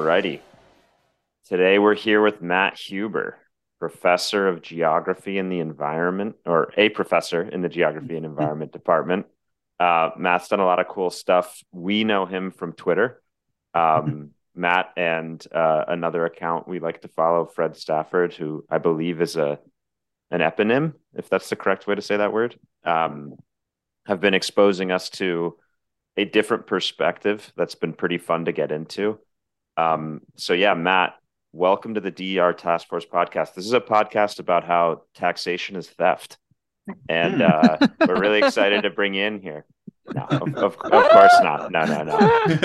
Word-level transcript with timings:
Alrighty. 0.00 0.40
Today 1.46 1.78
we're 1.78 1.94
here 1.94 2.22
with 2.22 2.40
Matt 2.40 2.78
Huber, 2.78 3.36
professor 3.78 4.48
of 4.48 4.62
geography 4.62 5.36
in 5.36 5.50
the 5.50 5.60
environment, 5.60 6.36
or 6.46 6.72
a 6.78 6.88
professor 6.88 7.42
in 7.42 7.60
the 7.60 7.68
geography 7.68 8.16
and 8.16 8.24
environment 8.24 8.72
department. 8.72 9.26
Uh, 9.78 10.08
Matt's 10.16 10.48
done 10.48 10.60
a 10.60 10.64
lot 10.64 10.80
of 10.80 10.88
cool 10.88 11.10
stuff. 11.10 11.62
We 11.70 12.04
know 12.04 12.24
him 12.24 12.50
from 12.50 12.72
Twitter. 12.72 13.22
Um, 13.74 14.30
Matt 14.54 14.94
and 14.96 15.46
uh, 15.52 15.84
another 15.88 16.24
account 16.24 16.66
we 16.66 16.80
like 16.80 17.02
to 17.02 17.08
follow, 17.08 17.44
Fred 17.44 17.76
Stafford, 17.76 18.32
who 18.32 18.64
I 18.70 18.78
believe 18.78 19.20
is 19.20 19.36
a 19.36 19.58
an 20.30 20.40
eponym, 20.40 20.94
if 21.12 21.28
that's 21.28 21.50
the 21.50 21.56
correct 21.56 21.86
way 21.86 21.94
to 21.94 22.00
say 22.00 22.16
that 22.16 22.32
word, 22.32 22.58
um, 22.84 23.34
have 24.06 24.22
been 24.22 24.32
exposing 24.32 24.92
us 24.92 25.10
to 25.10 25.58
a 26.16 26.24
different 26.24 26.66
perspective 26.66 27.52
that's 27.54 27.74
been 27.74 27.92
pretty 27.92 28.16
fun 28.16 28.46
to 28.46 28.52
get 28.52 28.72
into. 28.72 29.18
Um, 29.80 30.20
so 30.36 30.52
yeah, 30.52 30.74
Matt, 30.74 31.14
welcome 31.52 31.94
to 31.94 32.00
the 32.00 32.10
DER 32.10 32.52
Task 32.52 32.88
Force 32.88 33.06
podcast. 33.06 33.54
This 33.54 33.64
is 33.64 33.72
a 33.72 33.80
podcast 33.80 34.38
about 34.38 34.64
how 34.64 35.02
taxation 35.14 35.76
is 35.76 35.88
theft, 35.88 36.36
and 37.08 37.36
Hmm. 37.36 37.42
uh, 37.42 37.86
we're 38.06 38.20
really 38.20 38.38
excited 38.40 38.82
to 38.82 38.90
bring 38.90 39.14
you 39.14 39.24
in 39.24 39.40
here. 39.40 39.64
No, 40.12 40.22
of, 40.22 40.42
of, 40.56 40.74
of 40.74 40.76
course 40.76 41.40
not. 41.42 41.70
No, 41.70 41.84
no, 41.84 42.02
no. 42.02 42.16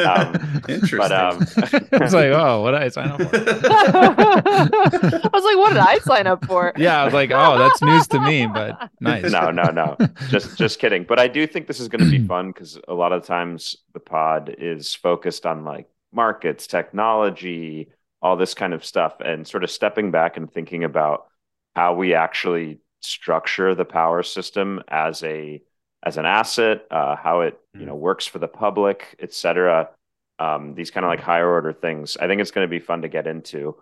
Um, 0.04 0.62
Interesting. 0.68 0.98
But 0.98 1.12
um, 1.12 1.46
I 1.92 1.98
was 2.04 2.14
like, 2.14 2.32
oh, 2.32 2.62
what 2.64 2.72
did 2.72 2.82
I 2.82 2.88
sign 2.90 3.10
up 3.12 3.22
for? 3.22 3.30
I 3.36 5.30
was 5.32 5.44
like, 5.44 5.58
what 5.58 5.70
did 5.70 5.78
I 5.78 6.00
sign 6.00 6.26
up 6.28 6.44
for? 6.46 6.74
Yeah, 6.76 7.00
I 7.02 7.06
was 7.06 7.14
like, 7.14 7.30
oh, 7.32 7.58
that's 7.60 7.82
news 7.84 8.08
to 8.08 8.20
me, 8.20 8.48
but 8.48 8.90
nice. 9.00 9.32
no, 9.32 9.52
no, 9.52 9.66
no. 9.70 9.96
Just 10.30 10.58
just 10.58 10.80
kidding. 10.80 11.04
But 11.04 11.20
I 11.20 11.28
do 11.28 11.46
think 11.46 11.68
this 11.68 11.80
is 11.80 11.88
going 11.88 12.04
to 12.04 12.10
be 12.10 12.26
fun 12.28 12.48
because 12.48 12.80
a 12.88 12.94
lot 12.96 13.12
of 13.14 13.24
times 13.26 13.76
the 13.94 14.00
pod 14.00 14.56
is 14.58 14.96
focused 14.96 15.46
on 15.46 15.64
like 15.64 15.88
markets, 16.16 16.68
technology, 16.68 17.90
all 18.22 18.38
this 18.38 18.54
kind 18.54 18.74
of 18.74 18.86
stuff, 18.86 19.18
and 19.24 19.48
sort 19.48 19.64
of 19.64 19.72
stepping 19.72 20.12
back 20.12 20.38
and 20.38 20.52
thinking 20.52 20.84
about 20.84 21.28
how 21.76 21.94
we 21.94 22.14
actually 22.14 22.80
structure 23.02 23.76
the 23.76 23.86
power 23.86 24.24
system 24.24 24.82
as 24.88 25.22
a 25.24 25.62
as 26.04 26.18
an 26.18 26.26
asset, 26.26 26.86
uh, 26.92 27.16
how 27.16 27.42
it 27.42 27.60
you 27.78 27.86
know 27.86 27.96
works 27.96 28.26
for 28.26 28.40
the 28.40 28.48
public, 28.48 29.16
et 29.20 29.34
cetera. 29.34 29.90
Um, 30.38 30.76
these 30.76 30.92
kind 30.92 31.06
of 31.06 31.10
like 31.10 31.22
higher 31.22 31.50
order 31.50 31.74
things. 31.74 32.18
I 32.18 32.28
think 32.28 32.42
it's 32.42 32.52
going 32.52 32.68
to 32.68 32.70
be 32.70 32.80
fun 32.80 33.04
to 33.04 33.08
get 33.08 33.28
into. 33.28 33.82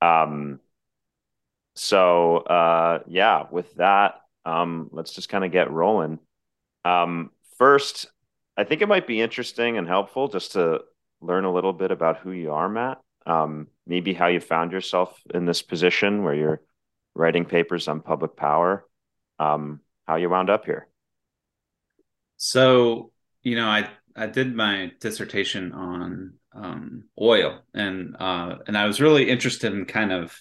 Um, 0.00 0.60
so 1.74 2.38
uh, 2.38 3.00
yeah, 3.06 3.46
with 3.50 3.74
that, 3.76 4.20
um, 4.44 4.90
let's 4.92 5.12
just 5.12 5.28
kind 5.28 5.44
of 5.44 5.52
get 5.52 5.70
rolling. 5.70 6.18
Um, 6.84 7.30
first, 7.58 8.06
I 8.56 8.64
think 8.64 8.82
it 8.82 8.88
might 8.88 9.06
be 9.06 9.20
interesting 9.20 9.76
and 9.76 9.86
helpful 9.86 10.28
just 10.28 10.52
to 10.52 10.82
learn 11.20 11.44
a 11.44 11.52
little 11.52 11.72
bit 11.72 11.90
about 11.90 12.18
who 12.18 12.32
you 12.32 12.52
are, 12.52 12.68
Matt. 12.68 12.98
Um, 13.26 13.68
maybe 13.86 14.14
how 14.14 14.28
you 14.28 14.40
found 14.40 14.72
yourself 14.72 15.20
in 15.34 15.44
this 15.44 15.62
position 15.62 16.22
where 16.22 16.34
you're 16.34 16.62
writing 17.14 17.44
papers 17.44 17.88
on 17.88 18.00
public 18.00 18.36
power. 18.36 18.86
Um, 19.38 19.80
how 20.06 20.16
you 20.16 20.30
wound 20.30 20.48
up 20.50 20.64
here. 20.64 20.88
so, 22.38 23.12
you 23.42 23.56
know, 23.56 23.66
I 23.66 23.90
I 24.16 24.26
did 24.26 24.54
my 24.54 24.90
dissertation 25.00 25.72
on 25.72 26.34
um, 26.52 27.04
oil, 27.20 27.60
and 27.74 28.16
uh, 28.18 28.56
and 28.66 28.76
I 28.76 28.86
was 28.86 29.00
really 29.00 29.28
interested 29.28 29.72
in 29.72 29.84
kind 29.84 30.12
of. 30.12 30.40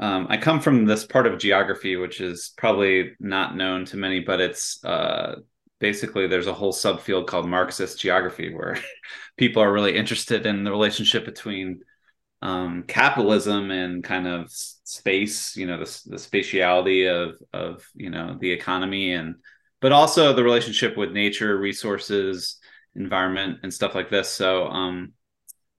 Um, 0.00 0.28
I 0.30 0.36
come 0.36 0.60
from 0.60 0.86
this 0.86 1.04
part 1.04 1.26
of 1.26 1.40
geography, 1.40 1.96
which 1.96 2.20
is 2.20 2.52
probably 2.56 3.16
not 3.18 3.56
known 3.56 3.84
to 3.86 3.96
many, 3.96 4.20
but 4.20 4.40
it's 4.40 4.82
uh, 4.84 5.36
basically 5.80 6.26
there's 6.26 6.46
a 6.46 6.52
whole 6.52 6.72
subfield 6.72 7.26
called 7.26 7.48
Marxist 7.48 8.00
geography 8.00 8.52
where 8.52 8.78
people 9.36 9.62
are 9.62 9.72
really 9.72 9.96
interested 9.96 10.46
in 10.46 10.64
the 10.64 10.70
relationship 10.70 11.24
between 11.24 11.80
um, 12.42 12.84
capitalism 12.86 13.70
and 13.70 14.04
kind 14.04 14.26
of 14.26 14.50
space, 14.50 15.56
you 15.56 15.66
know, 15.66 15.78
the, 15.78 16.00
the 16.06 16.16
spatiality 16.16 17.08
of 17.08 17.36
of 17.52 17.86
you 17.94 18.10
know 18.10 18.36
the 18.40 18.50
economy 18.50 19.12
and 19.12 19.36
but 19.80 19.92
also 19.92 20.32
the 20.32 20.44
relationship 20.44 20.96
with 20.96 21.12
nature, 21.12 21.56
resources, 21.58 22.58
environment, 22.96 23.58
and 23.62 23.72
stuff 23.72 23.94
like 23.94 24.10
this. 24.10 24.28
So 24.28 24.66
um, 24.66 25.12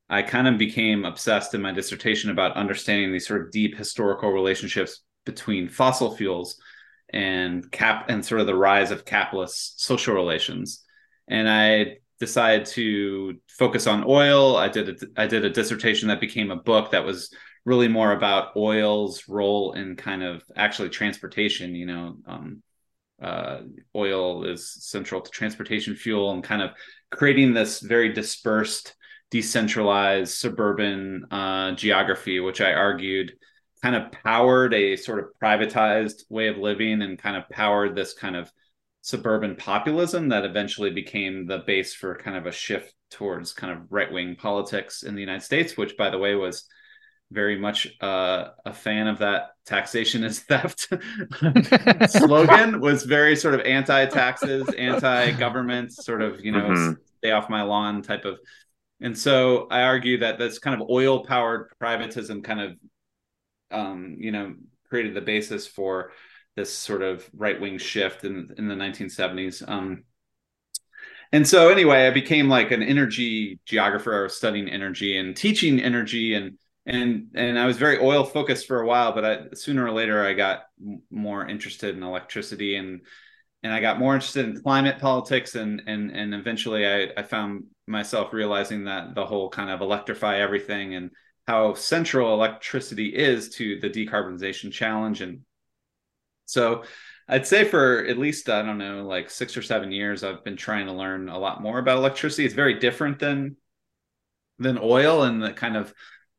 I 0.09 0.21
kind 0.21 0.47
of 0.47 0.57
became 0.57 1.05
obsessed 1.05 1.53
in 1.53 1.61
my 1.61 1.71
dissertation 1.71 2.29
about 2.29 2.55
understanding 2.55 3.11
these 3.11 3.27
sort 3.27 3.41
of 3.41 3.51
deep 3.51 3.77
historical 3.77 4.31
relationships 4.31 5.01
between 5.25 5.67
fossil 5.69 6.15
fuels 6.15 6.57
and 7.11 7.69
cap 7.71 8.09
and 8.09 8.25
sort 8.25 8.41
of 8.41 8.47
the 8.47 8.55
rise 8.55 8.91
of 8.91 9.05
capitalist 9.05 9.81
social 9.81 10.13
relations. 10.13 10.83
And 11.27 11.49
I 11.49 11.97
decided 12.19 12.65
to 12.67 13.37
focus 13.47 13.87
on 13.87 14.03
oil. 14.05 14.57
I 14.57 14.67
did 14.67 14.89
a, 14.89 15.21
I 15.21 15.27
did 15.27 15.45
a 15.45 15.49
dissertation 15.49 16.09
that 16.09 16.19
became 16.19 16.51
a 16.51 16.55
book 16.55 16.91
that 16.91 17.05
was 17.05 17.33
really 17.65 17.87
more 17.87 18.11
about 18.11 18.55
oil's 18.55 19.27
role 19.27 19.73
in 19.73 19.95
kind 19.95 20.23
of 20.23 20.43
actually 20.55 20.89
transportation. 20.89 21.75
You 21.75 21.85
know, 21.85 22.17
um, 22.25 22.63
uh, 23.21 23.61
oil 23.95 24.45
is 24.45 24.71
central 24.83 25.21
to 25.21 25.31
transportation 25.31 25.95
fuel 25.95 26.31
and 26.31 26.43
kind 26.43 26.61
of 26.61 26.71
creating 27.11 27.53
this 27.53 27.79
very 27.79 28.13
dispersed, 28.13 28.95
decentralized 29.31 30.33
suburban 30.33 31.25
uh, 31.31 31.73
geography, 31.73 32.39
which 32.39 32.61
I 32.61 32.73
argued 32.73 33.33
kind 33.81 33.95
of 33.95 34.11
powered 34.11 34.73
a 34.73 34.95
sort 34.95 35.19
of 35.19 35.25
privatized 35.41 36.23
way 36.29 36.47
of 36.47 36.57
living 36.57 37.01
and 37.01 37.17
kind 37.17 37.37
of 37.37 37.49
powered 37.49 37.95
this 37.95 38.13
kind 38.13 38.35
of 38.35 38.51
suburban 39.01 39.55
populism 39.55 40.29
that 40.29 40.45
eventually 40.45 40.89
became 40.91 41.45
the 41.45 41.59
base 41.59 41.93
for 41.93 42.15
kind 42.15 42.35
of 42.37 42.45
a 42.45 42.51
shift 42.51 42.93
towards 43.11 43.53
kind 43.53 43.71
of 43.73 43.79
right 43.89 44.11
wing 44.11 44.35
politics 44.35 45.03
in 45.03 45.15
the 45.15 45.21
United 45.21 45.41
States, 45.43 45.77
which, 45.77 45.97
by 45.97 46.09
the 46.09 46.17
way, 46.17 46.35
was 46.35 46.65
very 47.31 47.57
much 47.59 47.87
uh, 48.01 48.49
a 48.65 48.73
fan 48.73 49.07
of 49.07 49.19
that 49.19 49.51
taxation 49.65 50.23
is 50.23 50.39
theft 50.49 50.87
slogan 52.07 52.79
was 52.81 53.03
very 53.03 53.35
sort 53.35 53.53
of 53.53 53.61
anti-taxes 53.61 54.67
anti-government 54.77 55.91
sort 55.93 56.21
of 56.21 56.43
you 56.43 56.51
know 56.51 56.69
Mhm. 56.69 56.97
stay 57.19 57.31
off 57.31 57.49
my 57.49 57.61
lawn 57.61 58.01
type 58.01 58.25
of 58.25 58.39
and 59.01 59.17
so 59.17 59.67
i 59.69 59.83
argue 59.83 60.17
that 60.19 60.39
this 60.39 60.59
kind 60.59 60.79
of 60.81 60.89
oil 60.89 61.23
powered 61.25 61.69
privatism 61.81 62.43
kind 62.43 62.61
of 62.61 62.73
um, 63.71 64.17
you 64.19 64.31
know 64.31 64.53
created 64.89 65.13
the 65.13 65.21
basis 65.21 65.67
for 65.67 66.11
this 66.55 66.73
sort 66.73 67.01
of 67.01 67.29
right-wing 67.33 67.77
shift 67.77 68.23
in 68.23 68.53
in 68.57 68.67
the 68.67 68.75
1970s 68.75 69.67
um, 69.67 70.03
and 71.31 71.47
so 71.47 71.69
anyway 71.69 72.07
i 72.07 72.11
became 72.11 72.49
like 72.49 72.71
an 72.71 72.83
energy 72.83 73.59
geographer 73.65 74.19
i 74.19 74.23
was 74.23 74.35
studying 74.35 74.67
energy 74.67 75.17
and 75.17 75.35
teaching 75.35 75.79
energy 75.79 76.33
and 76.33 76.57
and 76.89 77.27
and 77.35 77.57
I 77.57 77.65
was 77.67 77.77
very 77.77 77.99
oil 77.99 78.23
focused 78.23 78.67
for 78.67 78.81
a 78.81 78.87
while, 78.87 79.13
but 79.13 79.25
I, 79.25 79.39
sooner 79.53 79.85
or 79.85 79.91
later 79.91 80.25
I 80.25 80.33
got 80.33 80.63
more 81.11 81.47
interested 81.47 81.95
in 81.95 82.03
electricity 82.03 82.75
and 82.75 83.01
and 83.61 83.73
I 83.73 83.79
got 83.79 83.99
more 83.99 84.15
interested 84.15 84.45
in 84.45 84.61
climate 84.61 84.99
politics 84.99 85.55
and 85.55 85.83
and 85.85 86.11
and 86.11 86.33
eventually 86.33 86.87
I, 86.87 87.11
I 87.15 87.23
found 87.23 87.65
myself 87.87 88.33
realizing 88.33 88.85
that 88.85 89.13
the 89.13 89.25
whole 89.25 89.49
kind 89.49 89.69
of 89.69 89.81
electrify 89.81 90.37
everything 90.37 90.95
and 90.95 91.11
how 91.49 91.73
central 91.73 92.31
electricity 92.31 93.07
is 93.07 93.49
to 93.49 93.79
the 93.79 93.89
decarbonization 93.89 94.71
challenge 94.71 95.21
and 95.21 95.41
so 96.45 96.83
I'd 97.27 97.47
say 97.47 97.63
for 97.63 98.05
at 98.05 98.19
least 98.19 98.49
I 98.49 98.61
don't 98.61 98.77
know 98.77 99.03
like 99.03 99.31
6 99.31 99.57
or 99.57 99.63
7 99.63 99.91
years 99.91 100.23
I've 100.23 100.43
been 100.43 100.57
trying 100.57 100.85
to 100.85 100.93
learn 100.93 101.27
a 101.27 101.39
lot 101.39 101.61
more 101.61 101.79
about 101.79 101.97
electricity. 101.97 102.45
It's 102.45 102.53
very 102.53 102.75
different 102.75 103.17
than 103.17 103.57
than 104.59 104.77
oil 104.79 105.23
and 105.23 105.41
the 105.41 105.51
kind 105.51 105.75
of 105.75 105.91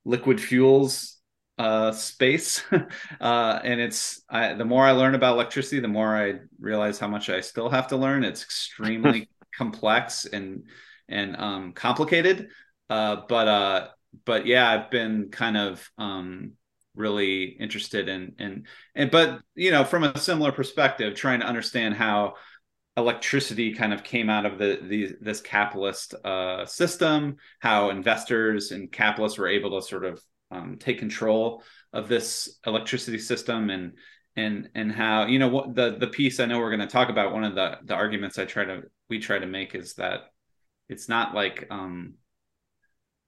liquid 0.04 0.40
fuels 0.40 1.16
uh, 1.58 1.90
space. 1.90 2.62
uh, 3.20 3.60
and 3.64 3.80
it's 3.80 4.22
I, 4.30 4.54
the 4.54 4.64
more 4.64 4.84
I 4.84 4.92
learn 4.92 5.16
about 5.16 5.34
electricity, 5.34 5.80
the 5.80 5.88
more 5.88 6.16
I 6.16 6.40
realize 6.60 7.00
how 7.00 7.08
much 7.08 7.30
I 7.30 7.40
still 7.40 7.68
have 7.68 7.88
to 7.88 7.96
learn. 7.96 8.22
It's 8.22 8.44
extremely 8.44 9.28
complex 9.56 10.24
and 10.26 10.68
and 11.08 11.36
um, 11.36 11.72
complicated. 11.72 12.50
Uh, 12.88 13.22
but 13.28 13.48
uh, 13.48 13.88
but 14.24 14.46
yeah, 14.46 14.70
I've 14.70 14.90
been 14.90 15.28
kind 15.30 15.56
of 15.56 15.90
um, 15.98 16.52
really 16.94 17.44
interested 17.44 18.08
in 18.08 18.34
in 18.38 18.64
and 18.94 19.10
but 19.10 19.40
you 19.54 19.70
know 19.70 19.84
from 19.84 20.04
a 20.04 20.18
similar 20.18 20.52
perspective, 20.52 21.14
trying 21.14 21.40
to 21.40 21.46
understand 21.46 21.94
how 21.94 22.34
electricity 22.96 23.72
kind 23.72 23.92
of 23.92 24.04
came 24.04 24.28
out 24.28 24.44
of 24.46 24.58
the, 24.58 24.78
the 24.82 25.16
this 25.20 25.40
capitalist 25.40 26.14
uh, 26.24 26.66
system, 26.66 27.36
how 27.60 27.90
investors 27.90 28.72
and 28.72 28.90
capitalists 28.90 29.38
were 29.38 29.48
able 29.48 29.80
to 29.80 29.86
sort 29.86 30.04
of 30.04 30.22
um, 30.50 30.76
take 30.78 30.98
control 30.98 31.62
of 31.92 32.08
this 32.08 32.58
electricity 32.66 33.18
system, 33.18 33.70
and 33.70 33.92
and 34.36 34.68
and 34.74 34.92
how 34.92 35.26
you 35.26 35.38
know 35.38 35.48
what 35.48 35.74
the 35.74 35.96
the 35.98 36.08
piece 36.08 36.40
I 36.40 36.46
know 36.46 36.58
we're 36.58 36.76
going 36.76 36.80
to 36.80 36.86
talk 36.86 37.08
about. 37.08 37.32
One 37.32 37.44
of 37.44 37.54
the 37.54 37.78
the 37.84 37.94
arguments 37.94 38.38
I 38.38 38.44
try 38.44 38.64
to 38.64 38.82
we 39.08 39.18
try 39.18 39.38
to 39.38 39.46
make 39.46 39.74
is 39.74 39.94
that 39.94 40.20
it's 40.88 41.08
not 41.08 41.34
like 41.34 41.66
um, 41.70 42.14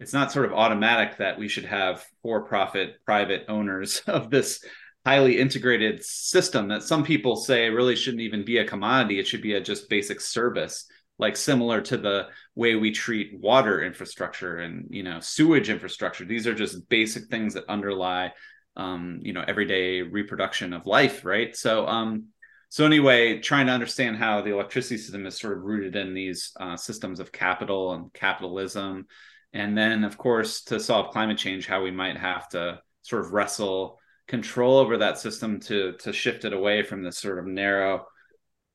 it's 0.02 0.12
not 0.12 0.32
sort 0.32 0.46
of 0.46 0.52
automatic 0.52 1.18
that 1.18 1.38
we 1.38 1.48
should 1.48 1.64
have 1.64 2.04
for-profit 2.22 2.96
private 3.04 3.44
owners 3.48 4.02
of 4.06 4.30
this 4.30 4.64
highly 5.06 5.38
integrated 5.38 6.04
system 6.04 6.68
that 6.68 6.82
some 6.82 7.04
people 7.04 7.36
say 7.36 7.70
really 7.70 7.96
shouldn't 7.96 8.22
even 8.22 8.44
be 8.44 8.58
a 8.58 8.64
commodity. 8.64 9.18
It 9.18 9.26
should 9.26 9.42
be 9.42 9.54
a 9.54 9.60
just 9.60 9.88
basic 9.88 10.20
service 10.20 10.86
like 11.18 11.36
similar 11.36 11.80
to 11.82 11.96
the 11.96 12.28
way 12.56 12.74
we 12.74 12.90
treat 12.90 13.38
water 13.38 13.82
infrastructure 13.82 14.58
and 14.58 14.86
you 14.90 15.04
know 15.04 15.20
sewage 15.20 15.70
infrastructure. 15.70 16.24
These 16.24 16.46
are 16.46 16.54
just 16.54 16.88
basic 16.88 17.24
things 17.26 17.54
that 17.54 17.68
underlie 17.68 18.32
um, 18.76 19.20
you 19.22 19.32
know 19.32 19.44
everyday 19.46 20.02
reproduction 20.02 20.72
of 20.72 20.86
life 20.86 21.24
right? 21.24 21.54
So 21.56 21.86
um 21.86 22.26
so 22.70 22.84
anyway 22.86 23.38
trying 23.38 23.66
to 23.66 23.72
understand 23.72 24.16
how 24.16 24.40
the 24.40 24.52
electricity 24.52 24.98
system 24.98 25.26
is 25.26 25.38
sort 25.38 25.58
of 25.58 25.64
rooted 25.64 25.94
in 25.94 26.14
these 26.14 26.52
uh, 26.58 26.76
systems 26.76 27.20
of 27.20 27.30
capital 27.30 27.92
and 27.92 28.12
capitalism 28.12 29.06
and 29.52 29.76
then 29.76 30.04
of 30.04 30.16
course 30.16 30.62
to 30.62 30.80
solve 30.80 31.12
climate 31.12 31.38
change 31.38 31.66
how 31.66 31.82
we 31.82 31.90
might 31.90 32.16
have 32.16 32.48
to 32.48 32.80
sort 33.02 33.24
of 33.24 33.32
wrestle 33.32 33.98
control 34.28 34.78
over 34.78 34.98
that 34.98 35.18
system 35.18 35.60
to 35.60 35.92
to 35.98 36.12
shift 36.12 36.44
it 36.44 36.52
away 36.52 36.82
from 36.82 37.02
this 37.02 37.18
sort 37.18 37.38
of 37.38 37.46
narrow 37.46 38.06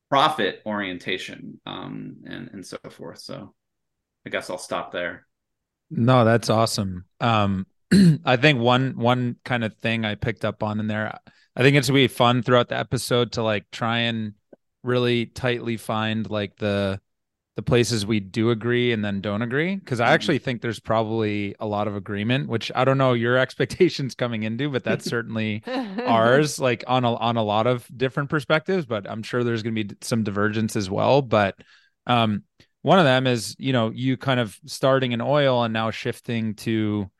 profit 0.08 0.62
orientation 0.66 1.60
um, 1.66 2.16
and 2.26 2.50
and 2.52 2.66
so 2.66 2.78
forth. 2.90 3.18
So 3.18 3.54
I 4.26 4.30
guess 4.30 4.50
I'll 4.50 4.58
stop 4.58 4.92
there. 4.92 5.26
No, 5.90 6.24
that's 6.24 6.50
awesome. 6.50 7.04
Um, 7.20 7.66
I 8.24 8.36
think 8.36 8.60
one 8.60 8.96
one 8.96 9.36
kind 9.44 9.64
of 9.64 9.74
thing 9.76 10.04
I 10.04 10.14
picked 10.14 10.44
up 10.44 10.62
on 10.62 10.80
in 10.80 10.86
there. 10.86 11.18
I 11.56 11.62
think 11.62 11.76
it's 11.76 11.88
gonna 11.88 11.96
be 11.96 12.08
fun 12.08 12.42
throughout 12.42 12.68
the 12.68 12.78
episode 12.78 13.32
to 13.32 13.42
like 13.42 13.70
try 13.70 13.98
and 14.00 14.34
really 14.82 15.26
tightly 15.26 15.76
find 15.76 16.28
like 16.30 16.56
the 16.56 17.00
the 17.58 17.62
places 17.62 18.06
we 18.06 18.20
do 18.20 18.50
agree 18.50 18.92
and 18.92 19.04
then 19.04 19.20
don't 19.20 19.42
agree. 19.42 19.74
Because 19.74 19.98
i 19.98 20.04
mm-hmm. 20.04 20.14
actually 20.14 20.38
think 20.38 20.62
there's 20.62 20.78
probably 20.78 21.56
a 21.58 21.66
lot 21.66 21.88
of 21.88 21.96
agreement 21.96 22.48
which 22.48 22.70
i 22.72 22.84
don't 22.84 22.98
know 22.98 23.14
your 23.14 23.36
expectations 23.44 24.14
coming 24.14 24.44
into 24.44 24.70
but 24.70 24.84
that's 24.84 25.04
certainly 25.10 25.64
ours 25.66 26.60
like 26.60 26.84
on 26.86 27.02
a, 27.02 27.12
on 27.16 27.36
a 27.36 27.42
lot 27.42 27.66
of 27.66 27.84
different 27.96 28.30
perspectives 28.30 28.86
but 28.86 29.10
i'm 29.10 29.24
sure 29.24 29.42
there's 29.42 29.64
going 29.64 29.74
to 29.74 29.84
be 29.84 29.96
some 30.02 30.22
divergence 30.22 30.76
as 30.76 30.88
well. 30.88 31.20
But 31.20 31.56
um, 32.06 32.44
one 32.82 33.00
of 33.00 33.04
them 33.04 33.26
is 33.26 33.56
you 33.58 33.72
know 33.72 33.90
you 33.90 34.16
kind 34.16 34.38
of 34.38 34.56
starting 34.66 35.10
in 35.10 35.20
oil 35.20 35.64
and 35.64 35.74
now 35.74 35.90
shifting 35.90 36.54
to 36.54 37.10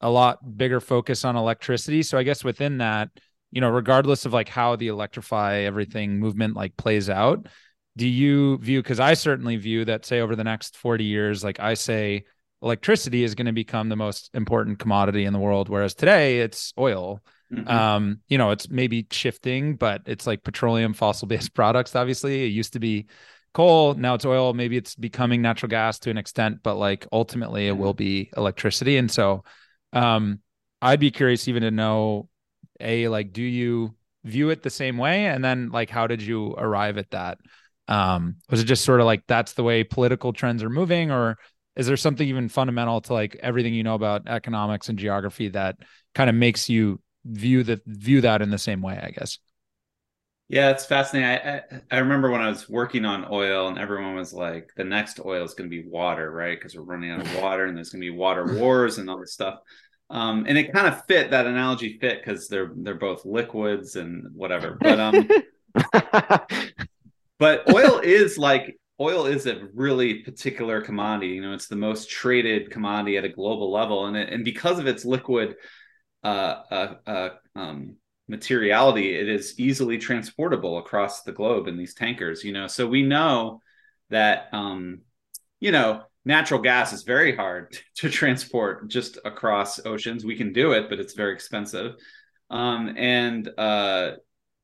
a 0.00 0.08
lot 0.08 0.56
bigger 0.56 0.80
focus 0.80 1.26
on 1.26 1.36
electricity. 1.36 2.02
So 2.02 2.16
i 2.16 2.22
guess 2.22 2.42
within 2.42 2.78
that 2.78 3.10
you 3.50 3.60
know 3.60 3.68
regardless 3.68 4.24
of 4.24 4.32
like 4.32 4.48
how 4.48 4.76
the 4.76 4.88
electrify 4.88 5.58
everything 5.58 6.20
movement 6.20 6.56
like 6.56 6.74
plays 6.78 7.10
out 7.10 7.48
do 7.96 8.06
you 8.06 8.58
view 8.58 8.82
because 8.82 9.00
i 9.00 9.14
certainly 9.14 9.56
view 9.56 9.84
that 9.84 10.04
say 10.04 10.20
over 10.20 10.34
the 10.36 10.44
next 10.44 10.76
40 10.76 11.04
years 11.04 11.44
like 11.44 11.60
i 11.60 11.74
say 11.74 12.24
electricity 12.64 13.22
is 13.22 13.34
going 13.34 13.46
to 13.46 13.52
become 13.52 13.90
the 13.90 13.96
most 13.96 14.30
important 14.32 14.78
commodity 14.78 15.26
in 15.26 15.32
the 15.32 15.38
world 15.38 15.68
whereas 15.68 15.94
today 15.94 16.40
it's 16.40 16.72
oil. 16.78 17.20
Mm-hmm. 17.52 17.68
um 17.68 18.20
you 18.26 18.38
know 18.38 18.52
it's 18.52 18.70
maybe 18.70 19.06
shifting 19.10 19.76
but 19.76 20.00
it's 20.06 20.26
like 20.26 20.42
petroleum 20.42 20.94
fossil 20.94 21.28
based 21.28 21.54
products 21.54 21.94
obviously. 21.94 22.44
It 22.44 22.48
used 22.48 22.72
to 22.72 22.80
be 22.80 23.06
coal 23.52 23.94
now 23.94 24.14
it's 24.14 24.24
oil. 24.24 24.54
Maybe 24.54 24.78
it's 24.78 24.94
becoming 24.94 25.42
natural 25.42 25.68
gas 25.68 25.98
to 26.00 26.10
an 26.10 26.16
extent 26.16 26.60
but 26.62 26.76
like 26.76 27.06
ultimately 27.12 27.68
it 27.68 27.76
will 27.76 27.92
be 27.92 28.30
electricity. 28.36 28.96
And 28.96 29.10
so 29.10 29.44
um 29.92 30.40
i'd 30.80 31.00
be 31.00 31.10
curious 31.10 31.46
even 31.46 31.62
to 31.62 31.70
know 31.70 32.28
a 32.80 33.08
like 33.08 33.32
do 33.32 33.42
you 33.42 33.94
view 34.24 34.48
it 34.48 34.62
the 34.62 34.70
same 34.70 34.96
way? 34.96 35.26
And 35.26 35.44
then 35.44 35.68
like 35.68 35.90
how 35.90 36.06
did 36.06 36.22
you 36.22 36.54
arrive 36.56 36.96
at 36.96 37.10
that 37.10 37.36
um, 37.88 38.36
was 38.50 38.60
it 38.60 38.64
just 38.64 38.84
sort 38.84 39.00
of 39.00 39.06
like 39.06 39.24
that's 39.26 39.52
the 39.52 39.62
way 39.62 39.84
political 39.84 40.32
trends 40.32 40.62
are 40.62 40.70
moving, 40.70 41.10
or 41.10 41.36
is 41.76 41.86
there 41.86 41.96
something 41.96 42.26
even 42.26 42.48
fundamental 42.48 43.00
to 43.02 43.12
like 43.12 43.36
everything 43.42 43.74
you 43.74 43.82
know 43.82 43.94
about 43.94 44.26
economics 44.26 44.88
and 44.88 44.98
geography 44.98 45.48
that 45.50 45.76
kind 46.14 46.30
of 46.30 46.36
makes 46.36 46.68
you 46.68 47.00
view 47.24 47.62
that 47.64 47.82
view 47.86 48.20
that 48.22 48.42
in 48.42 48.50
the 48.50 48.58
same 48.58 48.80
way? 48.80 48.98
I 49.02 49.10
guess. 49.10 49.38
Yeah, 50.48 50.70
it's 50.70 50.84
fascinating. 50.84 51.28
I, 51.28 51.56
I, 51.56 51.62
I 51.90 51.98
remember 51.98 52.30
when 52.30 52.42
I 52.42 52.48
was 52.48 52.68
working 52.68 53.06
on 53.06 53.26
oil, 53.30 53.68
and 53.68 53.78
everyone 53.78 54.14
was 54.14 54.32
like, 54.32 54.70
"The 54.76 54.84
next 54.84 55.20
oil 55.24 55.44
is 55.44 55.54
going 55.54 55.70
to 55.70 55.82
be 55.82 55.88
water, 55.88 56.30
right? 56.30 56.58
Because 56.58 56.76
we're 56.76 56.82
running 56.82 57.10
out 57.10 57.22
of 57.22 57.42
water, 57.42 57.64
and 57.64 57.76
there's 57.76 57.90
going 57.90 58.02
to 58.02 58.10
be 58.10 58.16
water 58.16 58.58
wars 58.58 58.98
and 58.98 59.08
all 59.08 59.18
this 59.18 59.32
stuff." 59.32 59.60
Um, 60.10 60.44
and 60.46 60.58
it 60.58 60.72
kind 60.72 60.86
of 60.86 61.04
fit 61.06 61.30
that 61.30 61.46
analogy 61.46 61.98
fit 61.98 62.22
because 62.22 62.48
they're 62.48 62.72
they're 62.76 62.94
both 62.94 63.24
liquids 63.24 63.96
and 63.96 64.34
whatever. 64.34 64.76
But 64.80 65.00
um, 65.00 65.28
but 67.38 67.72
oil 67.72 67.98
is 68.02 68.38
like 68.38 68.76
oil 69.00 69.26
is 69.26 69.46
a 69.46 69.68
really 69.74 70.22
particular 70.22 70.80
commodity. 70.80 71.28
You 71.28 71.42
know, 71.42 71.52
it's 71.52 71.68
the 71.68 71.76
most 71.76 72.10
traded 72.10 72.70
commodity 72.70 73.16
at 73.16 73.24
a 73.24 73.28
global 73.28 73.72
level, 73.72 74.06
and 74.06 74.16
it, 74.16 74.32
and 74.32 74.44
because 74.44 74.78
of 74.78 74.86
its 74.86 75.04
liquid 75.04 75.56
uh, 76.22 76.62
uh, 76.70 76.94
uh, 77.06 77.28
um, 77.56 77.96
materiality, 78.28 79.14
it 79.14 79.28
is 79.28 79.58
easily 79.58 79.98
transportable 79.98 80.78
across 80.78 81.22
the 81.22 81.32
globe 81.32 81.66
in 81.66 81.76
these 81.76 81.94
tankers. 81.94 82.44
You 82.44 82.52
know, 82.52 82.66
so 82.66 82.86
we 82.86 83.02
know 83.02 83.60
that 84.10 84.48
um, 84.52 85.00
you 85.60 85.72
know 85.72 86.02
natural 86.24 86.60
gas 86.60 86.92
is 86.92 87.02
very 87.02 87.34
hard 87.34 87.76
to 87.96 88.08
transport 88.08 88.88
just 88.88 89.18
across 89.24 89.84
oceans. 89.84 90.24
We 90.24 90.36
can 90.36 90.52
do 90.52 90.72
it, 90.72 90.88
but 90.88 91.00
it's 91.00 91.14
very 91.14 91.34
expensive. 91.34 91.96
Um, 92.50 92.94
and 92.96 93.48
uh, 93.58 94.12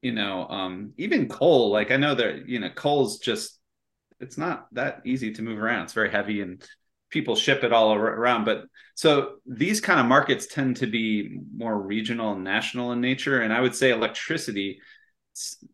you 0.03 0.13
know, 0.13 0.47
um, 0.49 0.93
even 0.97 1.29
coal, 1.29 1.71
like 1.71 1.91
I 1.91 1.97
know 1.97 2.15
that, 2.15 2.49
you 2.49 2.59
know, 2.59 2.71
coal's 2.71 3.19
just, 3.19 3.59
it's 4.19 4.39
not 4.39 4.67
that 4.73 5.01
easy 5.05 5.33
to 5.33 5.43
move 5.43 5.59
around. 5.59 5.85
It's 5.85 5.93
very 5.93 6.11
heavy 6.11 6.41
and 6.41 6.63
people 7.11 7.37
ship 7.37 7.65
it 7.65 7.73
all 7.73 7.93
around. 7.93 8.45
But 8.45 8.65
so 8.95 9.37
these 9.47 9.81
kind 9.81 10.01
of 10.01 10.07
markets 10.07 10.47
tend 10.47 10.77
to 10.79 10.87
be 10.87 11.41
more 11.55 11.79
regional 11.79 12.33
and 12.33 12.45
national 12.45 12.93
in 12.93 13.01
nature. 13.01 13.41
And 13.43 13.53
I 13.53 13.61
would 13.61 13.75
say 13.75 13.91
electricity, 13.91 14.81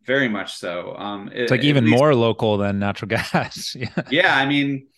very 0.04 0.28
much 0.28 0.54
so. 0.54 0.94
Um, 0.96 1.30
it's 1.32 1.50
like 1.50 1.64
even 1.64 1.84
least, 1.86 1.96
more 1.96 2.14
local 2.14 2.58
than 2.58 2.78
natural 2.78 3.08
gas. 3.32 3.74
yeah. 3.74 3.88
yeah. 4.10 4.36
I 4.36 4.46
mean, 4.46 4.88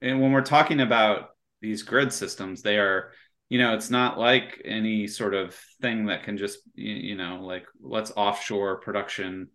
and 0.00 0.20
when 0.20 0.32
we're 0.32 0.42
talking 0.42 0.80
about 0.80 1.30
these 1.60 1.82
grid 1.82 2.12
systems, 2.12 2.62
they 2.62 2.78
are 2.78 3.12
you 3.48 3.58
know 3.58 3.74
it's 3.74 3.90
not 3.90 4.18
like 4.18 4.60
any 4.64 5.06
sort 5.06 5.34
of 5.34 5.54
thing 5.80 6.06
that 6.06 6.24
can 6.24 6.36
just 6.36 6.58
you 6.74 7.16
know 7.16 7.40
like 7.42 7.66
let's 7.80 8.12
offshore 8.16 8.80
production 8.80 9.48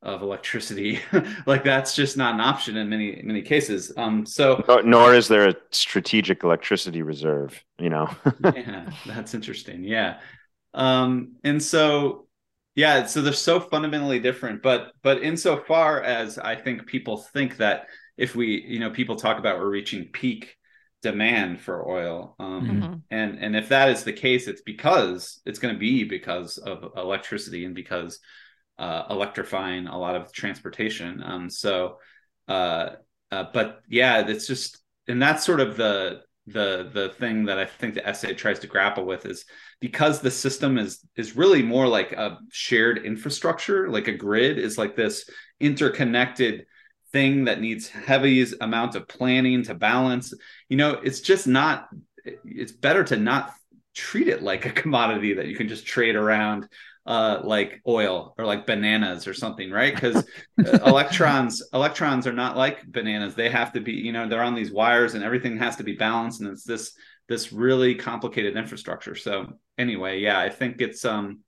of 0.00 0.22
electricity. 0.22 1.00
Like 1.46 1.64
that's 1.64 1.96
just 1.96 2.16
not 2.16 2.34
an 2.34 2.40
option 2.40 2.76
in 2.76 2.88
many 2.88 3.20
many 3.24 3.42
cases. 3.42 3.92
Um 3.96 4.26
so 4.26 4.62
nor 4.84 5.14
is 5.14 5.28
there 5.28 5.48
a 5.48 5.54
strategic 5.70 6.44
electricity 6.44 7.02
reserve 7.02 7.62
you 7.78 7.90
know? 7.90 8.08
Yeah 8.44 8.90
that's 9.06 9.34
interesting. 9.34 9.82
Yeah. 9.84 10.20
Um 10.74 11.36
and 11.42 11.62
so 11.62 12.28
yeah 12.74 13.06
so 13.06 13.22
they're 13.22 13.32
so 13.32 13.58
fundamentally 13.58 14.20
different 14.20 14.62
but 14.62 14.92
but 15.02 15.20
insofar 15.22 16.00
as 16.00 16.38
i 16.38 16.54
think 16.54 16.86
people 16.86 17.16
think 17.16 17.56
that 17.56 17.88
if 18.16 18.36
we 18.36 18.62
you 18.68 18.78
know 18.78 18.90
people 18.90 19.16
talk 19.16 19.38
about 19.38 19.58
we're 19.58 19.68
reaching 19.68 20.04
peak 20.12 20.54
demand 21.02 21.60
for 21.60 21.88
oil 21.88 22.34
um, 22.40 22.68
mm-hmm. 22.68 22.94
and 23.10 23.38
and 23.38 23.54
if 23.54 23.68
that 23.68 23.88
is 23.88 24.02
the 24.02 24.12
case 24.12 24.48
it's 24.48 24.62
because 24.62 25.40
it's 25.46 25.60
going 25.60 25.72
to 25.72 25.78
be 25.78 26.02
because 26.04 26.58
of 26.58 26.92
electricity 26.96 27.64
and 27.64 27.74
because 27.74 28.18
uh, 28.78 29.04
electrifying 29.10 29.86
a 29.86 29.98
lot 29.98 30.16
of 30.16 30.32
transportation 30.32 31.22
um, 31.22 31.48
so 31.48 31.98
uh, 32.48 32.90
uh, 33.30 33.44
but 33.52 33.80
yeah 33.88 34.26
it's 34.26 34.46
just 34.46 34.80
and 35.06 35.22
that's 35.22 35.44
sort 35.44 35.60
of 35.60 35.76
the 35.76 36.20
the 36.48 36.90
the 36.92 37.10
thing 37.10 37.44
that 37.44 37.58
I 37.58 37.66
think 37.66 37.94
the 37.94 38.06
essay 38.06 38.34
tries 38.34 38.58
to 38.60 38.66
grapple 38.66 39.04
with 39.04 39.26
is 39.26 39.44
because 39.80 40.20
the 40.20 40.30
system 40.30 40.78
is 40.78 41.04
is 41.16 41.36
really 41.36 41.62
more 41.62 41.86
like 41.86 42.12
a 42.12 42.38
shared 42.50 43.04
infrastructure 43.04 43.88
like 43.88 44.08
a 44.08 44.16
grid 44.16 44.58
is 44.58 44.78
like 44.78 44.96
this 44.96 45.28
interconnected 45.60 46.66
thing 47.12 47.44
that 47.44 47.60
needs 47.60 47.88
heavy 47.88 48.44
amount 48.60 48.94
of 48.94 49.08
planning 49.08 49.62
to 49.64 49.74
balance. 49.74 50.32
You 50.68 50.76
know 50.76 50.92
it's 50.92 51.20
just 51.20 51.46
not 51.46 51.88
it's 52.44 52.72
better 52.72 53.04
to 53.04 53.16
not 53.16 53.52
treat 53.94 54.28
it 54.28 54.42
like 54.42 54.66
a 54.66 54.70
commodity 54.82 55.34
that 55.34 55.46
you 55.46 55.56
can 55.56 55.68
just 55.68 55.86
trade 55.86 56.16
around 56.16 56.68
uh, 57.06 57.40
like 57.42 57.80
oil 57.88 58.34
or 58.36 58.44
like 58.44 58.66
bananas 58.66 59.26
or 59.26 59.32
something 59.32 59.70
right? 59.70 59.94
Because 59.94 60.26
electrons 60.86 61.62
electrons 61.72 62.26
are 62.26 62.32
not 62.32 62.56
like 62.56 62.86
bananas. 62.86 63.34
They 63.34 63.48
have 63.50 63.72
to 63.72 63.80
be 63.80 63.92
you 63.92 64.12
know 64.12 64.28
they're 64.28 64.42
on 64.42 64.54
these 64.54 64.72
wires 64.72 65.14
and 65.14 65.24
everything 65.24 65.58
has 65.58 65.76
to 65.76 65.84
be 65.84 65.96
balanced 65.96 66.40
and 66.40 66.50
it's 66.50 66.64
this 66.64 66.92
this 67.28 67.52
really 67.52 67.94
complicated 67.94 68.56
infrastructure. 68.56 69.14
So 69.14 69.58
anyway 69.78 70.18
yeah 70.18 70.38
i 70.38 70.50
think 70.50 70.80
it's 70.80 71.04
um 71.04 71.38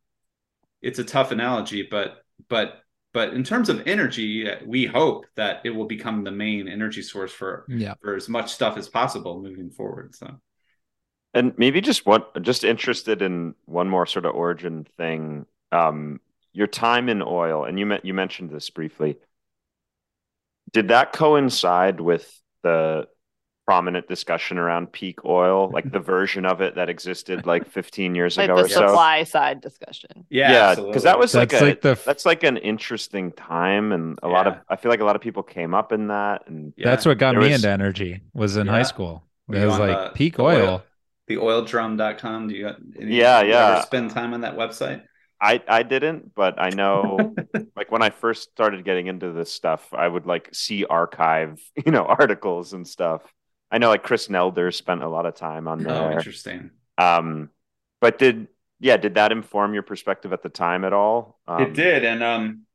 it's 0.80 0.98
a 0.98 1.04
tough 1.04 1.32
analogy 1.32 1.86
but 1.90 2.24
but 2.48 2.79
but 3.12 3.34
in 3.34 3.44
terms 3.44 3.68
of 3.68 3.86
energy 3.86 4.48
we 4.66 4.86
hope 4.86 5.26
that 5.36 5.60
it 5.64 5.70
will 5.70 5.86
become 5.86 6.24
the 6.24 6.30
main 6.30 6.68
energy 6.68 7.02
source 7.02 7.32
for 7.32 7.64
yeah. 7.68 7.94
for 8.02 8.14
as 8.14 8.28
much 8.28 8.52
stuff 8.52 8.76
as 8.76 8.88
possible 8.88 9.40
moving 9.42 9.70
forward 9.70 10.14
so. 10.14 10.40
And 11.32 11.54
maybe 11.56 11.80
just 11.80 12.06
what 12.06 12.42
just 12.42 12.64
interested 12.64 13.22
in 13.22 13.54
one 13.64 13.88
more 13.88 14.06
sort 14.06 14.24
of 14.26 14.34
origin 14.34 14.86
thing. 14.96 15.46
Um 15.72 16.20
your 16.52 16.66
time 16.66 17.08
in 17.08 17.22
oil 17.22 17.64
and 17.64 17.78
you 17.78 17.86
met 17.86 18.04
you 18.04 18.14
mentioned 18.14 18.50
this 18.50 18.70
briefly. 18.70 19.18
Did 20.72 20.88
that 20.88 21.12
coincide 21.12 22.00
with 22.00 22.30
the 22.62 23.08
prominent 23.70 24.08
discussion 24.08 24.58
around 24.58 24.90
peak 24.90 25.24
oil, 25.24 25.70
like 25.70 25.90
the 25.92 26.00
version 26.00 26.44
of 26.44 26.60
it 26.60 26.74
that 26.74 26.88
existed 26.88 27.46
like 27.46 27.70
15 27.78 28.16
years 28.16 28.36
like 28.36 28.46
ago 28.46 28.56
the 28.56 28.64
or 28.64 28.68
so. 28.68 28.86
supply 28.88 29.22
side 29.24 29.60
discussion. 29.60 30.10
Yeah, 30.28 30.50
Yeah, 30.52 30.66
absolutely. 30.70 30.90
because 30.92 31.02
that 31.04 31.18
was 31.20 31.34
like 31.34 31.50
That's 31.50 31.62
a 31.62 31.66
like 31.66 31.80
the 31.80 31.90
f- 31.90 32.04
that's 32.04 32.26
like 32.26 32.42
an 32.42 32.56
interesting 32.56 33.30
time, 33.32 33.92
and 33.92 34.18
a 34.24 34.28
lot 34.28 34.46
of 34.48 34.54
I 34.68 34.74
feel 34.76 34.90
like 34.90 35.00
a 35.00 35.04
lot 35.04 35.14
of 35.14 35.22
people 35.22 35.42
came 35.44 35.72
up 35.74 35.92
in 35.92 36.08
that, 36.08 36.48
and 36.48 36.72
Yeah. 36.76 36.86
That's 36.90 37.06
what 37.06 37.18
got 37.18 37.32
There 37.32 37.42
me 37.42 37.48
was- 37.50 37.56
into 37.64 37.70
energy 37.70 38.22
was 38.34 38.56
in 38.56 38.66
Yeah. 38.66 38.72
high 38.72 38.82
school. 38.82 39.22
Were 39.46 39.56
It 39.56 39.66
was 39.66 39.78
like 39.78 39.96
the- 39.96 40.10
peak 40.16 40.36
the 40.36 40.42
oil. 40.42 40.82
the 41.28 41.36
oildrum.com. 41.36 42.48
Do 42.48 42.54
you, 42.56 42.66
any, 43.00 43.14
Yeah, 43.14 43.40
do 43.42 43.46
you 43.46 43.52
yeah. 43.54 43.72
ever 43.74 43.82
spend 43.82 44.10
time 44.10 44.34
on 44.34 44.40
that 44.40 44.56
website? 44.56 45.02
I 45.40 45.62
I 45.68 45.82
didn't, 45.84 46.34
but 46.34 46.60
I 46.60 46.68
know 46.70 47.34
like 47.76 47.90
when 47.90 48.02
I 48.02 48.10
first 48.10 48.50
started 48.50 48.84
getting 48.84 49.06
into 49.06 49.32
this 49.32 49.50
stuff, 49.52 49.88
I 49.94 50.06
would 50.06 50.26
like 50.26 50.48
see 50.52 50.84
archive, 50.84 51.58
you 51.86 51.92
know, 51.92 52.04
articles 52.04 52.72
and 52.74 52.86
stuff. 52.86 53.22
I 53.70 53.78
know 53.78 53.88
like 53.88 54.02
Chris 54.02 54.28
Nelder 54.28 54.74
spent 54.74 55.02
a 55.02 55.08
lot 55.08 55.26
of 55.26 55.34
time 55.34 55.68
on 55.68 55.82
there. 55.82 55.94
Oh, 55.94 56.10
interesting. 56.10 56.70
Um, 56.98 57.50
but 58.00 58.18
did 58.18 58.48
yeah, 58.80 58.96
did 58.96 59.14
that 59.14 59.32
inform 59.32 59.74
your 59.74 59.82
perspective 59.82 60.32
at 60.32 60.42
the 60.42 60.48
time 60.48 60.84
at 60.84 60.92
all? 60.92 61.40
Um, 61.46 61.62
it 61.62 61.74
did, 61.74 62.04
and 62.04 62.22
um, 62.22 62.66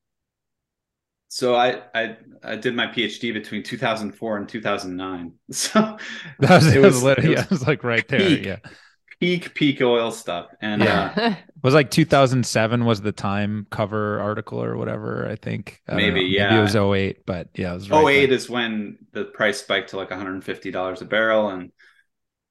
so 1.28 1.56
I 1.56 1.82
I 1.94 2.18
I 2.44 2.56
did 2.56 2.76
my 2.76 2.88
PhD 2.88 3.34
between 3.34 3.64
2004 3.64 4.38
and 4.38 4.48
2009. 4.48 5.34
So 5.52 5.98
That 6.40 6.64
was, 6.64 6.76
it 6.76 6.76
it 6.76 6.80
was, 6.82 6.94
was- 6.94 7.04
literally, 7.04 7.32
it 7.32 7.32
yeah, 7.32 7.46
was 7.50 7.50
it 7.52 7.52
was 7.52 7.68
like 7.68 7.84
right 7.84 8.08
there. 8.08 8.38
peak. 8.38 8.46
Yeah. 8.46 8.58
peak 9.20 9.54
peak 9.56 9.82
oil 9.82 10.12
stuff, 10.12 10.48
and 10.62 10.82
Yeah. 10.82 11.12
uh, 11.16 11.36
It 11.55 11.55
was 11.66 11.74
like 11.74 11.92
2007 11.92 12.86
was 12.86 13.02
the 13.02 13.12
time 13.12 13.68
cover 13.72 14.20
article 14.22 14.64
or 14.64 14.78
whatever, 14.78 15.28
I 15.30 15.36
think. 15.36 15.82
I 15.88 15.96
Maybe, 15.96 16.22
know. 16.22 16.32
Maybe 16.38 16.56
it 16.56 16.62
was 16.62 16.76
08, 16.76 17.26
but 17.26 17.50
yeah, 17.56 17.72
it 17.72 17.76
was 17.76 17.90
right 17.90 18.10
08 18.10 18.28
there. 18.28 18.32
is 18.32 18.50
when 18.50 18.98
the 19.14 19.26
price 19.26 19.60
spiked 19.60 19.90
to 19.92 19.98
like 19.98 20.10
150 20.10 20.72
dollars 20.72 21.02
a 21.02 21.06
barrel, 21.06 21.50
and 21.50 21.72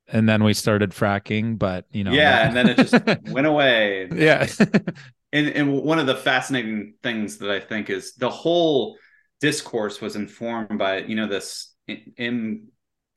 And 0.09 0.29
then 0.29 0.45
we 0.45 0.53
started 0.55 0.91
fracking, 0.91 1.59
but 1.59 1.87
you 1.91 2.05
know. 2.05 2.13
yeah, 2.13 2.47
and 2.47 2.55
then 2.55 2.69
it 2.69 2.77
just 2.79 2.99
went 3.25 3.47
away. 3.47 4.09
yeah. 4.15 4.47
and 5.33 5.49
and 5.49 5.73
one 5.73 5.99
of 5.99 6.07
the 6.07 6.17
fascinating 6.17 6.95
things 7.03 7.39
that 7.39 7.51
I 7.51 7.61
think 7.61 7.91
is 7.91 8.15
the 8.15 8.31
whole 8.31 8.99
discourse 9.41 10.01
was 10.01 10.17
informed 10.17 10.79
by 10.79 10.99
you 10.99 11.17
know 11.17 11.27
this 11.27 11.75
M 12.19 12.69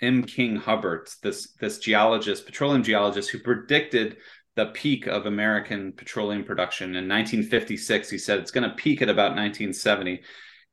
M 0.01 0.23
King 0.23 0.55
Hubbert, 0.55 1.13
this 1.23 1.51
this 1.59 1.79
geologist, 1.79 2.45
petroleum 2.45 2.83
geologist, 2.83 3.29
who 3.31 3.39
predicted 3.39 4.17
the 4.57 4.67
peak 4.67 5.07
of 5.07 5.27
American 5.27 5.93
petroleum 5.93 6.43
production 6.43 6.97
in 6.97 7.07
1956. 7.07 8.09
He 8.11 8.19
said 8.19 8.39
it's 8.39 8.51
going 8.51 8.69
to 8.69 8.75
peak 8.75 9.01
at 9.01 9.09
about 9.09 9.37
1970, 9.37 10.23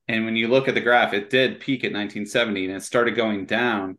and 0.08 0.24
when 0.26 0.36
you 0.36 0.48
look 0.48 0.68
at 0.68 0.74
the 0.74 0.82
graph, 0.82 1.14
it 1.14 1.30
did 1.30 1.60
peak 1.60 1.84
at 1.84 1.92
1970, 1.92 2.66
and 2.66 2.76
it 2.76 2.82
started 2.82 3.14
going 3.16 3.46
down, 3.46 3.98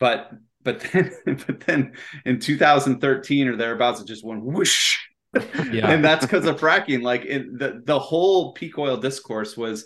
but 0.00 0.30
but 0.62 0.80
then 0.92 1.12
but 1.46 1.60
then 1.60 1.92
in 2.24 2.40
2013 2.40 3.48
or 3.48 3.56
thereabouts, 3.56 4.00
it 4.00 4.08
just 4.08 4.24
went 4.24 4.42
whoosh 4.44 4.98
Yeah. 5.70 5.90
and 5.90 6.04
that's 6.04 6.24
because 6.24 6.46
of 6.46 6.60
fracking. 6.60 7.02
Like 7.02 7.24
it, 7.24 7.58
the 7.58 7.82
the 7.84 7.98
whole 7.98 8.52
peak 8.52 8.78
oil 8.78 8.96
discourse 8.96 9.56
was 9.56 9.84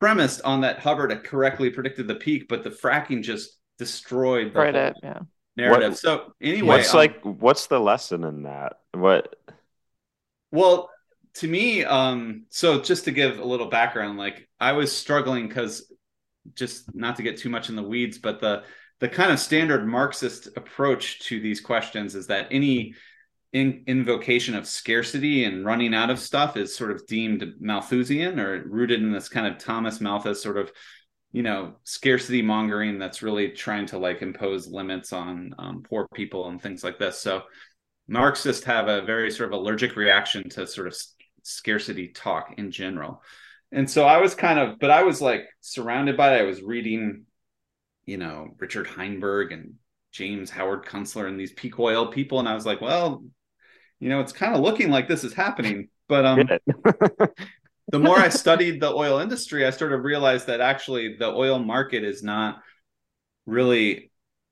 premised 0.00 0.42
on 0.42 0.62
that 0.62 0.80
Hubbert 0.80 1.10
had 1.10 1.24
correctly 1.24 1.70
predicted 1.70 2.08
the 2.08 2.14
peak, 2.14 2.48
but 2.48 2.64
the 2.64 2.70
fracking 2.70 3.22
just 3.22 3.58
destroyed 3.78 4.54
the 4.54 4.60
Right. 4.60 4.74
whole 4.74 4.88
It. 4.88 4.96
Yeah. 5.02 5.20
Narrative. 5.58 5.90
What- 5.90 5.98
so 5.98 6.32
anyway, 6.40 6.68
What's 6.68 6.94
um, 6.94 6.98
like 6.98 7.20
what's 7.22 7.66
the 7.66 7.78
lesson 7.80 8.24
in 8.24 8.44
that? 8.44 8.78
What 8.92 9.36
Well, 10.50 10.90
to 11.34 11.48
me, 11.48 11.84
um, 11.84 12.46
so 12.48 12.80
just 12.80 13.04
to 13.04 13.10
give 13.10 13.38
a 13.38 13.44
little 13.44 13.68
background, 13.68 14.18
like 14.18 14.48
I 14.58 14.72
was 14.72 14.96
struggling 14.96 15.48
because 15.48 15.92
just 16.54 16.94
not 16.94 17.16
to 17.16 17.22
get 17.22 17.36
too 17.36 17.50
much 17.50 17.68
in 17.68 17.76
the 17.76 17.82
weeds, 17.82 18.18
but 18.18 18.40
the 18.40 18.62
the 19.00 19.08
kind 19.08 19.30
of 19.30 19.38
standard 19.38 19.86
Marxist 19.86 20.48
approach 20.56 21.20
to 21.20 21.40
these 21.40 21.60
questions 21.60 22.14
is 22.14 22.28
that 22.28 22.48
any 22.50 22.94
in, 23.52 23.84
invocation 23.86 24.54
of 24.54 24.66
scarcity 24.66 25.44
and 25.44 25.64
running 25.64 25.94
out 25.94 26.10
of 26.10 26.18
stuff 26.18 26.56
is 26.56 26.74
sort 26.74 26.90
of 26.90 27.06
deemed 27.06 27.54
Malthusian 27.60 28.40
or 28.40 28.62
rooted 28.64 29.00
in 29.00 29.12
this 29.12 29.28
kind 29.28 29.46
of 29.46 29.58
Thomas 29.58 30.00
Malthus 30.00 30.42
sort 30.42 30.58
of 30.58 30.72
you 31.32 31.42
know 31.42 31.74
scarcity 31.84 32.42
mongering 32.42 32.98
that's 32.98 33.22
really 33.22 33.50
trying 33.50 33.86
to 33.86 33.98
like 33.98 34.22
impose 34.22 34.66
limits 34.66 35.12
on 35.12 35.54
um, 35.58 35.82
poor 35.82 36.08
people 36.14 36.48
and 36.48 36.60
things 36.60 36.82
like 36.82 36.98
this. 36.98 37.18
So 37.18 37.42
Marxists 38.08 38.64
have 38.64 38.88
a 38.88 39.02
very 39.02 39.30
sort 39.30 39.52
of 39.52 39.60
allergic 39.60 39.94
reaction 39.94 40.48
to 40.50 40.66
sort 40.66 40.86
of 40.86 40.96
scarcity 41.42 42.08
talk 42.08 42.54
in 42.56 42.70
general. 42.70 43.22
And 43.70 43.88
so 43.88 44.06
I 44.06 44.18
was 44.18 44.34
kind 44.34 44.58
of, 44.58 44.78
but 44.78 44.90
I 44.90 45.02
was 45.02 45.20
like 45.20 45.46
surrounded 45.60 46.16
by 46.16 46.36
it. 46.36 46.40
I 46.40 46.44
was 46.44 46.62
reading, 46.62 47.26
you 48.06 48.16
know, 48.16 48.48
Richard 48.58 48.86
Heinberg 48.86 49.52
and 49.52 49.74
James 50.10 50.48
Howard 50.50 50.86
Kunstler 50.86 51.28
and 51.28 51.38
these 51.38 51.52
peak 51.52 51.78
oil 51.78 52.06
people. 52.06 52.38
And 52.38 52.48
I 52.48 52.54
was 52.54 52.64
like, 52.64 52.80
well, 52.80 53.22
you 54.00 54.08
know, 54.08 54.20
it's 54.20 54.32
kind 54.32 54.54
of 54.54 54.62
looking 54.62 54.90
like 54.90 55.06
this 55.06 55.24
is 55.24 55.34
happening. 55.34 55.88
But 56.08 56.24
um? 56.24 56.48
the 57.90 57.98
more 57.98 58.18
I 58.18 58.28
studied 58.28 58.80
the 58.80 58.92
oil 58.92 59.18
industry, 59.18 59.66
I 59.66 59.70
sort 59.70 59.92
of 59.92 60.04
realized 60.04 60.46
that 60.46 60.60
actually 60.60 61.16
the 61.16 61.28
oil 61.28 61.58
market 61.58 62.04
is 62.04 62.22
not 62.22 62.62
really. 63.46 64.10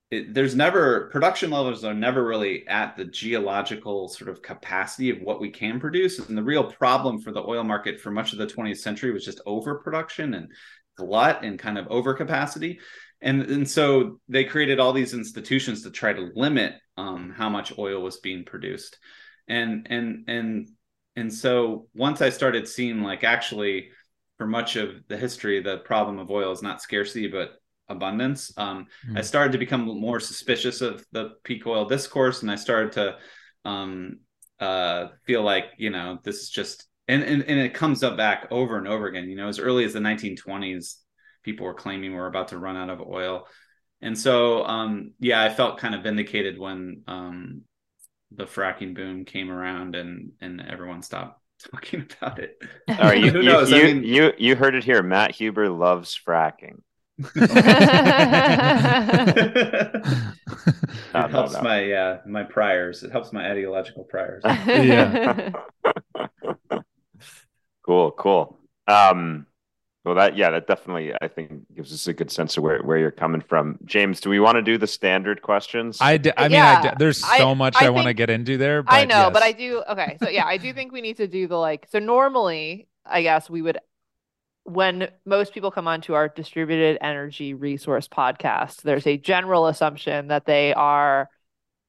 It, 0.09 0.33
there's 0.35 0.55
never 0.55 1.11
production 1.11 1.51
levels 1.51 1.85
are 1.85 1.93
never 1.93 2.25
really 2.25 2.67
at 2.69 2.97
the 2.97 3.05
geological 3.05 4.09
sort 4.09 4.31
of 4.31 4.41
capacity 4.41 5.11
of 5.11 5.21
what 5.21 5.41
we 5.41 5.51
can 5.51 5.81
produce, 5.81 6.21
and 6.21 6.39
the 6.39 6.45
real 6.45 6.65
problem 6.65 7.21
for 7.21 7.33
the 7.33 7.43
oil 7.43 7.65
market 7.65 8.01
for 8.01 8.13
much 8.13 8.33
of 8.33 8.39
the 8.39 8.47
20th 8.47 8.79
century 8.79 9.11
was 9.11 9.25
just 9.25 9.41
overproduction 9.47 10.35
and 10.35 10.49
glut 10.97 11.45
and 11.45 11.59
kind 11.59 11.77
of 11.77 11.87
overcapacity, 11.89 12.79
and 13.21 13.43
and 13.43 13.69
so 13.69 14.21
they 14.29 14.45
created 14.45 14.79
all 14.79 14.93
these 14.93 15.13
institutions 15.13 15.83
to 15.83 15.91
try 15.91 16.13
to 16.13 16.31
limit 16.35 16.75
um, 16.97 17.35
how 17.37 17.49
much 17.49 17.77
oil 17.77 18.01
was 18.01 18.19
being 18.19 18.45
produced, 18.45 18.99
and 19.49 19.89
and 19.91 20.25
and 20.29 20.69
and 21.17 21.33
so 21.33 21.89
once 21.95 22.21
I 22.23 22.31
started 22.31 22.69
seeing 22.69 23.03
like 23.03 23.25
actually 23.25 23.91
for 24.39 24.47
much 24.47 24.77
of 24.77 25.07
the 25.09 25.17
history, 25.17 25.63
the 25.63 25.79
problem 25.79 26.19
of 26.19 26.31
oil 26.31 26.53
is 26.53 26.63
not 26.63 26.83
scarcity 26.83 27.27
but 27.27 27.53
abundance. 27.89 28.53
Um, 28.59 28.87
I 29.15 29.21
Mm. 29.21 29.25
started 29.25 29.53
to 29.53 29.59
become 29.59 29.83
more 30.01 30.21
suspicious 30.21 30.81
of 30.81 31.05
the 31.13 31.33
peak 31.45 31.67
oil 31.67 31.87
discourse, 31.87 32.43
and 32.43 32.51
I 32.51 32.57
started 32.57 32.93
to 32.93 33.17
um, 33.65 34.21
uh, 34.61 35.09
feel 35.27 35.43
like 35.43 35.67
you 35.79 35.91
know 35.91 36.19
this 36.23 36.43
is 36.43 36.51
just 36.51 36.87
and, 37.09 37.23
and 37.23 37.43
and 37.45 37.61
it 37.61 37.75
comes 37.75 38.03
up 38.03 38.17
back 38.17 38.49
over 38.51 38.79
and 38.79 38.89
over 38.89 39.07
again. 39.07 39.29
You 39.29 39.37
know, 39.37 39.49
as 39.49 39.59
early 39.59 39.85
as 39.85 39.93
the 39.93 40.01
1920s, 40.01 40.97
people 41.43 41.67
were 41.67 41.75
claiming 41.75 42.15
we're 42.15 42.27
about 42.27 42.49
to 42.49 42.59
run 42.59 42.77
out 42.77 42.91
of 42.91 43.01
oil, 43.01 43.47
and 44.03 44.19
so 44.19 44.65
um, 44.65 45.13
yeah, 45.21 45.43
I 45.43 45.49
felt 45.49 45.79
kind 45.79 45.95
of 45.95 46.03
vindicated 46.03 46.59
when 46.59 47.03
um, 47.07 47.63
the 48.33 48.45
fracking 48.45 48.95
boom 48.95 49.25
came 49.25 49.51
around 49.51 49.95
and 49.97 50.33
and 50.41 50.61
everyone 50.61 51.03
stopped 51.03 51.41
talking 51.73 52.07
about 52.21 52.39
it. 52.39 52.61
All 52.99 53.07
right, 53.07 53.19
you, 53.23 53.31
Who 53.33 53.41
you, 53.41 53.43
knows? 53.43 53.73
I 53.73 53.79
you, 53.79 53.83
mean- 53.83 54.05
you 54.05 54.33
you 54.39 54.57
heard 54.57 54.75
it 54.75 54.85
here. 54.85 55.03
Matt 55.03 55.33
Huber 55.33 55.69
loves 55.69 56.19
fracking. 56.19 56.83
it 57.35 57.53
No, 61.15 61.27
no, 61.29 61.29
helps 61.29 61.53
no. 61.53 61.63
my 61.63 61.81
yeah 61.83 62.19
my 62.27 62.43
priors. 62.45 63.03
It 63.03 63.11
helps 63.13 63.33
my 63.33 63.51
ideological 63.51 64.05
priors. 64.05 64.43
Yeah. 64.67 65.51
cool, 67.83 68.11
cool. 68.13 68.59
Um, 68.87 69.47
well, 70.07 70.15
that 70.15 70.37
yeah, 70.37 70.51
that 70.51 70.69
definitely 70.69 71.13
I 71.21 71.27
think 71.27 71.75
gives 71.75 71.93
us 71.93 72.07
a 72.07 72.13
good 72.13 72.31
sense 72.31 72.57
of 72.57 72.63
where 72.63 72.81
where 72.83 72.97
you're 72.97 73.11
coming 73.11 73.41
from. 73.41 73.77
James, 73.85 74.21
do 74.21 74.31
we 74.31 74.39
want 74.39 74.55
to 74.55 74.63
do 74.63 74.79
the 74.79 74.87
standard 74.87 75.43
questions? 75.43 75.99
I, 76.01 76.17
d- 76.17 76.31
I 76.37 76.45
mean, 76.45 76.53
Yeah, 76.53 76.79
I 76.79 76.83
d- 76.91 76.97
there's 76.97 77.25
I- 77.25 77.39
so 77.39 77.57
much 77.57 77.75
I 77.77 77.87
I, 77.87 77.91
want 77.91 78.07
to 78.07 78.15
get 78.15 78.31
into 78.31 78.57
there. 78.57 78.85
But 78.85 78.95
I 78.95 79.05
know, 79.05 79.31
but 79.33 79.43
I 79.43 79.51
do. 79.51 79.83
Okay, 79.89 80.17
so 80.23 80.29
yeah, 80.29 80.47
I 80.47 80.59
do 80.59 80.73
think 80.73 80.93
we 80.93 81.01
need 81.01 81.17
to 81.17 81.27
do 81.27 81.49
the 81.49 81.57
like. 81.57 81.89
So 81.91 81.99
normally, 81.99 82.87
I 83.05 83.23
guess 83.23 83.51
we 83.51 83.63
would, 83.63 83.79
when 84.63 85.09
most 85.25 85.53
people 85.53 85.73
come 85.73 85.89
onto 85.89 86.15
our 86.15 86.29
distributed 86.29 86.99
energy 87.01 87.55
resource 87.55 88.07
podcast, 88.07 88.83
there's 88.83 89.09
a 89.09 89.17
general 89.17 89.67
assumption 89.67 90.29
that 90.29 90.47
they 90.47 90.73
are, 90.73 91.29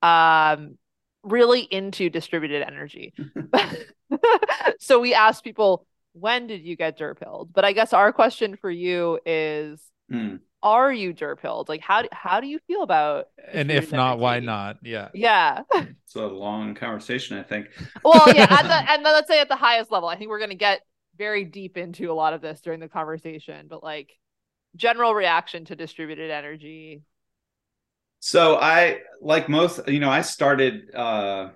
um, 0.01 0.77
really 1.23 1.61
into 1.61 2.09
distributed 2.09 2.63
energy. 2.65 3.13
so 4.79 4.99
we 4.99 5.13
ask 5.13 5.43
people, 5.43 5.86
when 6.19 6.47
did 6.47 6.61
you 6.63 6.75
get 6.75 6.97
DER 6.97 7.15
pilled? 7.15 7.53
But 7.53 7.65
I 7.65 7.73
guess 7.73 7.93
our 7.93 8.11
question 8.11 8.57
for 8.57 8.69
you 8.71 9.19
is, 9.25 9.81
Hmm. 10.09 10.37
are 10.63 10.91
you 10.91 11.13
DER 11.13 11.35
pilled? 11.35 11.69
Like, 11.69 11.81
how 11.81 12.01
do, 12.03 12.07
how 12.11 12.39
do 12.39 12.47
you 12.47 12.59
feel 12.67 12.81
about? 12.83 13.27
And 13.51 13.69
if 13.69 13.91
distributed 13.91 13.97
not, 13.97 14.19
why 14.19 14.39
not? 14.39 14.77
Yeah. 14.83 15.09
Yeah. 15.13 15.63
It's 16.05 16.15
a 16.15 16.25
long 16.25 16.73
conversation, 16.73 17.37
I 17.37 17.43
think. 17.43 17.67
Well, 18.03 18.33
yeah, 18.33 18.47
at 18.49 18.63
the, 18.63 18.73
and 18.91 19.05
then 19.05 19.13
let's 19.13 19.27
say 19.27 19.41
at 19.41 19.49
the 19.49 19.57
highest 19.57 19.91
level, 19.91 20.07
I 20.07 20.15
think 20.15 20.29
we're 20.29 20.39
going 20.39 20.51
to 20.51 20.55
get 20.55 20.81
very 21.17 21.43
deep 21.43 21.75
into 21.75 22.09
a 22.11 22.13
lot 22.13 22.33
of 22.33 22.39
this 22.41 22.61
during 22.61 22.79
the 22.79 22.87
conversation, 22.87 23.67
but 23.69 23.83
like 23.83 24.11
general 24.77 25.13
reaction 25.13 25.65
to 25.65 25.75
distributed 25.75 26.31
energy. 26.31 27.01
So 28.19 28.55
I 28.55 29.01
like 29.21 29.49
most, 29.49 29.87
you 29.87 29.99
know, 29.99 30.09
I 30.09 30.21
started 30.21 30.95
uh, 30.95 31.49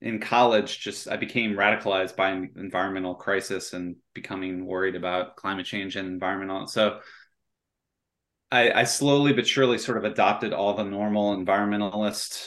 in 0.00 0.18
college. 0.18 0.80
Just 0.80 1.08
I 1.08 1.16
became 1.16 1.52
radicalized 1.52 2.16
by 2.16 2.30
en- 2.30 2.50
environmental 2.56 3.14
crisis 3.14 3.72
and 3.72 3.96
becoming 4.14 4.66
worried 4.66 4.96
about 4.96 5.36
climate 5.36 5.66
change 5.66 5.96
and 5.96 6.08
environmental. 6.08 6.66
So 6.66 7.00
I, 8.50 8.72
I 8.72 8.84
slowly 8.84 9.32
but 9.32 9.46
surely 9.46 9.78
sort 9.78 9.98
of 9.98 10.04
adopted 10.04 10.52
all 10.52 10.74
the 10.74 10.84
normal 10.84 11.36
environmentalist 11.36 12.44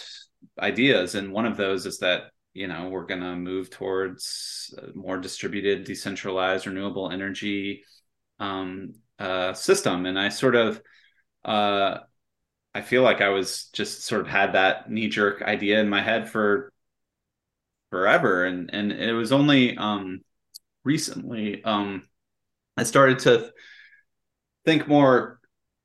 ideas, 0.60 1.16
and 1.16 1.32
one 1.32 1.46
of 1.46 1.56
those 1.58 1.86
is 1.86 2.00
that 2.00 2.24
you 2.54 2.68
know 2.68 2.90
we're 2.90 3.06
going 3.06 3.22
to 3.22 3.36
move 3.36 3.70
towards 3.70 4.74
more 4.94 5.18
distributed, 5.18 5.86
decentralized, 5.86 6.68
renewable 6.68 7.10
energy 7.10 7.84
um, 8.40 8.94
uh, 9.20 9.54
system, 9.54 10.06
and 10.06 10.20
I 10.20 10.30
sort 10.30 10.56
of 10.56 10.82
uh, 11.46 12.00
I 12.76 12.82
feel 12.82 13.04
like 13.04 13.22
I 13.22 13.30
was 13.30 13.70
just 13.74 14.04
sort 14.04 14.22
of 14.22 14.28
had 14.28 14.54
that 14.54 14.90
knee 14.90 15.08
jerk 15.08 15.42
idea 15.42 15.80
in 15.80 15.90
my 15.90 16.02
head 16.02 16.30
for 16.30 16.73
forever, 17.94 18.46
and 18.46 18.72
and 18.74 18.92
it 18.92 19.14
was 19.14 19.32
only 19.32 19.78
um, 19.78 20.22
recently 20.84 21.64
um, 21.64 22.02
I 22.76 22.82
started 22.82 23.20
to 23.20 23.52
think 24.66 24.88
more 24.88 25.40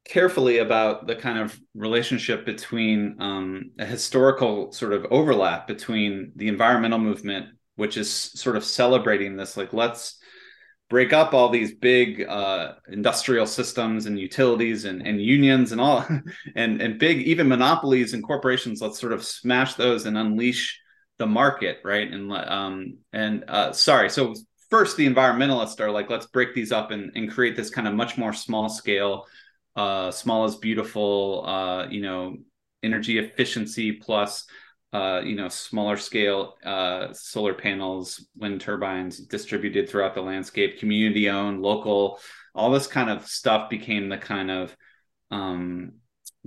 carefully 0.07 0.57
about 0.57 1.07
the 1.07 1.15
kind 1.15 1.39
of 1.39 1.61
relationship 1.75 2.47
between 2.47 3.17
um, 3.21 3.73
a 3.79 3.85
historical 3.85 4.73
sort 4.73 4.95
of 4.95 5.05
overlap 5.11 5.67
between 5.67 6.33
the 6.35 6.49
environmental 6.49 6.99
movement, 6.99 7.49
which 7.77 7.99
is 7.99 8.11
sort 8.11 8.57
of 8.57 8.65
celebrating 8.65 9.37
this, 9.37 9.59
like 9.59 9.75
let's 9.75 10.19
break 10.89 11.13
up 11.13 11.35
all 11.35 11.51
these 11.51 11.75
big 11.75 12.27
uh, 12.27 12.73
industrial 12.91 13.45
systems 13.45 14.07
and 14.07 14.19
utilities 14.19 14.87
and, 14.87 15.07
and 15.07 15.21
unions 15.21 15.73
and 15.73 15.81
all, 15.83 16.07
and 16.57 16.81
and 16.81 16.99
big 16.99 17.19
even 17.19 17.49
monopolies 17.49 18.15
and 18.15 18.25
corporations. 18.25 18.81
Let's 18.81 18.99
sort 18.99 19.13
of 19.13 19.23
smash 19.23 19.75
those 19.75 20.07
and 20.07 20.17
unleash 20.17 20.81
the 21.19 21.27
market, 21.27 21.81
right? 21.85 22.11
And 22.11 22.33
um 22.33 22.99
and 23.13 23.45
uh, 23.49 23.73
sorry, 23.73 24.11
so 24.11 24.35
first 24.71 24.97
the 24.97 25.07
environmentalists 25.09 25.81
are 25.81 25.91
like 25.91 26.11
let's 26.11 26.27
break 26.27 26.55
these 26.55 26.73
up 26.73 26.91
and, 26.91 27.13
and 27.15 27.31
create 27.31 27.57
this 27.57 27.71
kind 27.71 27.89
of 27.89 27.95
much 27.95 28.17
more 28.19 28.33
small 28.33 28.69
scale 28.69 29.27
uh, 29.79 30.11
small 30.11 30.45
is 30.45 30.57
beautiful, 30.57 31.45
uh, 31.47 31.87
you 31.89 32.01
know, 32.01 32.37
energy 32.83 33.19
efficiency 33.19 33.93
plus, 33.93 34.45
uh, 34.93 35.21
you 35.25 35.37
know, 35.37 35.49
smaller 35.49 35.97
scale 35.97 36.57
uh, 36.65 37.13
solar 37.13 37.55
panels, 37.55 38.27
wind 38.37 38.61
turbines 38.61 39.19
distributed 39.19 39.89
throughout 39.89 40.17
the 40.17 40.21
landscape, 40.21 40.81
community 40.81 41.31
owned, 41.31 41.63
local, 41.63 42.19
all 42.57 42.73
this 42.73 42.89
kind 42.89 43.09
of 43.09 43.25
stuff 43.29 43.71
became 43.71 44.09
the 44.09 44.19
kind 44.19 44.51
of 44.51 44.77
um, 45.31 45.93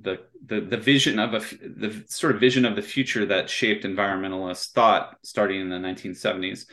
the 0.01 0.19
the 0.45 0.61
the 0.61 0.77
vision 0.77 1.19
of 1.19 1.33
a 1.33 1.39
the 1.39 2.03
sort 2.07 2.33
of 2.33 2.41
vision 2.41 2.65
of 2.65 2.75
the 2.75 2.81
future 2.81 3.25
that 3.25 3.49
shaped 3.49 3.83
environmentalist 3.83 4.71
thought 4.71 5.15
starting 5.23 5.61
in 5.61 5.69
the 5.69 5.77
1970s 5.77 6.65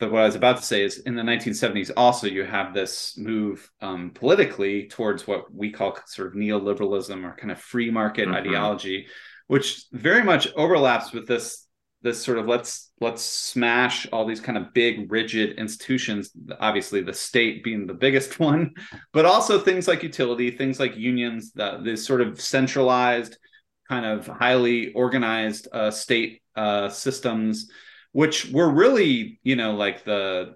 but 0.00 0.10
what 0.10 0.22
I 0.22 0.26
was 0.26 0.34
about 0.34 0.56
to 0.56 0.62
say 0.62 0.82
is 0.82 0.98
in 0.98 1.14
the 1.14 1.22
1970s, 1.22 1.90
also 1.96 2.26
you 2.26 2.44
have 2.44 2.74
this 2.74 3.16
move 3.16 3.70
um, 3.80 4.10
politically 4.10 4.88
towards 4.88 5.26
what 5.26 5.52
we 5.54 5.70
call 5.70 5.96
sort 6.06 6.28
of 6.28 6.34
neoliberalism 6.34 7.24
or 7.24 7.36
kind 7.36 7.52
of 7.52 7.60
free 7.60 7.90
market 7.90 8.26
mm-hmm. 8.26 8.36
ideology, 8.36 9.06
which 9.46 9.84
very 9.92 10.24
much 10.24 10.48
overlaps 10.56 11.12
with 11.12 11.28
this 11.28 11.63
this 12.04 12.22
sort 12.22 12.38
of 12.38 12.46
let's 12.46 12.92
let's 13.00 13.22
smash 13.22 14.06
all 14.12 14.24
these 14.24 14.40
kind 14.40 14.56
of 14.56 14.72
big 14.72 15.10
rigid 15.10 15.58
institutions 15.58 16.30
obviously 16.60 17.00
the 17.00 17.12
state 17.12 17.64
being 17.64 17.86
the 17.86 17.94
biggest 17.94 18.38
one 18.50 18.72
but 19.12 19.24
also 19.24 19.58
things 19.58 19.88
like 19.88 20.04
utility 20.04 20.52
things 20.52 20.78
like 20.78 20.96
unions 20.96 21.50
the, 21.52 21.80
this 21.82 22.06
sort 22.06 22.20
of 22.20 22.40
centralized 22.40 23.36
kind 23.88 24.06
of 24.06 24.26
highly 24.28 24.92
organized 24.92 25.66
uh, 25.72 25.90
state 25.90 26.40
uh, 26.54 26.88
systems 26.88 27.68
which 28.14 28.48
were 28.52 28.70
really, 28.70 29.40
you 29.42 29.56
know, 29.56 29.74
like 29.74 30.04
the 30.04 30.54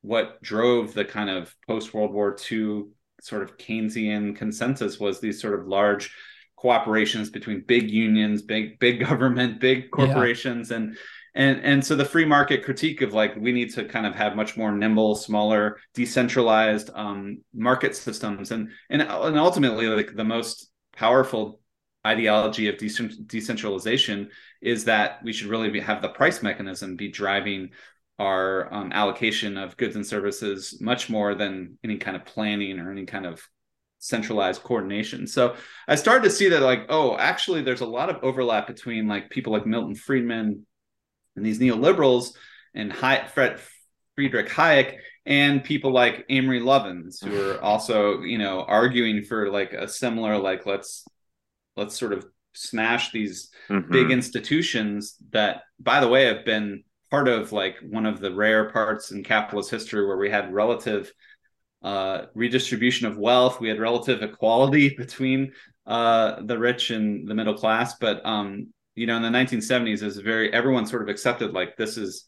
what 0.00 0.40
drove 0.42 0.94
the 0.94 1.04
kind 1.04 1.28
of 1.28 1.54
post 1.66 1.92
World 1.92 2.14
War 2.14 2.34
II 2.50 2.84
sort 3.20 3.42
of 3.42 3.58
Keynesian 3.58 4.34
consensus 4.34 4.98
was 4.98 5.20
these 5.20 5.40
sort 5.40 5.60
of 5.60 5.68
large 5.68 6.14
cooperations 6.64 7.30
between 7.30 7.62
big 7.66 7.90
unions, 7.90 8.42
big 8.42 8.78
big 8.78 9.00
government, 9.00 9.60
big 9.60 9.90
corporations, 9.90 10.70
yeah. 10.70 10.78
and 10.78 10.96
and 11.34 11.60
and 11.60 11.84
so 11.84 11.94
the 11.94 12.04
free 12.04 12.24
market 12.24 12.64
critique 12.64 13.02
of 13.02 13.12
like 13.12 13.36
we 13.36 13.52
need 13.52 13.72
to 13.74 13.84
kind 13.84 14.06
of 14.06 14.14
have 14.14 14.36
much 14.36 14.56
more 14.56 14.72
nimble, 14.72 15.14
smaller, 15.14 15.78
decentralized 15.94 16.90
um, 16.94 17.42
market 17.52 17.94
systems, 17.94 18.50
and 18.50 18.70
and 18.88 19.02
and 19.02 19.38
ultimately 19.38 19.86
like 19.88 20.14
the 20.14 20.24
most 20.24 20.70
powerful 20.92 21.60
ideology 22.06 22.68
of 22.68 22.76
decentralization 22.76 24.30
is 24.60 24.84
that 24.84 25.24
we 25.24 25.32
should 25.32 25.46
really 25.46 25.70
be, 25.70 25.80
have 25.80 26.02
the 26.02 26.08
price 26.08 26.42
mechanism 26.42 26.96
be 26.96 27.08
driving 27.08 27.70
our 28.18 28.72
um, 28.72 28.92
allocation 28.92 29.56
of 29.56 29.76
goods 29.78 29.96
and 29.96 30.06
services 30.06 30.78
much 30.82 31.08
more 31.08 31.34
than 31.34 31.78
any 31.82 31.96
kind 31.96 32.14
of 32.14 32.24
planning 32.26 32.78
or 32.78 32.92
any 32.92 33.06
kind 33.06 33.24
of 33.24 33.42
centralized 34.04 34.62
coordination. 34.62 35.26
So 35.26 35.56
I 35.88 35.94
started 35.94 36.24
to 36.24 36.30
see 36.30 36.50
that 36.50 36.60
like, 36.60 36.84
oh, 36.90 37.16
actually 37.16 37.62
there's 37.62 37.80
a 37.80 37.86
lot 37.86 38.10
of 38.10 38.22
overlap 38.22 38.66
between 38.66 39.08
like 39.08 39.30
people 39.30 39.52
like 39.52 39.64
Milton 39.64 39.94
Friedman 39.94 40.66
and 41.36 41.46
these 41.46 41.58
neoliberals 41.58 42.34
and 42.74 42.94
Fred, 42.94 43.60
Friedrich 44.14 44.48
Hayek 44.50 44.98
and 45.24 45.64
people 45.64 45.90
like 45.90 46.26
Amory 46.28 46.60
Lovins 46.60 47.24
who 47.24 47.52
are 47.52 47.60
also, 47.62 48.20
you 48.20 48.36
know, 48.36 48.60
arguing 48.60 49.22
for 49.22 49.50
like 49.50 49.72
a 49.72 49.88
similar 49.88 50.36
like 50.36 50.66
let's 50.66 51.06
let's 51.74 51.98
sort 51.98 52.12
of 52.12 52.26
smash 52.52 53.10
these 53.10 53.50
mm-hmm. 53.70 53.90
big 53.90 54.10
institutions 54.10 55.16
that 55.32 55.62
by 55.80 55.98
the 56.00 56.08
way 56.08 56.26
have 56.26 56.44
been 56.44 56.84
part 57.10 57.26
of 57.26 57.52
like 57.52 57.76
one 57.88 58.04
of 58.04 58.20
the 58.20 58.32
rare 58.32 58.68
parts 58.70 59.12
in 59.12 59.24
capitalist 59.24 59.70
history 59.70 60.06
where 60.06 60.18
we 60.18 60.28
had 60.28 60.52
relative 60.52 61.10
uh, 61.84 62.26
redistribution 62.34 63.06
of 63.06 63.16
wealth 63.16 63.60
we 63.60 63.68
had 63.68 63.78
relative 63.78 64.22
equality 64.22 64.94
between 64.96 65.52
uh, 65.86 66.40
the 66.42 66.58
rich 66.58 66.90
and 66.90 67.28
the 67.28 67.34
middle 67.34 67.54
class 67.54 67.94
but 68.00 68.24
um, 68.26 68.68
you 68.96 69.06
know 69.06 69.16
in 69.16 69.22
the 69.22 69.28
1970s 69.28 70.02
is 70.02 70.16
very 70.16 70.52
everyone 70.52 70.86
sort 70.86 71.02
of 71.02 71.08
accepted 71.08 71.52
like 71.52 71.76
this 71.76 71.96
is 71.96 72.24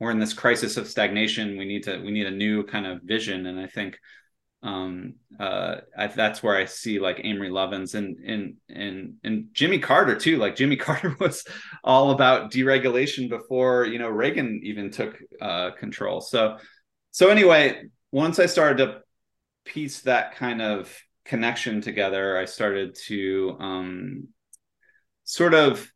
we're 0.00 0.10
in 0.10 0.18
this 0.18 0.32
crisis 0.32 0.76
of 0.76 0.88
stagnation 0.88 1.56
we 1.56 1.64
need 1.64 1.84
to 1.84 1.98
we 1.98 2.10
need 2.10 2.26
a 2.26 2.30
new 2.30 2.64
kind 2.64 2.86
of 2.86 3.00
vision 3.02 3.46
and 3.46 3.60
i 3.60 3.66
think 3.66 3.96
um, 4.64 5.16
uh, 5.38 5.76
I, 5.96 6.06
that's 6.06 6.42
where 6.42 6.56
I 6.56 6.64
see 6.64 6.98
like 6.98 7.20
Amory 7.22 7.50
Lovins 7.50 7.94
and 7.94 8.16
and 8.24 8.54
and 8.70 9.14
and 9.22 9.48
Jimmy 9.52 9.78
Carter 9.78 10.16
too. 10.16 10.38
Like 10.38 10.56
Jimmy 10.56 10.76
Carter 10.86 11.14
was 11.20 11.46
all 11.84 12.12
about 12.12 12.50
deregulation 12.50 13.28
before 13.28 13.84
you 13.84 13.98
know 13.98 14.08
Reagan 14.08 14.60
even 14.64 14.90
took 14.90 15.18
uh, 15.40 15.72
control. 15.72 16.22
So 16.22 16.56
so 17.10 17.28
anyway, 17.28 17.82
once 18.14 18.38
I 18.38 18.46
started 18.46 18.78
to 18.78 19.00
piece 19.64 20.02
that 20.02 20.36
kind 20.36 20.62
of 20.62 20.96
connection 21.24 21.80
together, 21.80 22.38
I 22.38 22.44
started 22.44 22.94
to 23.06 23.56
um, 23.58 24.28
sort 25.24 25.52
of 25.52 25.90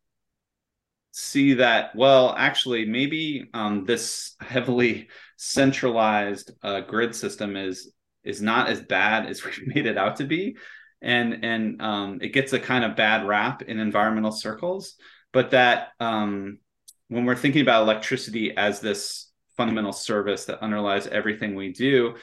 see 1.12 1.54
that 1.54 1.94
well 1.94 2.34
actually 2.36 2.86
maybe 2.86 3.48
um, 3.54 3.84
this 3.84 4.34
heavily 4.40 5.08
centralized 5.36 6.50
uh, 6.64 6.80
grid 6.80 7.14
system 7.14 7.56
is 7.56 7.92
is 8.24 8.42
not 8.42 8.68
as 8.68 8.80
bad 8.82 9.26
as 9.26 9.44
we've 9.44 9.68
made 9.68 9.86
it 9.86 9.96
out 9.96 10.16
to 10.16 10.24
be. 10.24 10.56
And 11.00 11.44
and 11.44 11.80
um, 11.80 12.18
it 12.20 12.30
gets 12.30 12.52
a 12.52 12.58
kind 12.58 12.84
of 12.84 12.96
bad 12.96 13.28
rap 13.28 13.62
in 13.62 13.78
environmental 13.78 14.32
circles 14.32 14.96
but 15.32 15.52
that 15.52 15.90
um, 16.00 16.58
when 17.06 17.26
we're 17.26 17.36
thinking 17.36 17.62
about 17.62 17.82
electricity 17.82 18.56
as 18.56 18.80
this 18.80 19.27
fundamental 19.58 19.92
service 19.92 20.46
that 20.46 20.62
underlies 20.62 21.06
everything 21.08 21.54
we 21.54 21.70
do 21.72 22.14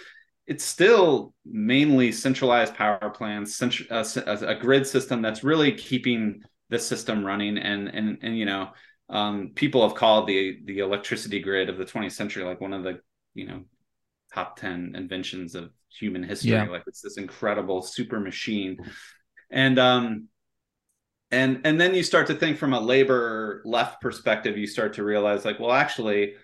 it's 0.47 0.63
still 0.63 1.33
mainly 1.45 2.11
centralized 2.11 2.75
power 2.75 3.09
plants 3.09 3.55
central, 3.55 3.87
uh, 3.91 4.05
a 4.45 4.55
grid 4.55 4.85
system 4.85 5.21
that's 5.21 5.43
really 5.43 5.71
keeping 5.71 6.41
the 6.69 6.79
system 6.79 7.25
running. 7.25 7.57
And 7.57 7.87
and 7.87 8.17
and 8.21 8.37
you 8.37 8.45
know 8.45 8.69
um, 9.09 9.51
people 9.55 9.87
have 9.87 9.97
called 9.97 10.27
the 10.27 10.59
the 10.65 10.79
electricity 10.79 11.39
grid 11.39 11.69
of 11.69 11.77
the 11.77 11.85
20th 11.85 12.13
century 12.13 12.43
like 12.43 12.61
one 12.61 12.73
of 12.73 12.83
the 12.83 12.99
you 13.33 13.47
know 13.47 13.63
top 14.33 14.59
10 14.59 14.93
inventions 14.95 15.55
of 15.55 15.71
human 15.89 16.23
history. 16.23 16.51
Yeah. 16.51 16.65
like 16.65 16.83
it's 16.87 17.01
this 17.01 17.17
incredible 17.17 17.81
super 17.81 18.19
machine. 18.19 18.77
And 19.49 19.79
um 19.79 20.27
and 21.31 21.61
and 21.63 21.81
then 21.81 21.95
you 21.95 22.03
start 22.03 22.27
to 22.27 22.35
think 22.35 22.57
from 22.57 22.73
a 22.73 22.79
labor 22.79 23.63
left 23.65 23.99
perspective 23.99 24.57
you 24.59 24.67
start 24.67 24.93
to 24.93 25.03
realize 25.03 25.43
like 25.43 25.59
well 25.59 25.71
actually 25.71 26.35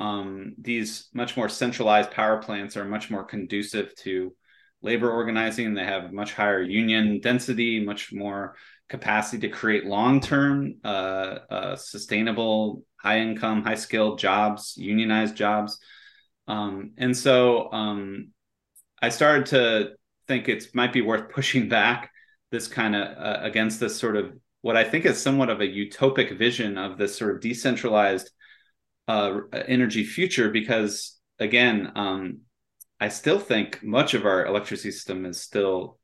um 0.00 0.54
these 0.58 1.08
much 1.14 1.36
more 1.36 1.48
centralized 1.48 2.10
power 2.10 2.38
plants 2.42 2.76
are 2.76 2.84
much 2.84 3.10
more 3.10 3.24
conducive 3.24 3.94
to 3.96 4.34
labor 4.82 5.10
organizing. 5.10 5.74
They 5.74 5.84
have 5.84 6.12
much 6.12 6.32
higher 6.32 6.62
union 6.62 7.20
density 7.20 7.84
much 7.84 8.12
more 8.12 8.56
capacity 8.88 9.46
to 9.46 9.54
create 9.54 9.86
long-term 9.86 10.76
uh, 10.84 11.38
uh, 11.56 11.76
sustainable 11.76 12.82
high 12.96 13.20
income 13.20 13.62
high 13.62 13.76
skilled 13.76 14.18
jobs 14.18 14.74
unionized 14.76 15.36
jobs. 15.36 15.78
Um, 16.48 16.92
and 16.96 17.16
so 17.16 17.70
um, 17.72 18.32
I 19.00 19.10
started 19.10 19.46
to 19.46 19.92
think 20.26 20.48
it 20.48 20.74
might 20.74 20.92
be 20.92 21.02
worth 21.02 21.30
pushing 21.30 21.68
back 21.68 22.10
this 22.50 22.66
kind 22.66 22.96
of 22.96 23.16
uh, 23.16 23.40
against 23.42 23.80
this 23.80 23.96
sort 23.96 24.16
of 24.16 24.32
what 24.62 24.76
I 24.76 24.84
think 24.84 25.06
is 25.06 25.20
somewhat 25.22 25.50
of 25.50 25.60
a 25.60 25.66
utopic 25.66 26.36
vision 26.36 26.76
of 26.76 26.98
this 26.98 27.16
sort 27.16 27.34
of 27.34 27.40
decentralized 27.40 28.30
uh, 29.10 29.30
energy 29.76 30.04
future 30.16 30.48
because 30.60 31.18
again 31.38 31.76
um, 32.04 32.22
I 33.00 33.08
still 33.08 33.38
think 33.50 33.82
much 33.82 34.10
of 34.14 34.22
our 34.30 34.40
electricity 34.46 34.90
system 34.92 35.24
is 35.30 35.40
still 35.40 35.98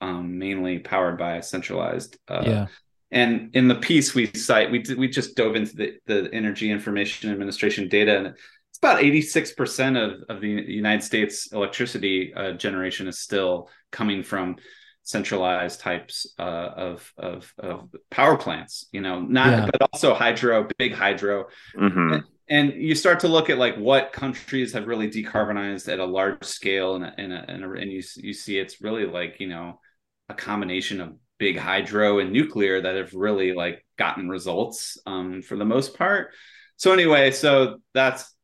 um, 0.00 0.38
mainly 0.38 0.78
powered 0.78 1.18
by 1.18 1.32
a 1.36 1.42
centralized. 1.42 2.12
Uh, 2.26 2.44
yeah. 2.46 2.66
And 3.10 3.54
in 3.54 3.68
the 3.68 3.74
piece 3.88 4.14
we 4.14 4.26
cite, 4.48 4.70
we 4.70 4.78
we 5.02 5.08
just 5.08 5.34
dove 5.36 5.56
into 5.56 5.74
the, 5.80 5.88
the 6.10 6.28
Energy 6.32 6.70
Information 6.70 7.30
Administration 7.30 7.88
data, 7.88 8.12
and 8.18 8.26
it's 8.70 8.78
about 8.82 9.00
86% 9.02 9.96
of, 10.04 10.10
of 10.28 10.40
the 10.42 10.48
United 10.84 11.02
States 11.02 11.34
electricity 11.52 12.16
uh, 12.34 12.52
generation 12.52 13.08
is 13.08 13.18
still 13.18 13.70
coming 13.98 14.22
from 14.22 14.56
centralized 15.04 15.80
types 15.80 16.16
uh, 16.38 16.68
of, 16.88 17.12
of, 17.16 17.52
of 17.58 17.88
power 18.10 18.36
plants. 18.36 18.86
You 18.92 19.00
know, 19.00 19.20
not 19.20 19.50
Yeah. 19.50 19.68
but 19.72 19.80
also 19.90 20.12
hydro, 20.14 20.68
big 20.78 20.92
hydro, 20.92 21.46
Mhm. 21.74 22.24
And 22.50 22.72
you 22.72 22.94
start 22.94 23.20
to 23.20 23.28
look 23.28 23.50
at 23.50 23.58
like 23.58 23.76
what 23.76 24.12
countries 24.12 24.72
have 24.72 24.86
really 24.86 25.10
decarbonized 25.10 25.92
at 25.92 25.98
a 25.98 26.04
large 26.04 26.44
scale 26.44 26.96
and 26.96 27.04
and, 27.18 27.32
and, 27.32 27.64
and 27.64 27.92
you 27.92 28.02
you 28.16 28.32
see 28.32 28.58
it's 28.58 28.80
really 28.80 29.06
like 29.06 29.40
you 29.40 29.48
know 29.48 29.80
a 30.28 30.34
combination 30.34 31.00
of 31.00 31.14
big 31.38 31.56
hydro 31.56 32.18
and 32.18 32.32
nuclear 32.32 32.80
that 32.80 32.96
have 32.96 33.14
really 33.14 33.52
like 33.52 33.84
gotten 33.96 34.28
results 34.28 34.98
um, 35.06 35.40
for 35.40 35.56
the 35.56 35.64
most 35.64 35.96
part. 35.96 36.32
So 36.76 36.92
anyway 36.92 37.30
so 37.30 37.78
that's 37.94 38.34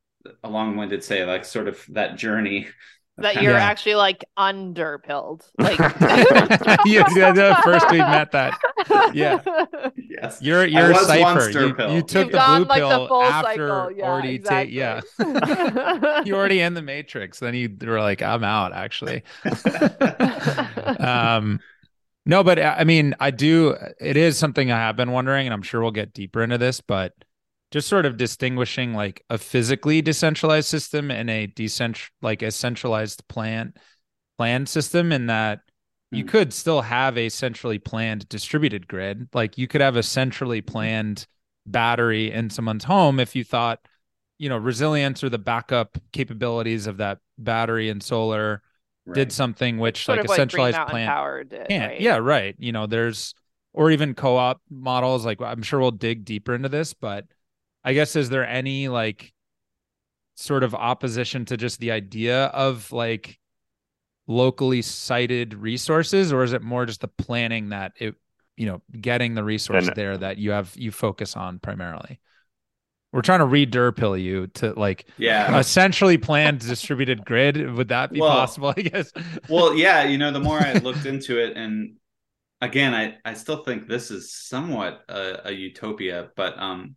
a 0.42 0.48
long-winded 0.48 1.04
say 1.04 1.24
like 1.24 1.44
sort 1.44 1.68
of 1.68 1.84
that 1.90 2.16
journey 2.16 2.68
that 3.18 3.42
you're 3.42 3.53
Yeah. 3.53 3.64
actually 3.64 3.94
like 3.94 4.24
underpilled. 4.37 5.42
Like 5.59 5.79
yeah, 6.85 7.07
yeah, 7.14 7.33
the 7.33 7.59
first 7.62 7.88
we 7.90 7.98
met 7.98 8.33
that. 8.33 8.59
Yeah. 9.14 9.40
yes 9.96 10.38
You're 10.42 10.66
you're 10.66 10.90
a 10.90 10.92
was 10.94 11.07
Cypher. 11.07 11.50
You, 11.50 11.94
you 11.96 12.03
took 12.03 12.24
You've 12.24 12.33
the 12.33 12.38
gone 12.38 12.62
blue 12.62 12.68
like 12.68 12.79
pill 12.81 13.03
the 13.03 13.09
full 13.09 13.22
after 13.22 13.68
cycle. 13.68 13.92
Yeah, 13.92 14.05
already 14.05 14.38
take 14.38 14.68
exactly. 14.68 14.77
yeah. 14.77 16.22
you 16.24 16.35
already 16.35 16.61
in 16.61 16.74
the 16.74 16.83
matrix. 16.83 17.38
Then 17.38 17.55
you 17.55 17.74
were 17.83 18.00
like, 18.00 18.20
I'm 18.22 18.42
out 18.44 18.72
actually. 18.72 19.22
um 20.98 21.61
no 22.27 22.42
but 22.42 22.59
uh, 22.59 22.74
i 22.79 22.85
mean 22.85 23.14
i 23.20 23.31
do 23.31 23.77
it 24.00 24.16
is 24.16 24.37
something 24.38 24.70
i 24.72 24.79
have 24.79 24.96
been 24.96 25.11
wondering 25.12 25.46
and 25.46 25.53
i'm 25.55 25.62
sure 25.62 25.83
we'll 25.83 25.90
get 25.90 26.12
deeper 26.14 26.42
into 26.42 26.59
this 26.59 26.81
but 26.81 27.12
just 27.74 27.88
sort 27.88 28.06
of 28.06 28.16
distinguishing 28.16 28.94
like 28.94 29.24
a 29.30 29.38
physically 29.38 30.02
decentralized 30.02 30.68
system 30.68 31.10
and 31.10 31.30
a 31.30 31.48
decentral 31.48 32.10
like 32.22 32.42
a 32.42 32.52
centralized 32.52 33.28
plant 33.28 33.76
plan 34.38 34.66
system 34.66 35.12
in 35.12 35.26
that 35.26 35.60
you 36.12 36.22
Hmm. 36.22 36.28
could 36.28 36.52
still 36.52 36.82
have 36.82 37.18
a 37.18 37.28
centrally 37.28 37.78
planned 37.78 38.28
distributed 38.28 38.88
grid 38.88 39.28
like 39.34 39.58
you 39.58 39.66
could 39.68 39.80
have 39.82 39.96
a 39.96 40.02
centrally 40.02 40.62
planned 40.62 41.26
battery 41.66 42.32
in 42.32 42.50
someone's 42.50 42.84
home 42.84 43.20
if 43.20 43.37
you 43.37 43.44
thought 43.44 43.80
you 44.38 44.48
know 44.48 44.56
resilience 44.58 45.24
or 45.24 45.28
the 45.28 45.38
backup 45.38 45.98
capabilities 46.12 46.87
of 46.87 46.98
that 46.98 47.18
battery 47.38 47.90
and 47.90 48.02
solar 48.02 48.62
Right. 49.06 49.14
did 49.16 49.32
something 49.32 49.78
which 49.78 50.04
sort 50.04 50.18
like 50.18 50.24
a 50.24 50.28
like 50.28 50.37
centralized 50.38 50.76
Mountain 50.76 50.90
plant 50.92 51.08
did. 51.50 51.66
can't. 51.68 51.92
right? 51.92 52.00
Yeah, 52.00 52.16
right. 52.18 52.54
You 52.58 52.72
know, 52.72 52.87
there's 52.87 53.34
or 53.72 53.90
even 53.90 54.14
co-op 54.14 54.60
models. 54.70 55.24
Like 55.26 55.40
I'm 55.42 55.62
sure 55.62 55.80
we'll 55.80 55.90
dig 55.90 56.24
deeper 56.24 56.54
into 56.54 56.68
this, 56.68 56.94
but 56.94 57.26
I 57.85 57.92
guess 57.94 58.16
is 58.16 58.31
there 58.31 58.47
any 58.47 58.88
like 58.88 59.33
sort 60.37 60.62
of 60.64 60.75
opposition 60.75 61.44
to 61.47 61.57
just 61.57 61.79
the 61.81 61.90
idea 61.92 62.47
of 62.47 62.90
like 62.92 63.38
locally 64.27 64.83
sited 64.83 65.55
resources, 65.55 66.33
or 66.33 66.42
is 66.42 66.53
it 66.53 66.62
more 66.62 66.87
just 66.87 67.01
the 67.03 67.09
planning 67.09 67.68
that 67.70 67.92
it, 67.99 68.14
you 68.57 68.66
know, 68.66 68.81
getting 69.01 69.35
the 69.35 69.44
resource 69.44 69.87
And- 69.87 69.97
there 69.97 70.16
that 70.16 70.38
you 70.38 70.53
have 70.53 70.73
you 70.77 70.90
focus 70.90 71.37
on 71.37 71.59
primarily? 71.59 72.20
We're 73.12 73.23
trying 73.23 73.38
to 73.38 73.44
re-derpill 73.44 74.20
you 74.20 74.49
to 74.55 74.73
like 74.73 75.07
yeah 75.18 75.57
a 75.57 75.62
centrally 75.62 76.18
planned 76.18 76.59
distributed 76.61 77.25
grid. 77.25 77.70
Would 77.75 77.87
that 77.88 78.11
be 78.11 78.20
Well, 78.20 78.31
possible? 78.31 78.75
I 78.77 78.81
guess. 78.83 79.12
well 79.49 79.73
yeah 79.77 80.03
you 80.03 80.18
know 80.18 80.33
the 80.33 80.40
more 80.40 80.59
i 80.59 80.73
looked 80.73 81.07
into 81.07 81.38
it 81.38 81.57
and 81.57 81.94
again 82.61 82.92
i 82.92 83.14
i 83.25 83.35
still 83.35 83.62
think 83.62 83.87
this 83.87 84.11
is 84.11 84.35
somewhat 84.35 85.03
a, 85.09 85.49
a 85.49 85.53
utopia 85.53 86.31
but 86.35 86.59
um 86.59 86.97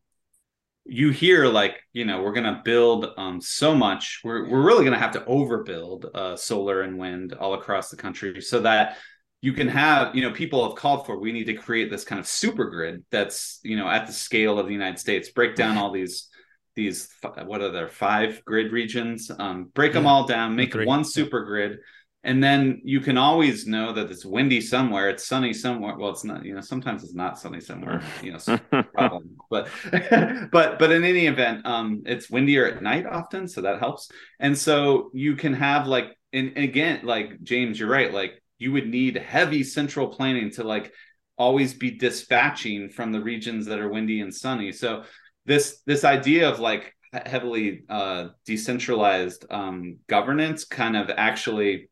you 0.90 1.12
hear 1.12 1.46
like 1.46 1.82
you 1.94 2.06
know 2.06 2.22
we're 2.22 2.34
going 2.34 2.44
to 2.44 2.62
build 2.64 3.08
um 3.18 3.42
so 3.42 3.76
much. 3.76 4.22
We're 4.24 4.50
we're 4.50 4.66
really 4.66 4.84
going 4.84 4.94
to 4.94 5.00
have 5.00 5.12
to 5.12 5.22
overbuild 5.22 6.06
uh 6.16 6.36
solar 6.36 6.82
and 6.82 6.98
wind 6.98 7.34
all 7.34 7.54
across 7.54 7.90
the 7.90 7.98
country 7.98 8.42
so 8.42 8.62
that 8.62 8.98
you 9.42 9.54
can 9.54 9.68
have 9.68 10.16
you 10.16 10.22
know 10.22 10.32
people 10.32 10.68
have 10.68 10.76
called 10.78 11.06
for 11.06 11.20
we 11.20 11.32
need 11.32 11.46
to 11.46 11.54
create 11.54 11.92
this 11.92 12.04
kind 12.04 12.20
of 12.20 12.28
super 12.28 12.70
grid 12.70 13.04
that's 13.12 13.60
you 13.64 13.78
know 13.78 13.88
at 13.88 14.08
the 14.08 14.14
scale 14.14 14.60
of 14.60 14.68
the 14.68 14.74
united 14.74 15.00
states. 15.00 15.30
Break 15.30 15.56
down 15.56 15.78
all 15.78 15.92
these 15.92 16.30
these 16.76 17.10
what 17.46 17.62
are 17.62 17.72
there 17.72 17.90
five 17.90 18.44
grid 18.46 18.72
regions? 18.72 19.32
Um 19.38 19.66
break 19.74 19.94
them 19.94 20.08
all 20.08 20.26
down 20.26 20.56
make 20.56 20.74
one 20.74 21.04
super 21.04 21.44
grid 21.44 21.80
and 22.24 22.44
then 22.44 22.82
you 22.84 23.00
can 23.00 23.18
always 23.18 23.68
know 23.68 23.94
that 23.94 24.12
it's 24.12 24.26
windy 24.26 24.62
somewhere 24.62 25.10
it's 25.10 25.28
sunny 25.28 25.54
somewhere. 25.54 25.98
Well 25.98 26.12
it's 26.12 26.24
not 26.24 26.46
you 26.46 26.54
know 26.56 26.62
sometimes 26.62 27.04
it's 27.04 27.14
not 27.14 27.40
sunny 27.40 27.60
somewhere 27.60 28.02
you 28.22 28.34
know 28.34 28.84
problem. 28.94 29.38
But 29.50 29.70
but 30.52 30.80
but 30.80 30.92
in 30.92 31.04
any 31.04 31.28
event 31.28 31.66
um 31.66 32.04
it's 32.06 32.30
windier 32.30 32.66
at 32.66 32.82
night 32.82 33.06
often 33.06 33.48
so 33.48 33.62
that 33.62 33.80
helps. 33.80 34.10
And 34.40 34.58
so 34.58 35.12
you 35.14 35.36
can 35.36 35.54
have 35.54 35.88
like 35.88 36.18
and, 36.34 36.54
and 36.56 36.64
again 36.66 37.02
like 37.04 37.42
james 37.44 37.80
you're 37.80 37.90
right 37.90 38.14
like 38.14 38.42
you 38.60 38.72
would 38.74 38.88
need 38.88 39.16
heavy 39.16 39.64
central 39.64 40.08
planning 40.08 40.52
to 40.52 40.64
like 40.64 40.92
always 41.38 41.74
be 41.74 41.92
dispatching 41.92 42.90
from 42.90 43.12
the 43.12 43.22
regions 43.22 43.68
that 43.68 43.80
are 43.80 43.90
windy 43.90 44.22
and 44.22 44.34
sunny. 44.34 44.72
So 44.72 45.04
this 45.46 45.82
this 45.86 46.04
idea 46.04 46.50
of 46.50 46.60
like 46.60 46.94
heavily 47.14 47.84
uh 47.88 48.30
decentralized 48.46 49.46
um 49.50 49.98
governance 50.08 50.66
kind 50.66 50.98
of 50.98 51.10
actually 51.16 51.90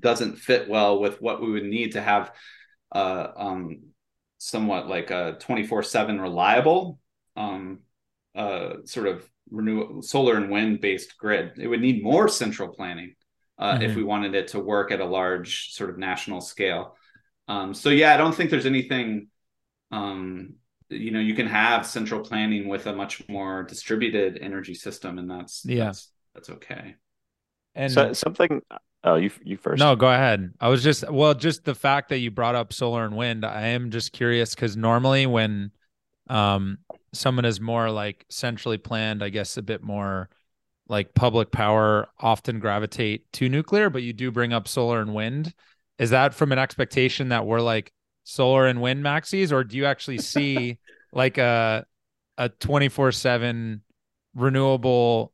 doesn't 0.00 0.36
fit 0.36 0.68
well 0.68 1.00
with 1.00 1.20
what 1.20 1.40
we 1.42 1.50
would 1.52 1.64
need 1.64 1.92
to 1.92 2.00
have 2.02 2.32
uh 2.94 3.28
um 3.36 3.80
somewhat 4.38 4.88
like 4.88 5.10
a 5.10 5.36
24/7 5.40 6.20
reliable 6.20 6.98
um 7.36 7.80
uh 8.34 8.74
sort 8.84 9.06
of 9.06 9.28
renew 9.50 10.00
solar 10.02 10.36
and 10.36 10.50
wind 10.50 10.80
based 10.80 11.16
grid 11.18 11.52
it 11.58 11.66
would 11.66 11.80
need 11.80 12.02
more 12.02 12.28
central 12.28 12.68
planning 12.68 13.14
uh 13.58 13.78
if 13.80 13.94
Mhm. 13.94 13.96
we 13.96 14.04
wanted 14.04 14.34
it 14.34 14.48
to 14.48 14.60
work 14.60 14.90
at 14.92 15.00
a 15.00 15.04
large 15.04 15.72
sort 15.72 15.90
of 15.90 15.98
national 15.98 16.40
scale 16.40 16.96
um 17.48 17.74
so 17.74 17.90
yeah 17.90 18.14
i 18.14 18.16
don't 18.16 18.34
think 18.34 18.50
there's 18.50 18.66
anything 18.66 19.28
um 19.92 20.54
you 20.88 21.10
know 21.10 21.20
you 21.20 21.34
can 21.34 21.46
have 21.46 21.86
central 21.86 22.20
planning 22.20 22.68
with 22.68 22.86
a 22.86 22.92
much 22.94 23.28
more 23.28 23.62
distributed 23.64 24.38
energy 24.40 24.74
system 24.74 25.18
and 25.18 25.30
that's 25.30 25.62
Yeah. 25.64 25.94
that's, 25.94 26.10
that's 26.34 26.50
okay 26.50 26.96
And 27.74 27.92
so 27.94 28.12
something. 28.12 28.62
Oh, 29.02 29.14
you 29.16 29.30
you 29.44 29.56
first. 29.56 29.80
No, 29.80 29.96
go 29.96 30.08
ahead. 30.10 30.52
I 30.60 30.68
was 30.68 30.82
just 30.82 31.10
well, 31.10 31.34
just 31.34 31.64
the 31.64 31.74
fact 31.74 32.10
that 32.10 32.18
you 32.18 32.30
brought 32.30 32.54
up 32.54 32.72
solar 32.72 33.04
and 33.04 33.16
wind, 33.16 33.44
I 33.44 33.68
am 33.68 33.90
just 33.90 34.12
curious 34.12 34.54
because 34.54 34.76
normally 34.76 35.26
when 35.26 35.70
um 36.28 36.78
someone 37.12 37.44
is 37.44 37.60
more 37.60 37.90
like 37.90 38.26
centrally 38.28 38.78
planned, 38.78 39.22
I 39.22 39.30
guess 39.30 39.56
a 39.56 39.62
bit 39.62 39.82
more 39.82 40.28
like 40.88 41.14
public 41.14 41.50
power 41.50 42.08
often 42.18 42.58
gravitate 42.58 43.32
to 43.34 43.48
nuclear, 43.48 43.90
but 43.90 44.02
you 44.02 44.12
do 44.12 44.30
bring 44.30 44.52
up 44.52 44.68
solar 44.68 45.00
and 45.00 45.14
wind. 45.14 45.54
Is 45.98 46.10
that 46.10 46.34
from 46.34 46.52
an 46.52 46.58
expectation 46.58 47.28
that 47.28 47.46
we're 47.46 47.60
like 47.60 47.92
solar 48.24 48.66
and 48.66 48.82
wind 48.82 49.02
maxis, 49.02 49.52
or 49.52 49.64
do 49.64 49.76
you 49.76 49.86
actually 49.86 50.18
see 50.18 50.78
like 51.12 51.38
a 51.38 51.86
a 52.36 52.50
24/7 52.50 53.80
renewable 54.34 55.32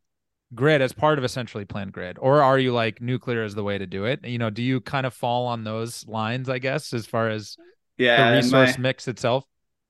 grid 0.54 0.80
as 0.80 0.92
part 0.92 1.18
of 1.18 1.24
a 1.24 1.28
centrally 1.28 1.64
planned 1.64 1.92
grid 1.92 2.18
or 2.20 2.42
are 2.42 2.58
you 2.58 2.72
like 2.72 3.00
nuclear 3.00 3.42
is 3.44 3.54
the 3.54 3.64
way 3.64 3.78
to 3.78 3.86
do 3.86 4.04
it? 4.04 4.24
You 4.24 4.38
know 4.38 4.50
do 4.50 4.62
you 4.62 4.80
kind 4.80 5.06
of 5.06 5.14
fall 5.14 5.46
on 5.46 5.64
those 5.64 6.06
lines 6.06 6.48
i 6.48 6.58
guess 6.58 6.92
as 6.92 7.06
far 7.06 7.28
as 7.28 7.58
yeah 7.98 8.16
the 8.16 8.24
resource 8.26 8.76
my- 8.76 8.78
mix 8.78 9.08
itself? 9.08 9.44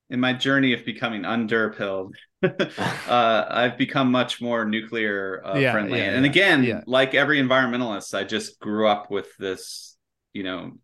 In 0.09 0.21
my 0.21 0.31
journey 0.31 0.71
of 0.71 0.85
becoming 0.85 1.23
underpilled, 1.25 2.15
uh, 2.41 3.45
I've 3.49 3.77
become 3.77 4.09
much 4.09 4.39
more 4.41 4.63
nuclear 4.63 5.41
uh, 5.45 5.59
Yeah, 5.59 5.71
friendly. 5.71 5.99
yeah, 5.99 6.11
and 6.15 6.25
yeah, 6.25 6.25
again, 6.25 6.83
like 6.85 7.13
every 7.13 7.41
environmentalist, 7.41 8.13
I 8.17 8.23
just 8.23 8.57
grew 8.61 8.87
up 8.87 9.11
with 9.11 9.27
this, 9.37 9.97
you 10.31 10.43
know, 10.43 10.77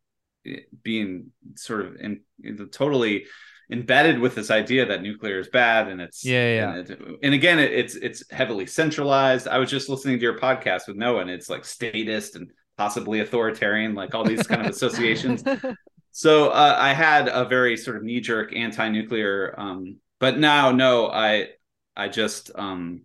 being 0.84 1.32
sort 1.56 1.86
of 1.86 1.96
in, 1.96 2.20
the 2.40 2.66
totally 2.66 3.28
embedded 3.74 4.20
with 4.20 4.36
this 4.36 4.52
idea 4.52 4.86
that 4.86 5.02
nuclear 5.02 5.40
is 5.40 5.50
bad 5.50 5.90
and 5.90 6.00
it's 6.00 6.24
Yeah, 6.24 6.56
yeah. 6.56 6.74
and, 6.76 6.90
it- 6.90 7.02
and 7.24 7.34
again 7.34 7.60
it, 7.60 7.72
it's 7.74 7.96
it's 7.96 8.24
heavily 8.32 8.66
centralized 8.68 9.48
i 9.48 9.58
was 9.58 9.70
just 9.70 9.90
listening 9.90 10.18
to 10.20 10.24
your 10.24 10.40
podcast 10.40 10.88
with 10.88 10.96
noah 10.96 11.22
and 11.22 11.30
it's 11.30 11.50
like 11.50 11.66
statist 11.66 12.36
and 12.38 12.52
possibly 12.78 13.20
authoritarian 13.20 13.96
like 13.96 14.16
all 14.16 14.24
these 14.24 14.48
kind 14.48 14.62
of 14.62 14.68
associations 14.76 15.44
so 16.16 16.50
uh, 16.50 16.76
I 16.80 16.94
had 16.94 17.28
a 17.28 17.44
very 17.46 17.76
sort 17.76 17.98
of 17.98 18.04
knee 18.04 18.22
jerk 18.22 18.56
anti 18.56 18.88
nuclear, 18.90 19.56
um, 19.58 19.98
but 20.20 20.38
now 20.38 20.70
no, 20.72 21.08
I 21.10 21.50
I 21.96 22.08
just 22.08 22.52
um, 22.54 23.02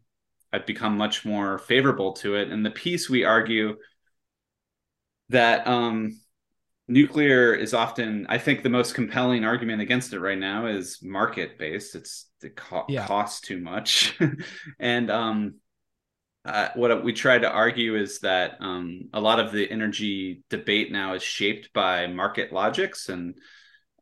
I've 0.52 0.66
become 0.66 0.98
much 0.98 1.24
more 1.24 1.56
favorable 1.58 2.12
to 2.20 2.34
it. 2.36 2.50
And 2.50 2.66
the 2.66 2.70
piece 2.70 3.08
we 3.08 3.24
argue 3.24 3.76
that 5.30 5.66
um, 5.66 6.20
nuclear 6.88 7.54
is 7.54 7.74
often, 7.74 8.26
I 8.28 8.38
think, 8.38 8.62
the 8.62 8.68
most 8.70 8.94
compelling 8.94 9.44
argument 9.44 9.82
against 9.82 10.12
it 10.12 10.20
right 10.20 10.38
now 10.38 10.66
is 10.66 10.98
market 11.02 11.58
based. 11.58 11.94
It's 11.94 12.26
it 12.42 12.56
co- 12.56 12.86
Yeah. 12.88 13.06
costs 13.06 13.40
too 13.40 13.60
much, 13.60 14.18
and 14.78 15.10
um, 15.10 15.54
uh, 16.44 16.68
what 16.74 17.04
we 17.04 17.12
try 17.12 17.38
to 17.38 17.50
argue 17.50 17.96
is 17.96 18.20
that 18.20 18.56
um, 18.60 19.08
a 19.12 19.20
lot 19.20 19.40
of 19.40 19.52
the 19.52 19.70
energy 19.70 20.42
debate 20.50 20.92
now 20.92 21.14
is 21.14 21.22
shaped 21.22 21.72
by 21.74 22.06
market 22.06 22.52
logics 22.52 23.08
and 23.08 23.36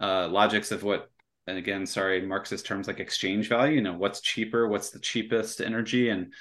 uh, 0.00 0.28
logics 0.28 0.72
of 0.72 0.82
what 0.82 1.10
and 1.46 1.58
again 1.58 1.86
sorry 1.86 2.22
marxist 2.26 2.66
terms 2.66 2.86
like 2.88 3.00
exchange 3.00 3.48
value 3.48 3.76
you 3.76 3.80
know 3.82 3.94
what's 3.94 4.20
cheaper 4.20 4.68
what's 4.68 4.90
the 4.90 5.00
cheapest 5.00 5.60
energy 5.60 6.08
and 6.10 6.32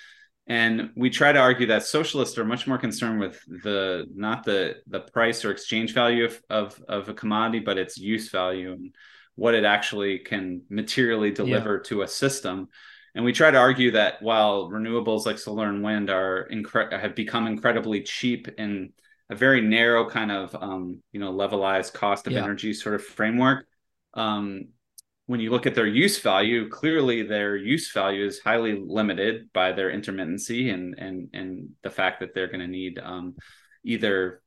and 0.47 0.91
we 0.95 1.09
try 1.09 1.31
to 1.31 1.39
argue 1.39 1.67
that 1.67 1.83
socialists 1.83 2.37
are 2.37 2.45
much 2.45 2.67
more 2.67 2.77
concerned 2.77 3.19
with 3.19 3.39
the 3.63 4.05
not 4.13 4.43
the 4.43 4.75
the 4.87 4.99
price 4.99 5.43
or 5.43 5.51
exchange 5.51 5.93
value 5.93 6.25
of 6.25 6.41
of, 6.49 6.83
of 6.87 7.09
a 7.09 7.13
commodity 7.13 7.59
but 7.59 7.77
its 7.77 7.97
use 7.97 8.29
value 8.29 8.73
and 8.73 8.95
what 9.35 9.55
it 9.55 9.65
actually 9.65 10.19
can 10.19 10.61
materially 10.69 11.31
deliver 11.31 11.75
yeah. 11.75 11.89
to 11.89 12.01
a 12.03 12.07
system 12.07 12.67
and 13.15 13.23
we 13.23 13.31
try 13.31 13.49
to 13.49 13.57
argue 13.57 13.91
that 13.91 14.21
while 14.21 14.69
renewables 14.69 15.25
like 15.25 15.39
solar 15.39 15.69
and 15.69 15.83
wind 15.83 16.09
are 16.09 16.47
incre- 16.51 16.91
have 16.99 17.15
become 17.15 17.47
incredibly 17.47 18.01
cheap 18.01 18.47
in 18.57 18.91
a 19.29 19.35
very 19.35 19.61
narrow 19.61 20.07
kind 20.07 20.31
of 20.31 20.55
um, 20.55 21.01
you 21.11 21.19
know 21.19 21.33
levelized 21.33 21.93
cost 21.93 22.27
of 22.27 22.33
yeah. 22.33 22.43
energy 22.43 22.73
sort 22.73 22.95
of 22.95 23.03
framework 23.03 23.65
um, 24.13 24.67
when 25.27 25.39
you 25.39 25.49
look 25.49 25.65
at 25.65 25.73
their 25.73 25.87
use 25.87 26.19
value, 26.19 26.69
clearly 26.69 27.23
their 27.23 27.55
use 27.55 27.91
value 27.91 28.25
is 28.25 28.39
highly 28.39 28.79
limited 28.79 29.51
by 29.53 29.71
their 29.71 29.91
intermittency 29.91 30.73
and 30.73 30.95
and 30.99 31.29
and 31.33 31.69
the 31.81 31.89
fact 31.89 32.19
that 32.19 32.33
they're 32.33 32.47
going 32.47 32.59
to 32.59 32.67
need 32.67 32.99
um, 32.99 33.35
either 33.83 34.41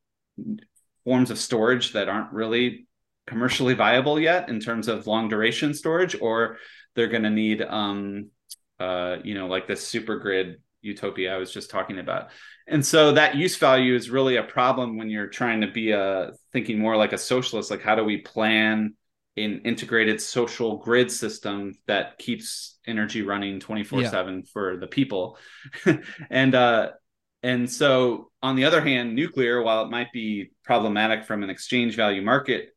forms 1.05 1.31
of 1.31 1.39
storage 1.39 1.93
that 1.93 2.09
aren't 2.09 2.33
really 2.33 2.87
commercially 3.27 3.75
viable 3.75 4.21
yet 4.21 4.49
in 4.49 4.61
terms 4.61 4.89
of 4.89 5.07
long 5.07 5.29
duration 5.29 5.75
storage, 5.75 6.17
or 6.21 6.59
they're 6.95 7.09
going 7.09 7.25
to 7.25 7.31
need 7.31 7.61
um, 7.63 8.31
uh, 8.79 9.17
you 9.25 9.35
know 9.35 9.49
like 9.49 9.67
this 9.67 9.87
super 9.87 10.19
grid 10.19 10.61
utopia 10.81 11.35
I 11.35 11.39
was 11.39 11.53
just 11.53 11.71
talking 11.71 11.99
about. 11.99 12.31
And 12.69 12.87
so 12.87 13.13
that 13.13 13.35
use 13.35 13.57
value 13.57 13.97
is 13.97 14.11
really 14.11 14.37
a 14.37 14.45
problem 14.45 14.97
when 14.97 15.11
you're 15.11 15.27
trying 15.27 15.63
to 15.63 15.67
be 15.67 15.91
a 15.91 16.33
thinking 16.53 16.79
more 16.79 16.97
like 16.97 17.13
a 17.13 17.19
socialist, 17.19 17.71
like 17.71 17.83
how 17.83 17.97
do 17.97 18.05
we 18.05 18.19
plan 18.19 18.95
an 19.45 19.61
integrated 19.65 20.21
social 20.21 20.77
grid 20.77 21.11
system 21.11 21.75
that 21.87 22.19
keeps 22.19 22.79
energy 22.87 23.23
running 23.23 23.61
24 23.61 24.03
yeah. 24.03 24.11
7 24.11 24.43
for 24.45 24.77
the 24.77 24.87
people. 24.87 25.39
And 26.31 26.55
uh 26.55 26.91
and 27.43 27.71
so 27.71 28.31
on 28.43 28.57
the 28.57 28.65
other 28.65 28.81
hand 28.81 29.15
nuclear 29.15 29.63
while 29.63 29.85
it 29.85 29.91
might 29.91 30.13
be 30.13 30.51
problematic 30.65 31.25
from 31.25 31.43
an 31.43 31.51
exchange 31.51 31.95
value 31.95 32.23
market 32.23 32.71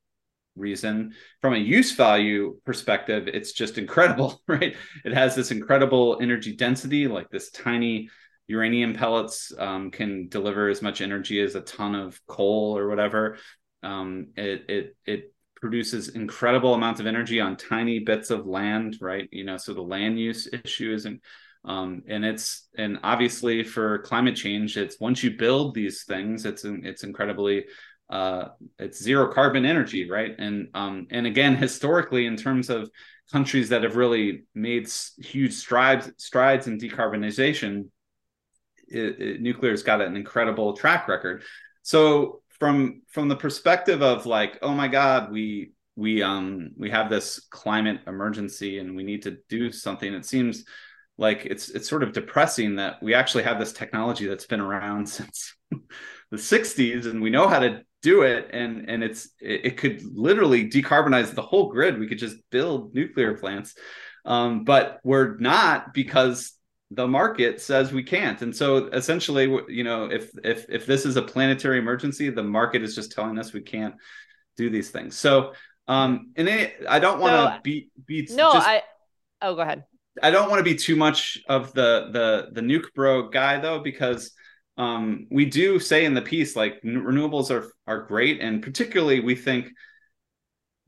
reason 0.56 1.14
from 1.42 1.54
a 1.54 1.58
use 1.58 1.94
value 1.94 2.60
perspective 2.66 3.28
it's 3.28 3.54
just 3.54 3.78
incredible 3.78 4.42
right? 4.48 4.76
It 5.04 5.14
has 5.14 5.36
this 5.36 5.52
incredible 5.52 6.20
energy 6.22 6.56
density 6.56 7.08
like 7.08 7.30
this 7.30 7.50
tiny 7.50 8.10
uranium 8.52 8.94
pellets 8.94 9.54
um, 9.58 9.92
can 9.92 10.28
deliver 10.28 10.68
as 10.68 10.82
much 10.82 11.02
energy 11.02 11.42
as 11.42 11.56
a 11.56 11.62
ton 11.62 11.96
of 11.96 12.20
coal 12.28 12.78
or 12.78 12.88
whatever. 12.88 13.38
Um, 13.82 14.28
it 14.36 14.66
it 14.70 14.96
it 15.06 15.34
produces 15.62 16.10
incredible 16.10 16.74
amounts 16.74 17.00
of 17.00 17.06
energy 17.06 17.40
on 17.40 17.56
tiny 17.56 18.00
bits 18.00 18.32
of 18.32 18.46
land, 18.46 18.98
right? 19.00 19.30
You 19.32 19.46
know, 19.46 19.58
so 19.58 19.74
the 19.74 19.82
land 19.82 20.20
use 20.20 20.50
issue 20.52 20.94
isn't 20.94 21.22
um, 21.64 22.04
and 22.08 22.26
it's 22.26 22.68
and 22.78 23.00
obviously 23.04 23.64
for 23.64 24.00
climate 24.00 24.36
change, 24.36 24.78
it's 24.78 25.00
once 25.00 25.24
you 25.24 25.38
build 25.38 25.76
these 25.76 26.04
things, 26.04 26.46
it's 26.46 26.64
it's 26.66 27.04
incredibly 27.04 27.66
uh, 28.10 28.50
it's 28.80 29.02
zero 29.02 29.32
carbon 29.32 29.66
energy, 29.66 30.10
right? 30.10 30.36
And 30.38 30.70
um, 30.74 31.08
and 31.12 31.28
again, 31.28 31.56
historically, 31.58 32.26
in 32.26 32.36
terms 32.36 32.70
of 32.70 32.90
countries 33.32 33.70
that 33.70 33.84
have 33.84 33.96
really 33.96 34.44
made 34.56 34.90
huge 35.20 35.54
strides 35.54 36.12
strides 36.18 36.68
in 36.68 36.80
decarbonization, 36.80 37.90
it, 38.88 39.22
it, 39.22 39.42
nuclear's 39.42 39.84
got 39.84 40.02
an 40.02 40.16
incredible 40.16 40.74
track 40.74 41.08
record. 41.08 41.44
So 41.84 42.42
from 42.62 43.02
from 43.08 43.28
the 43.28 43.36
perspective 43.36 44.04
of 44.04 44.28
like 44.28 44.60
oh 44.62 44.72
my 44.72 44.88
god 44.88 45.32
we 45.32 45.72
we 45.96 46.22
um 46.22 46.70
we 46.78 46.92
have 46.92 47.10
this 47.10 47.40
climate 47.50 48.02
emergency 48.06 48.78
and 48.78 48.96
we 48.96 49.02
need 49.02 49.24
to 49.24 49.40
do 49.50 49.72
something. 49.72 50.14
It 50.14 50.28
seems 50.28 50.64
like 51.18 51.48
it's 51.48 51.70
it's 51.70 51.90
sort 51.90 52.04
of 52.04 52.14
depressing 52.14 52.76
that 52.76 53.02
we 53.02 53.16
actually 53.16 53.46
have 53.46 53.58
this 53.58 53.74
technology 53.74 54.28
that's 54.28 54.46
been 54.46 54.62
around 54.62 55.10
since 55.18 55.56
the 55.72 56.38
60s 56.38 57.08
and 57.08 57.20
we 57.20 57.32
know 57.32 57.48
how 57.48 57.58
to 57.58 57.82
do 58.04 58.22
it. 58.22 58.52
And 58.54 58.88
and 58.88 59.04
it's 59.04 59.30
it, 59.42 59.66
it 59.66 59.78
could 59.78 60.04
literally 60.16 60.70
decarbonize 60.70 61.34
the 61.34 61.42
whole 61.42 61.72
grid. 61.72 62.00
We 62.00 62.08
could 62.08 62.20
just 62.20 62.38
build 62.52 62.94
nuclear 62.94 63.36
plants. 63.40 63.74
Um, 64.24 64.66
but 64.66 65.00
we're 65.04 65.36
not 65.38 65.96
because 65.96 66.54
the 66.94 67.08
market 67.08 67.62
says 67.62 67.92
we 67.94 68.04
can't. 68.04 68.42
And 68.42 68.56
so 68.56 68.88
essentially 68.88 69.46
you 69.70 69.84
know 69.84 70.06
if 70.06 70.32
if 70.44 70.66
if 70.70 70.86
this 70.86 71.06
is 71.06 71.16
a 71.16 71.22
planetary 71.22 71.80
emergency 71.80 72.30
the 72.30 72.44
market 72.44 72.84
is 72.84 72.96
just 72.96 73.12
telling 73.12 73.40
us 73.40 73.54
we 73.54 73.62
can't 73.62 73.96
do 74.58 74.70
these 74.70 74.90
things. 74.90 75.16
So 75.16 75.54
um 75.88 76.32
and 76.36 76.48
it, 76.48 76.76
i 76.88 77.00
don't 77.00 77.20
want 77.20 77.34
to 77.34 77.56
so, 77.56 77.62
be 77.64 77.90
be 78.06 78.28
no 78.30 78.54
just, 78.54 78.68
i 78.68 78.84
oh 79.42 79.56
go 79.56 79.62
ahead. 79.62 79.84
I 80.22 80.30
don't 80.30 80.50
want 80.50 80.60
to 80.60 80.64
be 80.64 80.76
too 80.76 80.96
much 80.96 81.42
of 81.48 81.74
the 81.74 82.10
the 82.12 82.50
the 82.52 82.62
nuke 82.62 82.94
bro 82.94 83.30
guy 83.30 83.60
though 83.60 83.80
because 83.80 84.32
um 84.78 85.28
we 85.32 85.46
do 85.46 85.80
say 85.80 86.06
in 86.06 86.14
the 86.14 86.22
piece 86.22 86.56
like 86.56 86.82
renewables 86.84 87.50
are 87.50 87.72
are 87.88 88.04
great. 88.06 88.42
And 88.42 88.62
particularly 88.62 89.22
we 89.22 89.36
think 89.36 89.72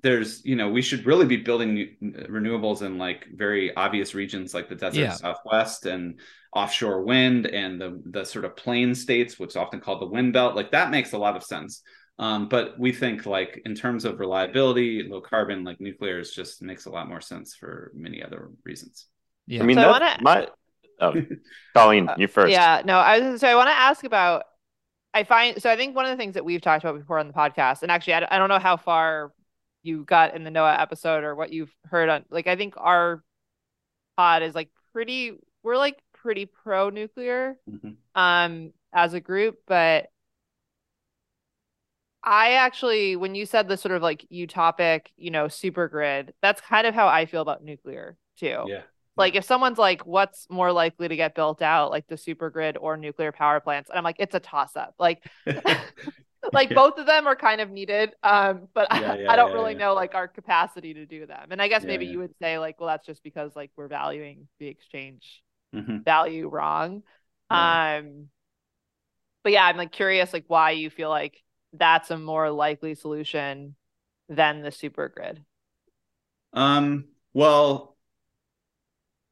there's 0.04 0.46
you 0.46 0.56
know 0.56 0.70
we 0.70 0.82
should 0.82 1.06
really 1.06 1.26
be 1.26 1.38
building 1.38 1.96
renewables 2.30 2.82
in 2.82 2.98
like 2.98 3.26
very 3.34 3.74
obvious 3.76 4.14
regions 4.14 4.54
like 4.54 4.70
the 4.70 4.76
desert 4.76 5.00
yeah. 5.00 5.14
southwest 5.14 5.86
and 5.86 6.20
offshore 6.54 7.02
wind 7.02 7.48
and 7.48 7.82
the 7.82 8.00
the 8.06 8.24
sort 8.24 8.46
of 8.46 8.56
plain 8.56 8.94
states 8.94 9.40
which 9.40 9.52
is 9.52 9.56
often 9.56 9.80
called 9.80 10.02
the 10.02 10.06
wind 10.06 10.34
belt 10.34 10.56
like 10.56 10.72
that 10.72 10.92
makes 10.92 11.14
a 11.14 11.18
lot 11.18 11.36
of 11.36 11.44
sense 11.44 11.82
um, 12.20 12.48
but 12.48 12.78
we 12.78 12.92
think 12.92 13.26
like 13.26 13.60
in 13.66 13.74
terms 13.74 14.06
of 14.06 14.20
reliability 14.20 15.08
low 15.10 15.22
carbon 15.22 15.64
like 15.64 15.82
nuclear 15.82 16.20
is 16.20 16.32
just 16.32 16.62
makes 16.62 16.86
a 16.86 16.92
lot 16.92 17.08
more 17.08 17.22
sense 17.22 17.56
for 17.56 17.92
many 17.96 18.22
other 18.22 18.52
reasons 18.66 19.08
yeah 19.48 19.64
i 19.64 19.66
mean 19.66 19.78
so 19.78 19.82
that, 19.82 19.90
I 19.90 19.92
wanna... 19.92 20.18
my 20.22 20.48
oh 21.00 21.14
colleen 21.74 22.10
you 22.18 22.28
first 22.28 22.52
yeah 22.52 22.82
no 22.86 22.98
i 22.98 23.20
was 23.20 23.42
so 23.42 23.48
i 23.48 23.56
want 23.56 23.70
to 23.70 23.74
ask 23.74 24.04
about 24.04 24.44
I 25.16 25.24
find 25.24 25.62
so. 25.62 25.70
I 25.70 25.76
think 25.76 25.96
one 25.96 26.06
of 26.06 26.10
the 26.10 26.18
things 26.18 26.34
that 26.34 26.44
we've 26.44 26.60
talked 26.60 26.84
about 26.84 26.98
before 26.98 27.20
on 27.20 27.28
the 27.28 27.36
podcast, 27.36 27.84
and 27.84 27.92
actually, 27.92 28.16
I, 28.16 28.28
I 28.32 28.40
don't 28.40 28.50
know 28.50 28.58
how 28.58 28.78
far 28.78 29.32
you 29.84 30.04
got 30.04 30.36
in 30.36 30.44
the 30.44 30.52
Noah 30.52 30.78
episode 30.80 31.24
or 31.24 31.36
what 31.36 31.52
you've 31.52 31.74
heard 31.86 32.10
on 32.10 32.26
like 32.30 32.48
I 32.48 32.56
think 32.56 32.76
our 32.78 33.24
pod 34.18 34.44
is 34.44 34.56
like 34.56 34.70
pretty 34.92 35.38
we're 35.62 35.78
like 35.78 36.02
pretty 36.14 36.46
pro 36.46 36.90
nuclear 36.90 37.58
mm-hmm. 37.70 37.92
um 38.20 38.72
as 38.94 39.14
a 39.14 39.20
group, 39.20 39.58
but 39.68 40.08
I 42.24 42.54
actually 42.54 43.16
when 43.16 43.36
you 43.36 43.46
said 43.46 43.68
the 43.68 43.78
sort 43.78 43.96
of 43.96 44.02
like 44.02 44.26
utopic, 44.32 45.08
you 45.18 45.32
know, 45.32 45.48
super 45.48 45.88
grid, 45.90 46.34
that's 46.42 46.62
kind 46.62 46.88
of 46.88 46.96
how 46.96 47.08
I 47.08 47.26
feel 47.26 47.42
about 47.42 47.64
nuclear 47.64 48.18
too. 48.38 48.64
Yeah. 48.68 48.82
Like 49.16 49.36
if 49.36 49.44
someone's 49.44 49.78
like, 49.78 50.06
what's 50.06 50.48
more 50.50 50.72
likely 50.72 51.08
to 51.08 51.16
get 51.16 51.36
built 51.36 51.62
out, 51.62 51.92
like 51.92 52.08
the 52.08 52.18
super 52.18 52.50
grid 52.50 52.78
or 52.78 52.98
nuclear 52.98 53.32
power 53.32 53.60
plants? 53.60 53.90
And 53.90 53.98
I'm 53.98 54.04
like, 54.04 54.16
it's 54.20 54.34
a 54.34 54.40
toss 54.40 54.76
up. 54.76 54.96
Like 54.98 55.24
like 56.52 56.70
yeah. 56.70 56.76
both 56.76 56.98
of 56.98 57.06
them 57.06 57.28
are 57.28 57.36
kind 57.36 57.62
of 57.62 57.70
needed 57.70 58.12
um 58.24 58.68
but 58.74 58.88
yeah, 58.92 59.16
yeah, 59.16 59.30
I, 59.30 59.34
I, 59.34 59.36
don't 59.36 59.54
really 59.54 59.76
know 59.76 59.94
like 59.94 60.16
our 60.16 60.28
capacity 60.28 60.94
to 60.96 61.06
do 61.06 61.26
them. 61.26 61.48
And 61.52 61.62
i 61.62 61.68
guess 61.68 61.84
maybe 61.84 62.06
you 62.06 62.20
would 62.20 62.34
say 62.42 62.58
like 62.60 62.80
well 62.80 62.90
that's 62.90 63.06
just 63.06 63.24
because 63.24 63.56
like 63.56 63.72
we're 63.76 63.88
valuing 63.88 64.48
the 64.60 64.68
exchange 64.68 65.42
mm-hmm. 65.74 66.00
value 66.00 66.50
wrong. 66.50 67.04
Um 67.50 68.28
but 69.44 69.52
yeah 69.52 69.66
i'm 69.66 69.78
like 69.78 69.92
curious 69.92 70.34
like 70.34 70.46
why 70.48 70.72
you 70.72 70.90
feel 70.90 71.10
like 71.10 71.44
that's 71.74 72.12
a 72.12 72.18
more 72.18 72.50
likely 72.50 72.96
solution 72.96 73.76
than 74.30 74.62
the 74.62 74.72
super 74.72 75.10
grid. 75.10 75.44
Um 76.54 77.06
well 77.34 77.93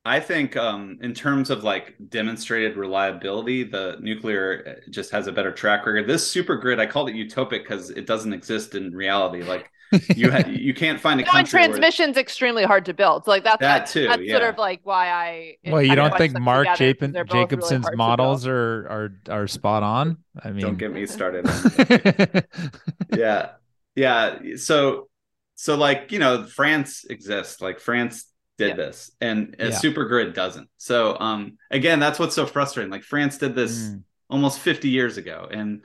I 0.03 0.19
think 0.19 0.57
um, 0.57 0.97
in 1.01 1.13
terms 1.13 1.51
of 1.51 1.63
like 1.63 1.95
demonstrated 2.09 2.75
reliability, 2.75 3.63
the 3.63 3.97
nuclear 3.99 4.63
uh, 4.67 4.89
just 4.89 5.11
has 5.11 5.27
a 5.27 5.31
better 5.31 5.51
track 5.51 5.85
record. 5.85 6.07
This 6.07 6.25
super 6.25 6.55
grid, 6.55 6.79
I 6.79 6.87
called 6.87 7.09
it 7.09 7.13
utopic 7.13 7.63
because 7.63 7.91
it 7.91 8.07
doesn't 8.07 8.33
exist 8.33 8.73
in 8.73 8.95
reality. 8.95 9.43
Like 9.43 9.69
you 10.15 10.31
ha- 10.31 10.43
you 10.49 10.73
can't 10.73 10.99
find 10.99 11.19
a 11.19 11.23
country 11.23 11.51
transmission's 11.51 12.15
where... 12.15 12.21
extremely 12.21 12.63
hard 12.63 12.85
to 12.85 12.95
build. 12.95 13.25
So 13.25 13.31
like 13.31 13.43
that's 13.43 13.59
that 13.59 13.87
too. 13.87 14.07
That's 14.07 14.23
yeah. 14.23 14.39
sort 14.39 14.49
of 14.49 14.57
like 14.57 14.79
why 14.83 15.11
I. 15.11 15.57
Well, 15.67 15.83
you 15.83 15.93
don't 15.93 16.17
think 16.17 16.39
Mark 16.39 16.67
Jacobson's 16.77 17.85
really 17.85 17.95
models 17.95 18.47
are 18.47 18.87
are 18.87 19.13
are 19.29 19.47
spot 19.47 19.83
on? 19.83 20.17
I 20.43 20.49
mean, 20.49 20.61
don't 20.61 20.77
get 20.79 20.91
me 20.91 21.05
started. 21.05 21.45
yeah, 23.15 23.51
yeah. 23.95 24.39
So 24.55 25.09
so 25.53 25.75
like 25.75 26.11
you 26.11 26.17
know, 26.17 26.45
France 26.45 27.05
exists. 27.07 27.61
Like 27.61 27.79
France 27.79 28.30
did 28.61 28.69
yeah. 28.77 28.85
this 28.85 29.11
and 29.19 29.55
a 29.59 29.69
yeah. 29.69 29.71
super 29.71 30.05
grid 30.05 30.33
doesn't 30.33 30.69
so 30.77 31.17
um 31.19 31.57
again 31.71 31.99
that's 31.99 32.19
what's 32.19 32.35
so 32.35 32.45
frustrating 32.45 32.91
like 32.91 33.03
france 33.03 33.37
did 33.37 33.55
this 33.55 33.89
mm. 33.89 34.03
almost 34.29 34.59
50 34.59 34.89
years 34.89 35.17
ago 35.17 35.47
and 35.51 35.83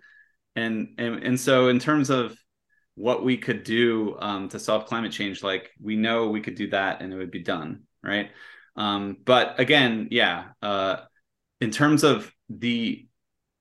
and 0.55 0.95
and 0.99 1.23
and 1.23 1.41
so 1.41 1.69
in 1.69 1.79
terms 1.79 2.11
of 2.11 2.37
what 2.95 3.25
we 3.25 3.37
could 3.37 3.63
do 3.63 4.17
um, 4.21 4.49
to 4.49 4.59
solve 4.59 4.87
climate 4.87 5.13
change 5.13 5.43
like 5.43 5.71
we 5.83 5.97
know 5.97 6.29
we 6.29 6.41
could 6.41 6.55
do 6.55 6.71
that 6.71 7.03
and 7.03 7.13
it 7.13 7.17
would 7.17 7.31
be 7.31 7.43
done 7.43 7.83
right 8.03 8.31
um, 8.77 9.17
but 9.25 9.59
again 9.59 10.09
yeah 10.11 10.45
uh, 10.63 10.97
in 11.61 11.71
terms 11.71 12.05
of 12.05 12.31
the 12.49 13.07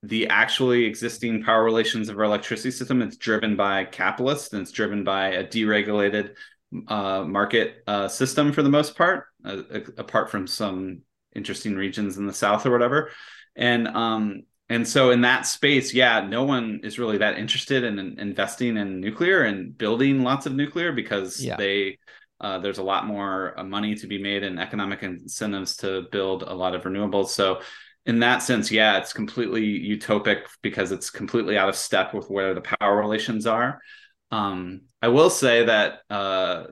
the 0.03 0.27
actually 0.27 0.85
existing 0.85 1.43
power 1.43 1.63
relations 1.63 2.09
of 2.09 2.17
our 2.17 2.25
electricity 2.25 2.69
system, 2.69 3.01
it's 3.01 3.17
driven 3.17 3.55
by 3.55 3.85
capitalists 3.85 4.53
and 4.53 4.61
it's 4.61 4.71
driven 4.71 5.03
by 5.03 5.29
a 5.29 5.43
deregulated 5.43 6.35
uh, 6.87 7.23
market 7.23 7.83
uh, 7.87 8.07
system 8.07 8.51
for 8.51 8.63
the 8.63 8.69
most 8.69 8.95
part, 8.97 9.25
uh, 9.43 9.61
apart 9.97 10.29
from 10.29 10.47
some 10.47 11.01
interesting 11.35 11.75
regions 11.75 12.17
in 12.17 12.27
the 12.27 12.33
south 12.33 12.65
or 12.65 12.71
whatever. 12.71 13.11
And 13.55 13.87
um, 13.87 14.43
and 14.67 14.87
so 14.87 15.11
in 15.11 15.21
that 15.21 15.45
space, 15.45 15.93
yeah, 15.93 16.25
no 16.27 16.43
one 16.43 16.81
is 16.83 16.97
really 16.97 17.19
that 17.19 17.37
interested 17.37 17.83
in, 17.83 17.99
in 17.99 18.19
investing 18.19 18.77
in 18.77 18.99
nuclear 18.99 19.43
and 19.43 19.77
building 19.77 20.23
lots 20.23 20.47
of 20.47 20.55
nuclear 20.55 20.91
because 20.91 21.43
yeah. 21.43 21.55
they 21.55 21.99
uh, 22.41 22.59
there's 22.59 22.79
a 22.79 22.83
lot 22.83 23.05
more 23.05 23.57
uh, 23.57 23.63
money 23.63 23.95
to 23.95 24.07
be 24.07 24.21
made 24.21 24.43
and 24.43 24.59
economic 24.59 25.03
incentives 25.03 25.77
to 25.77 26.03
build 26.11 26.43
a 26.43 26.53
lot 26.53 26.75
of 26.75 26.83
renewables. 26.83 27.27
So 27.27 27.61
in 28.05 28.19
that 28.19 28.39
sense, 28.39 28.71
yeah, 28.71 28.97
it's 28.97 29.13
completely 29.13 29.61
utopic 29.61 30.43
because 30.61 30.91
it's 30.91 31.09
completely 31.09 31.57
out 31.57 31.69
of 31.69 31.75
step 31.75 32.13
with 32.13 32.29
where 32.29 32.53
the 32.53 32.61
power 32.61 32.97
relations 32.97 33.47
are. 33.47 33.79
Um, 34.35 34.81
I 35.01 35.07
will 35.09 35.29
say 35.29 35.65
that 35.65 35.99
uh, 36.09 36.65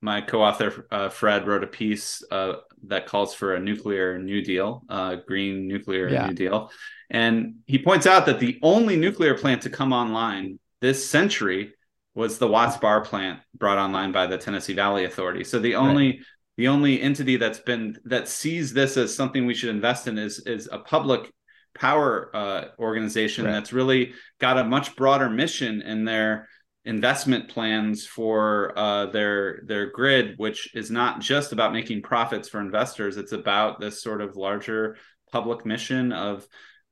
my 0.00 0.20
co-author 0.20 0.86
uh, 0.90 1.08
Fred 1.08 1.46
wrote 1.46 1.64
a 1.64 1.68
piece 1.68 2.22
uh, 2.30 2.54
that 2.88 3.06
calls 3.06 3.34
for 3.34 3.54
a 3.54 3.60
nuclear 3.60 4.18
New 4.18 4.42
Deal, 4.42 4.82
uh, 4.88 5.16
green 5.26 5.68
nuclear 5.68 6.08
yeah. 6.08 6.26
New 6.26 6.34
Deal, 6.34 6.70
and 7.10 7.56
he 7.66 7.78
points 7.78 8.06
out 8.06 8.26
that 8.26 8.40
the 8.40 8.58
only 8.62 8.96
nuclear 8.96 9.36
plant 9.36 9.62
to 9.62 9.70
come 9.70 9.92
online 9.92 10.58
this 10.80 11.08
century 11.08 11.74
was 12.14 12.38
the 12.38 12.46
Watts 12.46 12.76
Bar 12.76 13.02
plant 13.02 13.40
brought 13.56 13.78
online 13.78 14.12
by 14.12 14.26
the 14.26 14.38
Tennessee 14.38 14.74
Valley 14.74 15.04
Authority. 15.04 15.44
So 15.44 15.58
the 15.58 15.76
only 15.76 16.06
right 16.06 16.20
the 16.56 16.68
only 16.68 17.00
entity 17.00 17.36
that's 17.36 17.58
been 17.58 17.96
that 18.04 18.28
sees 18.28 18.72
this 18.72 18.96
as 18.96 19.14
something 19.14 19.46
we 19.46 19.54
should 19.54 19.70
invest 19.70 20.06
in 20.06 20.18
is 20.18 20.40
is 20.46 20.68
a 20.70 20.78
public 20.78 21.32
power 21.74 22.30
uh, 22.34 22.64
organization 22.78 23.44
right. 23.44 23.52
that's 23.52 23.72
really 23.72 24.12
got 24.40 24.58
a 24.58 24.64
much 24.64 24.94
broader 24.94 25.28
mission 25.28 25.82
in 25.82 26.04
their 26.04 26.48
investment 26.84 27.48
plans 27.48 28.06
for 28.06 28.76
uh, 28.78 29.06
their 29.06 29.62
their 29.64 29.90
grid, 29.90 30.34
which 30.36 30.74
is 30.74 30.90
not 30.90 31.20
just 31.20 31.52
about 31.52 31.72
making 31.72 32.02
profits 32.02 32.48
for 32.48 32.60
investors. 32.60 33.16
It's 33.16 33.32
about 33.32 33.80
this 33.80 34.02
sort 34.02 34.20
of 34.20 34.36
larger 34.36 34.96
public 35.32 35.64
mission 35.64 36.12
of 36.12 36.46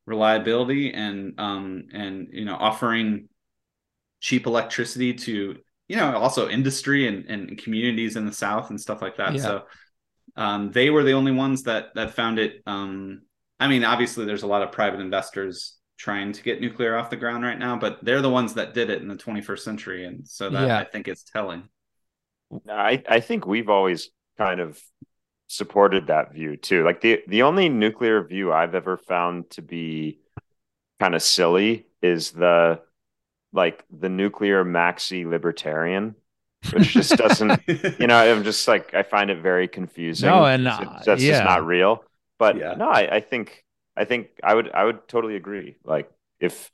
reliability 0.06 0.92
and 0.92 1.38
um, 1.38 1.84
and 1.92 2.28
you 2.32 2.44
know 2.44 2.56
offering 2.56 3.28
cheap 4.20 4.46
electricity 4.46 5.14
to 5.14 5.56
you 5.88 5.96
know 5.96 6.16
also 6.16 6.48
industry 6.48 7.06
and, 7.06 7.26
and 7.26 7.58
communities 7.58 8.16
in 8.16 8.26
the 8.26 8.32
south 8.32 8.70
and 8.70 8.80
stuff 8.80 9.02
like 9.02 9.16
that 9.16 9.34
yeah. 9.34 9.40
so 9.40 9.62
um, 10.36 10.70
they 10.72 10.90
were 10.90 11.02
the 11.02 11.12
only 11.12 11.32
ones 11.32 11.64
that 11.64 11.94
that 11.94 12.14
found 12.14 12.38
it 12.38 12.62
um, 12.66 13.22
i 13.60 13.68
mean 13.68 13.84
obviously 13.84 14.24
there's 14.24 14.42
a 14.42 14.46
lot 14.46 14.62
of 14.62 14.72
private 14.72 15.00
investors 15.00 15.76
trying 16.02 16.32
to 16.32 16.42
get 16.42 16.60
nuclear 16.60 16.96
off 16.96 17.10
the 17.10 17.16
ground 17.16 17.44
right 17.44 17.58
now 17.58 17.76
but 17.76 18.04
they're 18.04 18.22
the 18.22 18.30
ones 18.30 18.54
that 18.54 18.74
did 18.74 18.90
it 18.90 19.00
in 19.02 19.08
the 19.08 19.14
21st 19.14 19.60
century 19.60 20.04
and 20.04 20.26
so 20.26 20.50
that 20.50 20.66
yeah. 20.66 20.78
i 20.78 20.84
think 20.84 21.06
is 21.06 21.22
telling 21.22 21.62
I, 22.68 23.02
I 23.08 23.20
think 23.20 23.46
we've 23.46 23.70
always 23.70 24.10
kind 24.36 24.60
of 24.60 24.78
supported 25.46 26.08
that 26.08 26.32
view 26.32 26.56
too 26.56 26.84
like 26.84 27.00
the 27.00 27.22
the 27.28 27.42
only 27.42 27.68
nuclear 27.68 28.22
view 28.24 28.52
i've 28.52 28.74
ever 28.74 28.96
found 28.96 29.48
to 29.50 29.62
be 29.62 30.18
kind 30.98 31.14
of 31.14 31.22
silly 31.22 31.86
is 32.02 32.32
the 32.32 32.80
like 33.52 33.84
the 33.90 34.08
nuclear 34.08 34.64
maxi 34.64 35.26
libertarian, 35.28 36.14
which 36.72 36.92
just 36.92 37.16
doesn't, 37.16 37.60
you 37.98 38.06
know, 38.06 38.16
I'm 38.16 38.44
just 38.44 38.66
like, 38.66 38.94
I 38.94 39.02
find 39.02 39.30
it 39.30 39.42
very 39.42 39.68
confusing. 39.68 40.28
No, 40.28 40.44
and 40.44 40.66
uh, 40.66 41.00
that's 41.04 41.22
yeah. 41.22 41.32
just 41.32 41.44
not 41.44 41.66
real. 41.66 42.04
But 42.38 42.56
yeah. 42.56 42.74
no, 42.74 42.88
I, 42.88 43.16
I 43.16 43.20
think, 43.20 43.61
I 43.96 44.04
think 44.04 44.28
I 44.42 44.54
would, 44.54 44.70
I 44.72 44.84
would 44.84 45.06
totally 45.08 45.36
agree. 45.36 45.76
Like 45.84 46.10
if, 46.40 46.70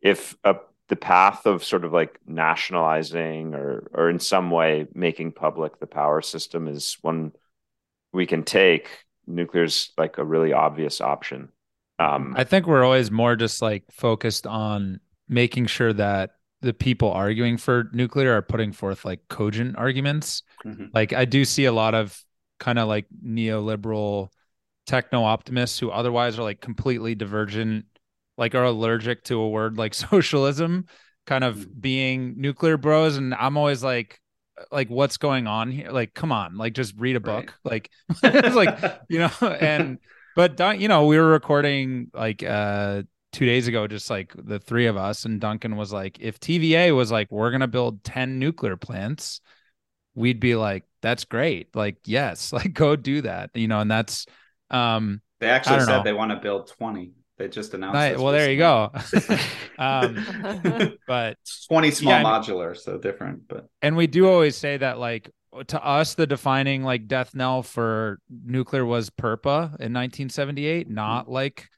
if 0.00 0.36
a, 0.44 0.56
the 0.88 0.96
path 0.96 1.46
of 1.46 1.64
sort 1.64 1.84
of 1.84 1.92
like 1.92 2.18
nationalizing 2.26 3.54
or, 3.54 3.90
or 3.92 4.08
in 4.08 4.18
some 4.18 4.50
way 4.50 4.86
making 4.94 5.32
public 5.32 5.78
the 5.78 5.86
power 5.86 6.22
system 6.22 6.66
is 6.66 6.96
one 7.02 7.32
we 8.12 8.26
can 8.26 8.42
take, 8.42 8.88
nuclear's 9.26 9.92
like 9.98 10.18
a 10.18 10.24
really 10.24 10.52
obvious 10.52 11.00
option. 11.00 11.50
Um, 11.98 12.34
I 12.36 12.44
think 12.44 12.66
we're 12.66 12.84
always 12.84 13.10
more 13.10 13.36
just 13.36 13.60
like 13.60 13.84
focused 13.90 14.46
on 14.46 15.00
making 15.28 15.66
sure 15.66 15.92
that 15.92 16.30
the 16.60 16.72
people 16.72 17.12
arguing 17.12 17.56
for 17.56 17.88
nuclear 17.92 18.36
are 18.36 18.42
putting 18.42 18.72
forth 18.72 19.04
like 19.04 19.20
cogent 19.28 19.76
arguments. 19.76 20.42
Mm-hmm. 20.64 20.86
Like 20.94 21.12
I 21.12 21.24
do 21.24 21.44
see 21.44 21.66
a 21.66 21.72
lot 21.72 21.94
of 21.94 22.18
kind 22.58 22.78
of 22.78 22.88
like 22.88 23.06
neoliberal 23.24 24.30
techno 24.88 25.22
optimists 25.22 25.78
who 25.78 25.90
otherwise 25.90 26.38
are 26.38 26.42
like 26.42 26.60
completely 26.60 27.14
divergent, 27.14 27.84
like 28.36 28.54
are 28.54 28.64
allergic 28.64 29.22
to 29.24 29.38
a 29.38 29.48
word 29.48 29.76
like 29.76 29.94
socialism, 30.10 30.86
kind 31.26 31.44
of 31.44 31.56
mm-hmm. 31.56 31.80
being 31.80 32.34
nuclear 32.40 32.76
bros. 32.76 33.16
And 33.16 33.34
I'm 33.34 33.56
always 33.56 33.84
like, 33.84 34.20
like 34.72 34.88
what's 34.88 35.18
going 35.18 35.46
on 35.46 35.70
here? 35.70 35.90
Like, 35.90 36.14
come 36.14 36.32
on, 36.32 36.56
like 36.56 36.72
just 36.72 36.94
read 36.96 37.16
a 37.16 37.20
book. 37.20 37.54
Right. 37.64 37.72
Like 37.72 37.90
it's 38.24 38.56
like, 38.56 38.78
you 39.08 39.20
know, 39.20 39.30
and 39.60 39.98
but 40.34 40.80
you 40.80 40.88
know, 40.88 41.06
we 41.06 41.18
were 41.18 41.30
recording 41.30 42.10
like 42.14 42.42
uh 42.42 43.02
two 43.32 43.44
days 43.44 43.68
ago, 43.68 43.86
just 43.86 44.08
like 44.08 44.32
the 44.36 44.58
three 44.58 44.86
of 44.86 44.96
us, 44.96 45.26
and 45.26 45.40
Duncan 45.40 45.76
was 45.76 45.92
like, 45.92 46.18
if 46.18 46.40
TVA 46.40 46.96
was 46.96 47.12
like, 47.12 47.30
we're 47.30 47.50
gonna 47.50 47.68
build 47.68 48.02
10 48.04 48.38
nuclear 48.38 48.76
plants, 48.76 49.42
we'd 50.14 50.40
be 50.40 50.56
like, 50.56 50.84
that's 51.02 51.24
great. 51.24 51.76
Like, 51.76 51.98
yes, 52.04 52.52
like 52.52 52.72
go 52.72 52.96
do 52.96 53.20
that. 53.22 53.50
You 53.54 53.68
know, 53.68 53.80
and 53.80 53.90
that's 53.90 54.26
um 54.70 55.20
they 55.40 55.48
actually 55.48 55.80
said 55.80 55.98
know. 55.98 56.02
they 56.02 56.12
want 56.12 56.32
to 56.32 56.36
build 56.36 56.66
20. 56.66 57.12
They 57.36 57.48
just 57.48 57.72
announced 57.72 57.94
right, 57.94 58.18
well, 58.18 58.32
there 58.32 58.50
you 58.50 58.58
go. 58.58 58.90
um, 59.78 60.98
but 61.06 61.36
20 61.68 61.90
small 61.92 62.12
yeah, 62.12 62.24
modular, 62.24 62.76
so 62.76 62.98
different. 62.98 63.46
But 63.46 63.68
and 63.80 63.96
we 63.96 64.08
do 64.08 64.28
always 64.28 64.56
say 64.56 64.76
that 64.78 64.98
like 64.98 65.30
to 65.68 65.84
us 65.84 66.14
the 66.14 66.26
defining 66.26 66.82
like 66.82 67.06
death 67.06 67.34
knell 67.34 67.62
for 67.62 68.18
nuclear 68.28 68.84
was 68.84 69.10
PURPA 69.10 69.78
in 69.80 69.94
1978, 69.94 70.90
not 70.90 71.24
mm-hmm. 71.24 71.32
like 71.32 71.68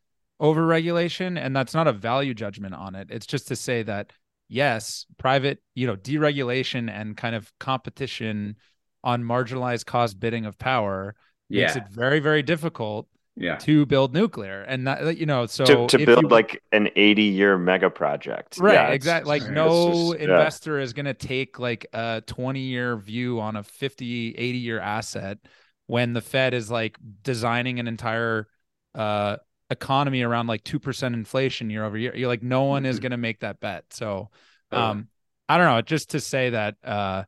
overregulation 0.41 1.39
and 1.39 1.55
that's 1.55 1.75
not 1.75 1.87
a 1.87 1.93
value 1.93 2.33
judgment 2.33 2.75
on 2.75 2.95
it 2.95 3.09
it's 3.11 3.27
just 3.27 3.49
to 3.49 3.55
say 3.55 3.83
that 3.83 4.11
yes 4.49 5.05
private 5.19 5.59
you 5.75 5.87
know 5.87 5.97
deregulation 5.97 6.91
and 6.91 7.17
kind 7.17 7.35
of 7.35 7.53
competition 7.61 8.57
on 9.05 9.23
marginalized 9.23 9.85
cost 9.85 10.19
bidding 10.19 10.47
of 10.47 10.59
power 10.59 11.15
yeah. 11.51 11.67
makes 11.67 11.77
it 11.77 11.89
very 11.91 12.21
very 12.21 12.43
difficult 12.43 13.07
yeah. 13.37 13.57
to 13.57 13.87
build 13.87 14.13
nuclear 14.13 14.63
and 14.63 14.87
that 14.87 15.17
you 15.17 15.27
know 15.27 15.47
so 15.47 15.65
to, 15.65 15.87
to 15.87 16.05
build 16.05 16.23
you, 16.23 16.29
like 16.29 16.63
an 16.73 16.91
80 16.95 17.23
year 17.23 17.59
mega 17.59 17.89
project 17.89 18.59
right 18.59 18.75
yeah, 18.75 18.89
exactly 18.89 19.29
like 19.29 19.51
no 19.51 20.13
just, 20.13 20.23
investor 20.23 20.79
yeah. 20.79 20.85
is 20.85 20.93
going 20.93 21.07
to 21.07 21.15
take 21.15 21.59
like 21.59 21.87
a 21.93 22.23
20 22.27 22.61
year 22.61 22.97
view 22.97 23.41
on 23.41 23.57
a 23.57 23.63
50 23.63 24.35
80 24.37 24.59
year 24.59 24.81
asset 24.81 25.39
when 25.87 26.13
the 26.13 26.21
fed 26.21 26.55
is 26.55 26.71
like 26.71 26.99
designing 27.23 27.81
an 27.81 27.89
entire 27.89 28.47
uh 28.95 29.37
economy 29.71 30.23
around 30.23 30.49
like 30.49 30.65
2% 30.65 31.15
inflation 31.15 31.71
year 31.71 31.85
over 31.85 31.97
year 31.97 32.15
you're 32.15 32.29
like 32.29 32.43
no 32.43 32.65
one 32.65 32.85
is 32.85 32.97
mm-hmm. 32.97 33.03
going 33.03 33.11
to 33.13 33.17
make 33.17 33.41
that 33.41 33.61
bet 33.61 33.85
so 33.91 34.29
um 34.73 35.09
i 35.49 35.57
don't 35.57 35.67
know 35.67 35.81
just 35.81 36.11
to 36.11 36.21
say 36.21 36.51
that 36.51 36.77
uh 36.85 37.23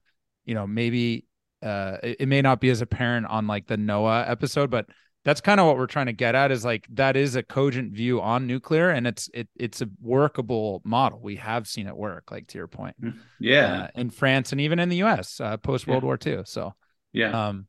you 0.44 0.54
know 0.54 0.66
maybe 0.66 1.24
uh 1.62 1.96
it, 2.02 2.16
it, 2.20 2.26
may 2.26 2.42
not 2.42 2.60
be 2.60 2.70
as 2.70 2.80
apparent 2.80 3.26
on 3.26 3.46
like 3.46 3.66
the 3.66 3.76
noaa 3.76 4.28
episode 4.28 4.70
but 4.70 4.86
that's 5.24 5.40
kind 5.40 5.60
of 5.60 5.66
what 5.66 5.76
we're 5.76 5.86
trying 5.86 6.06
to 6.06 6.12
get 6.12 6.34
at 6.34 6.50
is 6.50 6.64
like 6.64 6.86
that 6.90 7.16
is 7.16 7.36
a 7.36 7.42
cogent 7.42 7.92
view 7.92 8.20
on 8.20 8.46
nuclear 8.46 8.90
and 8.90 9.06
it's 9.06 9.30
it, 9.32 9.48
it's 9.56 9.80
a 9.80 9.88
workable 10.00 10.82
model 10.84 11.20
we 11.20 11.36
have 11.36 11.66
seen 11.66 11.86
it 11.86 11.96
work 11.96 12.30
like 12.30 12.46
to 12.46 12.58
your 12.58 12.66
point 12.66 12.96
mm-hmm. 13.00 13.18
yeah 13.38 13.82
uh, 13.82 13.88
in 13.94 14.10
france 14.10 14.52
and 14.52 14.60
even 14.60 14.78
in 14.78 14.88
the 14.88 15.02
us 15.02 15.40
uh, 15.40 15.56
post 15.56 15.86
world 15.86 16.02
yeah. 16.02 16.06
war 16.06 16.18
ii 16.26 16.42
so 16.44 16.74
yeah 17.12 17.48
um 17.48 17.66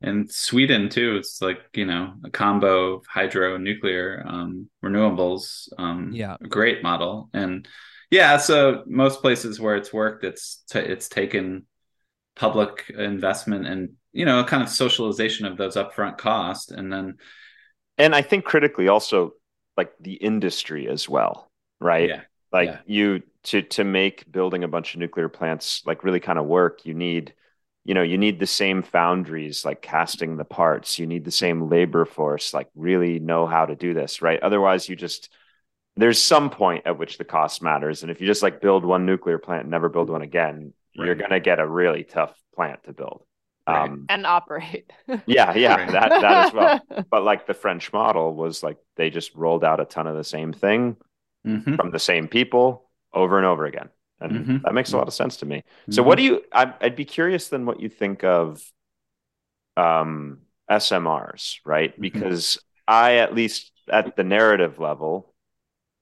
and 0.00 0.30
Sweden 0.30 0.88
too. 0.88 1.16
It's 1.16 1.42
like 1.42 1.58
you 1.74 1.84
know 1.84 2.14
a 2.24 2.30
combo 2.30 2.94
of 2.94 3.06
hydro 3.06 3.56
nuclear 3.56 4.24
um, 4.26 4.68
renewables. 4.84 5.68
Um, 5.76 6.12
yeah, 6.12 6.36
great 6.48 6.82
model. 6.82 7.30
And 7.34 7.66
yeah, 8.10 8.36
so 8.36 8.84
most 8.86 9.20
places 9.20 9.60
where 9.60 9.76
it's 9.76 9.92
worked, 9.92 10.24
it's 10.24 10.62
t- 10.70 10.78
it's 10.78 11.08
taken 11.08 11.66
public 12.38 12.90
investment 12.96 13.66
and 13.66 13.90
you 14.12 14.24
know 14.24 14.40
a 14.40 14.44
kind 14.44 14.62
of 14.62 14.68
socialization 14.68 15.44
of 15.44 15.56
those 15.56 15.76
upfront 15.76 16.16
costs, 16.16 16.70
and 16.70 16.92
then 16.92 17.16
and 17.98 18.14
I 18.14 18.22
think 18.22 18.44
critically 18.44 18.88
also 18.88 19.32
like 19.76 19.92
the 20.00 20.14
industry 20.14 20.88
as 20.88 21.08
well, 21.08 21.50
right? 21.80 22.08
Yeah. 22.08 22.20
Like 22.52 22.68
yeah. 22.68 22.78
you 22.86 23.22
to 23.44 23.62
to 23.62 23.84
make 23.84 24.30
building 24.30 24.64
a 24.64 24.68
bunch 24.68 24.94
of 24.94 25.00
nuclear 25.00 25.28
plants 25.28 25.82
like 25.84 26.04
really 26.04 26.20
kind 26.20 26.38
of 26.38 26.46
work, 26.46 26.86
you 26.86 26.94
need 26.94 27.34
you 27.84 27.94
know 27.94 28.02
you 28.02 28.18
need 28.18 28.38
the 28.38 28.46
same 28.46 28.82
foundries 28.82 29.64
like 29.64 29.80
casting 29.80 30.36
the 30.36 30.44
parts 30.44 30.98
you 30.98 31.06
need 31.06 31.24
the 31.24 31.30
same 31.30 31.70
labor 31.70 32.04
force 32.04 32.52
like 32.52 32.68
really 32.74 33.18
know 33.18 33.46
how 33.46 33.64
to 33.64 33.74
do 33.74 33.94
this 33.94 34.20
right 34.20 34.42
otherwise 34.42 34.88
you 34.88 34.94
just 34.94 35.30
there's 35.96 36.20
some 36.20 36.50
point 36.50 36.86
at 36.86 36.98
which 36.98 37.16
the 37.16 37.24
cost 37.24 37.62
matters 37.62 38.02
and 38.02 38.10
if 38.10 38.20
you 38.20 38.26
just 38.26 38.42
like 38.42 38.60
build 38.60 38.84
one 38.84 39.06
nuclear 39.06 39.38
plant 39.38 39.62
and 39.62 39.70
never 39.70 39.88
build 39.88 40.10
one 40.10 40.20
again 40.20 40.74
right. 40.98 41.06
you're 41.06 41.14
going 41.14 41.30
to 41.30 41.40
get 41.40 41.58
a 41.60 41.66
really 41.66 42.04
tough 42.04 42.34
plant 42.54 42.84
to 42.84 42.92
build 42.92 43.22
Right. 43.66 43.84
Um, 43.84 44.06
and 44.08 44.26
operate. 44.26 44.90
yeah, 45.26 45.54
yeah, 45.54 45.76
Right. 45.76 45.92
that 45.92 46.10
that 46.20 46.46
as 46.46 46.52
well. 46.54 46.80
But 47.10 47.22
like 47.22 47.46
the 47.46 47.54
French 47.54 47.92
model 47.92 48.34
was 48.34 48.62
like 48.62 48.78
they 48.96 49.10
just 49.10 49.34
rolled 49.34 49.64
out 49.64 49.80
a 49.80 49.84
ton 49.84 50.06
of 50.06 50.16
the 50.16 50.24
same 50.24 50.52
thing 50.52 50.96
Mhm. 51.46 51.76
from 51.76 51.90
the 51.90 51.98
same 51.98 52.28
people 52.28 52.90
over 53.12 53.36
and 53.36 53.46
over 53.46 53.66
again. 53.66 53.90
And 54.20 54.32
Mhm. 54.32 54.62
that 54.62 54.74
makes 54.74 54.92
a 54.92 54.96
lot 54.96 55.06
of 55.08 55.14
sense 55.14 55.36
to 55.38 55.46
me. 55.46 55.64
So 55.90 56.02
Mhm. 56.02 56.06
what 56.06 56.16
do 56.16 56.22
you 56.24 56.42
I 56.52 56.72
I'd 56.80 56.96
be 56.96 57.04
curious 57.04 57.48
then 57.48 57.66
what 57.66 57.80
you 57.80 57.88
think 57.90 58.24
of 58.24 58.60
um 59.76 60.40
SMRs, 60.70 61.60
right? 61.64 61.94
Mhm. 61.96 62.00
Because 62.00 62.58
I 62.86 63.16
at 63.16 63.34
least 63.34 63.72
at 63.90 64.16
the 64.16 64.24
narrative 64.24 64.78
level 64.78 65.34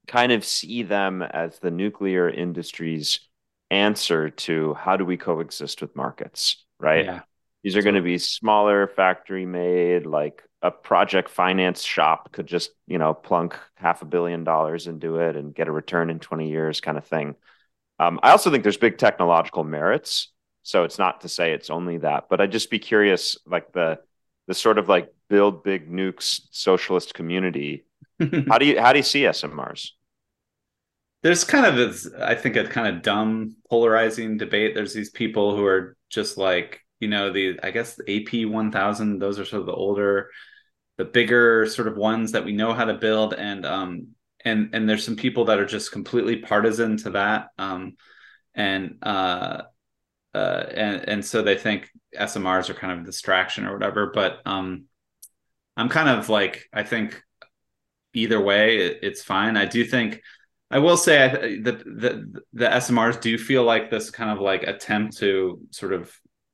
kind 0.07 0.33
of 0.33 0.45
see 0.45 0.83
them 0.85 1.23
as 1.23 1.59
the 1.59 1.71
nuclear 1.71 2.29
industry's 2.31 3.26
answer 3.71 4.31
to 4.31 4.75
how 4.75 4.97
do 4.97 5.05
we 5.05 5.17
coexist 5.17 5.81
with 5.81 5.97
markets, 5.97 6.65
right? 6.79 7.05
Yeah. 7.05 7.21
These 7.63 7.77
are 7.77 7.83
going 7.83 7.97
to 7.97 8.03
be 8.03 8.19
smaller 8.19 8.87
factory 8.87 9.45
made, 9.47 10.07
like 10.07 10.43
a 10.63 10.71
project 10.71 11.29
finance 11.29 11.83
shop 11.83 12.33
could 12.33 12.47
just, 12.47 12.71
you 12.87 12.99
know, 12.99 13.13
plunk 13.13 13.57
half 13.75 14.03
a 14.03 14.07
billion 14.07 14.45
dollars 14.45 14.87
into 14.87 15.19
it 15.19 15.37
and 15.37 15.55
get 15.55 15.69
a 15.69 15.73
return 15.73 16.11
in 16.11 16.19
20 16.19 16.49
years 16.49 16.81
kind 16.81 16.97
of 16.97 17.05
thing. 17.05 17.35
Um, 17.99 18.21
I 18.23 18.31
also 18.31 18.51
think 18.51 18.63
there's 18.63 18.77
big 18.77 18.99
technological 18.99 19.65
merits. 19.65 20.29
So 20.63 20.85
it's 20.85 20.99
not 20.99 21.21
to 21.21 21.29
say 21.29 21.53
it's 21.53 21.71
only 21.71 21.99
that, 21.99 22.25
but 22.29 22.41
I'd 22.41 22.53
just 22.53 22.71
be 22.71 22.79
curious, 22.81 23.37
like 23.47 23.73
the 23.73 24.01
the 24.49 24.55
sort 24.55 24.79
of 24.79 24.89
like 24.89 25.13
build 25.29 25.65
big 25.65 25.91
nukes 25.91 26.41
socialist 26.51 27.15
community. 27.15 27.85
How 28.49 28.59
do 28.59 28.65
you 28.67 28.81
how 28.81 28.93
do 28.93 28.99
you 28.99 29.05
see 29.05 29.23
SMRs? 29.23 29.91
There's 31.23 31.45
kind 31.45 31.67
of 31.67 31.77
this 31.77 32.09
i 32.23 32.35
think 32.35 32.57
a 32.57 32.65
kind 32.65 32.95
of 32.95 33.03
dumb 33.03 33.57
polarizing 33.69 34.37
debate. 34.37 34.75
There's 34.75 34.95
these 34.95 35.11
people 35.11 35.57
who 35.57 35.65
are 35.65 35.97
just 36.11 36.39
like 36.39 36.81
you 37.01 37.09
know 37.09 37.33
the 37.33 37.59
i 37.63 37.71
guess 37.71 37.97
the 37.97 38.23
ap 38.23 38.51
1000 38.51 39.19
those 39.19 39.39
are 39.39 39.45
sort 39.45 39.61
of 39.61 39.67
the 39.67 39.73
older 39.73 40.31
the 40.97 41.05
bigger 41.05 41.67
sort 41.67 41.89
of 41.89 41.97
ones 41.97 42.33
that 42.33 42.45
we 42.45 42.53
know 42.53 42.73
how 42.73 42.85
to 42.85 42.95
build. 42.95 43.35
And 43.35 43.67
um 43.67 44.09
and 44.45 44.71
and 44.73 44.89
there's 44.89 45.05
some 45.05 45.17
people 45.17 45.47
that 45.47 45.59
are 45.59 45.67
just 45.67 45.93
completely 45.93 46.37
partisan 46.37 46.97
to 46.99 47.11
that. 47.11 47.49
Um 47.59 47.97
and 48.55 48.99
uh 49.03 49.63
uh 50.35 50.65
and 50.75 51.09
and 51.09 51.25
so 51.25 51.43
they 51.43 51.57
think 51.57 51.91
smrs 52.15 52.71
are 52.71 52.75
kind 52.75 52.93
of 52.93 53.01
a 53.01 53.05
distraction 53.05 53.67
or 53.67 53.73
whatever. 53.73 54.11
But 54.15 54.41
um 54.47 54.85
i'm 55.77 55.91
kind 55.91 56.09
of 56.09 56.31
like 56.31 56.69
i 56.73 56.83
think 56.83 57.23
either 58.15 58.41
way 58.41 58.79
it, 58.79 59.01
it's 59.03 59.23
fine. 59.23 59.59
I 59.59 59.67
do 59.67 59.85
think 59.85 60.23
I 60.71 60.79
will 60.81 60.97
say 60.97 61.23
I, 61.25 61.29
the, 61.63 61.73
the 61.73 62.43
the 62.53 62.73
SMRs 62.73 63.21
do 63.21 63.37
feel 63.39 63.63
like 63.65 63.91
this 63.91 64.11
kind 64.11 64.31
of 64.31 64.41
like 64.41 64.65
attempt 64.65 65.19
to 65.19 65.61
sort 65.71 65.93
of 65.93 66.13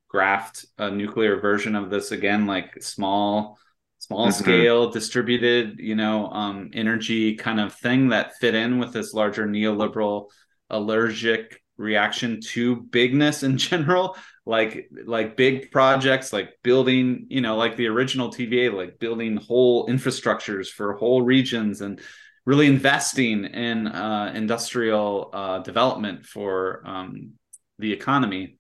graft 0.09 0.67
a 0.79 0.91
nuclear 0.91 1.41
version 1.41 1.75
of 1.75 1.89
this 1.89 2.13
again, 2.13 2.47
like 2.47 2.83
small, 2.83 3.59
small 3.99 4.29
Mhm. 4.29 4.33
scale, 4.35 4.91
distributed, 4.91 5.79
you 5.79 5.95
know, 5.95 6.29
um, 6.31 6.71
energy 6.75 7.37
kind 7.37 7.59
of 7.59 7.73
thing 7.75 8.09
that 8.11 8.37
fit 8.37 8.55
in 8.55 8.79
with 8.79 8.93
this 8.93 9.15
larger 9.15 9.47
neoliberal 9.47 10.29
allergic 10.69 11.63
reaction 11.79 12.41
to 12.41 12.77
bigness 12.77 13.43
in 13.43 13.57
general 13.59 14.17
like 14.45 14.91
like 15.07 15.37
big 15.37 15.71
projects 15.71 16.33
like 16.33 16.51
building 16.63 17.27
you 17.31 17.41
know 17.41 17.57
like 17.57 17.77
the 17.77 17.87
original 17.87 18.29
tva 18.31 18.73
like 18.73 18.99
building 18.99 19.37
whole 19.37 19.87
infrastructures 19.87 20.69
for 20.69 20.95
whole 20.95 21.23
regions 21.23 21.81
and 21.81 22.01
really 22.45 22.67
investing 22.67 23.45
in 23.45 23.87
uh, 23.87 24.33
industrial 24.35 25.31
uh, 25.33 25.59
development 25.61 26.27
for 26.27 26.83
um, 26.85 27.33
the 27.79 27.93
economy. 27.93 28.59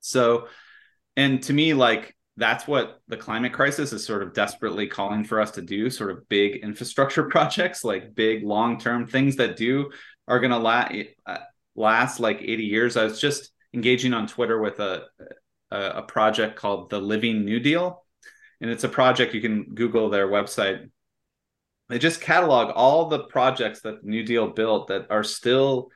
So, 0.00 0.48
and 1.16 1.42
to 1.44 1.52
me, 1.52 1.74
like 1.74 2.16
that's 2.36 2.66
what 2.66 3.00
the 3.08 3.16
climate 3.16 3.52
crisis 3.52 3.92
is 3.92 4.04
sort 4.04 4.22
of 4.22 4.32
desperately 4.32 4.86
calling 4.86 5.24
for 5.24 5.40
us 5.40 5.50
to 5.52 5.62
do 5.62 5.90
sort 5.90 6.10
of 6.10 6.28
big 6.28 6.62
infrastructure 6.62 7.24
projects, 7.30 7.84
like 7.84 8.14
big 8.14 8.44
long 8.44 8.78
term 8.78 9.06
things 9.06 9.36
that 9.36 9.56
do 9.56 9.90
are 10.26 10.40
going 10.40 10.52
to 10.52 10.58
la- 10.58 10.88
uh, 11.26 11.38
last 11.74 12.20
like 12.20 12.40
80 12.40 12.64
years. 12.64 12.96
I 12.96 13.04
was 13.04 13.20
just 13.20 13.50
engaging 13.74 14.14
on 14.14 14.26
Twitter 14.26 14.60
with 14.60 14.78
a, 14.80 15.04
a, 15.70 15.80
a 15.80 16.02
project 16.02 16.56
called 16.56 16.90
the 16.90 17.00
Living 17.00 17.44
New 17.44 17.60
Deal. 17.60 18.04
And 18.60 18.70
it's 18.70 18.84
a 18.84 18.88
project 18.88 19.34
you 19.34 19.40
can 19.40 19.74
Google 19.74 20.10
their 20.10 20.28
website 20.28 20.90
they 21.88 21.98
just 21.98 22.20
catalog 22.20 22.72
all 22.74 23.06
the 23.06 23.24
projects 23.24 23.80
that 23.82 24.02
the 24.02 24.08
New 24.08 24.22
Deal 24.22 24.48
built 24.48 24.88
that 24.88 25.06
are 25.10 25.24
still 25.24 25.90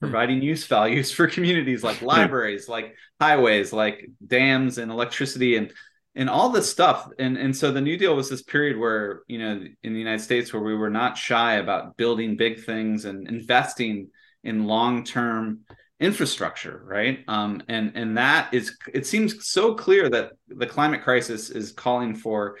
providing 0.00 0.42
use 0.42 0.66
values 0.66 1.10
for 1.10 1.26
communities 1.26 1.82
like 1.82 2.02
libraries, 2.02 2.68
like 2.68 2.94
highways, 3.20 3.72
like 3.72 4.10
dams 4.26 4.78
and 4.78 4.90
electricity 4.90 5.56
and 5.56 5.72
and 6.16 6.30
all 6.30 6.50
this 6.50 6.70
stuff. 6.70 7.08
And 7.18 7.36
and 7.36 7.56
so 7.56 7.72
the 7.72 7.80
New 7.80 7.96
Deal 7.96 8.14
was 8.14 8.28
this 8.28 8.42
period 8.42 8.78
where, 8.78 9.22
you 9.26 9.38
know, 9.38 9.64
in 9.82 9.92
the 9.92 9.98
United 9.98 10.22
States 10.22 10.52
where 10.52 10.62
we 10.62 10.76
were 10.76 10.90
not 10.90 11.16
shy 11.16 11.54
about 11.54 11.96
building 11.96 12.36
big 12.36 12.64
things 12.64 13.04
and 13.04 13.26
investing 13.26 14.10
in 14.42 14.66
long-term 14.66 15.60
infrastructure, 16.00 16.82
right? 16.84 17.20
Um, 17.28 17.62
and 17.68 17.92
and 17.94 18.18
that 18.18 18.52
is 18.52 18.76
it 18.92 19.06
seems 19.06 19.48
so 19.48 19.74
clear 19.74 20.10
that 20.10 20.32
the 20.48 20.66
climate 20.66 21.02
crisis 21.02 21.50
is 21.50 21.72
calling 21.72 22.14
for 22.14 22.58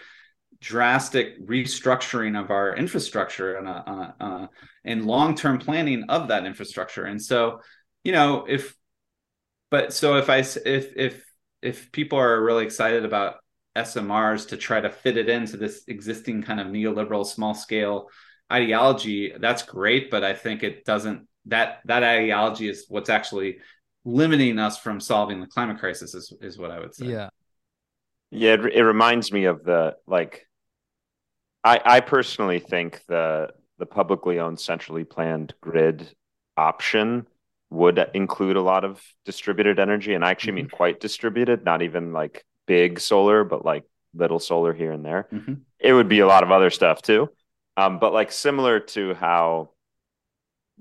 drastic 0.64 1.46
restructuring 1.46 2.40
of 2.42 2.50
our 2.50 2.74
infrastructure 2.74 3.56
and, 3.56 3.68
uh, 3.68 4.12
uh, 4.18 4.46
and 4.82 5.04
long-term 5.04 5.58
planning 5.58 6.04
of 6.08 6.28
that 6.28 6.46
infrastructure. 6.46 7.04
And 7.04 7.20
so, 7.20 7.60
you 8.02 8.12
know, 8.12 8.46
if, 8.48 8.74
but 9.70 9.92
so 9.92 10.16
if 10.16 10.30
I, 10.30 10.38
if, 10.38 10.96
if, 10.96 11.22
if 11.60 11.92
people 11.92 12.18
are 12.18 12.42
really 12.42 12.64
excited 12.64 13.04
about 13.04 13.36
SMRs 13.76 14.48
to 14.48 14.56
try 14.56 14.80
to 14.80 14.88
fit 14.88 15.18
it 15.18 15.28
into 15.28 15.58
this 15.58 15.84
existing 15.86 16.42
kind 16.42 16.60
of 16.60 16.68
neoliberal 16.68 17.26
small 17.26 17.52
scale 17.52 18.08
ideology, 18.50 19.34
that's 19.38 19.64
great. 19.64 20.10
But 20.10 20.24
I 20.24 20.32
think 20.32 20.62
it 20.62 20.86
doesn't, 20.86 21.28
that, 21.46 21.80
that 21.84 22.02
ideology 22.02 22.70
is 22.70 22.86
what's 22.88 23.10
actually 23.10 23.58
limiting 24.06 24.58
us 24.58 24.78
from 24.78 24.98
solving 24.98 25.42
the 25.42 25.46
climate 25.46 25.78
crisis 25.78 26.14
is, 26.14 26.32
is 26.40 26.56
what 26.56 26.70
I 26.70 26.78
would 26.80 26.94
say. 26.94 27.06
Yeah. 27.06 27.28
Yeah, 28.30 28.54
it, 28.54 28.64
it 28.72 28.82
reminds 28.82 29.30
me 29.30 29.44
of 29.44 29.62
the 29.62 29.96
like. 30.06 30.46
I 31.64 31.80
I 31.84 32.00
personally 32.00 32.58
think 32.58 33.04
the 33.06 33.50
the 33.78 33.86
publicly 33.86 34.38
owned, 34.38 34.60
centrally 34.60 35.04
planned 35.04 35.54
grid 35.60 36.08
option 36.56 37.26
would 37.70 37.98
include 38.14 38.56
a 38.56 38.62
lot 38.62 38.84
of 38.84 39.02
distributed 39.24 39.78
energy, 39.80 40.14
and 40.14 40.24
I 40.24 40.30
actually 40.30 40.52
mean 40.52 40.68
quite 40.68 41.00
distributed, 41.00 41.64
not 41.64 41.82
even 41.82 42.12
like 42.12 42.44
big 42.66 43.00
solar, 43.00 43.42
but 43.42 43.64
like 43.64 43.84
little 44.14 44.38
solar 44.38 44.72
here 44.72 44.92
and 44.92 45.04
there. 45.04 45.26
Mhm. 45.32 45.62
It 45.80 45.92
would 45.92 46.08
be 46.08 46.20
a 46.20 46.26
lot 46.26 46.44
of 46.44 46.52
other 46.52 46.70
stuff 46.70 47.02
too, 47.02 47.30
um, 47.76 47.98
but 47.98 48.12
like 48.12 48.30
similar 48.30 48.78
to 48.80 49.14
how 49.14 49.70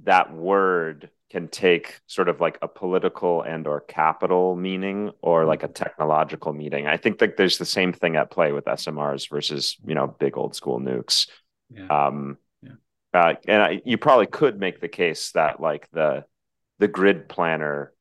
that 0.04 0.34
word 0.34 1.10
can 1.34 1.50
take 1.50 2.00
sort 2.08 2.30
of 2.30 2.40
like 2.42 2.60
a 2.62 2.70
political 2.70 3.42
and 3.44 3.68
or 3.68 3.82
capital 3.82 4.56
meaning 4.56 5.12
or 5.24 5.46
like 5.46 5.64
a 5.64 5.68
technological 5.68 6.54
meaning. 6.54 6.88
I 6.88 6.98
think 6.98 7.20
that 7.20 7.38
there's 7.38 7.58
the 7.58 7.66
same 7.66 7.94
thing 7.94 8.16
at 8.18 8.32
play 8.32 8.54
with 8.54 8.68
SMRs 8.70 9.28
versus, 9.30 9.78
you 9.86 9.96
know, 9.96 10.08
big 10.08 10.38
old 10.38 10.56
school 10.56 10.80
nukes. 10.80 11.28
Yeah. 11.70 11.90
Um, 11.90 12.38
Yeah. 12.62 12.76
uh, 13.14 13.36
and 13.48 13.62
I, 13.64 13.82
you 13.86 13.98
probably 13.98 14.28
could 14.28 14.60
make 14.60 14.82
the 14.82 14.90
case 14.90 15.32
that 15.34 15.62
like 15.62 15.90
the 15.92 16.26
the 16.80 16.88
grid 16.90 17.30
planner 17.30 17.94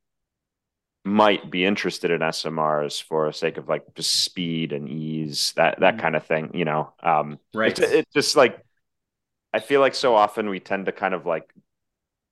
might 1.04 1.50
be 1.50 1.64
interested 1.64 2.10
in 2.10 2.22
SMRs 2.22 3.02
for 3.02 3.26
the 3.26 3.32
sake 3.32 3.56
of 3.56 3.68
like 3.68 3.82
just 3.94 4.12
speed 4.22 4.72
and 4.72 4.88
ease, 4.88 5.52
that 5.56 5.80
that 5.80 5.98
Mhm. 5.98 5.98
kind 5.98 6.14
of 6.14 6.24
thing, 6.24 6.50
you 6.54 6.64
know. 6.64 6.92
Um, 7.02 7.38
Right. 7.54 7.76
it's, 7.76 7.80
it's 7.80 8.12
just 8.12 8.36
like 8.36 8.64
I 9.52 9.60
feel 9.60 9.80
like 9.80 9.94
so 9.94 10.14
often 10.16 10.50
we 10.50 10.60
tend 10.60 10.86
to 10.86 10.92
kind 10.92 11.14
of 11.14 11.26
like 11.26 11.52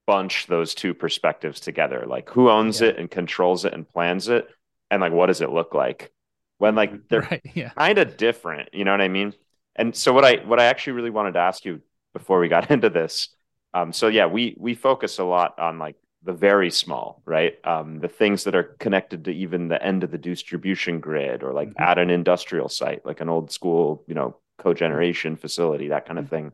bunch 0.07 0.46
those 0.46 0.74
two 0.74 0.94
perspectives 0.94 1.61
together. 1.61 2.05
Like 2.07 2.28
who 2.30 2.51
owns 2.51 2.80
Yeah. 2.80 2.82
it 2.82 2.98
and 2.98 3.11
controls 3.11 3.64
it 3.64 3.74
and 3.74 3.88
plans 3.88 4.28
it, 4.28 4.48
and 4.90 5.01
like 5.01 5.12
what 5.12 5.26
does 5.26 5.40
it 5.40 5.51
look 5.51 5.74
like? 5.74 6.12
When 6.59 6.74
like 6.74 7.09
they're 7.09 7.28
Right. 7.30 7.40
Yeah. 7.55 7.72
kind 7.78 7.98
of 7.98 8.16
different, 8.16 8.70
you 8.72 8.84
know 8.84 8.92
what 8.92 9.01
I 9.01 9.09
mean? 9.09 9.34
And 9.76 9.94
so 9.96 10.12
what 10.12 10.24
I 10.24 10.44
what 10.44 10.61
I 10.61 10.64
actually 10.66 10.94
really 10.94 11.11
wanted 11.11 11.32
to 11.34 11.40
ask 11.40 11.64
you 11.64 11.80
before 12.12 12.40
we 12.40 12.48
got 12.48 12.70
into 12.72 12.90
this, 12.90 13.28
um, 13.74 13.92
so 13.92 14.09
yeah, 14.09 14.26
we 14.26 14.57
we 14.59 14.74
focus 14.74 15.18
a 15.18 15.24
lot 15.24 15.59
on 15.59 15.78
like 15.78 15.96
the 16.22 16.32
very 16.32 16.70
small, 16.70 17.22
right? 17.24 17.55
Um, 17.64 17.98
the 18.01 18.09
things 18.09 18.44
that 18.44 18.55
are 18.55 18.64
connected 18.78 19.24
to 19.24 19.30
even 19.30 19.68
the 19.68 19.82
end 19.82 20.05
of 20.05 20.11
the 20.11 20.18
distribution 20.18 21.01
grid 21.01 21.42
or 21.42 21.53
like 21.55 21.70
Mhm. 21.76 21.76
at 21.78 21.98
an 21.98 22.11
industrial 22.11 22.68
site, 22.68 23.07
like 23.07 23.20
an 23.22 23.28
old 23.30 23.51
school, 23.51 24.05
you 24.07 24.14
know, 24.14 24.36
cogeneration 24.59 25.38
facility, 25.38 25.88
that 25.88 26.05
kind 26.07 26.18
of 26.18 26.28
thing. 26.28 26.53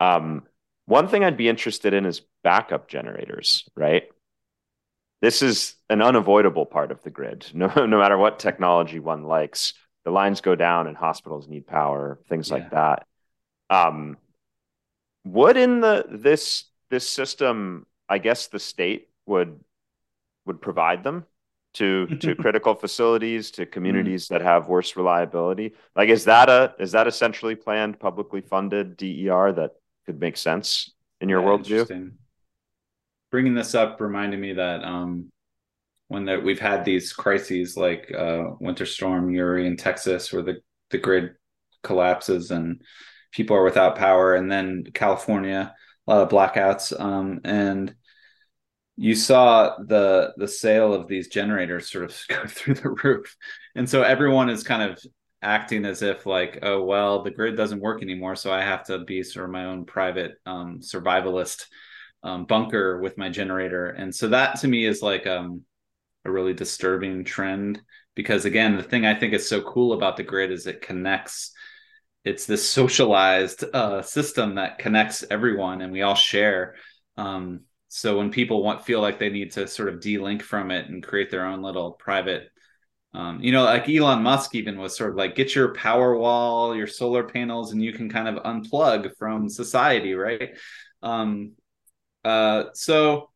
Um, 0.00 0.44
one 0.86 1.08
thing 1.08 1.24
I'd 1.24 1.36
be 1.36 1.48
interested 1.48 1.94
in 1.94 2.06
is 2.06 2.22
backup 2.42 2.88
generators, 2.88 3.68
right? 3.76 4.04
This 5.20 5.42
is 5.42 5.76
an 5.88 6.02
unavoidable 6.02 6.66
part 6.66 6.90
of 6.90 7.02
the 7.02 7.10
grid. 7.10 7.46
No, 7.54 7.66
no 7.86 7.98
matter 7.98 8.18
what 8.18 8.38
technology 8.38 9.00
one 9.00 9.24
likes, 9.24 9.72
the 10.04 10.10
lines 10.10 10.40
go 10.40 10.54
down 10.54 10.86
and 10.86 10.96
hospitals 10.96 11.48
need 11.48 11.66
power, 11.66 12.20
things 12.28 12.50
Yeah. 12.50 12.54
like 12.54 12.70
that. 12.70 13.06
Um, 13.70 14.18
would 15.24 15.56
in 15.56 15.80
the 15.80 16.04
this 16.10 16.64
this 16.90 17.08
system, 17.08 17.86
I 18.08 18.18
guess 18.18 18.48
the 18.48 18.58
state 18.58 19.08
would 19.26 19.60
would 20.46 20.62
provide 20.62 21.04
them. 21.04 21.26
to 21.74 22.08
to 22.20 22.34
critical 22.36 22.74
facilities 22.74 23.50
to 23.52 23.66
communities 23.66 24.28
that 24.28 24.42
have 24.42 24.68
worse 24.68 24.96
reliability 24.96 25.74
like 25.96 26.08
is 26.10 26.24
that 26.26 26.48
a 26.48 26.74
is 26.78 26.92
that 26.92 27.08
a 27.08 27.12
centrally 27.12 27.56
planned 27.56 27.98
publicly 28.00 28.40
funded 28.42 28.96
der 28.96 29.52
that 29.52 29.72
could 30.06 30.20
make 30.20 30.36
sense 30.36 30.92
in 31.20 31.28
your 31.28 31.42
Yeah, 31.42 31.84
worldview. 31.84 31.88
Bringing 33.30 33.54
this 33.54 33.74
up 33.74 34.00
reminded 34.00 34.38
me 34.38 34.52
that 34.54 34.84
um, 34.84 35.30
when 36.08 36.26
that 36.26 36.44
we've 36.44 36.60
had 36.60 36.84
these 36.84 37.12
crises 37.12 37.76
like 37.76 38.12
uh, 38.16 38.50
Winter 38.60 38.86
Storm 38.86 39.30
Uri 39.30 39.66
in 39.66 39.76
Texas, 39.76 40.32
where 40.32 40.42
the 40.42 40.60
the 40.90 40.98
grid 40.98 41.36
collapses 41.82 42.50
and 42.52 42.82
people 43.32 43.56
are 43.56 43.64
without 43.64 43.96
power, 43.96 44.34
and 44.34 44.50
then 44.50 44.84
California, 44.94 45.74
a 46.06 46.10
lot 46.12 46.22
of 46.22 46.30
blackouts, 46.30 46.98
um, 47.00 47.40
and 47.44 47.94
you 48.96 49.14
saw 49.14 49.76
the 49.78 50.32
the 50.36 50.46
sale 50.48 50.94
of 50.94 51.08
these 51.08 51.28
generators 51.28 51.90
sort 51.90 52.04
of 52.04 52.16
go 52.28 52.46
through 52.46 52.74
the 52.74 52.90
roof, 52.90 53.36
and 53.74 53.88
so 53.88 54.02
everyone 54.02 54.48
is 54.48 54.62
kind 54.62 54.82
of 54.82 54.98
acting 55.44 55.84
as 55.84 56.02
if 56.02 56.26
like 56.26 56.58
oh 56.62 56.82
well 56.82 57.22
the 57.22 57.30
grid 57.30 57.56
doesn't 57.56 57.80
work 57.80 58.02
anymore 58.02 58.34
so 58.34 58.52
i 58.52 58.62
have 58.62 58.84
to 58.84 58.98
be 59.00 59.22
sort 59.22 59.44
of 59.44 59.50
my 59.50 59.66
own 59.66 59.84
private 59.84 60.36
um, 60.46 60.80
survivalist 60.80 61.66
um, 62.24 62.46
bunker 62.46 63.00
with 63.00 63.18
my 63.18 63.28
generator. 63.28 63.90
And 63.90 64.12
so 64.12 64.28
that 64.28 64.58
to 64.60 64.68
me 64.68 64.86
is 64.86 65.02
like 65.02 65.26
um, 65.26 65.62
a 66.24 66.32
really 66.32 66.54
disturbing 66.54 67.22
trend 67.24 67.80
because 68.14 68.46
again 68.46 68.76
the 68.76 68.82
thing 68.82 69.04
i 69.04 69.14
think 69.14 69.34
is 69.34 69.46
so 69.46 69.60
cool 69.60 69.92
about 69.92 70.16
the 70.16 70.22
grid 70.22 70.50
is 70.50 70.66
it 70.66 70.80
connects 70.80 71.52
it's 72.24 72.46
this 72.46 72.66
socialized 72.66 73.64
uh, 73.74 74.00
system 74.00 74.54
that 74.54 74.78
connects 74.78 75.24
everyone 75.30 75.82
and 75.82 75.92
we 75.92 76.00
all 76.00 76.14
share. 76.14 76.76
Um, 77.18 77.60
so 77.88 78.16
when 78.16 78.30
people 78.30 78.62
want 78.62 78.86
feel 78.86 79.02
like 79.02 79.18
they 79.18 79.28
need 79.28 79.52
to 79.52 79.68
sort 79.68 79.90
of 79.90 80.00
de-link 80.00 80.42
from 80.42 80.70
it 80.70 80.88
and 80.88 81.02
create 81.02 81.30
their 81.30 81.44
own 81.44 81.62
little 81.62 81.92
private 81.92 82.48
um, 83.14 83.40
you 83.40 83.52
know, 83.52 83.62
like 83.62 83.88
Elon 83.88 84.22
Musk 84.22 84.54
even 84.54 84.76
was 84.78 84.96
sort 84.96 85.10
of 85.10 85.16
like, 85.16 85.36
get 85.36 85.54
your 85.54 85.72
power 85.72 86.16
wall, 86.16 86.74
your 86.74 86.88
solar 86.88 87.22
panels, 87.22 87.72
and 87.72 87.82
you 87.82 87.92
can 87.92 88.10
kind 88.10 88.28
of 88.28 88.42
unplug 88.42 89.16
from 89.16 89.48
society, 89.48 90.14
right? 90.14 90.56
Um, 91.02 91.52
uh, 92.24 92.64
so, 92.74 93.30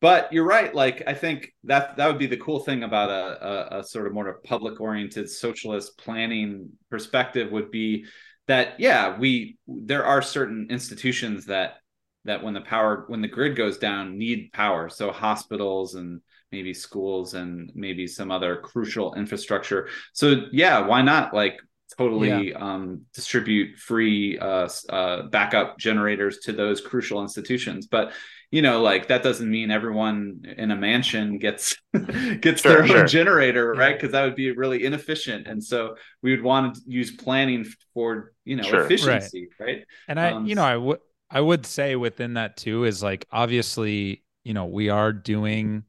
but 0.00 0.32
you're 0.32 0.44
right. 0.44 0.74
Like, 0.74 1.02
I 1.06 1.14
think 1.14 1.52
that 1.64 1.96
that 1.96 2.06
would 2.06 2.18
be 2.18 2.26
the 2.26 2.36
cool 2.36 2.60
thing 2.60 2.82
about 2.82 3.10
a, 3.10 3.76
a, 3.76 3.78
a 3.80 3.84
sort 3.84 4.06
of 4.06 4.12
more 4.12 4.40
public 4.44 4.80
oriented 4.80 5.30
socialist 5.30 5.96
planning 5.98 6.70
perspective 6.90 7.50
would 7.50 7.70
be 7.70 8.04
that, 8.46 8.78
yeah, 8.78 9.18
we 9.18 9.56
there 9.66 10.04
are 10.04 10.22
certain 10.22 10.68
institutions 10.70 11.46
that 11.46 11.78
that 12.24 12.42
when 12.42 12.54
the 12.54 12.60
power 12.60 13.04
when 13.08 13.22
the 13.22 13.28
grid 13.28 13.56
goes 13.56 13.78
down 13.78 14.18
need 14.18 14.52
power. 14.52 14.88
So 14.88 15.10
hospitals 15.12 15.94
and 15.94 16.20
maybe 16.52 16.72
schools 16.74 17.34
and 17.34 17.70
maybe 17.74 18.06
some 18.06 18.30
other 18.30 18.56
crucial 18.56 19.14
infrastructure. 19.14 19.88
So 20.12 20.46
yeah, 20.52 20.80
why 20.80 21.02
not 21.02 21.34
like 21.34 21.58
totally 21.96 22.50
yeah. 22.50 22.58
um, 22.58 23.02
distribute 23.14 23.78
free 23.78 24.38
uh, 24.38 24.68
uh, 24.88 25.22
backup 25.24 25.78
generators 25.78 26.38
to 26.40 26.52
those 26.52 26.80
crucial 26.80 27.22
institutions? 27.22 27.86
But 27.86 28.12
you 28.50 28.62
know, 28.62 28.80
like 28.80 29.08
that 29.08 29.22
doesn't 29.22 29.50
mean 29.50 29.70
everyone 29.70 30.40
in 30.56 30.70
a 30.70 30.76
mansion 30.76 31.38
gets 31.38 31.76
gets 32.40 32.62
sure, 32.62 32.78
their 32.78 32.86
sure. 32.86 32.98
own 33.00 33.06
generator, 33.06 33.72
right? 33.74 33.94
Because 33.94 34.12
that 34.12 34.24
would 34.24 34.36
be 34.36 34.52
really 34.52 34.84
inefficient. 34.84 35.46
And 35.46 35.62
so 35.62 35.96
we 36.22 36.30
would 36.30 36.42
want 36.42 36.76
to 36.76 36.80
use 36.86 37.10
planning 37.10 37.66
for 37.92 38.32
you 38.44 38.56
know 38.56 38.62
sure. 38.62 38.84
efficiency, 38.84 39.48
right. 39.60 39.66
right? 39.66 39.84
And 40.08 40.18
I, 40.18 40.32
um, 40.32 40.46
you 40.46 40.54
know, 40.54 40.64
I 40.64 40.76
would 40.76 41.00
I 41.30 41.40
would 41.42 41.66
say 41.66 41.94
within 41.96 42.34
that 42.34 42.56
too 42.56 42.84
is 42.84 43.02
like 43.02 43.26
obviously, 43.30 44.24
you 44.44 44.54
know, 44.54 44.64
we 44.64 44.88
are 44.88 45.12
doing 45.12 45.84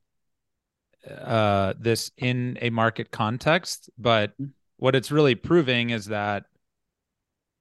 uh, 1.08 1.74
this 1.80 2.12
in 2.18 2.58
a 2.62 2.70
market 2.70 3.12
context, 3.12 3.90
but 3.98 4.32
mm-hmm. 4.34 4.52
what 4.78 4.96
it's 4.96 5.12
really 5.12 5.36
proving 5.36 5.92
is 5.92 6.06
that 6.06 6.46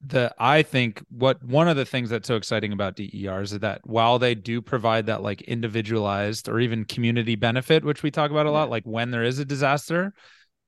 the 0.07 0.32
I 0.39 0.62
think 0.62 1.03
what 1.11 1.43
one 1.43 1.68
of 1.68 1.76
the 1.76 1.84
things 1.84 2.11
that's 2.11 2.28
so 2.28 2.36
exciting 2.36 2.72
about 2.72 2.97
DERs 2.97 3.53
is 3.53 3.59
that 3.61 3.80
while 3.84 4.18
they 4.18 4.34
do 4.34 4.62
provide 4.62 5.07
that 5.07 5.22
like 5.22 5.43
individualized 5.43 6.49
or 6.49 6.61
even 6.61 6.84
community 6.84 7.34
benefit, 7.34 7.84
which 7.84 8.03
we 8.03 8.11
talk 8.11 8.30
about 8.30 8.47
a 8.47 8.51
lot, 8.51 8.70
like 8.70 8.84
when 8.84 9.11
there 9.11 9.24
is 9.24 9.39
a 9.41 9.45
disaster, 9.45 10.14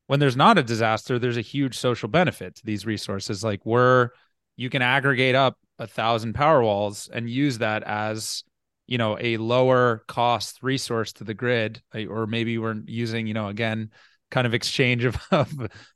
when 0.09 0.19
there's 0.19 0.37
not 0.37 0.59
a 0.59 0.63
disaster, 0.63 1.19
there's 1.19 1.37
a 1.37 1.43
huge 1.43 1.79
social 1.79 2.09
benefit 2.09 2.57
to 2.57 2.67
these 2.67 2.85
resources. 2.87 3.45
Like 3.45 3.65
we're 3.65 4.11
you 4.57 4.69
can 4.69 4.83
aggregate 4.83 5.37
up 5.37 5.57
a 5.79 5.87
thousand 5.87 6.35
power 6.35 6.63
walls 6.63 7.09
and 7.13 7.31
use 7.31 7.59
that 7.59 7.83
as 7.85 8.43
you 8.91 8.99
know 8.99 9.17
a 9.19 9.39
lower 9.39 10.03
cost 10.09 10.63
resource 10.63 11.15
to 11.15 11.25
the 11.25 11.33
grid 11.33 11.81
or 11.95 12.27
maybe 12.27 12.59
we're 12.59 12.77
using 12.85 13.27
you 13.27 13.33
know 13.33 13.49
again 13.49 13.91
kind 14.31 14.47
of 14.47 14.53
exchange 14.53 15.05
of, 15.05 15.17
of 15.31 15.53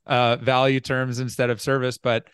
uh, 0.07 0.37
value 0.37 0.79
terms 0.79 1.19
instead 1.19 1.51
of 1.51 1.61
service 1.61 1.99
but 1.99 2.27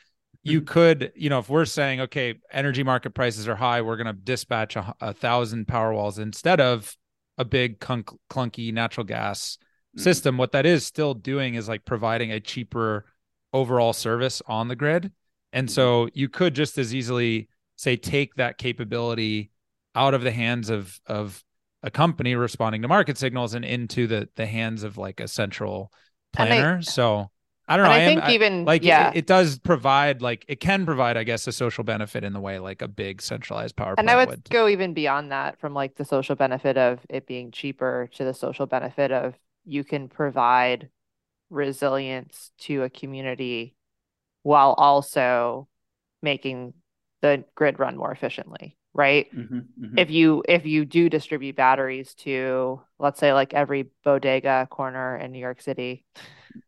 you 0.43 0.61
mm-hmm. 0.61 0.67
could 0.67 1.11
you 1.15 1.29
know 1.29 1.39
if 1.39 1.49
we're 1.49 1.65
saying 1.65 1.99
okay 1.99 2.35
energy 2.53 2.83
market 2.83 3.09
prices 3.09 3.47
are 3.47 3.55
high 3.55 3.81
we're 3.81 3.97
going 3.97 4.07
to 4.07 4.13
dispatch 4.13 4.77
a, 4.77 4.95
a, 5.01 5.13
thousand 5.13 5.67
power 5.67 5.93
walls 5.93 6.19
instead 6.19 6.61
of 6.61 6.95
a 7.37 7.43
big 7.43 7.79
clunk, 7.79 8.09
clunky 8.29 8.71
natural 8.71 9.03
gas 9.03 9.57
mm-hmm. 9.57 10.01
system 10.01 10.37
what 10.37 10.53
that 10.53 10.65
is 10.65 10.85
still 10.85 11.13
doing 11.13 11.55
is 11.55 11.67
like 11.67 11.83
providing 11.85 12.31
a 12.31 12.39
cheaper 12.39 13.05
overall 13.51 13.93
service 13.93 14.41
on 14.47 14.67
the 14.67 14.75
grid 14.75 15.11
and 15.51 15.67
mm-hmm. 15.67 15.73
so 15.73 16.07
you 16.13 16.29
could 16.29 16.53
just 16.53 16.77
as 16.77 16.93
easily 16.93 17.49
say 17.77 17.95
take 17.95 18.35
that 18.35 18.59
capability 18.59 19.50
out 19.95 20.13
of 20.13 20.21
the 20.21 20.31
hands 20.31 20.69
of 20.69 20.99
of 21.05 21.43
a 21.83 21.91
company 21.91 22.35
responding 22.35 22.81
to 22.81 22.87
market 22.87 23.17
signals 23.17 23.53
and 23.53 23.65
into 23.65 24.07
the 24.07 24.29
the 24.35 24.45
hands 24.45 24.83
of 24.83 24.97
like 24.97 25.19
a 25.19 25.27
central 25.27 25.91
planner. 26.33 26.77
I, 26.77 26.81
so 26.81 27.31
I 27.67 27.77
don't 27.77 27.85
know. 27.85 27.91
I, 27.91 28.01
I 28.01 28.05
think 28.05 28.23
am, 28.23 28.31
even 28.31 28.65
like 28.65 28.83
yeah. 28.83 29.09
it, 29.11 29.17
it, 29.17 29.27
does 29.27 29.57
provide 29.59 30.21
like 30.21 30.45
it 30.47 30.59
can 30.59 30.85
provide, 30.85 31.15
I 31.15 31.23
guess, 31.23 31.47
a 31.47 31.51
social 31.51 31.83
benefit 31.83 32.23
in 32.23 32.33
the 32.33 32.39
way 32.39 32.59
like 32.59 32.81
a 32.81 32.87
big 32.87 33.21
centralized 33.21 33.75
power. 33.75 33.95
Plant. 33.95 33.99
And 33.99 34.09
I 34.09 34.17
would, 34.17 34.29
would 34.29 34.49
go 34.49 34.67
even 34.67 34.93
beyond 34.93 35.31
that, 35.31 35.59
from 35.59 35.73
like 35.73 35.95
the 35.95 36.05
social 36.05 36.35
benefit 36.35 36.77
of 36.77 36.99
it 37.09 37.27
being 37.27 37.51
cheaper 37.51 38.09
to 38.15 38.23
the 38.23 38.33
social 38.33 38.65
benefit 38.65 39.11
of 39.11 39.35
you 39.63 39.83
can 39.83 40.09
provide 40.09 40.89
resilience 41.49 42.51
to 42.59 42.83
a 42.83 42.89
community 42.89 43.75
while 44.43 44.73
also 44.73 45.67
making 46.21 46.73
the 47.21 47.43
grid 47.55 47.79
run 47.79 47.95
more 47.95 48.11
efficiently 48.11 48.75
right 48.93 49.33
mm-hmm, 49.33 49.55
mm-hmm. 49.57 49.97
if 49.97 50.09
you 50.09 50.43
if 50.47 50.65
you 50.65 50.85
do 50.85 51.09
distribute 51.09 51.55
batteries 51.55 52.13
to 52.13 52.81
let's 52.99 53.19
say 53.19 53.33
like 53.33 53.53
every 53.53 53.87
bodega 54.03 54.67
corner 54.69 55.17
in 55.17 55.31
new 55.31 55.39
york 55.39 55.61
city 55.61 56.03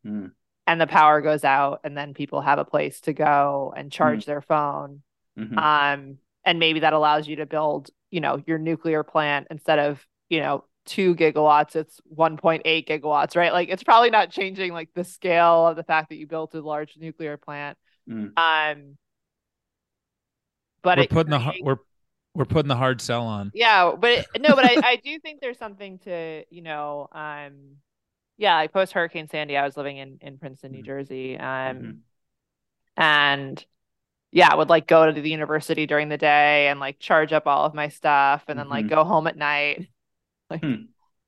mm-hmm. 0.06 0.28
and 0.66 0.82
the 0.82 0.88
power 0.88 1.22
goes 1.22 1.44
out 1.44 1.82
and 1.84 1.98
then 1.98 2.14
people 2.14 2.42
have 2.42 2.60
a 2.60 2.66
place 2.66 3.02
to 3.02 3.14
go 3.14 3.74
and 3.76 3.92
charge 3.92 4.22
mm-hmm. 4.22 4.32
their 4.32 4.42
phone 4.42 5.02
mm-hmm. 5.38 5.58
um 5.58 6.18
and 6.46 6.60
maybe 6.60 6.82
that 6.82 6.94
allows 6.94 7.28
you 7.28 7.38
to 7.38 7.46
build 7.46 7.90
you 8.10 8.22
know 8.22 8.42
your 8.48 8.58
nuclear 8.58 9.04
plant 9.04 9.48
instead 9.52 9.80
of 9.80 10.06
you 10.30 10.40
know 10.40 10.64
2 10.86 11.16
gigawatts 11.16 11.76
it's 11.76 12.00
1.8 12.16 12.64
gigawatts 12.88 13.36
right 13.36 13.54
like 13.54 13.70
it's 13.70 13.84
probably 13.84 14.10
not 14.10 14.30
changing 14.30 14.74
like 14.74 14.90
the 14.96 15.04
scale 15.04 15.68
of 15.68 15.76
the 15.76 15.84
fact 15.84 16.10
that 16.10 16.18
you 16.18 16.28
built 16.28 16.54
a 16.56 16.62
large 16.62 16.96
nuclear 16.98 17.38
plant 17.38 17.78
mm. 18.10 18.32
um 18.38 18.98
but 20.82 20.98
we're 20.98 21.08
putting 21.08 21.32
the 21.32 21.54
we're 21.62 21.78
we're 22.36 22.46
putting 22.46 22.70
the 22.70 22.76
hard 22.76 23.02
sell 23.02 23.24
on. 23.24 23.52
Yeah, 23.54 23.92
but 23.98 24.12
it, 24.12 24.26
no, 24.40 24.56
but 24.56 24.66
I, 24.66 24.78
I 24.84 24.96
do 24.98 25.20
think 25.20 25.40
there's 25.40 25.58
something 25.58 26.00
to 26.00 26.44
you 26.50 26.62
know, 26.62 27.08
um, 27.12 27.78
yeah, 28.38 28.56
like 28.56 28.74
post 28.74 28.94
Hurricane 28.94 29.28
Sandy, 29.30 29.56
I 29.56 29.66
was 29.66 29.78
living 29.78 29.98
in 29.98 30.18
in 30.22 30.38
Princeton, 30.38 30.72
New 30.72 30.80
mm-hmm. 30.80 30.86
Jersey, 30.86 31.38
um, 31.38 31.46
mm-hmm. 31.46 31.92
and 32.98 33.66
yeah, 34.32 34.50
I 34.52 34.56
would 34.56 34.70
like 34.70 34.88
go 34.88 35.06
to 35.12 35.22
the 35.22 35.30
university 35.30 35.86
during 35.86 36.10
the 36.10 36.18
day 36.18 36.68
and 36.68 36.80
like 36.80 36.98
charge 37.00 37.34
up 37.34 37.46
all 37.46 37.66
of 37.66 37.76
my 37.76 37.90
stuff, 37.90 38.44
and 38.48 38.58
then 38.58 38.68
like 38.68 38.86
mm-hmm. 38.86 38.96
go 38.96 39.04
home 39.04 39.28
at 39.28 39.38
night, 39.38 39.88
like 40.50 40.64
hmm. 40.64 40.86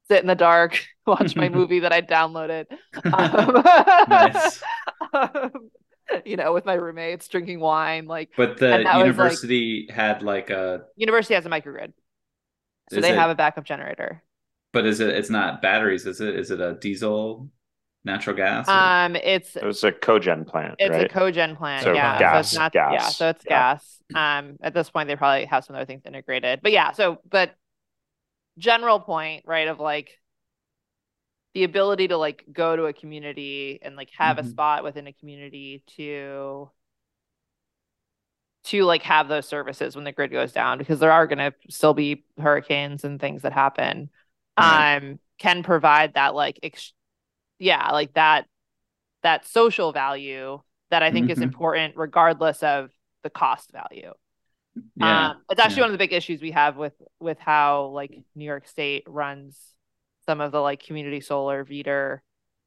sit 0.08 0.22
in 0.22 0.28
the 0.28 0.36
dark, 0.36 0.84
watch 1.06 1.36
my 1.36 1.50
movie 1.50 1.82
that 1.82 1.94
I 1.94 2.02
downloaded. 2.02 2.66
Um, 3.04 3.64
nice. 4.10 4.64
um, 5.14 5.70
you 6.26 6.38
know, 6.38 6.54
with 6.54 6.66
my 6.66 6.74
roommates 6.74 7.28
drinking 7.28 7.60
wine. 7.60 8.06
Like, 8.06 8.32
but 8.38 8.58
the 8.58 8.80
university 8.98 9.86
like, 9.88 9.96
had 9.96 10.24
like 10.24 10.50
a 10.50 10.84
university 10.96 11.34
has 11.34 11.46
a 11.46 11.50
microgrid, 11.50 11.94
so 12.92 13.02
they 13.02 13.12
it, 13.12 13.16
have 13.18 13.30
a 13.30 13.36
backup 13.36 13.66
generator. 13.66 14.24
But 14.74 14.86
is 14.86 15.00
it? 15.00 15.10
It's 15.10 15.30
not 15.30 15.62
batteries, 15.62 16.06
is 16.06 16.22
it? 16.22 16.36
Is 16.36 16.52
it 16.52 16.60
a 16.60 16.76
diesel, 16.76 17.50
natural 18.04 18.36
gas? 18.36 18.68
Or? 18.68 18.72
Um, 18.72 19.16
it's 19.16 19.56
it's 19.56 19.84
a 19.84 19.92
cogen 19.92 20.46
plant. 20.46 20.76
It's 20.80 20.90
right? 20.90 21.06
a 21.06 21.14
cogen 21.14 21.58
plant. 21.58 21.84
So 21.84 21.94
yeah, 21.94 22.20
gas, 22.20 22.34
so 22.34 22.40
it's 22.40 22.60
not, 22.60 22.72
gas. 22.74 22.94
Yeah, 22.94 23.10
so 23.10 23.30
it's 23.30 23.44
yeah. 23.46 23.50
gas. 23.74 23.92
Um, 24.14 24.58
at 24.62 24.74
this 24.74 24.90
point, 24.90 25.08
they 25.08 25.16
probably 25.16 25.46
have 25.46 25.66
some 25.66 25.76
other 25.76 25.86
things 25.86 26.04
integrated. 26.06 26.60
But 26.62 26.72
yeah, 26.72 26.92
so 26.92 27.20
but 27.30 27.56
general 28.58 29.00
point, 29.00 29.44
right? 29.46 29.68
Of 29.68 29.80
like 29.80 30.20
the 31.56 31.64
ability 31.64 32.10
to 32.10 32.18
like 32.18 32.46
go 32.52 32.76
to 32.76 32.84
a 32.84 32.94
community 32.94 33.80
and 33.82 33.96
like 33.96 34.12
have 34.16 34.38
mm-hmm. 34.38 34.46
a 34.46 34.50
spot 34.52 34.84
within 34.84 35.08
a 35.08 35.14
community 35.14 35.84
to 35.98 36.70
to 38.66 38.84
like 38.84 39.02
have 39.04 39.28
those 39.28 39.48
services 39.48 39.96
when 39.96 40.06
the 40.06 40.12
grid 40.12 40.32
goes 40.32 40.52
down 40.52 40.78
because 40.78 41.00
there 41.00 41.12
are 41.12 41.26
going 41.28 41.40
to 41.40 41.54
still 41.70 41.94
be 41.94 42.24
hurricanes 42.40 43.04
and 43.04 43.20
things 43.20 43.42
that 43.44 43.54
happen 43.54 44.10
right. 44.60 44.98
um 44.98 45.20
can 45.38 45.64
provide 45.64 46.14
that 46.14 46.36
like 46.36 46.60
ex- 46.64 46.94
yeah, 47.60 47.92
like 47.92 48.14
that 48.14 48.46
that 49.24 49.46
social 49.48 49.92
value 49.92 50.62
that 50.92 51.04
I 51.04 51.12
think 51.12 51.30
is 51.30 51.40
Mhm. 51.40 51.44
important 51.44 51.98
regardless 51.98 52.62
of 52.64 52.92
the 53.24 53.30
cost 53.30 53.72
value. 53.72 54.14
Yeah. 54.96 55.30
Um, 55.30 55.44
it's 55.50 55.60
actually 55.60 55.78
yeah. 55.78 55.84
one 55.84 55.90
of 55.90 55.94
the 55.94 55.98
big 56.04 56.14
issues 56.14 56.42
we 56.42 56.52
have 56.52 56.78
with 56.78 56.94
with 57.20 57.40
how 57.40 57.88
like 57.88 58.24
New 58.36 58.46
York 58.46 58.68
State 58.68 59.04
runs 59.08 59.75
some 60.28 60.42
of 60.42 60.52
the 60.52 60.62
like 60.62 60.84
community 60.84 61.22
solar 61.22 61.66
meter. 61.66 62.24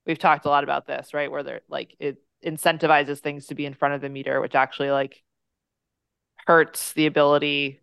We've 0.06 0.18
talked 0.18 0.46
a 0.46 0.48
lot 0.50 0.64
about 0.64 0.86
this, 0.86 1.14
right? 1.14 1.30
Where 1.30 1.42
they're 1.42 1.60
like 1.68 1.96
it 2.00 2.18
incentivizes 2.44 3.18
things 3.20 3.46
to 3.48 3.54
be 3.54 3.66
in 3.66 3.74
front 3.74 3.94
of 3.94 4.00
the 4.00 4.08
meter, 4.08 4.40
which 4.40 4.54
actually 4.54 4.90
like 4.90 5.22
hurts 6.46 6.92
the 6.92 7.06
ability 7.06 7.80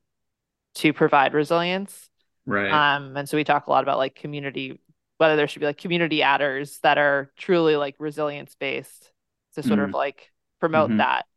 to 0.75 0.93
provide 0.93 1.33
resilience. 1.33 2.09
right. 2.45 2.71
Um, 2.73 3.17
and 3.17 3.29
so 3.29 3.37
we 3.37 3.43
talk 3.43 3.67
a 3.67 3.71
lot 3.71 3.83
about 3.83 3.97
like 3.99 4.15
community, 4.15 4.79
whether 5.17 5.35
there 5.35 5.47
should 5.47 5.61
be 5.61 5.65
like 5.67 5.77
community 5.77 6.23
adders 6.23 6.79
that 6.79 6.97
are 6.97 7.31
truly 7.37 7.75
like 7.77 7.95
resilience 7.99 8.55
based 8.55 9.11
to 9.55 9.63
sort 9.63 9.79
of 9.79 9.91
Mhm. 9.91 9.93
like 9.93 10.31
promote 10.59 10.91
Mhm. 10.91 10.97
that. 10.97 11.27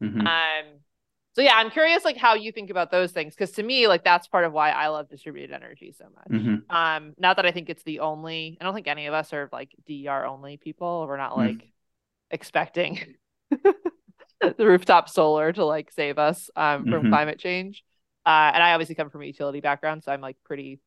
Mhm. 0.00 0.26
Um, 0.26 0.80
so 1.38 1.42
yeah, 1.44 1.54
I'm 1.54 1.70
curious 1.70 2.04
like 2.04 2.16
how 2.16 2.34
you 2.34 2.50
think 2.50 2.68
about 2.68 2.90
those 2.90 3.12
things 3.12 3.32
because 3.32 3.52
to 3.52 3.62
me, 3.62 3.86
like 3.86 4.02
that's 4.02 4.26
part 4.26 4.44
of 4.44 4.52
why 4.52 4.70
I 4.70 4.88
love 4.88 5.08
distributed 5.08 5.54
energy 5.54 5.92
so 5.96 6.06
much. 6.12 6.32
Mhm. 6.32 6.68
Um, 6.68 7.14
not 7.16 7.36
that 7.36 7.46
I 7.46 7.52
think 7.52 7.70
it's 7.70 7.84
the 7.84 8.00
only. 8.00 8.58
I 8.60 8.64
don't 8.64 8.74
think 8.74 8.88
any 8.88 9.06
of 9.06 9.14
us 9.14 9.32
are 9.32 9.48
like 9.52 9.72
DER 9.86 10.26
only 10.26 10.56
people. 10.56 11.06
We're 11.06 11.16
not 11.16 11.30
Mm. 11.30 11.36
like 11.36 11.68
expecting 12.32 13.14
the 13.52 14.66
rooftop 14.66 15.08
solar 15.08 15.52
to 15.52 15.64
like 15.64 15.92
save 15.92 16.18
us 16.18 16.50
um 16.56 16.86
from 16.86 17.04
Mhm. 17.04 17.10
climate 17.10 17.38
change. 17.38 17.84
Uh, 18.26 18.50
and 18.54 18.60
I 18.62 18.72
obviously 18.72 18.96
come 18.96 19.08
from 19.08 19.22
a 19.22 19.26
utility 19.26 19.60
background, 19.60 20.02
so 20.02 20.10
I'm 20.10 20.20
like 20.20 20.36
pretty 20.44 20.80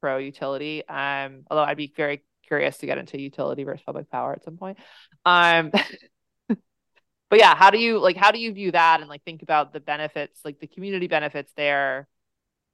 pro 0.00 0.16
utility. 0.16 0.86
Um, 0.88 1.44
although 1.50 1.64
I'd 1.64 1.76
be 1.76 1.92
very 1.94 2.24
curious 2.46 2.78
to 2.78 2.86
get 2.86 2.98
into 2.98 3.20
utility 3.20 3.64
versus 3.64 3.84
public 3.84 4.10
power 4.10 4.32
at 4.32 4.44
some 4.44 4.56
point. 4.56 4.78
Um, 5.26 5.72
but 7.30 7.38
yeah, 7.38 7.54
how 7.54 7.70
do 7.70 7.78
you 7.78 7.98
like 7.98 8.16
how 8.16 8.30
do 8.30 8.38
you 8.38 8.52
view 8.52 8.70
that 8.72 9.00
and 9.00 9.08
like 9.08 9.22
think 9.24 9.42
about 9.42 9.72
the 9.72 9.80
benefits, 9.80 10.40
like 10.44 10.60
the 10.60 10.66
community 10.66 11.06
benefits 11.08 11.52
there, 11.56 12.06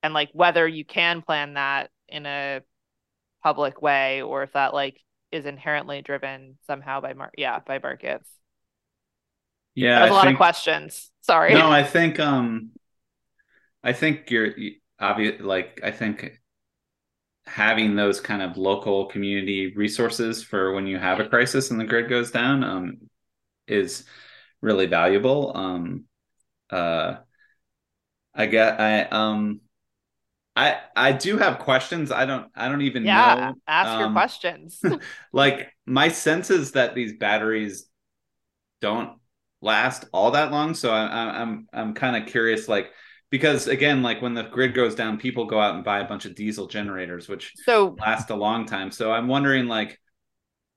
and 0.02 0.12
like 0.14 0.30
whether 0.32 0.66
you 0.66 0.84
can 0.84 1.22
plan 1.22 1.54
that 1.54 1.90
in 2.08 2.26
a 2.26 2.60
public 3.42 3.80
way 3.80 4.22
or 4.22 4.42
if 4.42 4.52
that 4.52 4.74
like 4.74 5.00
is 5.32 5.46
inherently 5.46 6.02
driven 6.02 6.58
somehow 6.66 7.00
by 7.00 7.12
mar- 7.14 7.32
yeah 7.38 7.60
by 7.60 7.78
markets. 7.78 8.28
Yeah. 9.74 10.00
That's 10.00 10.10
a 10.10 10.12
I 10.12 10.16
lot 10.16 10.24
think- 10.24 10.34
of 10.34 10.38
questions. 10.38 11.10
Sorry. 11.22 11.54
No, 11.54 11.70
I 11.70 11.84
think 11.84 12.18
um 12.18 12.70
I 13.82 13.92
think 13.92 14.30
you're 14.30 14.50
obvious 14.98 15.40
like 15.40 15.80
I 15.82 15.90
think 15.92 16.38
having 17.46 17.96
those 17.96 18.20
kind 18.20 18.42
of 18.42 18.56
local 18.58 19.06
community 19.06 19.72
resources 19.74 20.42
for 20.42 20.74
when 20.74 20.86
you 20.86 20.98
have 20.98 21.20
a 21.20 21.28
crisis 21.28 21.70
and 21.70 21.80
the 21.80 21.84
grid 21.84 22.08
goes 22.08 22.30
down 22.30 22.62
um 22.62 22.98
is 23.66 24.04
really 24.60 24.86
valuable. 24.86 25.52
Um 25.56 26.04
uh 26.70 27.16
I 28.34 28.46
get 28.46 28.80
I 28.80 29.02
um 29.02 29.60
I 30.56 30.78
I 30.96 31.12
do 31.12 31.38
have 31.38 31.58
questions. 31.58 32.10
I 32.12 32.26
don't 32.26 32.48
I 32.54 32.68
don't 32.68 32.82
even 32.82 33.04
yeah, 33.04 33.34
know 33.34 33.54
ask 33.66 33.98
your 33.98 34.08
um, 34.08 34.12
questions. 34.12 34.82
like 35.32 35.72
my 35.86 36.08
sense 36.08 36.50
is 36.50 36.72
that 36.72 36.94
these 36.94 37.14
batteries 37.18 37.86
don't 38.80 39.20
last 39.62 40.06
all 40.12 40.30
that 40.30 40.50
long 40.50 40.74
so 40.74 40.90
I, 40.90 41.04
I, 41.04 41.40
i'm 41.40 41.66
i'm 41.72 41.94
kind 41.94 42.16
of 42.16 42.30
curious 42.30 42.68
like 42.68 42.90
because 43.30 43.68
again 43.68 44.02
like 44.02 44.22
when 44.22 44.34
the 44.34 44.44
grid 44.44 44.74
goes 44.74 44.94
down 44.94 45.18
people 45.18 45.44
go 45.44 45.60
out 45.60 45.74
and 45.74 45.84
buy 45.84 46.00
a 46.00 46.08
bunch 46.08 46.24
of 46.24 46.34
diesel 46.34 46.66
generators 46.66 47.28
which 47.28 47.52
so 47.56 47.94
last 48.00 48.30
a 48.30 48.34
long 48.34 48.64
time 48.64 48.90
so 48.90 49.12
i'm 49.12 49.28
wondering 49.28 49.66
like 49.66 50.00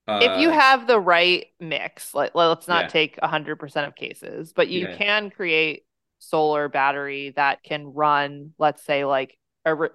uh, 0.08 0.20
if 0.22 0.40
you 0.42 0.50
have 0.50 0.88
the 0.88 1.00
right 1.00 1.48
mix, 1.60 2.14
like 2.14 2.36
let's 2.36 2.68
not 2.68 2.86
Yeah. 2.86 2.90
take 2.90 3.18
100% 3.22 3.88
of 3.88 3.96
cases, 3.96 4.54
but 4.54 4.68
you 4.68 4.88
Yeah. 4.88 4.98
can 4.98 5.30
create 5.30 5.86
solar 6.20 6.70
battery 6.70 7.32
that 7.32 7.64
can 7.64 7.88
run, 7.94 8.54
let's 8.58 8.84
say 8.84 9.06
like 9.06 9.38
a 9.66 9.76
re- 9.76 9.90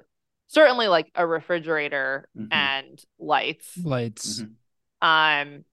certainly 0.46 0.88
like 0.88 1.10
a 1.14 1.26
refrigerator 1.26 2.28
Mhm. 2.36 2.48
and 2.50 3.04
lights. 3.18 3.76
Lights. 3.78 4.42
Mhm. 4.42 4.54
Um 5.00 5.64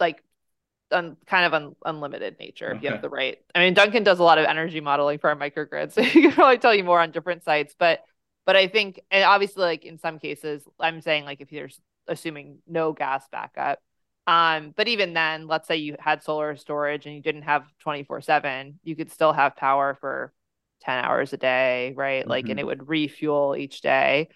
like 0.00 0.22
un, 0.90 1.16
kind 1.26 1.44
of 1.44 1.54
un, 1.54 1.76
unlimited 1.84 2.38
nature 2.38 2.72
if 2.72 2.82
you 2.82 2.90
have 2.90 3.02
the 3.02 3.08
right. 3.08 3.38
I 3.54 3.60
mean 3.60 3.74
Duncan 3.74 4.04
does 4.04 4.18
a 4.18 4.24
lot 4.24 4.38
of 4.38 4.46
energy 4.46 4.80
modeling 4.80 5.18
for 5.18 5.28
our 5.30 5.36
microgrid, 5.36 5.92
so 5.92 6.02
he 6.02 6.22
can 6.22 6.32
probably 6.32 6.58
tell 6.58 6.74
you 6.74 6.84
more 6.84 7.00
on 7.00 7.10
different 7.10 7.44
sites, 7.44 7.74
but 7.78 8.04
but 8.46 8.56
I 8.56 8.68
think 8.68 9.00
and 9.10 9.24
obviously 9.24 9.62
like 9.62 9.84
in 9.84 9.98
some 9.98 10.18
cases 10.18 10.62
I'm 10.80 11.00
saying 11.00 11.24
like 11.24 11.40
if 11.40 11.50
there's 11.50 11.80
assuming 12.08 12.58
no 12.66 12.92
gas 12.92 13.26
backup. 13.30 13.80
Um, 14.26 14.74
but 14.76 14.88
even 14.88 15.14
then, 15.14 15.46
let's 15.46 15.66
say 15.66 15.76
you 15.76 15.96
had 15.98 16.22
solar 16.22 16.56
storage 16.56 17.06
and 17.06 17.14
you 17.14 17.22
didn't 17.22 17.42
have 17.42 17.64
24 17.80 18.20
7, 18.20 18.78
you 18.84 18.94
could 18.96 19.10
still 19.10 19.32
have 19.32 19.56
power 19.56 19.96
for 20.00 20.32
10 20.80 21.02
hours 21.04 21.32
a 21.32 21.36
day, 21.38 21.94
right? 21.96 22.26
Like, 22.26 22.48
and 22.48 22.58
Mhm. 22.58 22.60
it 22.60 22.66
would 22.66 22.88
refuel 22.88 23.56
each 23.56 23.80
day, 23.80 24.28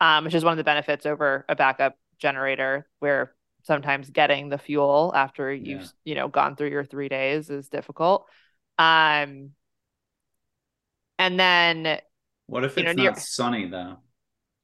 um, 0.00 0.24
which 0.24 0.34
is 0.34 0.44
one 0.44 0.52
of 0.52 0.58
the 0.58 0.64
benefits 0.64 1.06
over 1.06 1.44
a 1.48 1.56
backup 1.56 1.96
generator 2.18 2.88
where 3.00 3.34
sometimes 3.62 4.10
getting 4.10 4.48
the 4.48 4.58
fuel 4.58 5.12
after 5.14 5.52
you've, 5.52 5.82
Yeah. 5.82 5.88
you 6.04 6.14
know, 6.14 6.28
gone 6.28 6.56
through 6.56 6.70
your 6.70 6.84
three 6.84 7.08
days 7.08 7.50
is 7.50 7.68
difficult. 7.68 8.26
Um, 8.78 9.50
and 11.18 11.38
then 11.38 12.00
what 12.46 12.64
if 12.64 12.76
you 12.76 12.82
it's 12.82 12.92
know, 12.94 12.94
not 12.96 13.18
sunny 13.18 13.66
though 13.66 13.98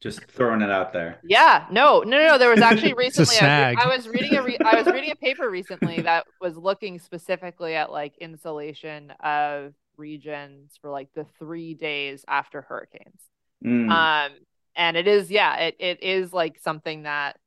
just 0.06 0.24
throwing 0.30 0.62
it 0.62 0.70
out 0.70 0.92
there 0.92 1.20
Yeah, 1.22 1.66
no, 1.70 2.00
no, 2.02 2.18
no, 2.18 2.26
no. 2.28 2.38
There 2.38 2.50
was 2.50 2.60
actually 2.62 2.92
It's 3.06 3.18
a 3.18 3.24
recently 3.24 3.38
I, 3.40 3.50
was. 3.50 3.76
I 3.76 3.86
was 3.86 4.08
reading 4.08 4.36
a 4.36 4.42
re- 4.42 4.58
I 4.64 4.76
was 4.76 4.88
reading 4.88 5.10
a 5.10 5.16
paper 5.16 5.48
recently 5.50 6.02
that 6.02 6.26
was 6.40 6.56
looking 6.56 6.98
specifically 6.98 7.74
at 7.74 7.90
like 7.90 8.16
insolation 8.18 9.10
of 9.20 9.74
regions 9.96 10.78
for 10.80 10.90
like 10.90 11.08
the 11.14 11.26
three 11.38 11.74
days 11.74 12.24
after 12.28 12.62
hurricanes. 12.62 13.20
Mm, 13.64 13.90
Um, 13.90 14.32
and 14.76 14.96
it 14.96 15.08
is, 15.08 15.30
yeah, 15.30 15.56
it 15.56 15.76
it 15.80 16.02
is 16.02 16.32
like 16.32 16.58
something 16.60 17.04
that 17.04 17.38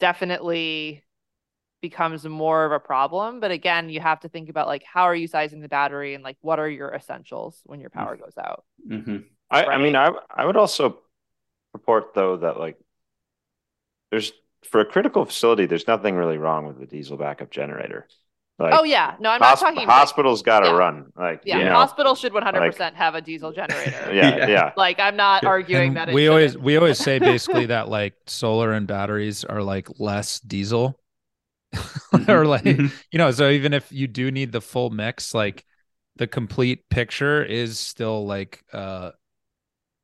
definitely 0.00 1.02
becomes 1.82 2.24
more 2.26 2.64
of 2.66 2.72
a 2.72 2.80
problem. 2.80 3.40
But 3.40 3.52
again, 3.52 3.90
you 3.90 4.00
have 4.00 4.20
to 4.20 4.28
think 4.28 4.48
about 4.50 4.68
like 4.68 4.84
how 4.84 5.04
are 5.04 5.14
you 5.16 5.28
sizing 5.28 5.60
the 5.60 5.68
battery 5.68 6.14
and 6.14 6.24
like 6.24 6.38
what 6.42 6.58
are 6.58 6.70
your 6.70 6.92
essentials 6.94 7.60
when 7.64 7.80
your 7.80 7.90
power 7.90 8.16
goes 8.16 8.34
out. 8.38 8.64
mhm. 8.88 9.24
I, 9.50 9.64
I 9.64 9.78
mean, 9.78 9.94
I 9.96 10.10
I 10.30 10.44
would 10.44 10.56
also 10.56 11.00
report 11.74 12.14
though 12.14 12.38
that 12.38 12.58
like 12.58 12.78
there's 14.10 14.32
for 14.64 14.80
a 14.80 14.84
critical 14.86 15.24
facility, 15.24 15.66
there's 15.66 15.86
nothing 15.86 16.14
really 16.14 16.38
wrong 16.38 16.66
with 16.66 16.78
the 16.78 16.86
diesel 16.86 17.16
backup 17.16 17.50
generator. 17.50 18.08
Like 18.58 18.72
oh 18.72 18.84
yeah, 18.84 19.16
no, 19.20 19.30
I'm 19.30 19.42
not 19.42 19.58
hosp- 19.58 19.60
talking 19.60 19.84
about 19.84 20.08
hospitals 20.08 20.42
got 20.42 20.60
to 20.60 20.68
Yeah. 20.68 20.70
run. 20.70 21.12
Like 21.16 21.42
yeah, 21.44 21.58
you 21.58 21.64
know, 21.64 21.70
hospitals 21.70 22.20
should 22.20 22.32
100% 22.32 22.96
have 22.96 23.14
a 23.14 23.20
diesel 23.20 23.52
generator. 23.52 24.06
yeah, 24.12 24.40
Yeah. 24.44 24.46
yeah, 24.46 24.72
Like 24.76 24.98
I'm 25.00 25.16
not 25.16 25.44
Yeah. 25.44 25.50
arguing 25.50 25.94
And 25.94 25.94
that 25.94 26.08
it 26.08 26.18
we 26.18 26.28
always 26.28 26.56
shouldn't. 26.56 26.58
we 26.58 26.76
always 26.76 26.98
say 26.98 27.18
basically 27.20 27.66
that 27.66 27.88
like 27.88 28.14
solar 28.26 28.72
and 28.72 28.86
batteries 28.86 29.44
are 29.44 29.62
like 29.62 29.88
less 30.00 30.40
diesel 30.40 31.00
or 32.28 32.46
like 32.46 32.64
Mhm. 32.64 32.94
you 33.10 33.18
know 33.18 33.30
so 33.30 33.50
even 33.50 33.72
if 33.72 33.90
you 33.92 34.06
do 34.06 34.30
need 34.30 34.52
the 34.52 34.60
full 34.60 34.90
mix 34.90 35.34
like 35.34 35.64
the 36.16 36.26
complete 36.26 36.88
picture 36.88 37.42
is 37.44 37.78
still 37.78 38.26
like 38.26 38.62
uh 38.72 39.10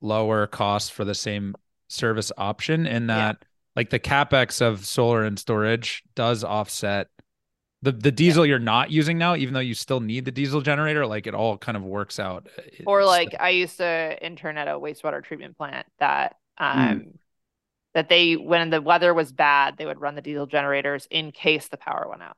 lower 0.01 0.47
cost 0.47 0.93
for 0.93 1.05
the 1.05 1.15
same 1.15 1.55
service 1.91 2.33
option 2.39 2.87
in 2.87 3.09
Yeah. 3.09 3.17
that 3.17 3.45
like 3.77 3.91
the 3.91 3.99
capex 4.01 4.61
of 4.61 4.85
solar 4.87 5.25
and 5.25 5.39
storage 5.39 6.03
does 6.15 6.45
offset 6.45 7.09
the 7.83 7.93
the 7.93 8.13
diesel 8.13 8.45
you're 8.45 8.59
not 8.59 8.91
using 8.91 9.17
now 9.19 9.35
even 9.37 9.55
though 9.55 9.61
you 9.61 9.75
still 9.75 10.01
need 10.01 10.25
the 10.25 10.31
diesel 10.31 10.61
generator 10.61 11.07
like 11.07 11.27
it 11.27 11.35
all 11.35 11.57
kind 11.59 11.77
of 11.77 11.83
works 11.83 12.19
out 12.19 12.47
It- 12.59 12.85
Or 12.87 13.01
it's- 13.01 13.09
like 13.09 13.35
I 13.41 13.51
used 13.51 13.79
to 13.79 14.19
intern 14.21 14.57
at 14.59 14.69
a 14.69 14.73
wastewater 14.73 15.23
treatment 15.25 15.57
plant 15.57 15.87
that 15.99 16.37
um 16.59 17.19
that 17.95 18.09
they 18.09 18.35
when 18.35 18.71
the 18.71 18.81
weather 18.81 19.13
was 19.13 19.33
bad, 19.33 19.77
they 19.77 19.85
would 19.87 20.01
run 20.01 20.15
the 20.15 20.23
diesel 20.23 20.47
generators 20.47 21.09
in 21.11 21.33
case 21.33 21.67
the 21.69 21.77
power 21.77 22.07
went 22.09 22.23
out. 22.23 22.37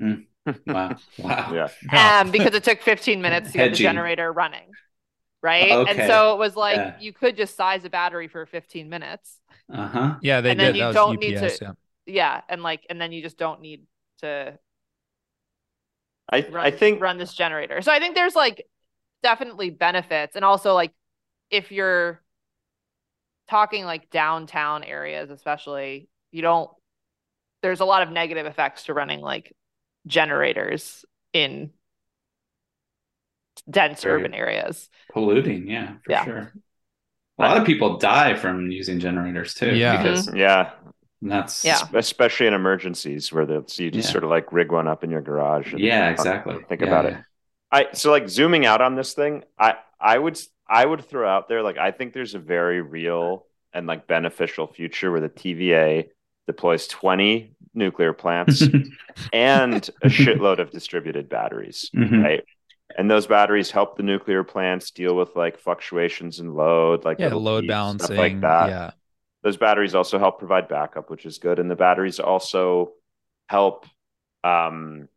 wow 0.66 0.96
wow 1.18 1.52
yeah. 1.54 1.68
Yeah. 1.92 2.20
Um 2.20 2.30
because 2.30 2.54
it 2.54 2.64
took 2.64 2.80
15 2.82 3.20
minutes 3.22 3.52
to 3.52 3.58
get 3.58 3.70
the 3.70 3.76
generator 3.76 4.32
running. 4.32 4.72
Right? 5.42 5.72
Okay. 5.72 5.90
And 6.02 6.06
so 6.10 6.34
it 6.34 6.38
was 6.38 6.56
like 6.56 6.76
Yeah. 6.76 6.96
you 7.00 7.12
could 7.12 7.36
just 7.36 7.56
size 7.56 7.84
a 7.84 7.90
battery 7.90 8.28
for 8.28 8.44
15 8.46 8.88
minutes. 8.88 9.38
uh-huh 9.72 10.16
yeah 10.22 10.40
they 10.40 10.50
and 10.50 10.60
then 10.60 10.74
you 10.74 10.82
that 10.82 10.94
don't 10.94 11.10
was 11.20 11.20
need 11.20 11.36
UPS 11.36 11.58
to- 11.58 11.64
yeah 11.64 11.72
Yeah, 12.06 12.40
and 12.48 12.62
like 12.62 12.86
and 12.90 13.00
then 13.00 13.12
you 13.12 13.22
just 13.22 13.38
don't 13.38 13.60
need 13.60 13.86
to 14.18 14.58
I 16.32 16.46
run, 16.50 16.66
I 16.66 16.70
think 16.70 17.00
run 17.00 17.18
this 17.18 17.34
generator. 17.34 17.82
So 17.82 17.92
I 17.92 17.98
think 17.98 18.14
there's 18.14 18.34
like 18.36 18.66
definitely 19.22 19.70
benefits 19.70 20.36
and 20.36 20.44
also 20.44 20.74
like 20.74 20.92
if 21.50 21.72
you're 21.72 22.20
talking 23.48 23.84
like 23.84 24.10
downtown 24.10 24.84
areas 24.84 25.30
especially, 25.30 26.08
you 26.30 26.42
don't 26.42 26.70
there's 27.62 27.80
a 27.80 27.84
lot 27.84 28.02
of 28.02 28.10
negative 28.10 28.46
effects 28.46 28.84
to 28.84 28.94
running 28.94 29.20
like 29.20 29.54
generators 30.06 31.04
in 31.32 31.70
dense 33.70 34.02
Very- 34.02 34.20
urban 34.20 34.34
areas. 34.34 34.88
polluting 35.12 35.66
yeah 35.68 35.94
for 36.04 36.12
Yeah. 36.12 36.24
sure 36.24 36.52
a 37.38 37.42
lot 37.42 37.56
of 37.56 37.64
people 37.66 37.96
die 37.98 38.34
from 38.34 38.70
using 38.70 39.00
generators 39.00 39.54
too 39.54 39.74
Yeah. 39.74 39.96
because 39.96 40.32
yeah, 40.34 40.70
that's 41.22 41.64
Yeah. 41.64 41.78
especially 41.94 42.46
in 42.48 42.54
emergencies 42.54 43.32
where 43.32 43.46
the, 43.46 43.64
so 43.66 43.82
you 43.82 43.90
just 43.90 44.08
Yeah. 44.08 44.12
sort 44.12 44.24
of 44.24 44.30
like 44.30 44.52
rig 44.52 44.70
one 44.72 44.86
up 44.88 45.02
in 45.04 45.10
your 45.10 45.22
garage. 45.22 45.72
and 45.72 45.80
Yeah, 45.80 46.10
exactly. 46.10 46.56
Think 46.68 46.82
Yeah, 46.82 46.86
about 46.88 47.04
yeah. 47.06 47.18
it. 47.18 47.24
I 47.72 47.86
so 47.92 48.10
like 48.10 48.28
zooming 48.28 48.66
out 48.66 48.80
on 48.82 48.94
this 48.94 49.14
thing, 49.14 49.44
I 49.58 49.76
I 50.00 50.18
would 50.18 50.38
I 50.68 50.84
would 50.84 51.04
throw 51.04 51.26
out 51.28 51.48
there 51.48 51.62
like 51.62 51.78
I 51.78 51.90
think 51.92 52.12
there's 52.12 52.34
a 52.34 52.38
very 52.38 52.80
real 52.82 53.46
and 53.72 53.86
like 53.86 54.06
beneficial 54.06 54.66
future 54.66 55.10
where 55.10 55.20
the 55.20 55.28
TVA 55.28 56.10
deploys 56.46 56.86
20 56.88 57.54
nuclear 57.74 58.12
plants 58.12 58.62
and 59.32 59.88
a 60.02 60.08
shitload 60.08 60.58
of 60.58 60.70
distributed 60.70 61.28
batteries, 61.28 61.90
Mhm. 61.94 62.22
right? 62.22 62.44
And 62.96 63.10
those 63.10 63.26
batteries 63.26 63.70
help 63.70 63.96
the 63.96 64.02
nuclear 64.02 64.44
plants 64.44 64.90
deal 64.90 65.14
with 65.16 65.36
like 65.36 65.58
fluctuations 65.58 66.40
in 66.40 66.54
load, 66.54 67.04
like 67.04 67.18
Yeah, 67.18 67.34
little 67.34 67.42
load 67.42 67.66
peaks, 67.66 67.66
balancing. 67.66 67.98
stuff 67.98 68.16
like 68.18 68.40
that 68.40 68.72
Yeah. 68.72 68.92
those 69.42 69.56
batteries 69.58 69.94
also 69.94 70.18
help 70.18 70.38
provide 70.38 70.68
backup, 70.68 71.10
which 71.10 71.26
is 71.26 71.38
good. 71.38 71.58
And 71.60 71.70
the 71.70 71.76
batteries 71.76 72.20
also 72.20 72.92
help 73.48 73.86
um, 74.44 75.08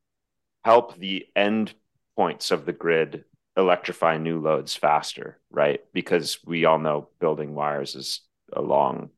help 0.65 0.97
the 0.97 1.27
end 1.35 1.73
points 2.15 2.51
of 2.51 2.65
the 2.65 2.73
grid 2.73 3.25
electrify 3.57 4.17
new 4.17 4.39
loads 4.41 4.75
faster, 4.75 5.39
right? 5.51 5.81
Because 5.93 6.39
we 6.45 6.65
all 6.65 6.79
know 6.79 7.09
building 7.19 7.55
wires 7.55 7.95
is 7.95 8.21
a 8.53 8.61
long, 8.61 9.09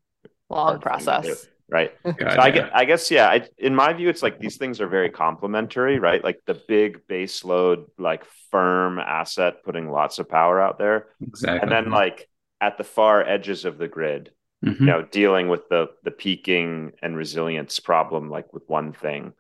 Long 0.49 0.78
hard 0.78 0.86
thing 0.93 1.20
process. 1.20 1.47
Right? 1.70 1.91
God, 2.03 2.34
So 2.34 2.39
I 2.41 2.51
guess, 2.51 2.70
I 2.74 2.86
guess, 2.86 3.11
yeah. 3.11 3.28
I, 3.28 3.47
in 3.57 3.76
my 3.76 3.93
view, 3.93 4.09
it's 4.09 4.22
like 4.24 4.39
these 4.39 4.57
things 4.57 4.82
are 4.82 4.88
very 4.88 5.09
complementary, 5.09 5.99
right? 5.99 6.24
Like 6.24 6.39
the 6.45 6.53
big 6.68 7.07
base 7.07 7.43
load, 7.43 7.86
like 7.97 8.24
firm 8.51 8.99
asset, 8.99 9.63
putting 9.63 9.89
lots 9.89 10.20
of 10.20 10.30
power 10.30 10.61
out 10.61 10.78
there, 10.78 11.07
exactly. 11.22 11.61
and 11.61 11.72
then 11.72 11.91
like 11.91 12.28
at 12.61 12.78
the 12.78 12.84
far 12.84 13.22
edges 13.28 13.66
of 13.66 13.78
the 13.78 13.88
grid, 13.88 14.32
Mhm. 14.63 14.80
you 14.80 14.86
know 14.86 15.01
dealing 15.03 15.47
with 15.49 15.68
the 15.70 15.88
the 16.03 16.11
peaking 16.11 16.93
and 17.01 17.16
resilience 17.18 17.80
problem 17.80 18.30
like 18.30 18.51
with 18.53 18.63
one 18.68 18.93
thing 18.93 19.34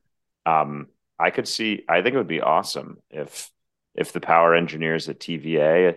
um 0.45 0.87
i 1.17 1.29
could 1.31 1.47
see 1.47 1.83
i 1.87 2.01
think 2.01 2.13
it 2.13 2.17
would 2.17 2.27
be 2.27 2.41
awesome 2.41 2.97
if 3.09 3.49
if 3.95 4.11
the 4.11 4.19
power 4.19 4.53
engineers 4.53 5.07
at 5.09 5.19
tva 5.19 5.95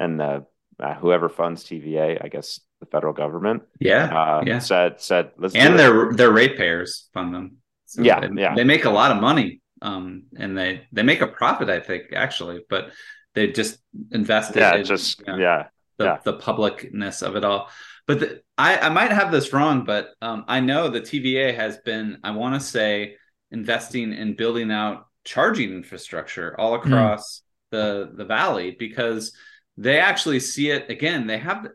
and 0.00 0.18
the 0.20 0.44
uh, 0.80 0.94
whoever 0.94 1.28
funds 1.28 1.64
tva 1.64 2.22
i 2.24 2.28
guess 2.28 2.60
the 2.80 2.86
federal 2.86 3.12
government 3.12 3.62
yeah, 3.80 4.04
uh 4.14 4.42
yeah. 4.46 4.58
said 4.58 5.00
said 5.00 5.30
let's 5.38 5.54
and 5.54 5.78
their 5.78 6.12
their 6.12 6.30
ratepayers 6.30 7.08
fund 7.14 7.34
them. 7.34 7.56
So 7.86 8.02
Yeah, 8.02 8.20
they, 8.20 8.42
yeah. 8.42 8.54
they 8.54 8.64
make 8.64 8.84
a 8.84 8.90
lot 8.90 9.12
of 9.12 9.20
money, 9.22 9.60
um, 9.80 10.24
and 10.36 10.58
they 10.58 10.82
they 10.92 11.02
make 11.02 11.20
a 11.22 11.26
profit, 11.26 11.70
I 11.70 11.80
think, 11.80 12.12
actually, 12.12 12.60
but 12.68 12.90
they 13.34 13.46
just 13.52 13.78
invested. 14.10 14.56
yeah 14.56 14.74
in, 14.74 14.84
just 14.84 15.20
you 15.20 15.26
know, 15.26 15.36
yeah 15.36 15.68
the, 15.98 16.04
yeah. 16.04 16.18
the 16.24 16.34
publicness 16.34 17.22
of 17.22 17.36
it 17.36 17.44
all. 17.44 17.70
But 18.06 18.20
the, 18.20 18.42
I, 18.58 18.78
I 18.78 18.88
might 18.90 19.10
have 19.12 19.32
this 19.32 19.52
wrong, 19.52 19.84
but 19.84 20.10
um, 20.20 20.44
I 20.48 20.60
know 20.60 20.88
the 20.88 21.00
TVA 21.00 21.54
has 21.54 21.78
been, 21.78 22.18
I 22.22 22.32
want 22.32 22.54
to 22.54 22.60
say, 22.60 23.16
investing 23.50 24.12
in 24.12 24.36
building 24.36 24.70
out 24.70 25.06
charging 25.24 25.72
infrastructure 25.72 26.58
all 26.60 26.78
Hmm. 26.82 26.92
across 26.92 27.42
the 27.70 28.12
the 28.14 28.24
valley 28.24 28.76
because 28.78 29.32
they 29.76 29.98
actually 29.98 30.40
see 30.40 30.70
it 30.70 30.90
again. 30.90 31.26
They 31.26 31.38
have 31.38 31.68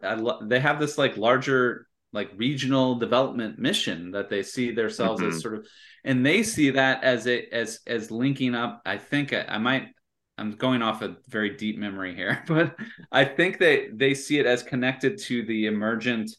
they 0.43 0.59
have 0.59 0.79
this 0.79 0.97
like 0.97 1.17
larger 1.17 1.87
like 2.13 2.31
regional 2.35 2.95
development 2.95 3.57
mission 3.59 4.11
that 4.11 4.29
they 4.29 4.43
see 4.43 4.71
themselves 4.71 5.21
Mhm. 5.21 5.27
as 5.29 5.41
sort 5.41 5.55
of, 5.55 5.67
and 6.03 6.25
they 6.25 6.43
see 6.43 6.71
that 6.71 7.03
as 7.03 7.25
it 7.27 7.49
as 7.51 7.79
as 7.87 8.11
linking 8.11 8.55
up. 8.55 8.81
I 8.85 8.97
think 8.97 9.33
I, 9.33 9.43
I 9.47 9.57
might. 9.57 9.89
I'm 10.37 10.53
going 10.53 10.81
off 10.81 11.03
a 11.03 11.17
very 11.27 11.51
deep 11.55 11.77
memory 11.77 12.15
here, 12.15 12.43
but 12.47 12.75
I 13.11 13.25
think 13.25 13.59
they 13.59 13.89
they 13.93 14.13
see 14.15 14.39
it 14.39 14.45
as 14.47 14.63
connected 14.63 15.19
to 15.23 15.45
the 15.45 15.67
emergent 15.67 16.31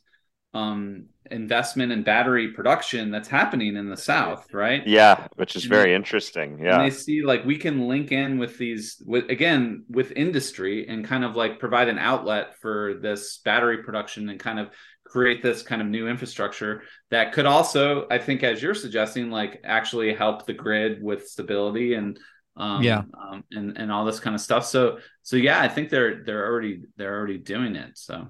um, 0.55 1.07
investment 1.31 1.93
in 1.93 2.03
battery 2.03 2.49
production 2.53 3.11
that's 3.11 3.29
happening 3.29 3.77
in 3.77 3.89
the 3.89 3.97
South, 3.97 4.53
right? 4.53 4.87
yeah 4.87 5.27
which 5.37 5.57
is 5.57 5.65
And 5.65 5.71
very 5.71 5.91
they- 5.91 5.95
interesting 5.95 6.55
And 6.55 6.65
yeah 6.65 6.79
they 6.83 6.91
see 6.91 7.23
like 7.23 7.45
we 7.45 7.57
can 7.57 7.89
link 7.89 8.13
in 8.13 8.39
with 8.39 8.59
these 8.59 9.01
with 9.07 9.31
again 9.31 9.85
with 9.89 10.13
industry 10.13 10.87
and 10.89 11.05
kind 11.05 11.25
of 11.25 11.37
like 11.37 11.59
provide 11.59 11.89
an 11.89 11.99
outlet 11.99 12.59
for 12.61 12.95
this 13.01 13.39
battery 13.39 13.79
production 13.83 14.29
and 14.29 14.39
kind 14.39 14.59
of 14.59 14.69
create 15.05 15.43
this 15.43 15.63
kind 15.63 15.81
of 15.83 15.89
new 15.89 16.09
infrastructure 16.09 16.83
that 17.11 17.33
could 17.33 17.45
also, 17.45 18.07
I 18.11 18.19
think, 18.19 18.43
as 18.43 18.63
you're 18.63 18.75
suggesting, 18.75 19.31
like 19.31 19.61
actually 19.65 20.15
help 20.15 20.47
the 20.47 20.55
grid 20.55 21.03
with 21.03 21.29
stability 21.29 21.93
and 21.95 22.19
um, 22.57 22.83
Yeah. 22.83 23.03
um, 23.21 23.45
and 23.53 23.77
and 23.79 23.93
all 23.93 24.05
this 24.07 24.21
kind 24.21 24.35
of 24.35 24.41
stuff. 24.41 24.65
So 24.67 24.99
so 25.23 25.37
yeah, 25.37 25.61
I 25.61 25.69
think 25.69 25.89
they're 25.91 26.25
they're 26.25 26.47
already 26.47 26.83
they're 26.97 27.15
already 27.19 27.39
doing 27.39 27.77
it. 27.77 27.93
So 27.99 28.27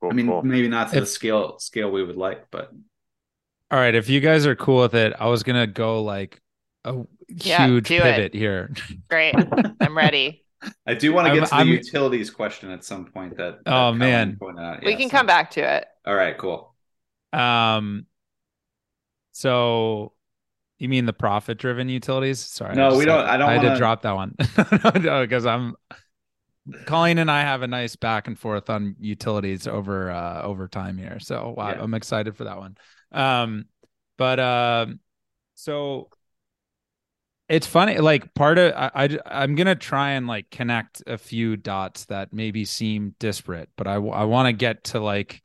cool, 0.00 0.10
I 0.10 0.14
mean, 0.14 0.26
cool. 0.26 0.42
maybe 0.42 0.68
not 0.68 0.90
to 0.92 1.00
the 1.00 1.06
scale 1.06 1.58
scale 1.58 1.90
we 1.90 2.02
would 2.02 2.16
like, 2.16 2.50
but 2.50 2.70
All 3.70 3.78
right, 3.78 3.94
if 3.94 4.08
you 4.08 4.20
guys 4.20 4.46
are 4.46 4.56
cool 4.56 4.80
with 4.82 4.94
it, 4.94 5.12
I 5.18 5.26
was 5.28 5.42
gonna 5.42 5.66
go 5.66 6.02
like 6.02 6.40
a 6.84 7.02
Yeah, 7.28 7.66
huge 7.66 7.88
do 7.88 7.96
it. 7.96 8.02
pivot 8.02 8.34
here. 8.34 8.72
Great. 9.10 9.34
I'm 9.80 9.96
ready. 9.96 10.44
I 10.86 10.94
do 10.94 11.12
want 11.12 11.26
to 11.26 11.30
I'm- 11.32 11.38
get 11.40 11.44
to 11.48 11.50
the 11.50 11.56
I'm- 11.56 11.68
utilities 11.68 12.30
question 12.30 12.70
at 12.70 12.82
some 12.84 13.04
point. 13.06 13.36
That, 13.36 13.64
that 13.64 13.72
Oh, 13.72 13.92
man. 13.92 14.36
pointed 14.40 14.62
out. 14.62 14.84
we 14.84 14.96
can 14.96 15.08
so- 15.08 15.16
come 15.18 15.26
back 15.26 15.50
to 15.52 15.60
it. 15.60 15.86
All 16.06 16.14
right, 16.14 16.36
cool. 16.38 16.74
Um, 17.32 18.06
so 19.32 20.12
you 20.78 20.88
mean 20.88 21.06
the 21.06 21.12
profit 21.12 21.58
driven 21.58 21.88
utilities? 21.88 22.38
Sorry, 22.40 22.74
No, 22.74 22.88
just 22.90 22.98
we 22.98 23.04
had- 23.04 23.16
don't- 23.16 23.28
I 23.28 23.36
don't 23.36 23.48
had 23.50 23.56
wanna- 23.58 23.70
to 23.70 23.76
drop 23.76 24.02
that 24.02 24.14
one 24.14 24.34
no, 25.02 25.22
because 25.22 25.46
I'm 25.46 25.74
Colleen 26.86 27.18
and 27.18 27.30
I 27.30 27.42
have 27.42 27.62
a 27.62 27.66
nice 27.66 27.96
back 27.96 28.26
and 28.26 28.38
forth 28.38 28.68
on 28.70 28.96
utilities 29.00 29.66
over 29.66 30.10
uh 30.10 30.42
over 30.42 30.68
time 30.68 30.98
here. 30.98 31.18
So 31.20 31.54
wow, 31.56 31.70
Yeah. 31.70 31.82
I'm 31.82 31.94
excited 31.94 32.36
for 32.36 32.44
that 32.44 32.58
one. 32.58 32.76
Um, 33.12 33.66
but 34.16 34.40
um, 34.40 35.00
so 35.54 36.10
it's 37.48 37.66
funny. 37.66 37.98
Like 37.98 38.34
part 38.34 38.58
of 38.58 38.74
I, 38.74 38.90
I 38.94 39.18
I'm 39.26 39.54
gonna 39.54 39.74
try 39.74 40.10
and 40.10 40.26
like 40.26 40.50
connect 40.50 41.02
a 41.06 41.16
few 41.16 41.56
dots 41.56 42.04
that 42.06 42.32
maybe 42.32 42.64
seem 42.64 43.14
disparate, 43.18 43.70
but 43.76 43.86
I 43.86 43.94
I 43.94 44.24
want 44.24 44.46
to 44.48 44.52
get 44.52 44.84
to 44.84 45.00
like 45.00 45.42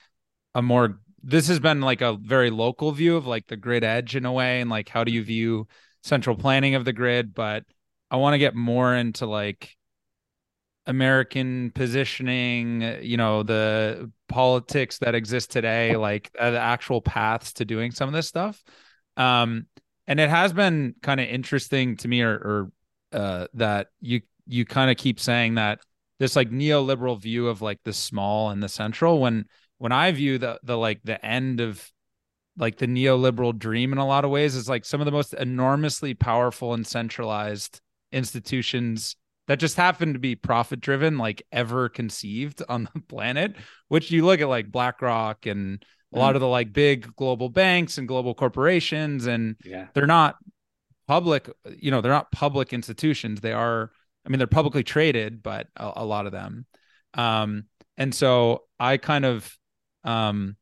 a 0.56 0.62
more. 0.62 1.00
This 1.24 1.48
has 1.48 1.60
been 1.60 1.80
like 1.82 2.02
a 2.02 2.18
very 2.22 2.50
local 2.50 2.92
view 2.92 3.16
of 3.16 3.26
like 3.28 3.48
the 3.48 3.56
grid 3.56 3.84
edge 3.84 4.16
in 4.16 4.26
a 4.26 4.32
way, 4.34 4.60
and 4.62 4.70
like 4.70 4.90
how 4.90 5.04
do 5.06 5.12
you 5.12 5.24
view 5.24 5.68
central 6.04 6.36
planning 6.36 6.76
of 6.76 6.84
the 6.86 6.94
grid, 6.94 7.34
but 7.34 7.64
I 8.12 8.18
want 8.18 8.34
to 8.34 8.40
get 8.40 8.56
more 8.56 8.94
into 8.94 9.26
like 9.26 9.78
American 10.86 11.72
positioning, 11.72 12.82
you 13.02 13.18
know, 13.18 13.44
the 13.44 14.12
politics 14.28 14.98
that 15.00 15.16
exist 15.16 15.52
today, 15.52 15.96
like 15.96 16.32
uh, 16.38 16.52
the 16.52 16.60
actual 16.60 17.02
paths 17.02 17.54
to 17.54 17.66
doing 17.66 17.92
some 17.92 18.10
of 18.10 18.14
this 18.14 18.28
stuff. 18.28 18.62
Um, 19.16 19.68
and 20.08 20.20
it 20.20 20.30
has 20.30 20.52
been 20.52 20.96
kind 21.02 21.22
of 21.22 21.28
interesting 21.28 21.96
to 21.98 22.08
me, 22.08 22.22
or, 22.22 22.34
or 22.34 22.72
uh, 23.14 23.48
that 23.54 23.88
you 24.02 24.22
you 24.46 24.66
kind 24.66 24.92
of 24.92 24.98
keep 24.98 25.20
saying 25.20 25.56
that 25.56 25.80
this 26.20 26.36
like 26.36 26.50
neoliberal 26.50 27.20
view 27.20 27.48
of 27.48 27.62
like 27.62 27.80
the 27.84 27.94
small 27.94 28.50
and 28.50 28.62
the 28.62 28.70
central. 28.70 29.20
When 29.20 29.46
when 29.78 29.92
I 29.94 30.12
view 30.12 30.38
the 30.38 30.60
the 30.64 30.78
like 30.78 31.02
the 31.04 31.24
end 31.26 31.62
of 31.62 31.90
like 32.58 32.78
the 32.78 32.88
neoliberal 32.88 33.58
dream 33.58 33.94
in 33.94 33.98
a 33.98 34.06
lot 34.06 34.26
of 34.26 34.32
ways 34.32 34.56
is 34.56 34.70
like 34.70 34.86
some 34.86 35.02
of 35.02 35.06
the 35.06 35.12
most 35.12 35.34
enormously 35.34 36.14
powerful 36.14 36.74
and 36.74 36.86
centralized 36.86 37.82
institutions 38.12 39.16
that 39.48 39.60
just 39.60 39.76
happened 39.76 40.14
to 40.14 40.20
be 40.20 40.36
profit 40.36 40.80
driven 40.80 41.18
like 41.18 41.44
ever 41.52 41.90
conceived 41.90 42.62
on 42.70 42.88
the 42.94 43.02
planet 43.08 43.56
which 43.90 44.12
you 44.12 44.26
look 44.26 44.42
at 44.42 44.48
like 44.48 44.72
blackrock 44.72 45.46
and 45.46 45.84
a 46.14 46.20
lot 46.20 46.36
of 46.36 46.42
the 46.42 46.48
like 46.48 46.72
big 46.72 47.16
global 47.16 47.50
banks 47.50 47.98
and 47.98 48.08
global 48.08 48.36
corporations 48.36 49.26
and 49.26 49.56
Yeah. 49.66 49.88
they're 49.96 50.06
not 50.06 50.36
public 51.08 51.50
you 51.78 51.92
know 51.92 52.02
they're 52.02 52.12
not 52.12 52.32
public 52.32 52.72
institutions. 52.72 53.42
They 53.42 53.52
are 53.54 53.92
i 54.26 54.30
mean 54.30 54.38
they're 54.38 54.48
publicly 54.48 54.84
traded 54.84 55.44
but 55.44 55.68
a, 55.76 55.94
a 55.98 56.06
lot 56.06 56.26
of 56.28 56.32
them. 56.32 56.66
Um 57.16 57.66
and 57.98 58.14
so 58.14 58.64
i 58.80 58.98
kind 58.98 59.26
of 59.26 59.58
um 60.04 60.56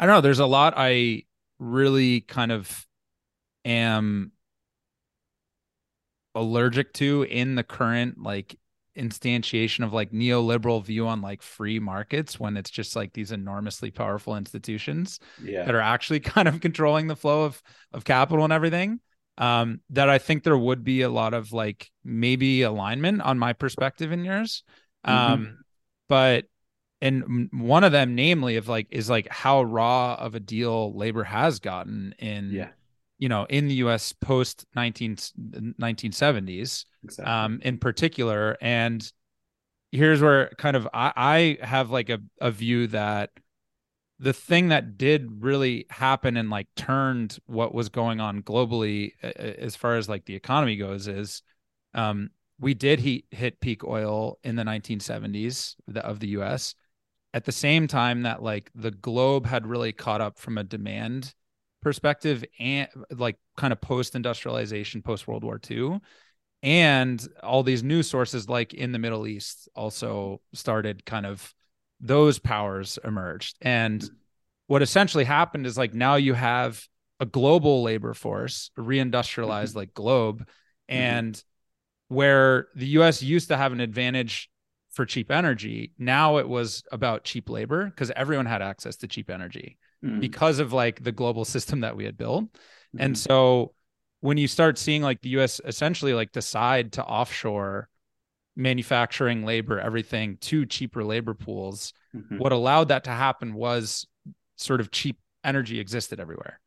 i 0.00 0.06
don't 0.06 0.14
know 0.14 0.20
there's 0.20 0.40
a 0.40 0.46
lot 0.46 0.74
i 0.76 1.22
really 1.58 2.20
kind 2.22 2.50
of 2.52 2.86
am 3.64 4.32
allergic 6.34 6.92
to 6.94 7.22
in 7.24 7.54
the 7.54 7.62
current 7.62 8.22
like 8.22 8.56
instantiation 8.96 9.84
of 9.84 9.92
like 9.92 10.12
neoliberal 10.12 10.84
view 10.84 11.06
on 11.08 11.20
like 11.20 11.42
free 11.42 11.80
markets 11.80 12.38
when 12.38 12.56
it's 12.56 12.70
just 12.70 12.94
like 12.94 13.12
these 13.12 13.32
enormously 13.32 13.90
powerful 13.90 14.36
institutions 14.36 15.18
Yeah. 15.42 15.64
that 15.64 15.74
are 15.74 15.80
actually 15.80 16.20
kind 16.34 16.46
of 16.48 16.60
controlling 16.60 17.08
the 17.08 17.16
flow 17.16 17.44
of 17.44 17.60
of 17.92 18.04
capital 18.04 18.44
and 18.44 18.52
everything 18.52 19.00
um 19.38 19.80
that 19.90 20.08
i 20.08 20.18
think 20.18 20.44
there 20.44 20.56
would 20.56 20.84
be 20.84 21.02
a 21.02 21.08
lot 21.10 21.34
of 21.34 21.52
like 21.52 21.90
maybe 22.04 22.62
alignment 22.62 23.20
on 23.22 23.36
my 23.38 23.52
perspective 23.52 24.12
in 24.12 24.24
yours 24.24 24.62
um 25.04 25.58
but 26.08 26.44
and 27.00 27.48
one 27.52 27.84
of 27.84 27.92
them 27.92 28.14
namely 28.14 28.56
of 28.56 28.68
like 28.68 28.86
is 28.90 29.10
like 29.10 29.28
how 29.28 29.62
raw 29.62 30.14
of 30.14 30.34
a 30.34 30.40
deal 30.40 30.94
labor 30.96 31.24
has 31.24 31.58
gotten 31.58 32.14
in 32.18 32.52
Yeah. 32.52 32.68
You 33.18 33.28
know 33.28 33.46
in 33.48 33.68
the 33.68 33.76
us 33.76 34.12
post 34.12 34.66
19 34.74 35.16
1970s 35.16 36.84
Exactly. 37.04 37.32
um, 37.32 37.60
in 37.62 37.78
particular. 37.78 38.56
And 38.60 39.10
here's 39.92 40.20
where 40.20 40.50
kind 40.58 40.76
of 40.76 40.88
I, 40.92 41.12
I 41.60 41.66
have 41.66 41.90
like 41.90 42.08
a, 42.08 42.18
a 42.40 42.50
view 42.50 42.86
that 42.88 43.30
the 44.18 44.32
thing 44.32 44.68
that 44.68 44.96
did 44.96 45.42
really 45.42 45.86
happen 45.90 46.36
and 46.36 46.48
like 46.48 46.68
turned 46.76 47.38
what 47.46 47.74
was 47.74 47.88
going 47.88 48.20
on 48.20 48.42
globally 48.42 49.12
as 49.22 49.76
far 49.76 49.96
as 49.96 50.08
like 50.08 50.24
the 50.24 50.34
economy 50.34 50.76
goes 50.76 51.08
is 51.08 51.42
um, 51.94 52.30
we 52.58 52.74
did 52.74 53.00
he, 53.00 53.24
hit 53.30 53.60
peak 53.60 53.84
oil 53.84 54.38
in 54.44 54.56
the 54.56 54.62
1970s 54.62 55.74
of 55.96 56.20
the 56.20 56.28
US 56.28 56.74
at 57.34 57.44
the 57.44 57.52
same 57.52 57.86
time 57.86 58.22
that 58.22 58.42
like 58.42 58.70
the 58.74 58.92
globe 58.92 59.46
had 59.46 59.66
really 59.66 59.92
caught 59.92 60.20
up 60.20 60.38
from 60.38 60.58
a 60.58 60.64
demand 60.64 61.34
perspective 61.84 62.44
and 62.58 62.88
like 63.10 63.36
kind 63.56 63.72
of 63.72 63.80
post 63.80 64.16
industrialization 64.16 65.02
post 65.02 65.28
World 65.28 65.44
War 65.44 65.60
II 65.70 66.00
and 66.64 67.28
all 67.42 67.62
these 67.62 67.82
new 67.82 68.02
sources 68.02 68.48
like 68.48 68.72
in 68.72 68.90
the 68.92 68.98
Middle 68.98 69.26
East 69.26 69.68
also 69.76 70.40
started 70.54 71.04
kind 71.04 71.26
of 71.26 71.54
those 72.00 72.38
powers 72.38 72.98
emerged. 73.04 73.58
And 73.60 74.02
what 74.66 74.80
essentially 74.80 75.24
happened 75.24 75.66
is 75.66 75.76
like 75.76 75.92
now 75.92 76.14
you 76.14 76.32
have 76.32 76.82
a 77.20 77.26
global 77.26 77.82
labor 77.82 78.14
force, 78.14 78.70
reindustrialized 78.78 79.68
mm-hmm. 79.68 79.78
like 79.78 79.94
globe, 79.94 80.40
mm-hmm. 80.40 80.94
and 80.94 81.34
mm-hmm. 81.34 82.14
where 82.14 82.68
the 82.74 82.86
US 82.98 83.22
used 83.22 83.48
to 83.48 83.58
have 83.58 83.72
an 83.72 83.80
advantage 83.80 84.50
for 84.90 85.04
cheap 85.04 85.30
energy, 85.30 85.92
now 85.98 86.38
it 86.38 86.48
was 86.48 86.82
about 86.90 87.24
cheap 87.24 87.50
labor 87.50 87.86
because 87.86 88.10
everyone 88.12 88.46
had 88.46 88.62
access 88.62 88.96
to 88.96 89.06
cheap 89.06 89.28
energy 89.28 89.76
mm-hmm. 90.04 90.20
because 90.20 90.58
of 90.58 90.72
like 90.72 91.02
the 91.02 91.12
global 91.12 91.44
system 91.44 91.80
that 91.80 91.96
we 91.96 92.04
had 92.04 92.16
built. 92.16 92.44
And 92.98 93.14
mm-hmm. 93.14 93.32
so 93.32 93.74
when 94.20 94.38
you 94.38 94.48
start 94.48 94.78
seeing 94.78 95.02
like 95.02 95.20
the 95.22 95.30
US 95.40 95.60
essentially 95.64 96.14
like 96.14 96.32
decide 96.32 96.92
to 96.92 97.04
offshore 97.04 97.88
manufacturing 98.56 99.44
labor, 99.44 99.80
everything 99.80 100.38
to 100.40 100.66
cheaper 100.66 101.04
labor 101.04 101.34
pools. 101.34 101.92
Mm-hmm. 102.14 102.38
What 102.38 102.52
allowed 102.52 102.88
that 102.88 103.04
to 103.04 103.10
happen 103.10 103.54
was 103.54 104.06
sort 104.56 104.80
of 104.80 104.90
cheap 104.90 105.18
energy 105.42 105.80
existed 105.80 106.20
everywhere. 106.20 106.60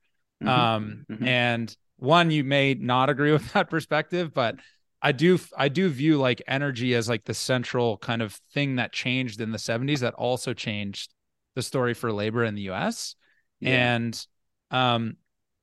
Mm-hmm. 0.44 0.50
Um, 0.50 1.06
mm-hmm. 1.10 1.28
And 1.28 1.78
one, 1.98 2.32
you 2.32 2.44
may 2.44 2.74
not 2.74 3.10
agree 3.10 3.32
with 3.34 3.54
that 3.54 3.70
perspective, 3.70 4.34
but 4.34 4.56
I 5.02 5.12
do 5.12 5.40
I 5.56 5.70
do 5.70 5.90
view 5.90 6.18
like 6.18 6.42
energy 6.48 6.96
as 6.96 7.08
like 7.08 7.24
the 7.26 7.34
central 7.34 7.98
kind 7.98 8.22
of 8.22 8.34
thing 8.54 8.78
that 8.78 8.92
changed 8.92 9.42
in 9.42 9.52
the 9.52 9.58
70s 9.60 10.00
that 10.00 10.16
also 10.16 10.54
changed 10.54 11.14
the 11.56 11.62
story 11.62 11.94
for 11.94 12.12
labor 12.12 12.44
in 12.44 12.56
the 12.56 12.70
US. 12.70 13.16
Yeah. 13.60 13.96
And 13.96 14.28
um 14.72 15.18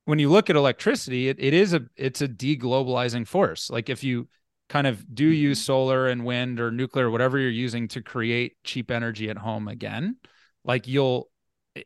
when 0.06 0.18
you 0.18 0.28
look 0.28 0.50
at 0.50 0.56
electricity, 0.56 1.28
it, 1.28 1.38
it 1.40 1.54
is 1.54 1.72
a 1.72 1.82
it's 1.96 2.20
a 2.20 2.28
deglobalizing 2.28 3.26
force. 3.26 3.70
Like 3.70 3.88
if 3.88 4.04
you 4.04 4.28
kind 4.68 4.86
of 4.86 5.14
do 5.14 5.30
mm-hmm. 5.30 5.42
use 5.42 5.62
solar 5.62 6.08
and 6.08 6.24
wind 6.24 6.60
or 6.60 6.70
nuclear, 6.70 7.10
whatever 7.10 7.38
you're 7.38 7.50
using 7.50 7.88
to 7.88 8.02
create 8.02 8.56
cheap 8.64 8.90
energy 8.90 9.30
at 9.30 9.38
home 9.38 9.68
again, 9.68 10.16
like 10.64 10.86
you'll, 10.86 11.30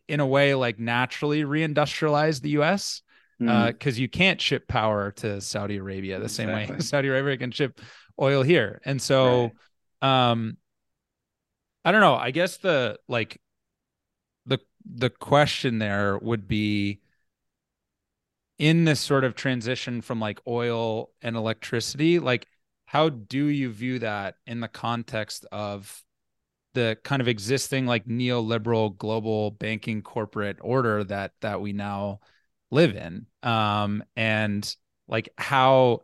in 0.07 0.21
a 0.21 0.27
way, 0.27 0.55
like 0.55 0.79
naturally 0.79 1.43
reindustrialize 1.43 2.41
the 2.41 2.51
US 2.51 3.03
because 3.39 3.51
uh, 3.51 3.73
mm. 3.73 3.87
uh, 3.87 3.91
you 3.91 4.09
can't 4.09 4.41
ship 4.41 4.67
power 4.67 5.13
to 5.13 5.41
Saudi 5.41 5.77
Arabia 5.77 6.19
the 6.19 6.25
exactly. 6.25 6.67
same 6.67 6.75
way 6.77 6.81
Saudi 6.81 7.09
Arabia 7.09 7.37
can 7.37 7.51
ship 7.51 7.81
oil 8.21 8.43
here. 8.43 8.81
And 8.85 9.01
so, 9.01 9.53
right. 10.03 10.31
um, 10.31 10.57
I 11.85 11.93
don't 11.93 12.01
know. 12.01 12.17
I 12.17 12.33
guess 12.33 12.59
the 12.59 12.99
like 13.09 13.41
the 14.93 15.11
question 15.11 15.79
there 15.79 16.19
would 16.19 16.49
be 16.49 17.01
in 18.59 18.85
this 18.85 19.01
sort 19.01 19.25
of 19.25 19.35
transition 19.35 20.01
from 20.01 20.21
like 20.21 20.41
oil 20.47 21.11
and 21.23 21.37
electricity, 21.37 22.19
like 22.19 22.47
how 22.87 23.09
do 23.09 23.47
you 23.47 23.71
view 23.71 23.99
that 24.01 24.37
in 24.47 24.61
the 24.61 24.69
context 24.69 25.47
of 25.53 26.03
the 26.75 26.99
kind 27.05 27.23
of 27.23 27.29
existing 27.29 27.87
like 27.87 28.07
neoliberal 28.07 28.97
global 28.97 29.51
banking 29.51 30.03
corporate 30.03 30.59
order 30.61 31.05
that 31.05 31.33
that 31.41 31.61
we 31.61 31.73
now 31.73 32.21
live 32.71 32.97
in? 32.97 33.27
Um 33.43 34.03
and 34.17 34.75
like 35.07 35.29
how 35.39 36.03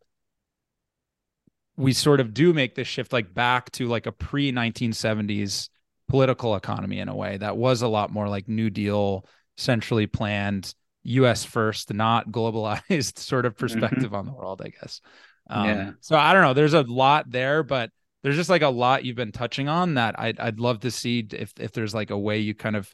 we 1.77 1.93
sort 1.93 2.21
of 2.21 2.33
do 2.35 2.53
make 2.53 2.75
this 2.75 2.87
shift 2.87 3.13
like 3.13 3.35
back 3.35 3.71
to 3.73 3.87
like 3.89 4.07
a 4.07 4.13
pre 4.13 4.53
1970s 4.53 5.69
political 6.09 6.55
economy 6.57 6.99
in 6.99 7.09
a 7.09 7.17
way 7.17 7.37
that 7.37 7.57
was 7.57 7.83
a 7.83 7.89
lot 7.89 8.13
more 8.13 8.29
like 8.29 8.49
new 8.49 8.71
deal 8.71 9.27
centrally 9.57 10.07
planned 10.07 10.75
us 11.05 11.45
first 11.45 11.93
not 11.93 12.29
globalized 12.31 13.19
sort 13.19 13.47
of 13.47 13.55
mm-hmm. 13.55 13.61
perspective 13.61 14.05
mm-hmm. 14.05 14.15
on 14.17 14.27
the 14.27 14.33
world 14.33 14.63
i 14.65 14.69
guess 14.69 15.01
um, 15.49 15.69
yeah. 15.69 15.91
So 16.01 16.17
I 16.17 16.33
don't 16.33 16.43
know. 16.43 16.55
There's 16.55 16.75
a 16.75 16.83
lot 16.83 17.31
there, 17.31 17.63
but 17.63 17.91
there's 18.23 18.37
just 18.37 18.51
like 18.51 18.63
a 18.63 18.69
lot 18.69 19.05
you've 19.05 19.17
been 19.17 19.33
touching 19.33 19.69
on 19.69 19.95
that 19.95 20.19
I'd 20.19 20.41
I'd 20.41 20.61
love 20.61 20.81
to 20.81 20.91
see 20.91 21.27
if 21.33 21.53
if 21.59 21.73
there's 21.73 21.95
like 21.95 22.11
a 22.11 22.19
way 22.19 22.39
you 22.39 22.55
kind 22.55 22.77
of 22.77 22.93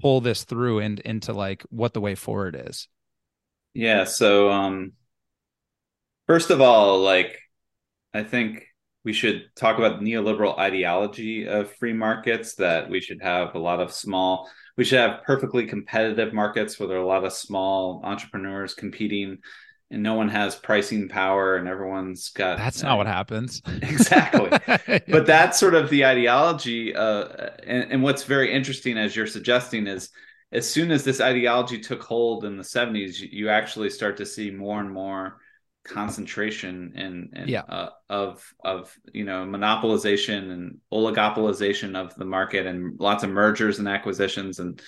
pull 0.00 0.20
this 0.20 0.44
through 0.44 0.80
and 0.80 1.00
into 1.00 1.32
like 1.32 1.64
what 1.70 1.94
the 1.94 2.00
way 2.00 2.14
forward 2.14 2.60
is. 2.68 2.88
Yeah. 3.74 4.04
So 4.04 4.50
um, 4.50 4.92
first 6.26 6.50
of 6.50 6.60
all, 6.60 7.00
like 7.00 7.38
I 8.12 8.22
think 8.22 8.66
we 9.08 9.14
should 9.14 9.48
talk 9.56 9.78
about 9.78 9.98
the 9.98 10.04
neoliberal 10.04 10.58
ideology 10.58 11.48
of 11.48 11.74
free 11.76 11.94
markets. 11.94 12.56
That 12.56 12.90
we 12.90 13.00
should 13.00 13.22
have 13.22 13.54
a 13.54 13.58
lot 13.58 13.80
of 13.80 13.90
small. 13.90 14.50
We 14.76 14.84
should 14.84 14.98
have 14.98 15.22
perfectly 15.22 15.64
competitive 15.64 16.34
markets 16.34 16.78
where 16.78 16.88
there 16.88 16.98
are 16.98 17.00
a 17.00 17.06
lot 17.06 17.24
of 17.24 17.32
small 17.32 18.02
entrepreneurs 18.04 18.74
competing 18.74 19.38
and 19.90 20.02
no 20.02 20.12
one 20.12 20.28
has 20.28 20.56
pricing 20.56 21.08
power 21.08 21.56
and 21.56 21.66
everyone's 21.68 22.28
got 22.28 22.58
that's 22.58 22.84
uh, 22.84 22.88
not 22.88 22.98
what 22.98 23.06
happens 23.06 23.62
exactly 23.82 24.50
but 25.08 25.24
that's 25.24 25.58
sort 25.58 25.74
of 25.74 25.88
the 25.88 26.04
ideology 26.04 26.94
uh, 26.94 27.48
and, 27.66 27.92
and, 27.92 28.02
what's 28.02 28.24
very 28.24 28.52
interesting 28.52 28.98
as 28.98 29.16
you're 29.16 29.26
suggesting 29.26 29.86
is 29.86 30.10
as 30.52 30.70
soon 30.70 30.90
as 30.90 31.02
this 31.02 31.22
ideology 31.22 31.78
took 31.78 32.02
hold 32.02 32.44
in 32.44 32.58
the 32.58 32.62
70s 32.62 33.20
you 33.32 33.48
actually 33.48 33.88
start 33.88 34.18
to 34.18 34.26
see 34.26 34.50
more 34.50 34.78
and 34.80 34.92
more 34.92 35.38
concentration 35.88 36.92
and, 36.96 37.30
and 37.34 37.48
yeah. 37.48 37.62
uh, 37.62 37.90
of 38.08 38.54
of 38.64 38.96
you 39.12 39.24
know 39.24 39.44
monopolization 39.44 40.50
and 40.52 40.78
oligopolization 40.92 41.96
of 41.96 42.14
the 42.16 42.24
market 42.24 42.66
and 42.66 42.98
lots 43.00 43.24
of 43.24 43.30
mergers 43.30 43.78
and 43.78 43.88
acquisitions 43.88 44.58
and 44.58 44.80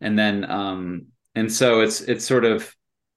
and 0.00 0.18
then 0.18 0.50
um 0.50 1.06
and 1.34 1.52
so 1.52 1.80
it's 1.80 2.00
it's 2.02 2.24
sort 2.24 2.44
of 2.44 2.74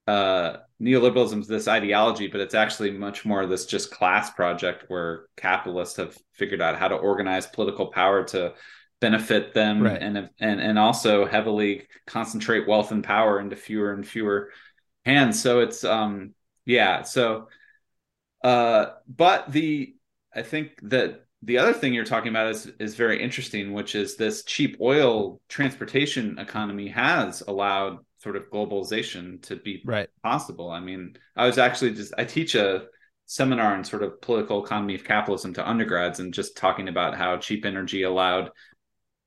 uh 0.07 0.57
neoliberalism 0.81 1.41
is 1.41 1.47
this 1.47 1.67
ideology, 1.67 2.27
but 2.27 2.41
it's 2.41 2.55
actually 2.55 2.91
much 2.91 3.25
more 3.25 3.45
this 3.45 3.65
just 3.65 3.91
class 3.91 4.29
project 4.31 4.85
where 4.87 5.25
capitalists 5.37 5.97
have 5.97 6.17
figured 6.33 6.61
out 6.61 6.77
how 6.77 6.87
to 6.87 6.95
organize 6.95 7.47
political 7.47 7.87
power 7.87 8.23
to 8.23 8.53
benefit 9.01 9.53
them 9.53 9.83
right. 9.83 10.01
and 10.01 10.29
and 10.39 10.61
and 10.61 10.79
also 10.79 11.25
heavily 11.25 11.87
concentrate 12.07 12.67
wealth 12.67 12.91
and 12.91 13.03
power 13.03 13.39
into 13.39 13.55
fewer 13.55 13.93
and 13.93 14.07
fewer 14.07 14.51
hands. 15.05 15.41
So 15.41 15.59
it's 15.59 15.83
um 15.83 16.33
yeah, 16.65 17.03
so 17.03 17.47
uh 18.43 18.87
but 19.07 19.51
the 19.51 19.95
I 20.33 20.41
think 20.41 20.79
that 20.83 21.25
the 21.41 21.59
other 21.59 21.73
thing 21.73 21.93
you're 21.93 22.05
talking 22.05 22.29
about 22.29 22.49
is 22.49 22.65
is 22.79 22.95
very 22.95 23.21
interesting, 23.21 23.73
which 23.73 23.95
is 23.95 24.15
this 24.15 24.43
cheap 24.43 24.77
oil 24.81 25.39
transportation 25.47 26.37
economy 26.39 26.87
has 26.89 27.41
allowed 27.47 27.99
sort 28.17 28.35
of 28.35 28.49
globalization 28.49 29.41
to 29.43 29.55
be 29.55 29.83
right. 29.85 30.09
possible. 30.23 30.71
I 30.71 30.79
mean, 30.79 31.15
I 31.35 31.45
was 31.45 31.57
actually 31.57 31.93
just 31.93 32.13
I 32.17 32.25
teach 32.25 32.55
a 32.55 32.87
seminar 33.27 33.75
on 33.75 33.83
sort 33.83 34.03
of 34.03 34.19
political 34.21 34.63
economy 34.63 34.95
of 34.95 35.03
capitalism 35.03 35.53
to 35.53 35.67
undergrads 35.67 36.19
and 36.19 36.33
just 36.33 36.57
talking 36.57 36.87
about 36.87 37.15
how 37.15 37.37
cheap 37.37 37.65
energy 37.65 38.03
allowed 38.03 38.49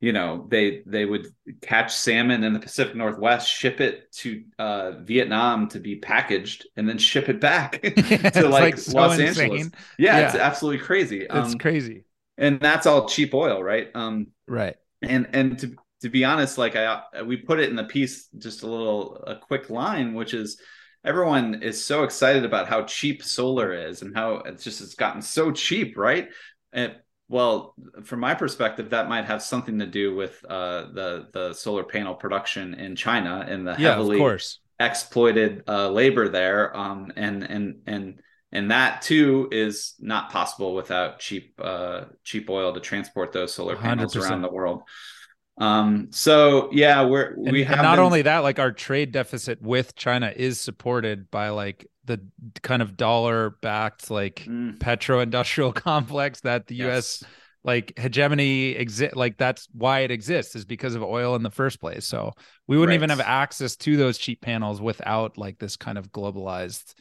you 0.01 0.13
know 0.13 0.47
they 0.49 0.83
they 0.87 1.05
would 1.05 1.27
catch 1.61 1.95
salmon 1.95 2.45
in 2.45 2.53
the 2.53 2.61
pacific 2.61 2.95
northwest 2.95 3.49
ship 3.49 3.81
it 3.81 4.11
to 4.13 4.45
uh, 4.59 4.93
vietnam 5.01 5.69
to 5.69 5.81
be 5.81 5.97
packaged 5.97 6.67
and 6.77 6.89
then 6.89 6.99
ship 6.99 7.29
it 7.29 7.41
back 7.41 7.81
to 7.83 8.49
like, 8.49 8.75
like 8.75 8.79
so 8.79 8.99
los 8.99 9.19
insane. 9.19 9.51
angeles. 9.53 9.71
yeah, 9.99 10.19
yeah, 10.19 10.27
it's 10.27 10.35
absolutely 10.37 10.85
crazy. 10.85 11.23
It's 11.23 11.53
um, 11.53 11.59
crazy. 11.59 12.05
and 12.37 12.61
that's 12.61 12.87
all 12.87 13.09
cheap 13.09 13.35
oil 13.35 13.63
right? 13.63 13.89
Um 13.95 14.29
right. 14.47 14.77
and 15.03 15.29
and 15.33 15.59
to 15.61 15.75
to 16.03 16.09
be 16.09 16.25
honest, 16.25 16.59
like 16.59 16.77
I 16.77 17.03
we 17.25 17.37
put 17.37 17.59
it 17.61 17.71
in 17.71 17.77
the 17.77 17.85
piece 17.85 18.29
just 18.39 18.63
a 18.63 18.67
little 18.67 19.17
a 19.27 19.37
quick 19.37 19.71
line, 19.71 20.15
which 20.15 20.35
is 20.35 20.61
everyone 21.05 21.63
is 21.63 21.83
so 21.83 22.05
excited 22.05 22.45
about 22.45 22.69
how 22.69 22.85
cheap 22.85 23.23
solar 23.23 23.73
is 23.73 24.03
and 24.03 24.17
how 24.17 24.37
it's 24.37 24.63
just 24.63 24.81
it's 24.81 24.95
gotten 24.95 25.23
so 25.23 25.51
cheap, 25.51 25.97
right? 25.97 26.29
And 26.73 26.95
well, 27.29 27.75
from 28.05 28.21
my 28.21 28.35
perspective, 28.35 28.91
that 28.91 29.09
might 29.09 29.27
have 29.27 29.43
something 29.43 29.79
to 29.81 29.87
do 29.87 30.15
with 30.15 30.43
uh, 30.49 30.87
the 30.93 31.29
the 31.33 31.53
solar 31.53 31.85
panel 31.85 32.15
production 32.15 32.75
in 32.75 32.97
China 32.97 33.45
and 33.47 33.67
the 33.67 33.77
yeah, 33.79 33.91
heavily 33.91 34.39
exploited 34.81 35.63
uh, 35.69 35.91
labor 35.91 36.29
there, 36.29 36.75
um, 36.77 37.13
and 37.17 37.43
and 37.43 37.81
and 37.87 38.21
and 38.51 38.71
that 38.71 39.03
too 39.03 39.49
is 39.53 39.95
not 40.01 40.31
possible 40.31 40.75
without 40.75 41.19
cheap 41.19 41.55
uh, 41.63 42.05
cheap 42.25 42.49
oil 42.49 42.73
to 42.73 42.81
transport 42.81 43.33
those 43.33 43.53
solar 43.53 43.77
panels 43.77 44.15
100%. 44.15 44.23
around 44.23 44.43
the 44.43 44.51
world. 44.51 44.83
Um, 45.59 46.09
so 46.11 46.71
yeah, 46.73 47.05
we're 47.05 47.35
and, 47.35 47.53
we 47.53 47.65
have 47.65 47.83
not 47.83 47.97
been... 47.97 48.05
only 48.05 48.23
that, 48.23 48.39
like 48.39 48.59
our 48.59 48.73
trade 48.73 49.13
deficit 49.13 49.61
with 49.61 49.95
China 49.97 50.33
is 50.35 50.61
supported 50.61 51.31
by 51.31 51.51
like 51.51 51.87
the 52.09 52.21
kind 52.63 52.83
of 52.83 52.97
dollar 52.97 53.51
backed 53.63 54.11
like 54.11 54.45
mm. 54.49 54.79
petro 54.81 55.21
industrial 55.21 55.73
complex 55.89 56.41
that 56.41 56.67
the 56.67 56.75
yes. 56.75 57.23
US 57.23 57.31
like 57.65 57.97
hegemony 57.99 58.71
exist 58.71 59.15
like 59.15 59.37
that's 59.37 59.69
why 59.73 60.01
it 60.01 60.11
exists 60.11 60.57
is 60.57 60.65
because 60.65 60.95
of 60.95 61.03
oil 61.03 61.37
in 61.37 61.43
the 61.43 61.51
first 61.51 61.81
place 61.81 62.05
so 62.07 62.33
we 62.67 62.77
wouldn't 62.77 62.91
Right. 62.91 63.09
even 63.09 63.11
have 63.11 63.21
access 63.21 63.77
to 63.77 63.97
those 63.97 64.19
cheap 64.19 64.41
panels 64.41 64.81
without 64.81 65.39
like 65.39 65.59
this 65.59 65.77
kind 65.77 65.99
of 65.99 66.11
globalized 66.11 66.95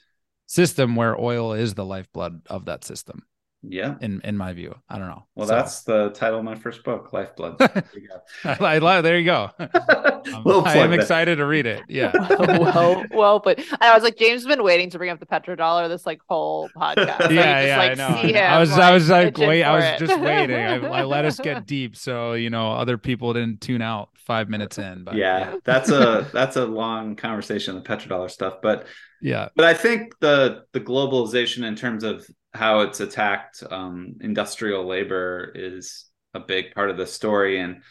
system 0.46 0.96
where 0.96 1.20
oil 1.20 1.54
is 1.54 1.74
the 1.74 1.86
lifeblood 1.86 2.42
of 2.50 2.66
that 2.66 2.84
system 2.84 3.24
Yeah. 3.64 3.96
in 4.02 4.22
in 4.24 4.38
my 4.38 4.54
view 4.54 4.76
i 4.88 4.98
don't 4.98 5.08
know 5.08 5.26
Well, 5.36 5.48
So, 5.48 5.56
that's 5.56 5.82
the 5.84 6.10
title 6.12 6.40
of 6.40 6.46
my 6.46 6.56
first 6.56 6.84
book, 6.84 7.12
Lifeblood. 7.12 7.58
There 7.60 7.84
you 7.96 8.08
go. 8.08 8.66
I, 8.66 8.78
I, 8.78 9.02
there 9.02 9.18
you 9.18 9.26
go 9.26 9.52
Um, 9.60 10.44
Little 10.44 10.66
i 10.66 10.78
am 10.78 10.94
excited 10.94 11.38
to 11.38 11.46
read 11.46 11.66
it 11.66 11.84
yeah 11.88 12.12
well, 12.40 13.06
well, 13.12 13.40
but 13.40 13.64
I 13.80 13.94
was 13.94 14.04
like, 14.04 14.18
James 14.18 14.44
has 14.44 14.48
been 14.48 14.64
waiting 14.64 14.90
to 14.90 14.98
bring 14.98 15.10
up 15.10 15.20
the 15.20 15.26
petrodollar 15.26 15.88
this 15.88 16.06
like 16.06 16.20
whole 16.28 16.70
podcast. 16.76 17.22
I 17.22 17.28
could 17.28 17.32
yeah, 17.32 17.62
just, 17.62 17.68
yeah, 17.68 17.78
like, 17.78 17.92
I 17.92 17.94
know. 17.94 18.22
see 18.22 18.36
I 18.36 18.54
him, 18.54 18.60
was, 18.60 18.72
I 18.72 18.92
was 18.94 19.10
like, 19.10 19.38
wait, 19.38 19.64
I 19.64 19.76
was 19.76 20.00
just 20.00 20.20
waiting. 20.20 20.56
I, 20.56 20.76
I 20.86 21.04
let 21.04 21.26
us 21.26 21.40
get 21.40 21.66
deep, 21.66 21.96
so 21.96 22.34
you 22.34 22.50
know, 22.50 22.72
other 22.72 22.98
people 22.98 23.34
didn't 23.34 23.62
tune 23.62 23.82
out 23.82 24.10
five 24.16 24.50
minutes 24.50 24.78
in. 24.78 25.04
But 25.04 25.16
yeah, 25.16 25.56
that's 25.64 25.90
a 25.90 26.28
that's 26.34 26.58
a 26.58 26.66
long 26.66 27.16
conversation, 27.16 27.76
the 27.76 27.82
petrodollar 27.82 28.30
stuff. 28.30 28.56
But 28.62 28.88
yeah, 29.22 29.50
but 29.56 29.66
I 29.66 29.74
think 29.74 30.18
the 30.20 30.64
the 30.74 30.82
globalization 30.82 31.64
in 31.64 31.76
terms 31.76 32.04
of 32.04 32.26
how 32.58 32.82
it's 32.82 33.00
attacked 33.00 33.64
um, 33.70 34.16
industrial 34.22 34.86
labor 34.86 35.52
is 35.56 36.06
a 36.34 36.40
big 36.40 36.74
part 36.74 36.90
of 36.90 36.98
the 36.98 37.08
story, 37.08 37.60
and 37.60 37.82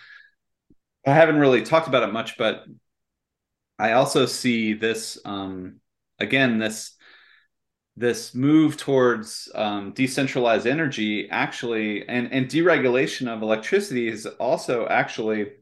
I 1.07 1.15
haven't 1.15 1.39
really 1.39 1.63
talked 1.63 1.89
about 1.89 2.03
it 2.03 2.13
much, 2.13 2.37
but 2.37 2.65
I 3.79 3.93
also 3.93 4.27
see 4.27 4.75
this 4.75 5.19
um, 5.25 5.81
again 6.19 6.59
this 6.59 6.93
this 7.97 8.35
move 8.35 8.77
towards 8.77 9.51
um, 9.55 9.93
decentralized 9.93 10.67
energy 10.67 11.29
actually 11.31 12.07
and 12.09 12.33
and 12.33 12.49
deregulation 12.49 13.29
of 13.29 13.43
electricity 13.43 14.11
has 14.11 14.27
also 14.27 14.87
actually 14.87 15.53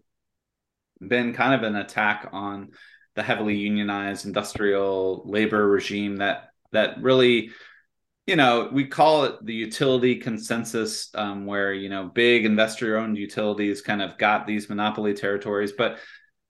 been 1.07 1.33
kind 1.33 1.55
of 1.55 1.63
an 1.63 1.77
attack 1.77 2.29
on 2.33 2.71
the 3.15 3.23
heavily 3.23 3.57
unionized 3.57 4.27
industrial 4.27 5.23
labor 5.27 5.69
regime 5.69 6.17
that 6.17 6.49
that 6.73 7.01
really 7.01 7.51
you 8.27 8.37
know 8.37 8.69
we 8.73 8.87
call 8.87 9.25
it 9.25 9.45
the 9.45 9.55
utility 9.55 10.17
consensus 10.17 11.11
um, 11.15 11.47
where 11.47 11.73
you 11.73 11.89
know 11.89 12.11
big 12.15 12.45
investor 12.45 12.97
owned 12.97 13.17
utilities 13.17 13.83
kind 13.83 14.03
of 14.03 14.17
got 14.19 14.47
these 14.47 14.69
monopoly 14.69 15.15
territories 15.15 15.73
but 15.73 15.99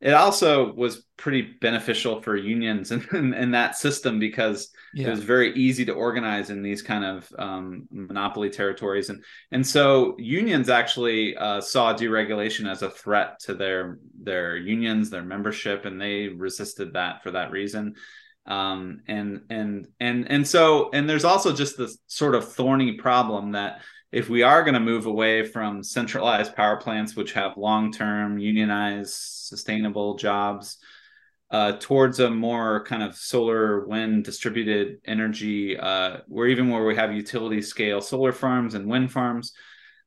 it 0.05 0.13
also 0.13 0.71
was 0.75 1.07
pretty 1.17 1.41
beneficial 1.41 2.21
for 2.21 2.37
unions 2.37 2.93
in, 2.93 3.07
in, 3.13 3.35
in 3.35 3.51
that 3.53 3.77
system 3.77 4.19
because 4.19 4.71
it 4.95 5.09
was 5.09 5.25
very 5.25 5.55
easy 5.55 5.85
to 5.87 5.93
organize 5.93 6.51
in 6.51 6.63
these 6.63 6.83
kind 6.83 7.05
of 7.05 7.33
um, 7.39 7.89
monopoly 7.91 8.51
territories. 8.51 9.09
And 9.09 9.25
and 9.51 9.67
so 9.67 10.15
unions 10.19 10.69
actually 10.69 11.37
uh, 11.37 11.61
saw 11.61 11.95
deregulation 11.95 12.71
as 12.71 12.83
a 12.83 12.91
threat 12.91 13.41
to 13.41 13.55
their 13.55 13.99
their 14.23 14.57
unions 14.57 15.11
their 15.11 15.25
membership 15.25 15.85
and 15.85 16.01
they 16.01 16.29
resisted 16.29 16.93
that 16.93 17.23
for 17.23 17.33
that 17.33 17.51
reason 17.51 17.95
um, 18.47 19.01
and 19.09 19.43
and 19.51 19.89
and 20.01 20.31
and 20.31 20.47
so 20.47 20.91
and 20.93 21.09
there's 21.09 21.25
also 21.25 21.55
just 21.55 21.79
this 21.79 21.99
sort 22.07 22.35
of 22.35 22.53
thorny 22.53 22.93
problem 22.93 23.53
that 23.53 23.81
if 24.13 24.29
we 24.29 24.43
are 24.43 24.63
going 24.63 24.75
to 24.75 24.81
move 24.81 25.07
away 25.07 25.45
from 25.45 25.83
centralized 25.83 26.55
power 26.55 26.77
plants 26.77 27.17
which 27.17 27.33
have 27.33 27.57
long-term 27.57 28.39
unionized 28.39 29.13
sustainable 29.13 30.17
jobs 30.17 30.79
uh, 31.51 31.73
towards 31.79 32.21
a 32.21 32.31
more 32.31 32.85
kind 32.85 33.03
of 33.03 33.15
solar 33.15 33.87
wind 33.87 34.25
distributed 34.25 34.99
energy, 35.05 35.79
uh, 35.79 36.19
where 36.27 36.49
even 36.49 36.69
where 36.69 36.85
we 36.85 36.97
have 36.97 37.13
utility 37.13 37.63
scale 37.63 38.01
solar 38.01 38.33
farms 38.33 38.75
and 38.75 38.89
wind 38.89 39.13
farms, 39.13 39.53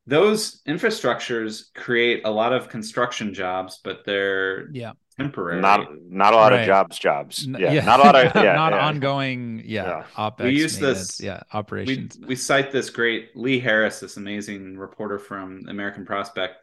those 0.05 0.61
infrastructures 0.63 1.73
create 1.73 2.25
a 2.25 2.31
lot 2.31 2.53
of 2.53 2.69
construction 2.69 3.33
jobs, 3.33 3.79
but 3.83 4.03
they're 4.05 4.69
yeah, 4.71 4.91
temporary. 5.19 5.61
Not 5.61 5.87
not 6.09 6.33
a 6.33 6.35
lot 6.35 6.51
Right. 6.51 6.61
of 6.61 6.65
jobs. 6.67 6.97
Jobs. 6.99 7.47
N- 7.47 7.57
Yeah, 7.59 7.83
not 7.85 7.99
a 7.99 8.03
lot 8.03 8.15
of 8.15 8.35
yeah, 8.43 8.53
not 8.53 8.73
yeah. 8.73 8.87
ongoing. 8.87 9.61
Yeah, 9.65 9.85
Yeah. 9.85 10.03
OpEx. 10.17 10.43
We 10.43 10.51
use 10.51 10.77
this- 10.77 11.19
Yeah, 11.19 11.41
we, 11.53 11.57
operations. 11.59 12.17
we 12.25 12.35
cite 12.35 12.71
this 12.71 12.89
great 12.89 13.35
Lee 13.35 13.59
Harris, 13.59 13.99
this 13.99 14.17
amazing 14.17 14.77
reporter 14.77 15.19
from 15.19 15.63
American 15.67 16.05
Prospect, 16.05 16.55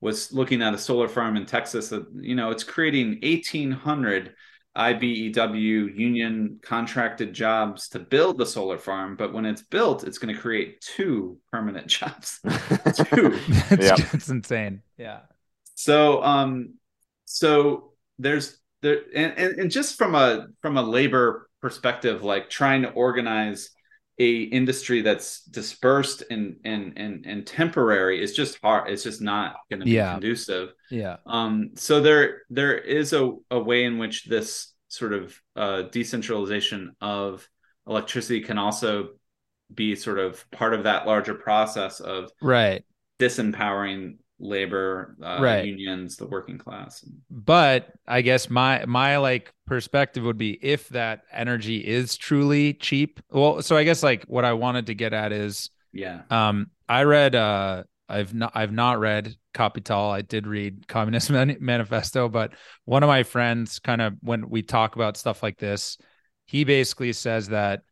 was 0.00 0.32
looking 0.32 0.62
at 0.62 0.74
a 0.74 0.78
solar 0.78 1.08
farm 1.08 1.36
in 1.36 1.44
Texas 1.46 1.88
that 1.88 2.06
you 2.20 2.34
know 2.36 2.50
it's 2.50 2.64
creating 2.64 3.18
1,800 3.22 4.34
IBEW 4.76 5.98
union 5.98 6.60
contracted 6.62 7.32
jobs 7.34 7.88
to 7.88 7.98
build 7.98 8.38
the 8.38 8.46
solar 8.46 8.78
farm, 8.78 9.16
but 9.16 9.32
when 9.32 9.44
it's 9.44 9.62
built, 9.62 10.04
it's 10.04 10.18
going 10.18 10.32
to 10.32 10.40
create 10.40 10.80
two 10.80 11.36
permanent 11.50 11.86
jobs. 11.98 12.38
two. 12.44 13.32
it's, 13.70 13.84
Yep. 13.86 13.98
it's 14.14 14.28
insane. 14.28 14.82
Yeah, 14.96 15.20
So 15.74 16.22
um 16.22 16.74
so 17.24 17.87
there's 18.18 18.58
there 18.82 19.00
and, 19.14 19.32
and, 19.36 19.58
and 19.60 19.70
just 19.70 19.96
from 19.96 20.14
a 20.14 20.46
from 20.62 20.76
a 20.76 20.82
labor 20.82 21.48
perspective, 21.60 22.22
like 22.22 22.50
trying 22.50 22.82
to 22.82 22.90
organize 22.90 23.70
a 24.20 24.42
industry 24.42 25.00
that's 25.02 25.42
dispersed 25.44 26.24
and 26.30 26.56
and 26.64 26.94
and 26.96 27.24
and 27.26 27.46
temporary 27.46 28.22
is 28.22 28.34
just 28.34 28.58
hard. 28.62 28.90
It's 28.90 29.04
just 29.04 29.20
not 29.22 29.56
going 29.70 29.80
to 29.80 29.84
be 29.86 29.92
Yeah. 29.92 30.12
conducive. 30.12 30.70
yeah, 30.90 31.16
Um, 31.26 31.70
so 31.76 32.00
there 32.00 32.42
there 32.50 32.76
is 32.76 33.12
a, 33.12 33.32
a 33.50 33.60
way 33.60 33.84
in 33.84 33.98
which 33.98 34.24
this 34.24 34.72
sort 34.88 35.12
of 35.12 35.36
uh, 35.54 35.82
decentralization 35.82 36.96
of 37.00 37.46
electricity 37.86 38.40
can 38.40 38.58
also 38.58 39.10
be 39.72 39.94
sort 39.94 40.18
of 40.18 40.50
part 40.50 40.74
of 40.74 40.84
that 40.84 41.06
larger 41.06 41.34
process 41.34 42.00
of 42.00 42.30
right. 42.40 42.84
disempowering 43.18 44.16
labor 44.40 45.16
uh, 45.22 45.38
Right. 45.40 45.64
unions 45.64 46.16
the 46.16 46.26
working 46.26 46.58
class 46.58 47.04
but 47.30 47.92
i 48.06 48.22
guess 48.22 48.48
my 48.48 48.84
my 48.86 49.16
like 49.18 49.52
perspective 49.66 50.22
would 50.24 50.38
be 50.38 50.58
if 50.62 50.88
that 50.90 51.22
energy 51.32 51.78
is 51.84 52.16
truly 52.16 52.74
cheap 52.74 53.20
well 53.30 53.62
so 53.62 53.76
i 53.76 53.82
guess 53.84 54.02
like 54.02 54.24
what 54.24 54.44
i 54.44 54.52
wanted 54.52 54.86
to 54.86 54.94
get 54.94 55.12
at 55.12 55.32
is 55.32 55.70
yeah. 55.92 56.22
um 56.30 56.70
i 56.88 57.02
read 57.02 57.34
uh 57.34 57.82
i've 58.08 58.32
not 58.32 58.52
i've 58.54 58.72
not 58.72 59.00
read 59.00 59.34
capital. 59.54 60.08
I 60.10 60.22
did 60.22 60.46
read 60.46 60.86
communist 60.86 61.30
Man- 61.32 61.56
manifesto 61.58 62.28
but 62.28 62.52
one 62.84 63.02
of 63.02 63.08
my 63.08 63.24
friends 63.24 63.80
kind 63.80 64.00
of 64.00 64.14
when 64.22 64.48
we 64.48 64.62
talk 64.62 64.94
about 64.94 65.16
stuff 65.16 65.42
like 65.42 65.58
this 65.58 65.98
he 66.46 66.62
basically 66.62 67.12
says 67.12 67.48
that 67.48 67.82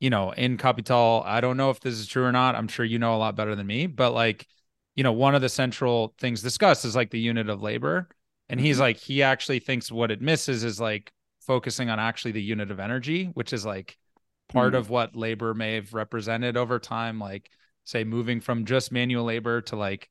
you 0.00 0.10
know 0.10 0.32
in 0.32 0.56
capital 0.58 1.22
i 1.24 1.40
don't 1.40 1.56
know 1.56 1.70
if 1.70 1.78
this 1.80 1.94
is 1.94 2.06
true 2.08 2.24
or 2.24 2.32
not. 2.32 2.56
I'm 2.56 2.68
sure 2.68 2.84
you 2.84 2.98
know 2.98 3.14
a 3.14 3.18
lot 3.18 3.36
better 3.36 3.54
than 3.54 3.66
me 3.66 3.86
but 3.86 4.12
like 4.12 4.46
you 4.98 5.04
know 5.04 5.12
one 5.12 5.36
of 5.36 5.40
the 5.40 5.48
central 5.48 6.12
things 6.18 6.42
discussed 6.42 6.84
is 6.84 6.96
like 6.96 7.10
the 7.10 7.20
unit 7.20 7.48
of 7.48 7.62
labor 7.62 8.08
and 8.48 8.58
he's 8.58 8.78
Mhm. 8.78 8.80
like 8.80 8.96
he 8.96 9.22
actually 9.22 9.60
thinks 9.60 9.92
what 9.92 10.10
it 10.10 10.20
misses 10.20 10.64
is 10.64 10.80
like 10.80 11.12
focusing 11.46 11.88
on 11.88 12.00
actually 12.00 12.32
the 12.32 12.42
unit 12.42 12.72
of 12.72 12.80
energy 12.80 13.26
which 13.26 13.52
is 13.52 13.64
like 13.64 13.96
part 14.48 14.72
Mhm. 14.74 14.78
of 14.78 14.90
what 14.90 15.14
labor 15.14 15.54
may 15.54 15.74
have 15.76 15.94
represented 15.94 16.56
over 16.56 16.80
time 16.80 17.20
like 17.20 17.48
say 17.84 18.02
moving 18.02 18.40
from 18.40 18.64
just 18.64 18.90
manual 18.90 19.24
labor 19.24 19.60
to 19.60 19.76
like 19.76 20.10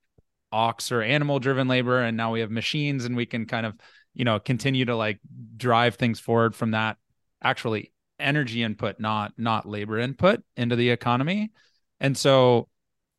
ox 0.53 0.89
or 0.89 1.01
animal 1.01 1.39
driven 1.39 1.67
labor 1.67 1.99
and 2.01 2.15
now 2.15 2.31
we 2.31 2.39
have 2.39 2.49
machines 2.49 3.03
and 3.03 3.17
we 3.17 3.25
can 3.25 3.45
kind 3.45 3.65
of 3.65 3.75
you 4.13 4.23
know 4.23 4.39
continue 4.39 4.85
to 4.85 4.95
like 4.95 5.19
drive 5.57 5.95
things 5.95 6.17
forward 6.17 6.55
from 6.55 6.71
that 6.71 6.95
actually 7.43 7.91
energy 8.19 8.63
input 8.63 9.01
not 9.01 9.33
not 9.37 9.67
labor 9.67 9.99
input 9.99 10.41
into 10.55 10.77
the 10.77 10.89
economy 10.91 11.51
and 11.99 12.17
so 12.17 12.69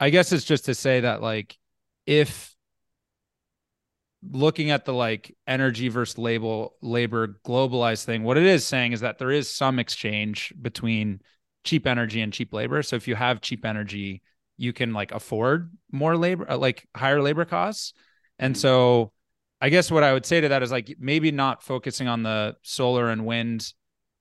i 0.00 0.10
guess 0.10 0.32
it's 0.32 0.44
just 0.44 0.66
to 0.66 0.74
say 0.74 1.00
that 1.00 1.22
like 1.22 1.56
if 2.06 2.54
looking 4.30 4.70
at 4.70 4.84
the 4.84 4.92
like 4.92 5.34
energy 5.46 5.88
versus 5.88 6.18
label 6.18 6.74
labor 6.82 7.38
globalized 7.46 8.04
thing 8.04 8.24
what 8.24 8.36
it 8.36 8.44
is 8.44 8.66
saying 8.66 8.92
is 8.92 9.00
that 9.00 9.18
there 9.18 9.30
is 9.30 9.48
some 9.48 9.78
exchange 9.78 10.52
between 10.60 11.20
cheap 11.64 11.86
energy 11.86 12.20
and 12.20 12.32
cheap 12.32 12.52
labor 12.52 12.82
so 12.82 12.96
if 12.96 13.06
you 13.06 13.14
have 13.14 13.40
cheap 13.40 13.64
energy 13.64 14.20
you 14.56 14.72
can 14.72 14.92
like 14.92 15.12
afford 15.12 15.70
more 15.92 16.16
labor 16.16 16.50
uh, 16.50 16.56
like 16.56 16.86
higher 16.96 17.22
labor 17.22 17.44
costs 17.44 17.92
and 18.40 18.56
Mhm. 18.56 18.58
so 18.58 19.12
i 19.60 19.68
guess 19.68 19.88
what 19.88 20.02
i 20.02 20.12
would 20.12 20.26
say 20.26 20.40
to 20.40 20.48
that 20.48 20.64
is 20.64 20.72
like 20.72 20.96
maybe 20.98 21.30
not 21.30 21.62
focusing 21.62 22.08
on 22.08 22.24
the 22.24 22.56
solar 22.62 23.10
and 23.10 23.24
wind 23.24 23.72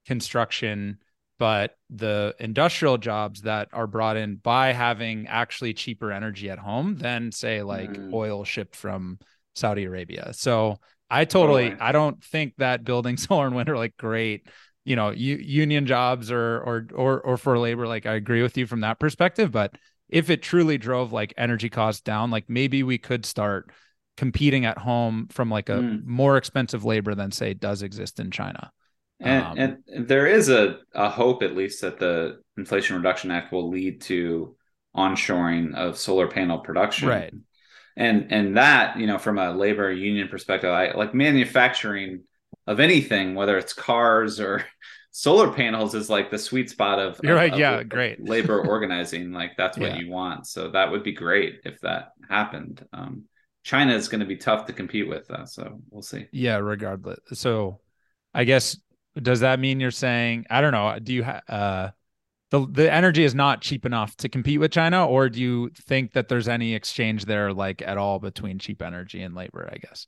construction 0.06 1.00
but 1.40 1.76
the 1.90 2.36
industrial 2.40 2.98
jobs 2.98 3.42
that 3.44 3.70
are 3.74 3.88
brought 3.88 4.18
in 4.18 4.36
by 4.38 4.74
having 4.74 5.28
actually 5.28 5.74
cheaper 5.74 6.12
energy 6.12 6.50
at 6.50 6.60
home 6.60 6.96
than 6.98 7.32
say 7.32 7.62
like 7.64 7.90
Mm. 7.92 8.14
oil 8.14 8.44
shipped 8.44 8.76
from 8.76 9.20
Saudi 9.56 9.86
Arabia. 9.86 10.34
So 10.34 10.80
I 11.10 11.26
totally 11.26 11.70
Totally. 11.70 11.82
I 11.82 11.92
don't 11.92 12.24
think 12.24 12.54
that 12.58 12.84
building 12.84 13.18
solar 13.18 13.46
and 13.48 13.56
wind 13.56 13.70
are 13.70 13.78
like 13.78 13.96
great, 13.98 14.48
you 14.86 14.96
know, 14.96 15.12
u- 15.12 15.38
union 15.38 15.86
jobs 15.86 16.32
or 16.32 16.60
or 16.60 16.88
or 16.94 17.22
or 17.22 17.38
for 17.38 17.58
labor 17.60 17.88
like 17.88 18.06
I 18.06 18.14
agree 18.16 18.42
with 18.42 18.58
you 18.58 18.66
from 18.68 18.82
that 18.82 19.00
perspective, 19.00 19.52
but 19.52 19.76
if 20.10 20.30
it 20.30 20.42
truly 20.42 20.78
drove 20.78 21.12
like 21.12 21.34
energy 21.38 21.70
costs 21.70 22.02
down, 22.02 22.32
like 22.32 22.50
maybe 22.50 22.82
we 22.84 22.98
could 22.98 23.26
start 23.26 23.70
competing 24.16 24.66
at 24.66 24.78
home 24.80 25.28
from 25.32 25.50
like 25.50 25.70
a 25.70 25.74
Mm. 25.78 26.06
more 26.06 26.38
expensive 26.38 26.84
labor 26.86 27.14
than 27.16 27.32
say 27.32 27.54
does 27.54 27.82
exist 27.84 28.20
in 28.20 28.32
China. 28.32 28.72
And, 29.20 29.44
Um, 29.46 29.58
and 29.58 30.08
there 30.08 30.28
is 30.28 30.50
a, 30.50 30.80
a 30.94 31.10
hope 31.10 31.44
at 31.44 31.56
least 31.56 31.82
that 31.82 32.00
the 32.00 32.40
inflation 32.58 32.96
reduction 32.96 33.32
act 33.32 33.52
will 33.52 33.70
lead 33.70 34.02
to 34.02 34.56
onshoring 34.96 35.76
of 35.76 35.98
solar 35.98 36.28
panel 36.28 36.60
production. 36.60 37.08
Right. 37.10 37.34
And 37.96 38.32
and 38.32 38.58
that, 38.58 39.00
you 39.00 39.08
know, 39.08 39.18
from 39.18 39.40
a 39.40 39.52
labor 39.52 39.92
union 39.92 40.28
perspective, 40.28 40.70
I 40.70 40.92
like 40.92 41.14
manufacturing 41.16 42.24
of 42.68 42.80
anything, 42.80 43.34
whether 43.34 43.58
it's 43.58 43.74
cars 43.74 44.40
or 44.40 44.64
solar 45.12 45.52
panels 45.52 45.96
is 45.96 46.10
like 46.10 46.30
the 46.30 46.38
sweet 46.38 46.70
spot 46.70 47.00
of, 47.00 47.20
You're 47.24 47.36
right. 47.36 47.52
of 47.52 47.58
Yeah, 47.60 47.82
great. 47.84 48.24
labor 48.24 48.62
organizing. 48.68 49.32
Like 49.32 49.54
that's 49.58 49.80
what 49.80 49.94
Yeah. 49.94 50.00
you 50.00 50.10
want. 50.12 50.46
So 50.46 50.70
that 50.72 50.92
would 50.92 51.04
be 51.04 51.14
great 51.14 51.62
if 51.66 51.80
that 51.82 52.12
happened. 52.30 52.86
Um, 52.94 53.24
China 53.64 53.94
is 53.96 54.08
going 54.10 54.20
to 54.22 54.26
be 54.28 54.38
tough 54.38 54.68
to 54.68 54.74
compete 54.74 55.08
with, 55.10 55.30
uh, 55.32 55.46
so 55.46 55.82
we'll 55.90 56.02
see. 56.04 56.28
Yeah, 56.32 56.58
regardless. 56.58 57.20
So 57.34 57.80
I 58.34 58.44
guess 58.44 58.78
does 59.22 59.42
that 59.42 59.60
mean 59.60 59.80
you're 59.80 59.92
saying 59.92 60.46
I 60.50 60.62
don't 60.62 60.72
know, 60.72 60.98
do 61.00 61.14
you 61.14 61.24
ha- 61.24 61.42
uh 61.50 61.92
the 62.52 62.66
the 62.68 62.92
energy 62.92 63.24
is 63.24 63.36
not 63.36 63.62
cheap 63.62 63.86
enough 63.86 64.16
to 64.18 64.30
compete 64.30 64.60
with 64.60 64.72
China 64.72 65.06
or 65.08 65.30
do 65.30 65.42
you 65.42 65.70
think 65.76 66.14
that 66.14 66.30
there's 66.30 66.48
any 66.48 66.74
exchange 66.76 67.26
there 67.26 67.54
like 67.54 67.82
at 67.82 67.98
all 67.98 68.20
between 68.20 68.60
cheap 68.60 68.82
energy 68.82 69.22
and 69.22 69.36
labor, 69.36 69.70
I 69.72 69.78
guess? 69.78 70.08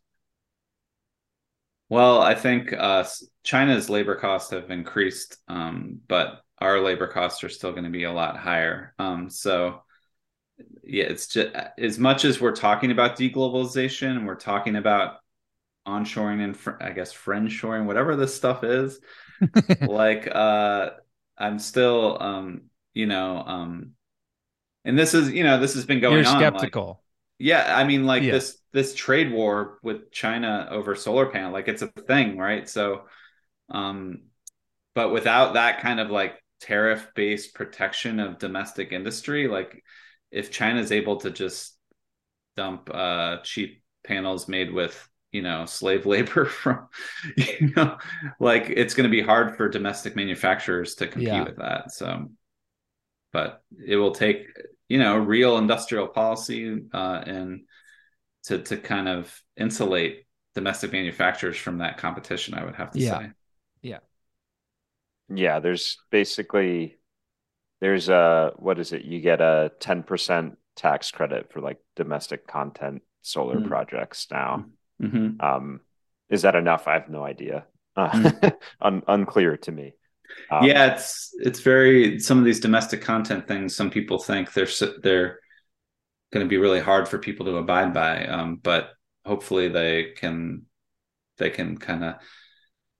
Well, 1.90 2.22
I 2.22 2.36
think 2.36 2.72
uh, 2.72 3.04
China's 3.44 3.90
labor 3.90 4.16
costs 4.16 4.52
have 4.52 4.70
increased, 4.70 5.38
um, 5.48 6.00
but 6.08 6.42
our 6.60 6.80
labor 6.82 7.08
costs 7.08 7.44
are 7.44 7.50
still 7.50 7.72
going 7.72 7.86
to 7.86 7.90
be 7.90 8.04
a 8.04 8.12
lot 8.12 8.38
higher. 8.38 8.94
Um, 9.00 9.30
so, 9.30 9.82
yeah, 10.84 11.06
it's 11.06 11.28
just 11.28 11.56
as 11.80 11.98
much 11.98 12.26
as 12.26 12.40
we're 12.40 12.56
talking 12.56 12.92
about 12.92 13.18
deglobalization 13.18 14.12
and 14.12 14.28
we're 14.28 14.36
talking 14.36 14.76
about 14.76 15.16
onshoring 15.88 16.44
and 16.44 16.56
fr- 16.58 16.82
I 16.82 16.92
guess 16.92 17.14
friendshoring, 17.14 17.86
whatever 17.86 18.16
this 18.16 18.36
stuff 18.36 18.64
is, 18.64 19.00
like 19.82 20.28
uh, 20.34 20.92
I'm 21.38 21.60
still, 21.60 22.22
um, 22.22 22.62
you 22.94 23.06
know, 23.06 23.38
um, 23.46 23.92
and 24.86 24.98
this 24.98 25.14
is, 25.14 25.32
you 25.32 25.44
know, 25.44 25.60
this 25.60 25.76
has 25.76 25.86
been 25.86 26.00
going 26.00 26.18
you're 26.24 26.28
on. 26.28 26.34
like- 26.42 26.42
skeptical. 26.54 27.04
yeah, 27.38 27.76
I 27.76 27.84
mean, 27.86 28.06
like 28.06 28.24
Yeah. 28.24 28.34
this 28.34 28.58
this 28.72 28.94
trade 28.96 29.32
war 29.32 29.80
with 29.84 30.12
China 30.12 30.68
over 30.70 30.96
solar 30.96 31.28
panel, 31.28 31.52
like 31.52 31.68
it's 31.68 31.82
a 31.82 31.88
thing, 31.88 32.38
right? 32.38 32.68
So, 32.70 33.04
um, 33.70 34.24
but 34.96 35.12
without 35.12 35.54
that 35.54 35.80
kind 35.82 36.00
of 36.00 36.10
like 36.12 36.36
tariff 36.62 37.08
based 37.16 37.54
protection 37.56 38.20
of 38.20 38.38
domestic 38.40 38.92
industry, 38.92 39.48
like 39.48 39.84
if 40.32 40.52
China's 40.52 40.92
able 40.92 41.18
to 41.18 41.32
just 41.32 41.76
dump 42.58 42.90
uh 42.94 43.38
cheap 43.44 43.82
panels 44.06 44.48
made 44.50 44.72
with 44.74 45.08
you 45.32 45.42
know 45.42 45.66
slave 45.66 46.06
labor 46.06 46.46
from 46.62 46.88
you 47.38 47.72
know 47.76 47.98
like 48.40 48.66
it's 48.70 48.94
going 48.94 49.10
to 49.10 49.16
be 49.16 49.22
hard 49.22 49.56
for 49.56 49.70
domestic 49.70 50.16
manufacturers 50.16 50.96
to 50.96 51.08
compete 51.08 51.28
Yeah. 51.28 51.44
with 51.46 51.58
that 51.58 51.92
so 51.92 52.30
but 53.32 53.64
it 53.86 53.96
will 53.96 54.12
take 54.12 54.48
you 54.88 54.98
know 55.00 55.18
real 55.18 55.58
industrial 55.58 56.08
policy 56.08 56.80
uh 56.94 57.22
and 57.26 57.62
to 58.44 58.60
to 58.60 58.78
kind 58.78 59.08
of 59.08 59.42
insulate 59.58 60.26
domestic 60.56 60.92
manufacturers 60.92 61.58
from 61.58 61.80
that 61.80 61.98
competition 61.98 62.54
i 62.54 62.64
would 62.64 62.76
have 62.76 62.92
to 62.92 63.00
Yeah. 63.00 63.20
say 63.20 63.32
Yeah, 63.82 64.00
Yeah, 65.30 65.60
there's 65.60 65.98
basically 66.10 66.98
there's 67.82 68.10
a 68.10 68.54
what 68.58 68.80
is 68.80 68.94
it? 68.94 69.04
You 69.06 69.22
get 69.22 69.42
a 69.42 69.72
10% 69.80 70.58
tax 70.76 71.12
credit 71.12 71.52
for 71.54 71.62
like 71.62 71.80
domestic 71.96 72.48
content 72.48 73.04
solar 73.24 73.60
Mm. 73.60 73.68
projects 73.68 74.28
now. 74.32 74.70
Hmm 75.00 75.32
Um, 75.40 75.82
is 76.30 76.44
that 76.44 76.56
enough? 76.56 76.88
I 76.88 76.94
have 76.94 77.10
no 77.10 77.24
idea. 77.24 77.66
Uh, 77.96 78.32
un- 78.82 79.04
unclear 79.08 79.58
to 79.58 79.72
me. 79.72 79.94
Um, 80.52 80.66
yeah 80.66 80.94
it's 80.94 81.32
it's 81.40 81.60
very 81.62 82.20
some 82.20 82.38
of 82.38 82.46
these 82.46 82.60
domestic 82.60 83.02
content 83.02 83.48
things 83.48 83.76
some 83.76 83.90
people 83.90 84.20
think 84.20 84.54
they're 84.54 84.68
they're 85.02 85.40
going 86.32 86.46
to 86.46 86.50
be 86.50 86.58
really 86.58 86.80
hard 86.80 87.08
for 87.08 87.18
people 87.18 87.48
to 87.48 87.58
abide 87.58 87.94
by 87.94 88.26
um 88.28 88.60
but 88.62 88.92
hopefully 89.26 89.70
they 89.70 90.12
can 90.16 90.64
they 91.38 91.50
can 91.50 91.78
kind 91.78 92.04
of 92.04 92.16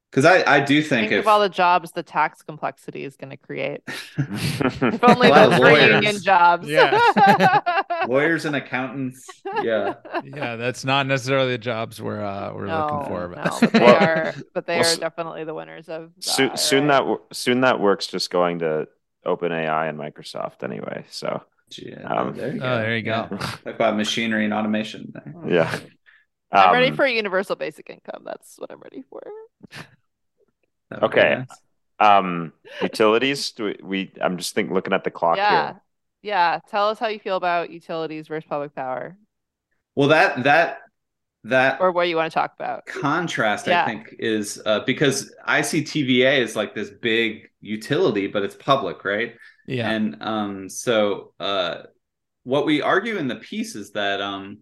because 0.10 0.26
i 0.26 0.44
i 0.56 0.60
do 0.60 0.82
think, 0.82 1.10
Think 1.10 1.12
if 1.14 1.20
of 1.20 1.28
all 1.28 1.40
the 1.40 1.50
jobs 1.50 1.92
the 1.92 2.04
tax 2.04 2.42
complexity 2.42 3.04
is 3.04 3.16
going 3.16 3.30
to 3.30 3.38
create. 3.38 3.82
If 3.88 4.82
If 4.82 5.04
only 5.04 5.28
A 5.28 5.32
lot 5.32 5.44
of 5.46 5.52
those 5.52 5.60
were 5.60 5.80
union 5.80 6.22
jobs. 6.22 6.68
Yeah. 6.68 6.98
lawyers 8.08 8.46
and 8.46 8.56
accountants 8.56 9.28
yeah 9.64 9.96
yeah, 10.24 10.56
that's 10.56 10.86
not 10.86 11.06
necessarily 11.08 11.52
the 11.52 11.58
jobs 11.58 12.02
we're 12.02 12.24
uh 12.24 12.54
we're 12.54 12.66
no, 12.66 12.86
looking 12.86 13.08
for. 13.08 13.28
no, 13.30 13.60
but 13.62 13.72
they 13.74 13.80
Well- 13.80 14.04
are, 14.04 14.34
but 14.54 14.66
they 14.66 14.80
well, 14.80 14.94
are 14.94 15.00
definitely 15.00 15.44
the 15.44 15.54
winners 15.54 15.90
of. 15.90 16.12
the 16.16 16.22
soon, 16.22 16.58
soon 16.58 16.90
IRA. 16.90 17.18
that 17.30 17.36
soon 17.36 17.62
that 17.62 17.80
work's 17.80 18.08
just 18.08 18.30
going 18.30 18.60
to 18.60 18.88
OpenAI 19.26 19.90
and 19.90 19.98
Microsoft 20.00 20.64
anyway. 20.64 21.06
So 21.10 21.44
yeah 21.78 22.02
Um, 22.08 22.36
there 22.36 22.54
you 22.54 22.58
Oh, 22.58 22.60
go 22.60 22.78
there 22.78 22.98
you 22.98 23.04
go. 23.04 23.28
Yeah. 23.32 23.38
talk 23.38 23.66
about 23.66 23.96
machinery 23.98 24.46
and 24.46 24.54
automation 24.54 25.14
yeah, 25.48 25.78
I'm 26.52 26.74
ready 26.74 26.88
Um, 26.90 26.96
for 26.96 27.06
a 27.06 27.12
universal 27.12 27.56
basic 27.56 27.90
income. 27.90 28.24
That's 28.26 28.58
what 28.58 28.72
I'm 28.72 28.80
ready 28.80 29.04
for. 29.10 29.22
That 30.90 31.02
would 31.02 31.12
be 31.12 31.18
Okay. 31.20 31.36
nice. 31.40 31.48
um 32.00 32.54
utilities. 32.82 33.52
Do 33.52 33.66
we, 33.66 33.76
we? 33.84 34.12
I'm 34.22 34.38
just 34.38 34.56
thinking, 34.56 34.74
looking 34.74 34.94
at 34.94 35.04
the 35.04 35.12
clock 35.12 35.38
Yeah, 35.38 35.74
here. 35.74 35.82
Yeah. 36.22 36.60
Tell 36.70 36.90
us 36.90 37.00
how 37.00 37.08
you 37.08 37.20
feel 37.20 37.38
about 37.38 37.70
utilities 37.70 38.28
versus 38.28 38.48
public 38.50 38.76
power, 38.76 39.18
well 39.96 40.10
that 40.10 40.44
that 40.44 40.80
that 41.46 41.80
or 41.80 41.92
what 41.92 42.10
you 42.10 42.16
want 42.18 42.32
to 42.32 42.34
talk 42.38 42.54
about. 42.60 42.86
contrast 42.86 43.66
Yeah. 43.66 43.84
i 43.84 43.86
think 43.86 44.14
is 44.20 44.62
uh, 44.66 44.82
because 44.82 45.34
ictva 45.48 46.38
is 46.38 46.54
like 46.56 46.76
this 46.76 46.90
big 46.90 47.48
utility 47.62 48.28
but 48.28 48.44
it's 48.44 48.56
public 48.56 49.06
right 49.06 49.36
Yeah. 49.66 49.90
and 49.90 50.18
um 50.22 50.70
so 50.70 51.34
uh 51.40 51.84
what 52.44 52.66
we 52.66 52.82
argue 52.82 53.16
in 53.18 53.30
the 53.30 53.38
piece 53.38 53.76
is 53.76 53.92
that 53.92 54.20
um 54.22 54.60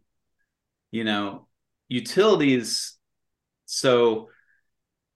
you 0.91 1.03
know 1.03 1.47
utilities 1.89 2.95
so 3.66 4.30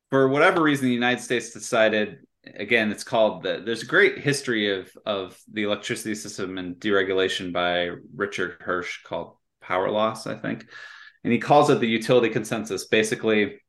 for 0.09 0.27
whatever 0.29 0.63
reason 0.63 0.87
the 0.87 0.93
united 0.93 1.21
states 1.21 1.51
decided 1.51 2.19
again 2.55 2.91
it's 2.91 3.03
called 3.03 3.43
the, 3.43 3.61
there's 3.63 3.83
a 3.83 3.87
great 3.87 4.17
history 4.17 4.79
of 4.79 4.91
of 5.05 5.39
the 5.51 5.63
electricity 5.63 6.15
system 6.15 6.57
and 6.57 6.75
deregulation 6.77 7.53
by 7.53 7.89
richard 8.15 8.59
hirsh 8.59 9.03
called 9.03 9.35
power 9.61 9.89
loss 9.91 10.25
i 10.27 10.35
think. 10.35 10.65
And 11.23 11.31
he 11.31 11.39
calls 11.39 11.69
it 11.69 11.79
the 11.79 11.87
utility 11.87 12.29
consensus. 12.29 12.85
Basically 12.87 13.61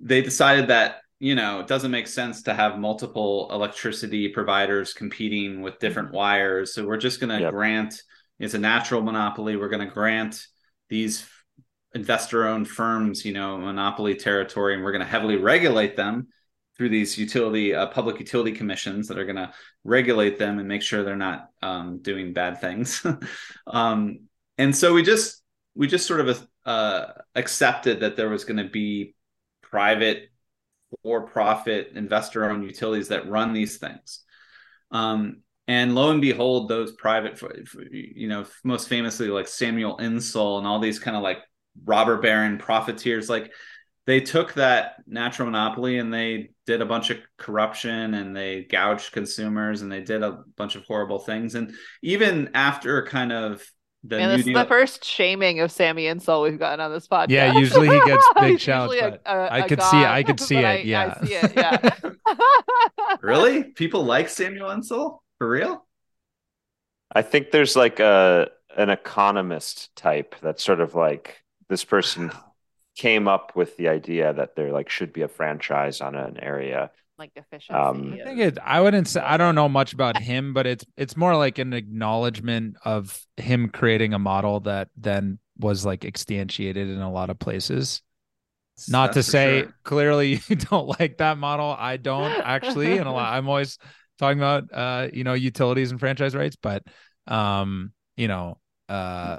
they 0.00 0.20
decided 0.22 0.68
that 0.68 1.00
you 1.18 1.34
know 1.34 1.60
it 1.60 1.66
doesn't 1.66 1.90
make 1.90 2.06
sense 2.06 2.42
to 2.42 2.54
have 2.54 2.78
multiple 2.78 3.48
electricity 3.50 4.28
providers 4.28 4.92
competing 4.92 5.62
with 5.62 5.78
different 5.78 6.08
mm-hmm. 6.08 6.18
wires. 6.18 6.74
So 6.74 6.86
we're 6.86 6.96
just 6.98 7.20
going 7.20 7.30
to 7.30 7.40
Yep. 7.40 7.52
grant 7.52 8.02
it's 8.38 8.54
a 8.54 8.58
natural 8.58 9.00
monopoly. 9.00 9.56
We're 9.56 9.70
going 9.70 9.86
to 9.86 9.94
grant 9.94 10.46
these 10.90 11.26
investor 11.94 12.46
owned 12.46 12.68
firms 12.68 13.24
you 13.24 13.32
know 13.32 13.56
monopoly 13.56 14.14
territory 14.14 14.74
and 14.74 14.84
we're 14.84 14.92
going 14.92 15.04
to 15.04 15.10
heavily 15.10 15.36
regulate 15.36 15.96
them 15.96 16.28
through 16.76 16.90
these 16.90 17.16
utility 17.16 17.74
uh, 17.74 17.86
public 17.86 18.18
utility 18.18 18.52
commissions 18.52 19.08
that 19.08 19.18
are 19.18 19.24
going 19.24 19.36
to 19.36 19.52
regulate 19.84 20.38
them 20.38 20.58
and 20.58 20.68
make 20.68 20.82
sure 20.82 21.02
they're 21.02 21.16
not 21.16 21.50
um, 21.62 21.98
doing 22.02 22.32
bad 22.32 22.60
things. 22.60 23.04
Um, 23.66 24.28
and 24.58 24.74
so 24.74 24.94
we 24.94 25.02
just 25.02 25.42
we 25.74 25.86
just 25.86 26.06
sort 26.06 26.20
of 26.20 26.48
uh, 26.64 27.06
accepted 27.34 28.00
that 28.00 28.16
there 28.16 28.28
was 28.28 28.44
going 28.44 28.56
to 28.58 28.70
be 28.70 29.14
private 29.62 30.30
for 31.02 31.26
profit 31.26 31.92
investor 31.94 32.48
owned 32.48 32.64
utilities 32.64 33.08
that 33.08 33.28
run 33.28 33.52
these 33.52 33.78
things. 33.78 34.22
Um, 34.90 35.42
and 35.68 35.94
lo 35.94 36.10
and 36.10 36.20
behold 36.20 36.68
those 36.68 36.92
private 36.92 37.40
you 37.90 38.28
know 38.28 38.44
most 38.62 38.88
famously 38.88 39.28
like 39.28 39.48
samuel 39.48 39.96
insull 39.98 40.58
and 40.58 40.66
all 40.66 40.78
these 40.78 40.98
kind 40.98 41.16
of 41.16 41.22
like 41.22 41.38
robber 41.84 42.18
baron 42.18 42.58
profiteers 42.58 43.28
like 43.28 43.52
they 44.06 44.20
took 44.20 44.54
that 44.54 45.02
natural 45.06 45.46
monopoly 45.50 45.98
and 45.98 46.12
they 46.14 46.50
did 46.64 46.80
a 46.80 46.86
bunch 46.86 47.10
of 47.10 47.18
corruption 47.38 48.14
and 48.14 48.34
they 48.36 48.62
gouged 48.62 49.12
consumers 49.12 49.82
and 49.82 49.90
they 49.90 50.00
did 50.00 50.22
a 50.22 50.42
bunch 50.56 50.76
of 50.76 50.84
horrible 50.84 51.18
things 51.18 51.54
and 51.54 51.74
even 52.02 52.50
after 52.54 53.04
kind 53.04 53.32
of 53.32 53.62
the 54.04 54.18
And 54.18 54.30
new 54.30 54.36
this 54.38 54.46
is 54.46 54.52
the 54.54 54.64
first 54.66 55.04
shaming 55.04 55.58
of 55.60 55.72
Sammy 55.72 56.06
Insull 56.06 56.42
we've 56.42 56.58
gotten 56.58 56.78
on 56.80 56.92
this 56.92 57.08
podcast. 57.08 57.30
Yeah, 57.30 57.58
usually 57.58 57.88
he 57.88 58.04
gets 58.04 58.24
big 58.40 58.50
He's 58.52 58.60
shouts, 58.62 58.92
usually 58.92 59.08
a- 59.08 59.10
but 59.10 59.22
a- 59.26 59.52
I 59.52 59.58
a 59.58 59.68
could 59.68 59.82
see 59.82 60.00
it- 60.00 60.06
I 60.06 60.22
could 60.22 60.38
see 60.40 60.56
it, 60.58 60.64
I- 60.64 60.76
yeah. 60.78 61.18
I 61.20 61.26
see 61.26 61.34
it. 61.34 61.52
Yeah. 61.56 61.90
really 63.20 63.64
people 63.64 64.04
like 64.04 64.28
samuel 64.28 64.70
insull 64.70 65.22
for 65.38 65.48
real 65.48 65.84
I 67.12 67.22
think 67.22 67.50
there's 67.50 67.74
like 67.76 67.98
a 68.00 68.48
an 68.76 68.90
economist 68.90 69.94
type 69.96 70.34
that's 70.42 70.62
sort 70.62 70.80
of 70.80 70.94
like 70.94 71.42
this 71.68 71.82
person 71.84 72.30
came 72.96 73.28
up 73.28 73.54
with 73.54 73.76
the 73.76 73.88
idea 73.88 74.32
that 74.32 74.56
there 74.56 74.72
like 74.72 74.88
should 74.88 75.12
be 75.12 75.22
a 75.22 75.28
franchise 75.28 76.00
on 76.00 76.14
an 76.14 76.38
area. 76.40 76.90
like 77.18 77.30
efficiency. 77.36 77.74
Um, 77.74 78.14
I 78.20 78.24
think 78.24 78.40
it. 78.40 78.58
I 78.62 78.80
wouldn't 78.80 79.08
say. 79.08 79.20
I 79.20 79.36
don't 79.36 79.54
know 79.54 79.68
much 79.68 79.92
about 79.92 80.18
him, 80.20 80.52
but 80.54 80.66
it's 80.66 80.84
it's 80.96 81.16
more 81.16 81.36
like 81.36 81.58
an 81.58 81.72
acknowledgement 81.72 82.76
of 82.84 83.18
him 83.36 83.68
creating 83.70 84.14
a 84.14 84.18
model 84.18 84.60
that 84.60 84.88
then 84.96 85.38
was 85.58 85.84
like 85.86 86.00
instantiated 86.02 86.92
in 86.92 87.00
a 87.00 87.10
lot 87.10 87.30
of 87.30 87.38
places. 87.38 88.02
Not 88.88 89.14
That's 89.14 89.26
to 89.26 89.30
say 89.32 89.60
sure. 89.62 89.74
clearly 89.84 90.40
you 90.48 90.56
don't 90.56 90.88
like 91.00 91.18
that 91.18 91.38
model. 91.38 91.74
I 91.78 91.96
don't 91.96 92.32
actually, 92.44 92.98
and 92.98 93.08
a 93.08 93.12
lot. 93.12 93.32
I'm 93.34 93.48
always 93.48 93.78
talking 94.18 94.38
about 94.38 94.64
uh, 94.72 95.08
you 95.12 95.24
know, 95.24 95.34
utilities 95.34 95.90
and 95.90 96.00
franchise 96.00 96.34
rights, 96.34 96.56
but 96.56 96.82
um, 97.26 97.92
you 98.16 98.28
know, 98.28 98.58
uh 98.88 99.38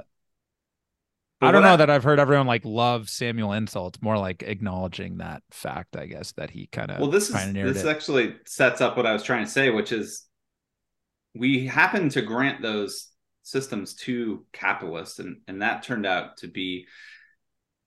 I 1.40 1.52
don't 1.52 1.62
know 1.62 1.74
I, 1.74 1.76
that 1.76 1.90
I've 1.90 2.04
heard 2.04 2.18
everyone 2.18 2.46
like 2.46 2.64
love 2.64 3.08
Samuel 3.08 3.52
Insull. 3.52 3.88
It's 3.88 4.02
more 4.02 4.18
like 4.18 4.42
acknowledging 4.42 5.18
that 5.18 5.42
fact, 5.50 5.96
I 5.96 6.06
guess, 6.06 6.32
that 6.32 6.50
he 6.50 6.66
kind 6.66 6.90
of 6.90 6.98
well. 6.98 7.10
This 7.10 7.30
is 7.30 7.52
this 7.52 7.84
it. 7.84 7.88
actually 7.88 8.36
sets 8.44 8.80
up 8.80 8.96
what 8.96 9.06
I 9.06 9.12
was 9.12 9.22
trying 9.22 9.44
to 9.44 9.50
say, 9.50 9.70
which 9.70 9.92
is 9.92 10.26
we 11.34 11.66
happen 11.66 12.08
to 12.10 12.22
grant 12.22 12.60
those 12.60 13.08
systems 13.42 13.94
to 13.94 14.44
capitalists, 14.52 15.20
and 15.20 15.38
and 15.46 15.62
that 15.62 15.82
turned 15.82 16.06
out 16.06 16.38
to 16.38 16.48
be. 16.48 16.86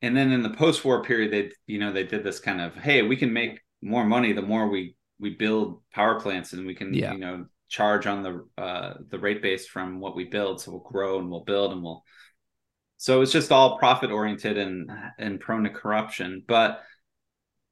And 0.04 0.18
then 0.18 0.32
in 0.32 0.42
the 0.42 0.50
post-war 0.50 1.04
period, 1.04 1.32
they 1.32 1.52
you 1.68 1.80
know 1.80 1.92
they 1.92 2.04
did 2.04 2.24
this 2.24 2.40
kind 2.40 2.62
of 2.62 2.76
hey, 2.76 3.02
we 3.02 3.18
can 3.18 3.34
make 3.34 3.60
more 3.82 4.06
money 4.06 4.32
the 4.32 4.42
more 4.42 4.70
we 4.70 4.96
we 5.20 5.32
build 5.32 5.82
power 5.94 6.20
plants, 6.22 6.54
and 6.54 6.66
we 6.66 6.74
can 6.74 6.94
yeah. 6.94 7.12
you 7.12 7.20
know 7.20 7.46
charge 7.68 8.08
on 8.08 8.24
the 8.24 8.46
uh, 8.58 8.94
the 9.10 9.20
rate 9.20 9.42
base 9.42 9.68
from 9.68 10.00
what 10.00 10.16
we 10.16 10.24
build, 10.24 10.62
so 10.62 10.72
we'll 10.72 10.80
grow 10.82 11.20
and 11.20 11.30
we'll 11.30 11.44
build 11.44 11.74
and 11.74 11.84
we'll 11.84 12.04
so 13.02 13.16
it 13.16 13.20
was 13.20 13.32
just 13.32 13.52
all 13.52 13.80
profit 13.80 14.12
oriented 14.12 14.60
and 14.60 14.92
and 15.18 15.40
prone 15.40 15.64
to 15.64 15.72
corruption. 15.72 16.44
But 16.48 16.84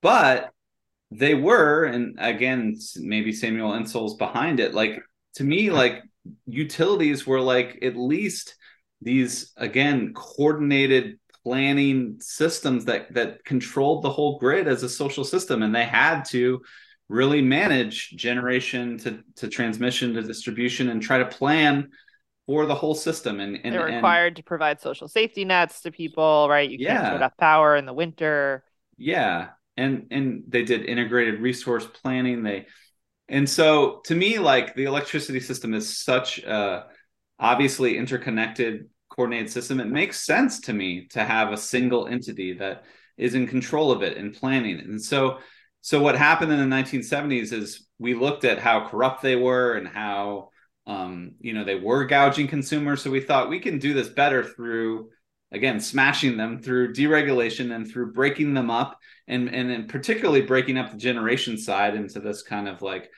but 0.02 0.52
they 1.12 1.36
were, 1.36 1.84
and 1.84 2.16
again, 2.18 2.80
maybe 2.96 3.32
Samuel 3.32 3.76
Insull's 3.76 4.16
behind 4.16 4.60
it. 4.60 4.74
Like 4.74 5.00
to 5.36 5.44
me, 5.44 5.70
like 5.70 6.02
utilities 6.48 7.28
were 7.28 7.42
like 7.42 7.78
at 7.84 7.96
least 7.96 8.56
these 9.04 9.52
again 9.56 10.16
coordinated 10.16 11.20
planning 11.44 12.18
systems 12.20 12.86
that 12.86 13.14
that 13.14 13.46
controlled 13.46 14.04
the 14.04 14.10
whole 14.10 14.40
grid 14.40 14.68
as 14.68 14.82
a 14.82 14.90
social 14.90 15.24
system 15.24 15.62
and 15.62 15.76
they 15.76 15.86
had 15.86 16.24
to 16.30 16.60
really 17.08 17.42
manage 17.42 18.10
generation 18.12 18.98
to, 18.98 19.24
to 19.36 19.48
transmission 19.48 20.16
to 20.16 20.24
distribution 20.24 20.90
and 20.90 21.04
try 21.04 21.20
to 21.20 21.26
plan 21.26 21.90
for 22.50 22.66
the 22.66 22.74
whole 22.74 22.96
system 22.96 23.40
and, 23.40 23.60
and 23.64 23.76
they're 23.76 23.86
required 23.86 24.30
and, 24.30 24.36
to 24.38 24.44
provide 24.44 24.82
social 24.82 25.08
safety 25.08 25.46
nets 25.46 25.82
to 25.82 25.92
people 25.92 26.48
right? 26.50 26.68
You 26.68 26.80
can't 26.80 27.04
yeah. 27.04 27.12
shut 27.12 27.22
off 27.22 27.38
power 27.38 27.76
in 27.76 27.86
the 27.86 27.94
winter. 27.94 28.64
Yeah. 28.98 29.50
And 29.78 30.08
and 30.10 30.46
they 30.48 30.64
did 30.64 30.84
integrated 30.84 31.42
resource 31.42 31.86
planning. 31.86 32.42
They 32.42 32.66
and 33.28 33.48
so 33.48 34.02
to 34.06 34.16
me 34.16 34.40
like 34.40 34.74
the 34.74 34.86
electricity 34.86 35.40
system 35.40 35.76
is 35.76 35.96
such 35.96 36.40
a 36.40 36.88
obviously 37.38 37.96
interconnected 38.00 38.90
coordinated 39.10 39.52
system. 39.52 39.80
It 39.80 39.86
makes 39.86 40.26
sense 40.26 40.62
to 40.62 40.74
me 40.74 41.06
to 41.12 41.24
have 41.24 41.52
a 41.52 41.58
single 41.58 42.08
entity 42.08 42.54
that 42.54 42.84
is 43.16 43.36
in 43.36 43.46
control 43.46 43.92
of 43.92 44.02
it 44.02 44.18
and 44.18 44.34
planning 44.34 44.80
and 44.80 45.00
so 45.00 45.38
so 45.82 46.02
what 46.02 46.18
happened 46.18 46.52
in 46.52 46.58
the 46.58 46.76
1970s 46.76 47.54
is 47.54 47.86
we 48.00 48.16
looked 48.16 48.44
at 48.44 48.58
how 48.58 48.88
corrupt 48.88 49.22
they 49.22 49.36
were 49.36 49.74
and 49.74 49.88
how 49.88 50.50
um, 50.90 51.34
you 51.40 51.54
know, 51.54 51.64
they 51.64 51.76
were 51.76 52.06
gouging 52.06 52.48
consumers. 52.48 53.04
So 53.04 53.12
we 53.12 53.22
thought 53.22 53.50
we 53.50 53.60
can 53.60 53.78
do 53.78 53.94
this 53.94 54.10
better 54.10 54.44
through, 54.44 55.12
again, 55.52 55.80
smashing 55.80 56.36
them 56.36 56.64
through 56.64 56.94
deregulation 56.94 57.74
and 57.74 57.88
through 57.88 58.14
breaking 58.14 58.56
them 58.56 58.72
up 58.72 58.98
and, 59.28 59.54
and, 59.54 59.70
and 59.70 59.88
particularly 59.88 60.42
breaking 60.42 60.80
up 60.80 60.90
the 60.92 60.98
generation 60.98 61.60
side 61.60 61.94
into 61.94 62.20
this 62.20 62.42
kind 62.42 62.68
of 62.68 62.82
like 62.82 63.12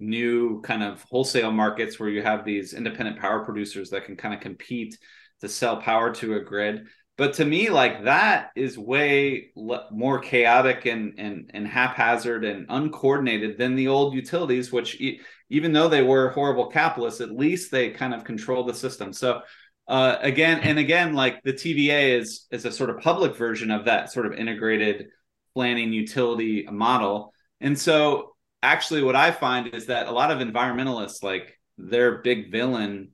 new 0.00 0.60
kind 0.62 0.82
of 0.82 1.02
wholesale 1.02 1.52
markets 1.52 2.00
where 2.00 2.08
you 2.08 2.20
have 2.20 2.44
these 2.44 2.74
independent 2.74 3.16
power 3.16 3.44
producers 3.44 3.90
that 3.90 4.04
can 4.04 4.16
kind 4.16 4.34
of 4.34 4.40
compete 4.40 4.98
to 5.40 5.48
sell 5.48 5.76
power 5.76 6.12
to 6.12 6.34
a 6.34 6.40
grid 6.40 6.84
but 7.16 7.34
to 7.34 7.44
me 7.44 7.70
like 7.70 8.04
that 8.04 8.50
is 8.56 8.76
way 8.76 9.52
le- 9.54 9.86
more 9.92 10.18
chaotic 10.18 10.84
and 10.86 11.14
and 11.18 11.50
and 11.54 11.66
haphazard 11.66 12.44
and 12.44 12.66
uncoordinated 12.68 13.56
than 13.56 13.76
the 13.76 13.86
old 13.86 14.14
utilities 14.14 14.72
which 14.72 15.00
e- 15.00 15.20
even 15.50 15.72
though 15.72 15.88
they 15.88 16.02
were 16.02 16.30
horrible 16.30 16.70
capitalists, 16.70 17.20
at 17.20 17.30
least 17.30 17.70
they 17.70 17.90
kind 17.90 18.14
of 18.14 18.24
controlled 18.24 18.68
the 18.68 18.74
system. 18.74 19.12
So 19.12 19.42
uh, 19.86 20.16
again 20.20 20.60
and 20.60 20.78
again, 20.78 21.14
like 21.14 21.42
the 21.42 21.52
TVA 21.52 22.18
is 22.18 22.46
is 22.50 22.64
a 22.64 22.72
sort 22.72 22.90
of 22.90 23.00
public 23.00 23.36
version 23.36 23.70
of 23.70 23.84
that 23.84 24.12
sort 24.12 24.26
of 24.26 24.32
integrated 24.32 25.08
planning 25.54 25.92
utility 25.92 26.66
model. 26.70 27.32
And 27.60 27.78
so 27.78 28.34
actually 28.62 29.02
what 29.02 29.16
I 29.16 29.30
find 29.30 29.74
is 29.74 29.86
that 29.86 30.06
a 30.06 30.12
lot 30.12 30.30
of 30.30 30.38
environmentalists 30.46 31.22
like 31.22 31.58
their 31.76 32.22
big 32.22 32.50
villain 32.50 33.10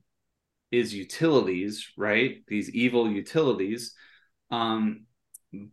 is 0.71 0.93
utilities, 0.93 1.91
right? 1.97 2.43
These 2.47 2.69
evil 2.71 3.11
utilities. 3.11 3.93
Um, 4.49 5.05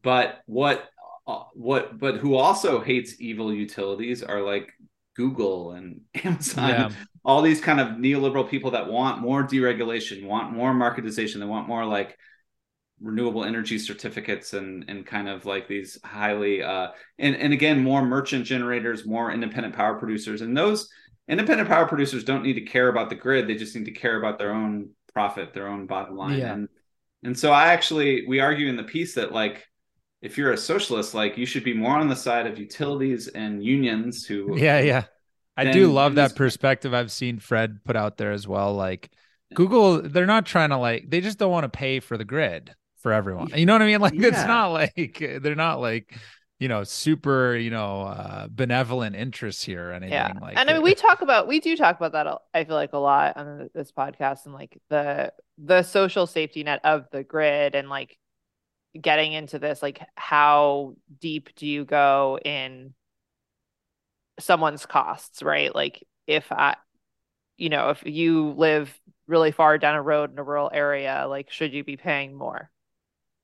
but 0.03 0.41
what 0.47 0.89
uh, 1.27 1.45
what 1.55 1.99
but 1.99 2.17
who 2.17 2.35
also 2.35 2.81
hates 2.81 3.21
evil 3.21 3.53
utilities 3.53 4.23
are 4.23 4.43
like 4.43 4.73
Google 5.19 5.73
and 5.73 6.03
Amazon, 6.25 6.71
yeah. 6.71 6.91
all 7.25 7.43
these 7.43 7.61
kind 7.61 7.81
of 7.81 7.89
neoliberal 7.89 8.49
people 8.49 8.71
that 8.71 8.89
want 8.89 9.21
more 9.21 9.43
deregulation, 9.43 10.25
want 10.25 10.53
more 10.53 10.73
marketization, 10.73 11.41
they 11.41 11.45
want 11.45 11.67
more 11.69 11.85
like 11.85 12.17
renewable 13.01 13.45
energy 13.45 13.79
certificates 13.79 14.55
and 14.55 14.85
and 14.89 15.07
kind 15.07 15.29
of 15.29 15.45
like 15.45 15.69
these 15.69 16.01
highly 16.03 16.61
uh 16.65 16.89
and 17.17 17.37
and 17.37 17.53
again 17.53 17.83
more 17.83 18.05
merchant 18.05 18.45
generators, 18.45 19.05
more 19.05 19.33
independent 19.33 19.75
power 19.75 19.99
producers, 19.99 20.41
and 20.41 20.57
those 20.57 20.89
independent 21.29 21.69
power 21.69 21.87
producers 21.87 22.23
don't 22.23 22.45
need 22.45 22.55
to 22.55 22.65
care 22.65 22.89
about 22.89 23.11
the 23.11 23.17
grid; 23.17 23.49
they 23.49 23.57
just 23.57 23.75
need 23.75 23.87
to 23.87 23.91
care 23.91 24.19
about 24.19 24.39
their 24.39 24.55
own 24.55 24.91
profit, 25.13 25.53
their 25.53 25.67
own 25.67 25.87
bottom 25.87 26.17
line. 26.17 26.39
Yeah. 26.39 26.53
And 26.53 26.69
and 27.25 27.37
so 27.37 27.51
I 27.51 27.73
actually 27.73 28.25
we 28.29 28.39
argue 28.39 28.69
in 28.69 28.77
the 28.77 28.85
piece 28.85 29.17
that 29.17 29.33
like 29.33 29.67
if 30.21 30.37
you're 30.37 30.53
a 30.53 30.57
socialist, 30.57 31.15
like 31.15 31.39
you 31.39 31.47
should 31.47 31.65
be 31.65 31.75
more 31.75 31.97
on 31.97 32.09
the 32.09 32.17
side 32.17 32.47
of 32.47 32.59
utilities 32.59 33.29
and 33.29 33.65
unions 33.65 34.25
who 34.25 34.57
Yeah, 34.59 34.81
yeah. 34.81 35.05
I 35.57 35.73
do 35.73 35.91
love 35.91 36.15
that 36.15 36.37
perspective 36.37 36.95
I've 36.95 37.11
seen 37.11 37.41
Fred 37.41 37.85
put 37.85 37.97
out 37.97 38.17
there 38.17 38.31
as 38.31 38.47
well. 38.47 38.75
Like 38.75 39.11
Google, 39.55 40.01
they're 40.03 40.25
not 40.25 40.47
trying 40.47 40.71
to 40.71 40.77
like 40.77 41.11
they 41.11 41.21
just 41.21 41.39
don't 41.39 41.51
want 41.51 41.65
to 41.65 41.69
pay 41.69 41.99
for 41.99 42.17
the 42.17 42.25
grid 42.25 42.75
for 42.99 43.13
everyone. 43.13 43.49
You 43.55 43.67
know 43.67 43.73
what 43.73 43.83
I 43.83 43.87
mean? 43.87 44.01
Like 44.01 44.15
yeah. 44.15 44.29
it's 44.29 44.47
not 44.47 44.69
like 44.69 45.19
they're 45.43 45.57
not 45.57 45.81
like 45.81 46.17
you 46.61 46.69
know 46.69 46.85
super 46.85 47.57
you 47.57 47.71
know 47.71 48.03
uh 48.03 48.49
benevolent 48.51 49.15
interests 49.17 49.63
here 49.65 49.91
or 49.91 49.93
anything 49.93 50.13
yeah. 50.13 50.33
like 50.41 50.57
and 50.57 50.69
i 50.69 50.73
mean 50.73 50.83
we 50.83 50.93
talk 50.95 51.23
about 51.23 51.47
we 51.47 51.61
do 51.61 51.77
talk 51.77 51.97
about 51.97 52.13
that 52.13 52.27
i 52.53 52.65
feel 52.65 52.75
like 52.75 52.93
a 52.93 52.99
lot 52.99 53.37
on 53.37 53.71
this 53.75 53.93
podcast 53.93 54.45
and 54.45 54.55
like 54.55 54.77
the 54.91 55.33
the 55.57 55.83
social 55.83 56.27
safety 56.27 56.65
net 56.65 56.81
of 56.83 57.07
the 57.13 57.23
grid 57.23 57.77
and 57.77 57.89
like 57.89 58.19
getting 59.01 59.33
into 59.33 59.59
this 59.59 59.83
like 59.83 60.01
how 60.17 60.95
deep 61.21 61.51
do 61.57 61.67
you 61.67 61.85
go 61.85 62.39
in 62.45 62.95
someone's 64.41 64.87
costs 64.87 65.43
right 65.43 65.75
like 65.75 66.07
if 66.27 66.51
i 66.53 66.75
you 67.57 67.69
know 67.69 67.91
if 67.91 68.03
you 68.07 68.51
live 68.57 68.99
really 69.27 69.53
far 69.53 69.79
down 69.79 69.95
a 69.95 70.03
road 70.03 70.33
in 70.33 70.39
a 70.39 70.43
rural 70.43 70.71
area 70.73 71.27
like 71.29 71.51
should 71.51 71.73
you 71.73 71.85
be 71.85 71.97
paying 71.97 72.35
more 72.35 72.71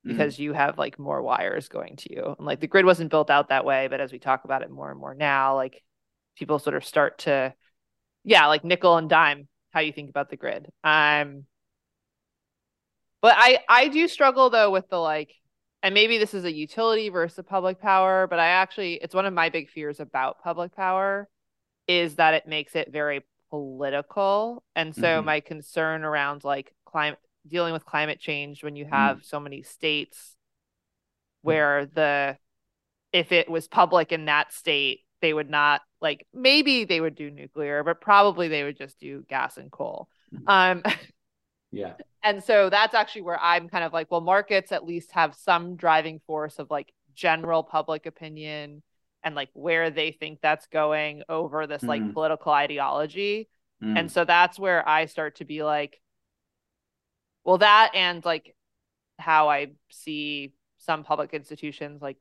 mm-hmm. 0.06 0.16
because 0.16 0.34
mm-hmm. 0.34 0.44
you 0.44 0.52
have 0.52 0.78
like 0.78 0.98
more 0.98 1.22
wires 1.22 1.68
going 1.68 1.96
to 1.96 2.12
you 2.12 2.34
and 2.38 2.46
like 2.46 2.60
the 2.60 2.66
grid 2.66 2.86
wasn't 2.86 3.10
built 3.10 3.30
out 3.30 3.48
that 3.48 3.64
way 3.64 3.88
but 3.88 4.00
as 4.00 4.12
we 4.12 4.18
talk 4.18 4.44
about 4.44 4.62
it 4.62 4.70
more 4.70 4.90
and 4.90 4.98
more 4.98 5.14
now 5.14 5.54
like 5.54 5.82
people 6.36 6.58
sort 6.58 6.76
of 6.76 6.84
start 6.84 7.18
to 7.18 7.52
yeah 8.24 8.46
like 8.46 8.64
nickel 8.64 8.96
and 8.96 9.10
dime 9.10 9.46
how 9.70 9.80
you 9.80 9.92
think 9.92 10.08
about 10.08 10.30
the 10.30 10.36
grid 10.36 10.70
um 10.84 11.44
but 13.24 13.36
I 13.38 13.60
I 13.70 13.88
do 13.88 14.06
struggle 14.06 14.50
though 14.50 14.70
with 14.70 14.86
the 14.90 14.98
like 14.98 15.32
and 15.82 15.94
maybe 15.94 16.18
this 16.18 16.34
is 16.34 16.44
a 16.44 16.52
utility 16.52 17.08
versus 17.08 17.38
a 17.38 17.42
public 17.42 17.80
power, 17.80 18.26
but 18.26 18.38
I 18.38 18.48
actually 18.48 18.96
it's 18.96 19.14
one 19.14 19.24
of 19.24 19.32
my 19.32 19.48
big 19.48 19.70
fears 19.70 19.98
about 19.98 20.42
public 20.42 20.76
power 20.76 21.26
is 21.88 22.16
that 22.16 22.34
it 22.34 22.46
makes 22.46 22.76
it 22.76 22.92
very 22.92 23.24
political. 23.48 24.62
And 24.76 24.94
so 24.94 25.02
mm-hmm. 25.04 25.24
my 25.24 25.40
concern 25.40 26.04
around 26.04 26.44
like 26.44 26.74
climate 26.84 27.18
dealing 27.48 27.72
with 27.72 27.86
climate 27.86 28.20
change 28.20 28.62
when 28.62 28.76
you 28.76 28.84
have 28.84 29.20
mm. 29.20 29.24
so 29.24 29.40
many 29.40 29.62
states 29.62 30.18
mm. 30.18 30.34
where 31.40 31.86
the 31.86 32.36
if 33.10 33.32
it 33.32 33.48
was 33.48 33.68
public 33.68 34.12
in 34.12 34.26
that 34.26 34.52
state, 34.52 35.00
they 35.22 35.32
would 35.32 35.48
not 35.48 35.80
like 35.98 36.26
maybe 36.34 36.84
they 36.84 37.00
would 37.00 37.14
do 37.14 37.30
nuclear, 37.30 37.82
but 37.84 38.02
probably 38.02 38.48
they 38.48 38.64
would 38.64 38.76
just 38.76 39.00
do 39.00 39.24
gas 39.30 39.56
and 39.56 39.72
coal. 39.72 40.10
Mm-hmm. 40.30 40.46
Um 40.46 40.82
Yeah. 41.76 41.94
And 42.22 42.42
so 42.42 42.70
that's 42.70 42.94
actually 42.94 43.22
where 43.22 43.40
I'm 43.40 43.68
kind 43.68 43.84
of 43.84 43.92
like, 43.92 44.10
well, 44.10 44.20
markets 44.20 44.72
at 44.72 44.84
least 44.84 45.12
have 45.12 45.34
some 45.34 45.76
driving 45.76 46.20
force 46.26 46.58
of 46.58 46.70
like 46.70 46.92
general 47.14 47.62
public 47.62 48.06
opinion 48.06 48.82
and 49.22 49.34
like 49.34 49.50
where 49.52 49.90
they 49.90 50.12
think 50.12 50.40
that's 50.40 50.66
going 50.66 51.22
over 51.28 51.66
this 51.66 51.82
like 51.82 52.02
mm. 52.02 52.12
political 52.12 52.52
ideology. 52.52 53.48
Mm. 53.82 53.98
And 53.98 54.12
so 54.12 54.24
that's 54.24 54.58
where 54.58 54.86
I 54.88 55.06
start 55.06 55.36
to 55.36 55.44
be 55.44 55.62
like, 55.62 56.00
well, 57.44 57.58
that 57.58 57.92
and 57.94 58.24
like 58.24 58.54
how 59.18 59.48
I 59.48 59.72
see 59.90 60.52
some 60.78 61.04
public 61.04 61.32
institutions 61.32 62.02
like 62.02 62.18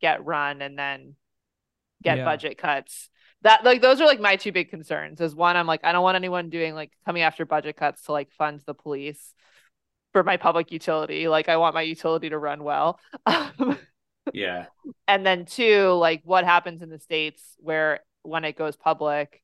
get 0.00 0.24
run 0.24 0.62
and 0.62 0.78
then 0.78 1.14
get 2.02 2.18
yeah. 2.18 2.24
budget 2.24 2.58
cuts 2.58 3.08
that 3.46 3.64
like 3.64 3.80
those 3.80 4.00
are 4.00 4.06
like 4.06 4.20
my 4.20 4.36
two 4.36 4.52
big 4.52 4.70
concerns 4.70 5.20
is 5.20 5.34
one 5.34 5.56
i'm 5.56 5.66
like 5.66 5.80
i 5.84 5.92
don't 5.92 6.02
want 6.02 6.16
anyone 6.16 6.50
doing 6.50 6.74
like 6.74 6.92
coming 7.04 7.22
after 7.22 7.44
budget 7.44 7.76
cuts 7.76 8.02
to 8.02 8.12
like 8.12 8.30
fund 8.32 8.60
the 8.66 8.74
police 8.74 9.34
for 10.12 10.22
my 10.22 10.36
public 10.36 10.72
utility 10.72 11.28
like 11.28 11.48
i 11.48 11.56
want 11.56 11.74
my 11.74 11.82
utility 11.82 12.28
to 12.28 12.38
run 12.38 12.62
well 12.62 12.98
yeah 14.32 14.66
and 15.08 15.24
then 15.24 15.44
two 15.44 15.90
like 15.92 16.22
what 16.24 16.44
happens 16.44 16.82
in 16.82 16.90
the 16.90 16.98
states 16.98 17.42
where 17.58 18.00
when 18.22 18.44
it 18.44 18.56
goes 18.56 18.76
public 18.76 19.42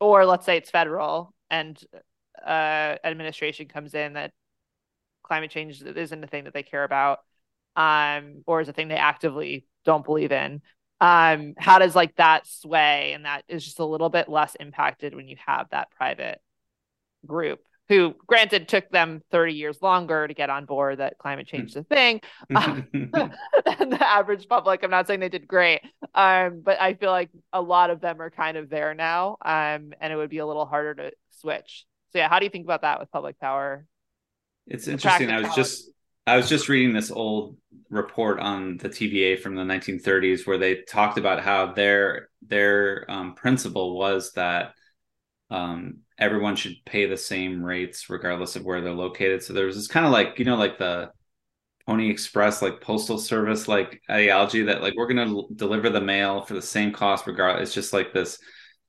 or 0.00 0.24
let's 0.24 0.46
say 0.46 0.56
it's 0.56 0.70
federal 0.70 1.34
and 1.50 1.82
uh, 2.44 2.96
administration 3.04 3.66
comes 3.66 3.94
in 3.94 4.14
that 4.14 4.32
climate 5.22 5.50
change 5.50 5.80
isn't 5.82 6.24
a 6.24 6.26
thing 6.26 6.44
that 6.44 6.52
they 6.52 6.64
care 6.64 6.82
about, 6.82 7.20
um, 7.76 8.42
or 8.46 8.60
is 8.60 8.68
a 8.68 8.72
thing 8.72 8.88
they 8.88 8.96
actively 8.96 9.66
don't 9.84 10.04
believe 10.04 10.32
in. 10.32 10.60
Um, 11.00 11.54
how 11.56 11.78
does 11.78 11.96
like 11.96 12.14
that 12.16 12.46
sway 12.46 13.12
and 13.14 13.24
that 13.24 13.44
is 13.48 13.64
just 13.64 13.78
a 13.78 13.84
little 13.84 14.10
bit 14.10 14.28
less 14.28 14.54
impacted 14.60 15.14
when 15.14 15.28
you 15.28 15.36
have 15.46 15.68
that 15.70 15.90
private 15.92 16.40
group 17.26 17.60
who 17.88 18.14
granted 18.26 18.68
took 18.68 18.88
them 18.90 19.20
30 19.32 19.54
years 19.54 19.82
longer 19.82 20.28
to 20.28 20.34
get 20.34 20.48
on 20.48 20.64
board 20.64 20.98
that 20.98 21.18
climate 21.18 21.46
change 21.46 21.70
is 21.70 21.76
a 21.76 21.84
thing. 21.84 22.20
Um, 22.54 22.86
the 22.92 23.98
average 24.00 24.48
public 24.48 24.82
i'm 24.82 24.90
not 24.90 25.06
saying 25.06 25.20
they 25.20 25.28
did 25.28 25.46
great 25.46 25.80
um, 26.14 26.62
but 26.64 26.80
i 26.80 26.94
feel 26.94 27.10
like 27.10 27.30
a 27.52 27.60
lot 27.60 27.90
of 27.90 28.00
them 28.00 28.20
are 28.20 28.30
kind 28.30 28.56
of 28.56 28.68
there 28.68 28.94
now 28.94 29.36
um, 29.44 29.92
and 30.00 30.12
it 30.12 30.16
would 30.16 30.30
be 30.30 30.38
a 30.38 30.46
little 30.46 30.66
harder 30.66 30.94
to 30.94 31.12
switch. 31.30 31.86
So 32.12 32.18
yeah 32.18 32.28
how 32.28 32.38
do 32.38 32.44
you 32.44 32.50
think 32.50 32.66
about 32.66 32.82
that 32.82 33.00
with 33.00 33.10
public 33.10 33.38
power? 33.40 33.86
It's 34.66 34.86
interesting. 34.86 35.30
I 35.30 35.40
was 35.40 35.54
just 35.54 35.90
i 36.26 36.36
was 36.36 36.48
just 36.48 36.68
reading 36.68 36.92
this 36.92 37.10
old 37.10 37.56
report 37.88 38.38
on 38.40 38.76
the 38.78 38.88
tva 38.88 39.38
from 39.38 39.54
the 39.54 39.62
1930s 39.62 40.46
where 40.46 40.58
they 40.58 40.82
talked 40.82 41.18
about 41.18 41.42
how 41.42 41.72
their 41.72 42.28
their 42.42 43.10
um, 43.10 43.34
principle 43.34 43.96
was 43.96 44.32
that 44.32 44.74
um, 45.50 45.98
everyone 46.18 46.56
should 46.56 46.76
pay 46.84 47.06
the 47.06 47.16
same 47.16 47.62
rates 47.62 48.08
regardless 48.08 48.56
of 48.56 48.64
where 48.64 48.80
they're 48.80 48.92
located. 48.92 49.42
So 49.42 49.52
there 49.52 49.66
was 49.66 49.76
this 49.76 49.88
kind 49.88 50.06
of 50.06 50.12
like, 50.12 50.38
you 50.38 50.44
know, 50.44 50.56
like 50.56 50.78
the 50.78 51.10
Pony 51.86 52.10
Express, 52.10 52.62
like 52.62 52.80
postal 52.80 53.18
service, 53.18 53.66
like 53.66 54.00
ideology 54.08 54.62
that 54.62 54.82
like 54.82 54.94
we're 54.96 55.12
going 55.12 55.28
to 55.28 55.34
l- 55.34 55.48
deliver 55.54 55.90
the 55.90 56.00
mail 56.00 56.42
for 56.42 56.54
the 56.54 56.62
same 56.62 56.92
cost 56.92 57.26
regardless. 57.26 57.68
It's 57.68 57.74
just 57.74 57.92
like 57.92 58.12
this 58.12 58.38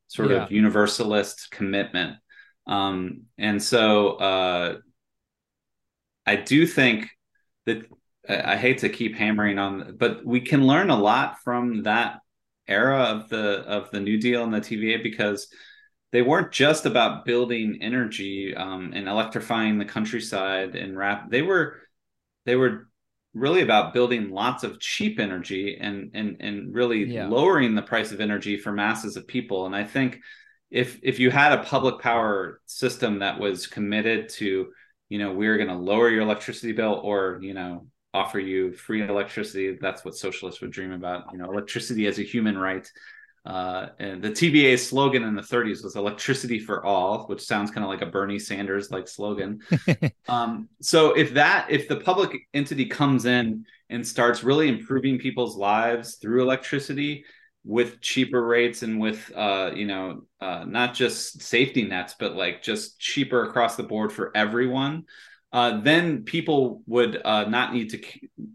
sort 0.07 0.29
yeah. 0.29 0.43
of 0.43 0.51
universalist 0.51 1.49
commitment. 1.51 2.17
Um, 2.67 3.23
and 3.37 3.61
so 3.61 4.11
uh, 4.17 4.77
I 6.25 6.35
do 6.35 6.67
think 6.67 7.09
that 7.65 7.85
I, 8.27 8.55
hate 8.57 8.79
to 8.79 8.89
keep 8.89 9.15
hammering 9.15 9.57
on, 9.57 9.95
but 9.97 10.25
we 10.25 10.41
can 10.41 10.65
learn 10.65 10.89
a 10.89 10.95
lot 10.95 11.39
from 11.43 11.83
that 11.83 12.19
era 12.67 13.03
of 13.03 13.29
the 13.29 13.61
of 13.61 13.89
the 13.91 13.99
New 13.99 14.19
Deal 14.19 14.43
and 14.43 14.53
the 14.53 14.61
TVA 14.61 15.01
because 15.01 15.47
they 16.11 16.21
weren't 16.21 16.51
just 16.51 16.85
about 16.85 17.25
building 17.25 17.79
energy 17.81 18.55
um, 18.55 18.91
and 18.93 19.07
electrifying 19.07 19.77
the 19.77 19.85
countryside 19.85 20.75
and 20.75 20.97
rap. 20.97 21.29
They 21.29 21.41
were 21.41 21.81
they 22.45 22.55
were 22.55 22.87
really 23.33 23.61
about 23.61 23.93
building 23.93 24.29
lots 24.29 24.63
of 24.63 24.79
cheap 24.79 25.19
energy 25.19 25.77
and 25.79 26.11
and 26.13 26.37
and 26.39 26.73
really 26.73 27.05
yeah. 27.05 27.27
lowering 27.27 27.75
the 27.75 27.81
price 27.81 28.11
of 28.11 28.21
energy 28.21 28.57
for 28.57 28.71
masses 28.71 29.15
of 29.15 29.27
people. 29.27 29.65
And 29.65 29.75
I 29.75 29.83
think 29.83 30.19
if 30.69 30.99
if 31.01 31.19
you 31.19 31.31
had 31.31 31.53
a 31.57 31.63
public 31.63 31.99
power 31.99 32.61
system 32.65 33.19
that 33.19 33.39
was 33.39 33.67
committed 33.67 34.29
to 34.29 34.71
you 35.11 35.19
know 35.19 35.33
we're 35.33 35.57
going 35.57 35.67
to 35.67 35.75
lower 35.75 36.09
your 36.09 36.21
electricity 36.21 36.71
bill 36.71 37.01
or 37.03 37.37
you 37.41 37.53
know 37.53 37.85
offer 38.13 38.39
you 38.39 38.71
free 38.71 39.01
electricity 39.01 39.77
that's 39.79 40.05
what 40.05 40.15
socialists 40.15 40.61
would 40.61 40.71
dream 40.71 40.93
about 40.93 41.25
you 41.33 41.37
know 41.37 41.51
electricity 41.51 42.07
as 42.07 42.17
a 42.17 42.23
human 42.23 42.57
right 42.57 42.89
uh, 43.43 43.87
and 43.97 44.21
the 44.21 44.29
TVA 44.29 44.77
slogan 44.77 45.23
in 45.23 45.33
the 45.33 45.41
30s 45.41 45.83
was 45.83 45.95
"Electricity 45.95 46.59
for 46.59 46.85
All," 46.85 47.25
which 47.25 47.41
sounds 47.41 47.71
kind 47.71 47.83
of 47.83 47.89
like 47.89 48.03
a 48.03 48.05
Bernie 48.05 48.37
Sanders 48.37 48.91
like 48.91 49.07
slogan. 49.07 49.61
um, 50.29 50.69
so 50.79 51.13
if 51.13 51.33
that, 51.33 51.65
if 51.67 51.87
the 51.87 51.95
public 51.95 52.47
entity 52.53 52.85
comes 52.85 53.25
in 53.25 53.65
and 53.89 54.05
starts 54.05 54.43
really 54.43 54.69
improving 54.69 55.17
people's 55.17 55.57
lives 55.57 56.17
through 56.17 56.43
electricity 56.43 57.25
with 57.63 58.01
cheaper 58.01 58.43
rates 58.45 58.81
and 58.83 58.99
with, 58.99 59.31
uh, 59.35 59.71
you 59.75 59.85
know, 59.85 60.23
uh, 60.39 60.63
not 60.67 60.93
just 60.93 61.41
safety 61.41 61.83
nets, 61.83 62.15
but 62.17 62.35
like 62.35 62.63
just 62.63 62.99
cheaper 62.99 63.43
across 63.43 63.75
the 63.75 63.83
board 63.83 64.11
for 64.11 64.35
everyone, 64.35 65.05
uh, 65.53 65.81
then 65.81 66.23
people 66.23 66.81
would 66.87 67.21
uh, 67.25 67.43
not 67.43 67.73
need 67.73 67.89
to 67.89 68.01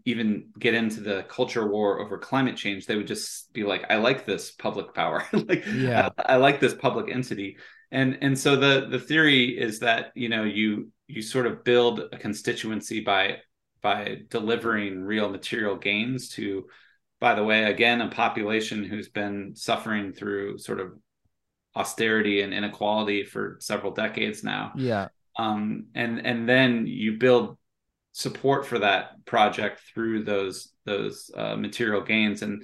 even 0.05 0.49
get 0.57 0.73
into 0.73 0.99
the 0.99 1.23
culture 1.29 1.67
war 1.67 2.01
over 2.01 2.17
climate 2.17 2.57
change. 2.57 2.85
They 2.85 2.95
would 2.95 3.07
just 3.07 3.53
be 3.53 3.63
like, 3.63 3.85
"I 3.91 3.97
like 3.97 4.25
this 4.25 4.51
public 4.51 4.95
power. 4.95 5.23
like, 5.31 5.63
yeah, 5.67 6.09
I, 6.17 6.33
I, 6.33 6.35
like 6.37 6.59
this 6.59 6.73
public 6.73 7.13
entity." 7.13 7.57
And 7.91 8.17
and 8.21 8.37
so 8.37 8.55
the 8.55 8.87
the 8.89 8.99
theory 8.99 9.57
is 9.57 9.79
that 9.79 10.11
you 10.15 10.27
know 10.27 10.43
you 10.43 10.91
you 11.07 11.21
sort 11.21 11.45
of 11.45 11.63
build 11.63 12.01
a 12.11 12.17
constituency 12.17 13.01
by 13.01 13.37
by 13.81 14.21
delivering 14.29 15.03
real 15.03 15.29
material 15.29 15.75
gains 15.75 16.29
to, 16.29 16.65
by 17.19 17.35
the 17.35 17.43
way, 17.43 17.63
again, 17.65 18.01
a 18.01 18.09
population 18.09 18.83
who's 18.83 19.09
been 19.09 19.55
suffering 19.55 20.13
through 20.13 20.57
sort 20.59 20.79
of 20.79 20.93
austerity 21.75 22.41
and 22.41 22.53
inequality 22.53 23.23
for 23.23 23.57
several 23.59 23.91
decades 23.91 24.43
now. 24.43 24.73
Yeah 24.75 25.09
um, 25.37 25.85
and 25.95 26.25
and 26.25 26.49
then 26.49 26.87
you 26.87 27.13
build 27.13 27.57
support 28.11 28.65
for 28.65 28.79
that 28.79 29.23
project 29.25 29.81
through 29.93 30.23
those 30.23 30.73
those 30.85 31.29
uh, 31.35 31.55
material 31.55 32.01
gains 32.01 32.41
and 32.41 32.63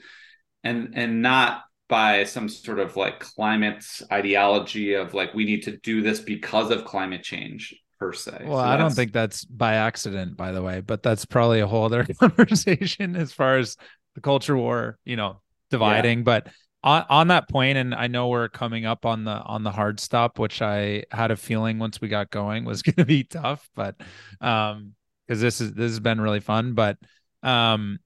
and 0.63 0.93
and 0.95 1.21
not 1.21 1.63
by 1.87 2.23
some 2.23 2.49
sort 2.49 2.79
of 2.79 2.95
like 2.95 3.19
climate 3.19 3.85
ideology 4.11 4.93
of 4.93 5.13
like 5.13 5.33
we 5.33 5.45
need 5.45 5.63
to 5.63 5.77
do 5.77 6.01
this 6.01 6.19
because 6.19 6.71
of 6.71 6.85
climate 6.85 7.21
change 7.21 7.75
per 7.99 8.11
se. 8.11 8.45
Well, 8.45 8.57
so 8.57 8.63
I 8.63 8.77
don't 8.77 8.93
think 8.93 9.13
that's 9.13 9.45
by 9.45 9.75
accident, 9.75 10.35
by 10.35 10.51
the 10.51 10.63
way, 10.63 10.81
but 10.81 11.03
that's 11.03 11.25
probably 11.25 11.59
a 11.59 11.67
whole 11.67 11.85
other 11.85 12.05
conversation 12.19 13.15
as 13.15 13.31
far 13.31 13.57
as 13.57 13.77
the 14.15 14.21
culture 14.21 14.55
war, 14.55 14.97
you 15.05 15.15
know, 15.15 15.41
dividing. 15.69 16.19
Yeah. 16.19 16.23
But 16.23 16.47
on, 16.83 17.05
on 17.09 17.27
that 17.29 17.49
point 17.49 17.77
and 17.77 17.95
i 17.95 18.07
know 18.07 18.27
we're 18.27 18.49
coming 18.49 18.85
up 18.85 19.05
on 19.05 19.23
the 19.23 19.31
on 19.31 19.63
the 19.63 19.71
hard 19.71 19.99
stop 19.99 20.37
which 20.37 20.61
i 20.61 21.03
had 21.11 21.31
a 21.31 21.35
feeling 21.35 21.79
once 21.79 22.01
we 22.01 22.07
got 22.07 22.29
going 22.29 22.65
was 22.65 22.81
going 22.83 22.95
to 22.95 23.05
be 23.05 23.23
tough 23.23 23.69
but 23.75 23.95
um 24.41 24.93
because 25.25 25.41
this 25.41 25.61
is 25.61 25.73
this 25.73 25.91
has 25.91 25.99
been 25.99 26.19
really 26.19 26.41
fun 26.41 26.73
but 26.73 26.97
um 27.41 27.99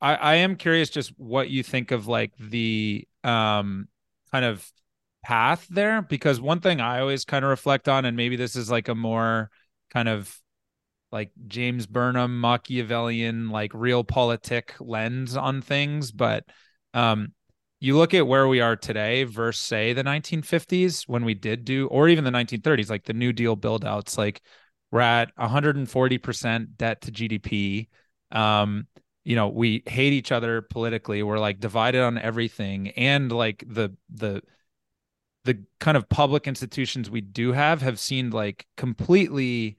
i 0.00 0.14
i 0.14 0.34
am 0.36 0.56
curious 0.56 0.90
just 0.90 1.12
what 1.18 1.50
you 1.50 1.62
think 1.62 1.90
of 1.90 2.06
like 2.06 2.32
the 2.38 3.06
um 3.22 3.86
kind 4.32 4.44
of 4.44 4.66
path 5.22 5.66
there 5.68 6.02
because 6.02 6.40
one 6.40 6.60
thing 6.60 6.80
i 6.80 7.00
always 7.00 7.24
kind 7.24 7.44
of 7.44 7.50
reflect 7.50 7.88
on 7.88 8.04
and 8.04 8.16
maybe 8.16 8.36
this 8.36 8.56
is 8.56 8.70
like 8.70 8.88
a 8.88 8.94
more 8.94 9.50
kind 9.90 10.08
of 10.08 10.40
like 11.16 11.30
James 11.46 11.86
Burnham 11.86 12.40
Machiavellian 12.40 13.50
like 13.50 13.72
realpolitik 13.72 14.70
lens 14.80 15.36
on 15.36 15.62
things 15.62 16.12
but 16.12 16.44
um, 16.94 17.32
you 17.80 17.96
look 17.96 18.14
at 18.14 18.26
where 18.26 18.48
we 18.48 18.60
are 18.60 18.76
today 18.76 19.24
versus 19.24 19.62
say 19.62 19.92
the 19.92 20.02
1950s 20.02 21.04
when 21.06 21.24
we 21.24 21.34
did 21.34 21.64
do, 21.64 21.86
or 21.88 22.08
even 22.08 22.24
the 22.24 22.30
1930s, 22.30 22.88
like 22.88 23.04
the 23.04 23.12
New 23.12 23.32
Deal 23.32 23.56
buildouts, 23.56 24.16
like 24.16 24.40
we're 24.90 25.00
at 25.00 25.34
140% 25.36 26.66
debt 26.76 27.02
to 27.02 27.12
GDP. 27.12 27.88
Um, 28.32 28.86
you 29.24 29.36
know, 29.36 29.48
we 29.48 29.82
hate 29.86 30.12
each 30.12 30.32
other 30.32 30.62
politically. 30.62 31.22
We're 31.22 31.38
like 31.38 31.60
divided 31.60 32.02
on 32.02 32.16
everything, 32.16 32.88
and 32.90 33.30
like 33.30 33.64
the 33.66 33.94
the 34.08 34.42
the 35.44 35.64
kind 35.80 35.96
of 35.96 36.08
public 36.08 36.46
institutions 36.46 37.10
we 37.10 37.20
do 37.20 37.52
have 37.52 37.82
have 37.82 37.98
seemed 37.98 38.32
like 38.32 38.66
completely 38.76 39.78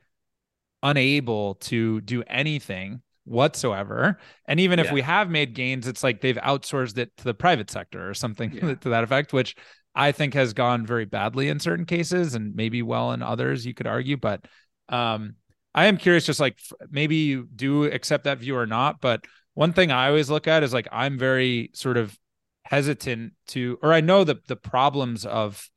unable 0.84 1.56
to 1.56 2.02
do 2.02 2.24
anything 2.28 3.02
whatsoever. 3.28 4.18
And 4.45 4.60
even 4.60 4.80
if 4.80 4.88
yeah. 4.88 4.94
we 4.94 5.02
have 5.02 5.30
made 5.30 5.54
gains, 5.54 5.88
it's 5.88 6.04
like 6.04 6.22
they've 6.22 6.38
outsourced 6.38 6.98
it 6.98 7.16
to 7.18 7.24
the 7.26 7.34
private 7.34 7.70
sector 7.70 8.10
or 8.10 8.14
something 8.14 8.52
yeah. 8.54 8.76
to 8.82 8.90
that 8.90 9.04
effect, 9.04 9.34
which 9.34 9.56
I 9.94 10.12
think 10.12 10.34
has 10.34 10.54
gone 10.54 10.86
very 10.86 11.06
badly 11.06 11.49
in 11.49 11.60
certain 11.60 11.86
cases 11.86 12.36
and 12.36 12.56
maybe 12.56 12.82
well 12.82 13.12
in 13.12 13.22
others, 13.22 13.66
you 13.66 13.74
could 13.74 13.88
argue. 13.88 14.18
But 14.18 14.45
um, 14.90 15.36
I 15.76 15.86
am 15.86 15.98
curious, 15.98 16.26
just 16.26 16.40
like 16.40 16.58
maybe 16.90 17.16
you 17.16 17.48
do 17.56 17.86
accept 17.86 18.24
that 18.24 18.40
view 18.40 18.56
or 18.56 18.66
not. 18.66 19.02
But 19.02 19.26
one 19.54 19.74
thing 19.74 19.91
I 19.91 20.08
always 20.08 20.30
look 20.30 20.48
at 20.48 20.64
is 20.64 20.74
like 20.74 20.88
I'm 20.91 21.18
very 21.18 21.72
sort 21.74 21.98
of 21.98 22.18
hesitant 22.66 23.34
to, 23.48 23.80
or 23.82 23.91
I 23.94 24.02
know 24.02 24.24
the 24.24 24.38
the 24.48 24.56
problems 24.56 25.26
of 25.26 25.70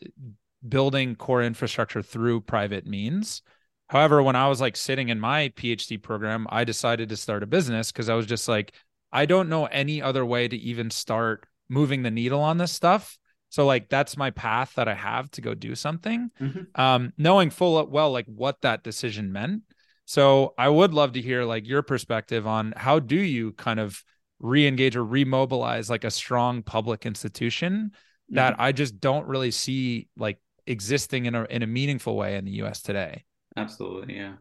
building 0.67 1.17
core 1.17 1.43
infrastructure 1.43 2.03
through 2.03 2.43
private 2.43 2.87
means 2.87 3.43
However, 3.91 4.23
when 4.23 4.37
I 4.37 4.47
was 4.47 4.61
like 4.61 4.77
sitting 4.77 5.09
in 5.09 5.19
my 5.19 5.49
PhD 5.49 6.01
program, 6.01 6.47
I 6.49 6.63
decided 6.63 7.09
to 7.09 7.17
start 7.17 7.43
a 7.43 7.47
business 7.47 7.91
because 7.91 8.09
I 8.09 8.15
was 8.15 8.25
just 8.25 8.47
like, 8.47 8.73
I 9.11 9.27
don't 9.27 9.49
know 9.49 9.67
any 9.67 10.01
other 10.01 10.25
way 10.25 10.47
to 10.47 10.57
even 10.57 10.91
start 10.91 11.45
moving 11.69 12.05
the 12.05 12.11
needle 12.13 12.41
on 12.41 12.57
this 12.57 12.71
stuff. 12.71 13.19
So 13.49 13.67
like 13.67 13.89
that's 13.89 14.17
my 14.17 14.31
path 14.31 14.75
that 14.77 14.87
I 14.87 14.95
have 14.95 15.29
to 15.33 15.41
go 15.41 15.55
do 15.55 15.75
something. 15.75 16.31
Mm-hmm. 16.41 16.81
Um, 16.81 17.13
knowing 17.19 17.51
full 17.51 17.85
well 17.89 18.13
like 18.13 18.27
what 18.27 18.61
that 18.61 18.85
decision 18.85 19.33
meant. 19.33 19.63
So 20.05 20.55
I 20.57 20.69
would 20.69 20.95
love 20.95 21.15
to 21.15 21.21
hear 21.21 21.43
like 21.43 21.67
your 21.67 21.83
perspective 21.83 22.47
on 22.47 22.73
how 22.77 23.01
do 23.01 23.17
you 23.17 23.55
kind 23.55 23.81
of 23.81 24.05
re-engage 24.39 24.95
or 24.95 25.05
remobilize 25.05 25.91
like 25.91 26.05
a 26.05 26.13
strong 26.13 26.63
public 26.63 27.07
institution 27.07 27.91
mm-hmm. 27.93 28.37
that 28.37 28.55
I 28.61 28.71
just 28.71 29.01
don't 29.01 29.27
really 29.27 29.51
see 29.51 30.07
like 30.17 30.39
existing 30.69 31.27
in 31.27 31.35
a 31.35 31.43
in 31.47 31.65
a 31.65 31.67
meaningful 31.67 32.17
way 32.17 32.37
in 32.37 32.45
the 32.45 32.53
US 32.63 32.83
today. 32.83 33.25
Absolutely, 33.57 34.17
yeah, 34.17 34.35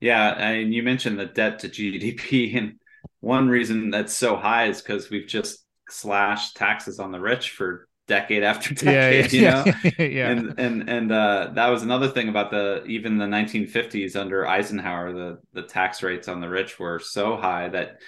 yeah. 0.00 0.30
And 0.32 0.72
you 0.74 0.82
mentioned 0.82 1.18
the 1.18 1.26
debt 1.26 1.60
to 1.60 1.68
GDP, 1.68 2.56
and 2.56 2.74
one 3.20 3.48
reason 3.48 3.90
that's 3.90 4.14
so 4.14 4.36
high 4.36 4.66
is 4.66 4.82
because 4.82 5.10
we've 5.10 5.26
just 5.28 5.64
slashed 5.88 6.56
taxes 6.56 6.98
on 6.98 7.12
the 7.12 7.20
rich 7.20 7.50
for 7.50 7.88
decade 8.08 8.42
after 8.42 8.74
decade, 8.74 9.32
yeah, 9.32 9.64
you 9.64 9.72
know. 9.72 9.90
yeah, 9.98 10.04
yeah. 10.06 10.30
And 10.30 10.58
and 10.58 10.88
and 10.88 11.12
uh, 11.12 11.50
that 11.54 11.68
was 11.68 11.82
another 11.82 12.08
thing 12.08 12.28
about 12.28 12.50
the 12.50 12.84
even 12.86 13.18
the 13.18 13.26
1950s 13.26 14.16
under 14.16 14.46
Eisenhower, 14.46 15.12
the 15.12 15.38
the 15.52 15.62
tax 15.62 16.02
rates 16.02 16.28
on 16.28 16.40
the 16.40 16.48
rich 16.48 16.78
were 16.78 16.98
so 16.98 17.36
high 17.36 17.68
that, 17.68 17.98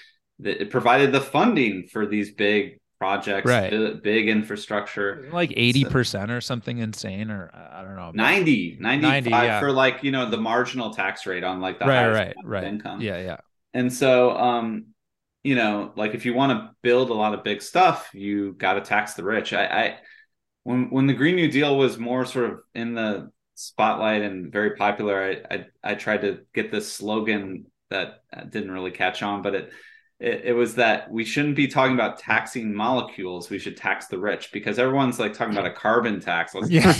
that 0.40 0.62
it 0.62 0.70
provided 0.70 1.12
the 1.12 1.20
funding 1.20 1.86
for 1.90 2.06
these 2.06 2.32
big 2.34 2.80
projects, 3.04 3.48
Right. 3.48 3.70
bi- 3.70 4.00
big 4.02 4.28
infrastructure. 4.28 5.28
like 5.30 5.50
80% 5.50 6.30
or 6.30 6.40
something 6.40 6.78
insane 6.78 7.30
or 7.30 7.50
I 7.54 7.82
don't 7.82 7.96
know. 7.96 8.12
90, 8.14 8.78
95 8.80 9.44
yeah. 9.44 9.60
for 9.60 9.70
like, 9.72 10.02
you 10.02 10.10
know, 10.10 10.30
the 10.30 10.38
marginal 10.38 10.90
tax 10.94 11.26
rate 11.26 11.44
on 11.44 11.60
like 11.60 11.78
the 11.78 11.84
right, 11.84 11.96
highest 11.96 12.18
right, 12.18 12.34
right. 12.44 12.64
income. 12.64 13.00
Yeah, 13.02 13.18
yeah. 13.18 13.36
And 13.74 13.92
so, 13.92 14.36
um, 14.36 14.86
you 15.42 15.54
know, 15.54 15.92
like 15.96 16.14
if 16.14 16.24
you 16.24 16.32
want 16.32 16.52
to 16.52 16.70
build 16.82 17.10
a 17.10 17.14
lot 17.14 17.34
of 17.34 17.44
big 17.44 17.60
stuff, 17.60 18.08
you 18.14 18.54
got 18.54 18.74
to 18.74 18.80
tax 18.80 19.14
the 19.14 19.24
rich. 19.24 19.52
I, 19.52 19.66
I, 19.66 19.98
when 20.62 20.88
when 20.88 21.06
the 21.06 21.12
Green 21.12 21.36
New 21.36 21.50
Deal 21.50 21.76
was 21.76 21.98
more 21.98 22.24
sort 22.24 22.50
of 22.50 22.60
in 22.74 22.94
the 22.94 23.30
spotlight 23.54 24.22
and 24.22 24.50
very 24.50 24.76
popular, 24.76 25.22
I 25.50 25.54
I, 25.54 25.66
I 25.92 25.94
tried 25.94 26.22
to 26.22 26.38
get 26.54 26.70
this 26.70 26.90
slogan 26.90 27.66
that 27.90 28.22
uh, 28.34 28.44
didn't 28.44 28.70
really 28.70 28.90
catch 28.90 29.22
on, 29.22 29.42
but 29.42 29.54
it, 29.54 29.72
it 30.26 30.42
it 30.46 30.52
was 30.54 30.74
that 30.76 31.10
we 31.10 31.24
shouldn't 31.24 31.56
be 31.56 31.66
talking 31.68 31.94
about 31.94 32.18
taxing 32.18 32.74
molecules. 32.74 33.50
We 33.50 33.58
should 33.58 33.76
tax 33.76 34.06
the 34.06 34.18
rich 34.18 34.50
because 34.52 34.78
everyone's 34.78 35.18
like 35.18 35.32
talking 35.34 35.54
about 35.54 35.66
a 35.66 35.72
carbon 35.74 36.20
tax. 36.20 36.54
Let's 36.54 36.70
Yeah. 36.70 36.86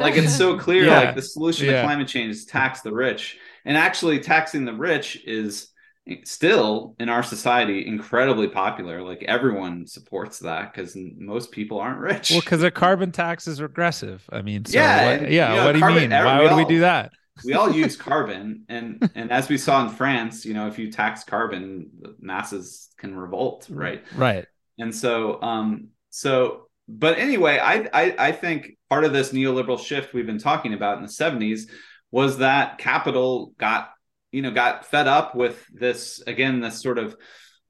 like 0.00 0.16
it's 0.16 0.34
so 0.36 0.58
clear 0.58 0.84
Yeah. 0.84 1.00
like 1.00 1.14
the 1.14 1.22
solution 1.22 1.66
Yeah. 1.66 1.80
to 1.80 1.86
climate 1.86 2.08
change 2.08 2.30
is 2.32 2.44
tax 2.44 2.80
the 2.82 2.92
rich 2.92 3.38
and 3.64 3.76
actually 3.76 4.20
taxing 4.20 4.64
the 4.64 4.72
rich 4.74 5.22
is 5.26 5.68
eh, 6.08 6.16
still 6.24 6.94
in 6.98 7.08
our 7.08 7.22
society 7.22 7.86
incredibly 7.86 8.48
popular 8.48 9.02
like 9.02 9.22
everyone 9.24 9.86
supports 9.86 10.38
that 10.40 10.72
because 10.72 10.96
most 11.16 11.50
people 11.52 11.78
aren't 11.80 11.98
rich 12.00 12.30
Well, 12.30 12.40
because 12.40 12.62
a 12.62 12.70
carbon 12.70 13.12
tax 13.12 13.46
is 13.46 13.60
regressive. 13.60 14.24
I 14.32 14.42
mean, 14.42 14.64
so 14.64 14.78
Yeah, 14.78 15.20
what- 15.20 15.30
yeah. 15.30 15.50
you 15.50 15.56
know, 15.56 15.64
what 15.66 15.72
do 15.72 15.78
you 15.80 16.00
mean? 16.00 16.10
Why 16.10 16.42
would 16.42 16.56
we 16.56 16.64
do 16.64 16.80
that? 16.80 17.12
We 17.44 17.54
all 17.54 17.70
use 17.70 17.96
carbon 17.96 18.64
and 18.68 19.10
and 19.14 19.30
as 19.30 19.48
we 19.48 19.56
saw 19.58 19.82
in 19.84 19.90
france 19.90 20.44
you 20.44 20.54
know 20.54 20.66
if 20.66 20.78
you 20.78 20.90
tax 20.90 21.24
carbon 21.24 21.90
the 22.00 22.14
masses 22.20 22.88
can 22.98 23.14
revolt 23.16 23.66
right 23.70 24.04
Right. 24.16 24.46
and 24.78 24.94
so 24.94 25.40
um 25.42 25.88
so 26.10 26.68
but 26.88 27.18
anyway 27.18 27.58
I, 27.58 27.88
I 27.92 28.14
i 28.18 28.32
think 28.32 28.76
part 28.90 29.04
of 29.04 29.12
this 29.12 29.32
neoliberal 29.32 29.78
shift 29.78 30.14
we've 30.14 30.26
been 30.26 30.38
talking 30.38 30.74
about 30.74 30.96
in 30.98 31.02
the 31.02 31.08
70s 31.10 31.62
was 32.10 32.38
that 32.38 32.78
capital 32.78 33.52
got 33.58 33.90
you 34.32 34.42
know 34.42 34.50
got 34.50 34.86
fed 34.86 35.06
up 35.06 35.34
with 35.34 35.64
this 35.72 36.22
again 36.26 36.60
this 36.60 36.80
sort 36.80 36.98
of 36.98 37.16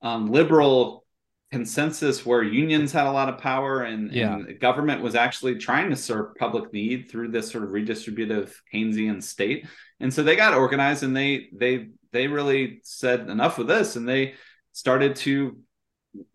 um, 0.03 0.31
liberal 0.31 1.05
consensus 1.51 2.27
where 2.27 2.43
unions 2.43 2.93
had 2.93 3.07
a 3.07 3.12
lot 3.12 3.29
of 3.29 3.39
power 3.39 3.83
and, 3.83 4.12
Yeah. 4.12 4.35
and 4.35 4.61
government 4.61 5.03
was 5.03 5.15
actually 5.15 5.57
trying 5.57 5.89
to 5.91 5.97
serve 5.97 6.35
public 6.37 6.73
need 6.73 7.11
through 7.11 7.29
this 7.29 7.51
sort 7.51 7.65
of 7.65 7.70
redistributive 7.70 8.53
keynesian 8.73 9.23
state 9.23 9.66
and 9.99 10.12
so 10.12 10.23
they 10.23 10.37
got 10.37 10.53
organized 10.55 11.03
and 11.03 11.16
they 11.16 11.49
they 11.57 11.89
they 12.12 12.27
really 12.27 12.81
said 12.83 13.29
enough 13.31 13.59
of 13.59 13.66
this 13.66 13.97
and 13.97 14.07
they 14.09 14.35
started 14.73 15.16
to 15.16 15.59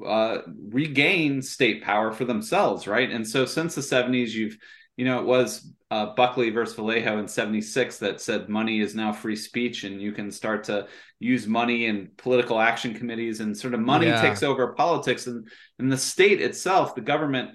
uh, 0.05 0.39
regain 0.69 1.41
state 1.41 1.83
power 1.83 2.11
for 2.11 2.25
themselves, 2.25 2.87
right? 2.87 3.09
And 3.09 3.27
so 3.27 3.45
since 3.45 3.73
the 3.75 3.81
70s, 3.81 4.29
you've, 4.29 4.57
you 4.97 5.05
know, 5.05 5.19
it 5.19 5.25
was 5.25 5.73
uh, 5.89 6.13
Buckley 6.15 6.49
versus 6.49 6.75
Valeo 6.75 7.19
in 7.19 7.27
76 7.27 7.97
that 7.99 8.21
said 8.21 8.49
money 8.49 8.79
is 8.79 8.95
now 8.95 9.11
free 9.11 9.35
speech 9.35 9.83
and 9.83 10.01
you 10.01 10.11
can 10.11 10.31
start 10.31 10.63
to 10.65 10.87
use 11.19 11.47
money 11.47 11.85
in 11.85 12.09
political 12.17 12.59
action 12.59 12.93
committees 12.93 13.39
and 13.39 13.57
sort 13.57 13.73
of 13.73 13.79
money 13.79 14.07
Yeah. 14.07 14.21
takes 14.21 14.43
over 14.43 14.73
politics 14.73 15.27
and, 15.27 15.47
and 15.79 15.91
the 15.91 15.97
state 15.97 16.41
itself, 16.41 16.95
the 16.95 17.01
government, 17.01 17.51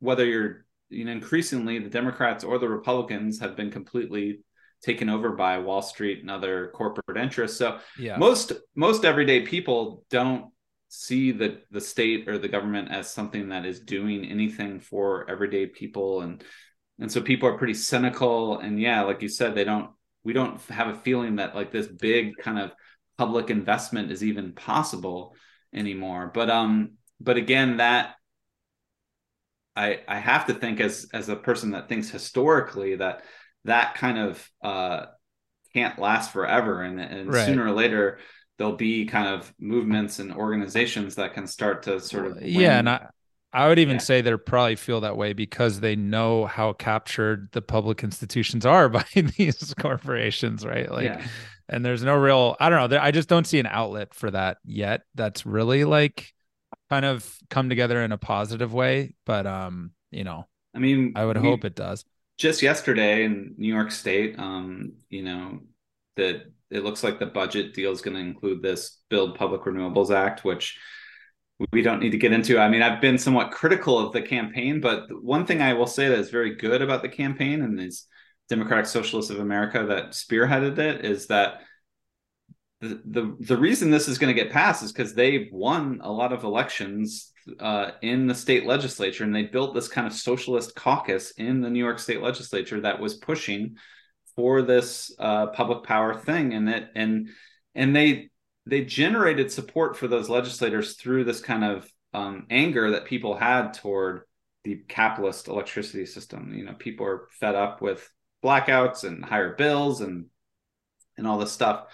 whether 0.00 0.24
you're, 0.24 0.66
you 0.88 1.04
know, 1.04 1.12
increasingly 1.12 1.78
the 1.78 1.90
Democrats 1.90 2.44
or 2.44 2.58
the 2.58 2.68
Republicans 2.68 3.40
have 3.40 3.56
been 3.56 3.70
completely 3.70 4.40
taken 4.82 5.08
over 5.08 5.30
by 5.30 5.58
Wall 5.58 5.82
Street 5.82 6.20
and 6.20 6.30
other 6.30 6.70
corporate 6.74 7.16
interests. 7.16 7.56
So 7.58 7.78
Yeah. 7.98 8.18
most 8.18 8.52
most 8.74 9.04
everyday 9.04 9.40
people 9.46 10.04
don't 10.10 10.52
see 10.88 11.32
the 11.32 11.60
the 11.72 11.80
state 11.80 12.28
or 12.28 12.38
the 12.38 12.48
government 12.48 12.90
as 12.90 13.10
something 13.10 13.48
that 13.48 13.64
is 13.66 13.80
doing 13.80 14.24
anything 14.24 14.78
for 14.78 15.28
everyday 15.28 15.66
people 15.66 16.20
and 16.20 16.44
and 17.00 17.10
so 17.10 17.20
people 17.20 17.48
are 17.48 17.58
pretty 17.58 17.74
cynical 17.74 18.58
and 18.58 18.80
yeah 18.80 19.02
like 19.02 19.22
you 19.22 19.28
said 19.28 19.54
they 19.54 19.64
don't 19.64 19.90
we 20.22 20.32
don't 20.32 20.60
have 20.62 20.88
a 20.88 20.94
feeling 20.94 21.36
that 21.36 21.54
like 21.54 21.70
this 21.72 21.86
big 21.86 22.36
kind 22.38 22.58
of 22.58 22.72
public 23.18 23.50
investment 23.50 24.10
is 24.10 24.22
even 24.24 24.52
possible 24.52 25.34
anymore 25.74 26.30
but 26.32 26.50
um 26.50 26.92
but 27.20 27.36
again 27.36 27.78
that 27.78 28.14
i 29.76 30.00
i 30.08 30.18
have 30.18 30.46
to 30.46 30.54
think 30.54 30.80
as 30.80 31.06
as 31.12 31.28
a 31.28 31.36
person 31.36 31.72
that 31.72 31.88
thinks 31.88 32.10
historically 32.10 32.96
that 32.96 33.22
that 33.64 33.94
kind 33.94 34.18
of 34.18 34.50
uh 34.62 35.06
can't 35.74 35.98
last 35.98 36.32
forever 36.32 36.82
and, 36.82 37.00
and 37.00 37.34
Right. 37.34 37.36
sooner 37.36 37.66
or 37.66 37.72
later 37.72 38.18
there'll 38.58 38.76
be 38.76 39.06
kind 39.06 39.28
of 39.28 39.52
movements 39.58 40.20
and 40.20 40.32
organizations 40.32 41.16
that 41.16 41.34
can 41.34 41.46
start 41.46 41.84
to 41.84 42.00
sort 42.00 42.26
of 42.26 42.42
yeah, 42.42 42.78
and 42.78 42.88
I 42.88 43.06
I 43.54 43.68
would 43.68 43.78
even 43.78 43.94
Yeah. 43.96 44.00
say 44.02 44.20
they 44.20 44.36
probably 44.36 44.76
feel 44.76 45.00
that 45.02 45.16
way 45.16 45.32
because 45.32 45.80
they 45.80 45.96
know 45.96 46.44
how 46.46 46.72
captured 46.74 47.48
the 47.52 47.62
public 47.62 48.02
institutions 48.04 48.66
are 48.66 48.88
by 48.98 49.04
these 49.14 49.72
corporations, 49.80 50.66
right? 50.66 50.90
Like 50.90 51.04
yeah. 51.04 51.26
and 51.68 51.84
there's 51.84 52.02
no 52.02 52.16
real 52.16 52.56
I 52.60 52.68
don't 52.68 52.90
know, 52.90 52.98
I 52.98 53.10
just 53.12 53.28
don't 53.28 53.46
see 53.46 53.58
an 53.60 53.66
outlet 53.66 54.12
for 54.14 54.30
that 54.30 54.58
yet 54.64 55.02
that's 55.14 55.46
really 55.46 55.84
like 55.84 56.32
kind 56.90 57.04
of 57.06 57.38
come 57.48 57.68
together 57.68 58.02
in 58.02 58.12
a 58.12 58.18
positive 58.18 58.74
way, 58.74 59.14
but 59.24 59.46
um, 59.46 59.92
you 60.10 60.24
know, 60.24 60.46
I 60.74 60.80
mean, 60.80 61.12
I 61.16 61.24
would 61.24 61.38
we- 61.40 61.48
hope 61.48 61.64
it 61.64 61.74
does. 61.76 62.04
just 62.38 62.62
yesterday 62.62 63.24
in 63.24 63.54
New 63.56 63.72
York 63.72 63.90
State, 63.92 64.36
um, 64.38 64.92
you 65.08 65.22
know, 65.22 65.60
that 66.16 66.46
it 66.70 66.82
looks 66.84 67.04
like 67.04 67.18
the 67.20 67.26
budget 67.26 67.72
deal 67.74 67.92
is 67.92 68.00
going 68.02 68.14
to 68.16 68.20
include 68.20 68.60
this 68.62 68.98
Build 69.08 69.36
Public 69.36 69.62
Renewables 69.62 70.10
Act, 70.14 70.44
which 70.44 70.78
we 71.72 71.82
don't 71.82 72.00
need 72.00 72.10
to 72.10 72.18
get 72.18 72.32
into. 72.32 72.58
I 72.58 72.68
mean, 72.68 72.82
I've 72.82 73.00
been 73.00 73.18
somewhat 73.18 73.50
critical 73.50 73.98
of 73.98 74.12
the 74.12 74.22
campaign, 74.22 74.80
but 74.80 75.04
one 75.22 75.46
thing 75.46 75.60
I 75.60 75.74
will 75.74 75.86
say 75.86 76.08
that 76.08 76.18
is 76.18 76.30
very 76.30 76.54
good 76.54 76.82
about 76.82 77.02
the 77.02 77.08
campaign 77.08 77.62
and 77.62 77.78
these 77.78 78.06
Democratic 78.48 78.86
Socialists 78.86 79.30
of 79.30 79.40
America 79.40 79.84
that 79.88 80.10
spearheaded 80.10 80.78
it 80.78 81.04
is 81.04 81.26
that 81.28 81.62
the 82.80 83.00
the, 83.04 83.36
the 83.40 83.56
reason 83.56 83.90
this 83.90 84.08
is 84.08 84.18
going 84.18 84.34
to 84.34 84.42
get 84.42 84.52
passed 84.52 84.82
is 84.82 84.92
because 84.92 85.14
they've 85.14 85.48
won 85.50 86.00
a 86.02 86.12
lot 86.12 86.32
of 86.32 86.44
elections 86.44 87.32
uh, 87.60 87.92
in 88.02 88.26
the 88.26 88.34
state 88.34 88.66
legislature, 88.66 89.24
and 89.24 89.34
they 89.34 89.44
built 89.44 89.74
this 89.74 89.88
kind 89.88 90.06
of 90.06 90.12
socialist 90.12 90.74
caucus 90.74 91.32
in 91.32 91.60
the 91.60 91.70
New 91.70 91.82
York 91.82 91.98
State 91.98 92.22
legislature 92.22 92.80
that 92.80 93.00
was 93.00 93.14
pushing 93.14 93.76
for 94.36 94.62
this 94.62 95.14
uh, 95.18 95.46
public 95.48 95.84
power 95.84 96.14
thing, 96.14 96.54
and 96.54 96.68
it 96.68 96.88
and 96.94 97.28
and 97.74 97.94
they 97.94 98.30
they 98.66 98.84
generated 98.84 99.50
support 99.52 99.96
for 99.96 100.08
those 100.08 100.28
legislators 100.28 100.94
through 100.94 101.24
this 101.24 101.40
kind 101.40 101.64
of 101.64 101.88
um, 102.12 102.46
anger 102.50 102.92
that 102.92 103.04
people 103.04 103.36
had 103.36 103.74
toward 103.74 104.22
the 104.64 104.76
capitalist 104.88 105.48
electricity 105.48 106.06
system. 106.06 106.54
You 106.54 106.64
know, 106.64 106.74
people 106.74 107.06
are 107.06 107.28
fed 107.38 107.54
up 107.54 107.82
with 107.82 108.08
blackouts 108.42 109.04
and 109.04 109.24
higher 109.24 109.54
bills 109.54 110.00
and 110.00 110.26
and 111.16 111.26
all 111.26 111.38
this 111.38 111.52
stuff. 111.52 111.86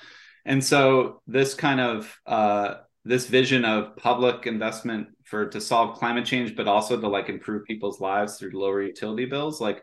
And 0.44 0.64
so 0.64 1.20
this 1.26 1.54
kind 1.54 1.80
of 1.80 2.18
uh, 2.26 2.74
this 3.04 3.26
vision 3.26 3.64
of 3.64 3.96
public 3.96 4.46
investment 4.46 5.08
for 5.24 5.46
to 5.48 5.60
solve 5.60 5.98
climate 5.98 6.26
change, 6.26 6.56
but 6.56 6.68
also 6.68 7.00
to 7.00 7.08
like 7.08 7.28
improve 7.28 7.64
people's 7.64 8.00
lives 8.00 8.38
through 8.38 8.52
lower 8.52 8.82
utility 8.82 9.26
bills, 9.26 9.60
like 9.60 9.82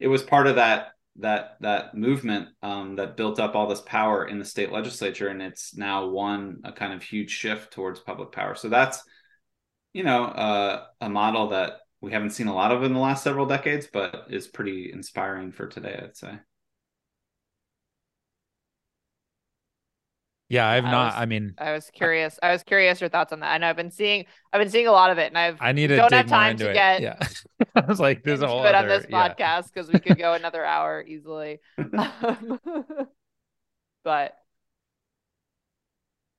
it 0.00 0.08
was 0.08 0.22
part 0.22 0.46
of 0.46 0.56
that 0.56 0.88
that 1.16 1.56
that 1.60 1.94
movement 1.94 2.48
um, 2.62 2.96
that 2.96 3.16
built 3.16 3.38
up 3.38 3.54
all 3.54 3.68
this 3.68 3.82
power 3.82 4.26
in 4.26 4.38
the 4.38 4.44
state 4.44 4.72
legislature, 4.72 5.28
and 5.28 5.40
it's 5.40 5.76
now 5.76 6.06
won 6.06 6.60
a 6.64 6.72
kind 6.72 6.92
of 6.92 7.02
huge 7.02 7.30
shift 7.30 7.72
towards 7.72 8.00
public 8.00 8.32
power. 8.32 8.54
So 8.54 8.68
that's 8.68 9.02
you 9.92 10.02
know 10.02 10.24
uh, 10.24 10.84
a 11.00 11.08
model 11.08 11.48
that 11.50 11.80
we 12.00 12.12
haven't 12.12 12.30
seen 12.30 12.48
a 12.48 12.54
lot 12.54 12.72
of 12.72 12.82
in 12.82 12.92
the 12.92 12.98
last 12.98 13.22
several 13.22 13.46
decades, 13.46 13.88
but 13.92 14.26
is 14.28 14.46
pretty 14.46 14.92
inspiring 14.92 15.52
for 15.52 15.66
today, 15.66 16.00
I'd 16.02 16.16
say. 16.16 16.38
Yeah, 20.54 20.68
I've 20.68 20.84
I 20.84 20.90
not 20.90 21.06
was- 21.14 21.22
I 21.22 21.26
mean 21.26 21.54
I 21.58 21.72
was 21.72 21.90
curious. 21.90 22.38
I 22.42 22.52
was 22.52 22.62
curious 22.62 23.00
your 23.00 23.10
thoughts 23.10 23.32
on 23.32 23.40
that, 23.40 23.54
and 23.56 23.64
I've 23.64 23.76
been 23.76 23.90
seeing. 23.90 24.24
I've 24.52 24.60
been 24.60 24.70
seeing 24.70 24.86
a 24.86 24.92
lot 24.92 25.10
of 25.10 25.18
it, 25.18 25.26
and 25.26 25.36
I've 25.38 25.58
I 25.60 25.72
need 25.72 25.88
to 25.88 25.96
don't 25.96 26.12
have 26.12 26.28
time 26.28 26.56
to 26.58 26.70
it. 26.70 26.74
get 26.74 27.02
yeah. 27.02 27.18
I 27.74 27.80
was 27.80 27.98
like, 27.98 28.22
there's 28.22 28.40
a 28.42 28.46
whole 28.46 28.60
other, 28.60 28.76
on 28.76 28.88
this 28.88 29.06
yeah. 29.08 29.28
podcast 29.28 29.72
because 29.72 29.90
we 29.92 29.98
could 29.98 30.16
go 30.16 30.32
another 30.40 30.64
hour 30.64 31.04
easily. 31.06 31.60
Um, 31.78 32.60
but 34.04 34.34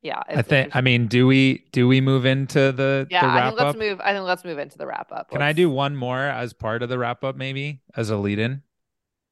yeah, 0.02 0.22
I 0.28 0.42
think 0.42 0.74
I 0.76 0.80
mean, 0.82 1.08
do 1.08 1.26
we 1.26 1.64
do 1.72 1.88
we 1.88 2.00
move 2.00 2.26
into 2.26 2.70
the 2.72 3.06
yeah. 3.10 3.22
the 3.22 3.28
I 3.32 3.46
think 3.48 3.58
let's 3.58 3.70
up? 3.74 3.76
move. 3.76 4.00
I 4.00 4.12
think 4.12 4.24
let's 4.24 4.44
move 4.44 4.58
into 4.58 4.78
the 4.78 4.86
wrap 4.86 5.10
up. 5.10 5.30
Can 5.30 5.42
I 5.42 5.46
Let's- 5.48 5.56
do 5.56 5.68
one 5.70 5.96
more 5.96 6.20
as 6.20 6.52
part 6.52 6.82
of 6.82 6.88
the 6.88 6.98
wrap 6.98 7.24
up 7.24 7.36
maybe 7.36 7.80
as 7.96 8.10
a 8.10 8.16
lead 8.16 8.38
in? 8.38 8.62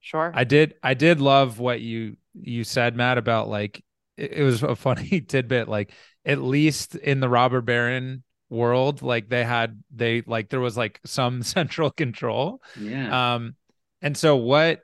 Sure. 0.00 0.32
I 0.34 0.44
did 0.44 0.74
I 0.82 0.94
did 0.94 1.20
love 1.20 1.58
what 1.58 1.80
you 1.80 2.16
you 2.34 2.64
said 2.64 2.96
Matt 2.96 3.18
about 3.18 3.48
like 3.48 3.82
it, 4.16 4.42
was 4.42 4.62
a 4.62 4.76
funny 4.76 5.20
tidbit 5.28 5.68
like 5.68 5.92
at 6.24 6.38
least 6.40 6.94
in 6.96 7.20
the 7.20 7.28
robber 7.28 7.60
baron 7.60 8.22
world 8.50 9.02
like 9.02 9.28
they 9.28 9.44
had 9.44 9.82
they 9.94 10.22
like 10.26 10.48
there 10.48 10.60
was 10.60 10.76
like 10.76 11.00
some 11.04 11.42
central 11.56 11.90
control 11.90 12.62
Yeah. 12.78 13.34
um 13.34 13.56
and 14.02 14.16
so 14.16 14.36
what 14.36 14.80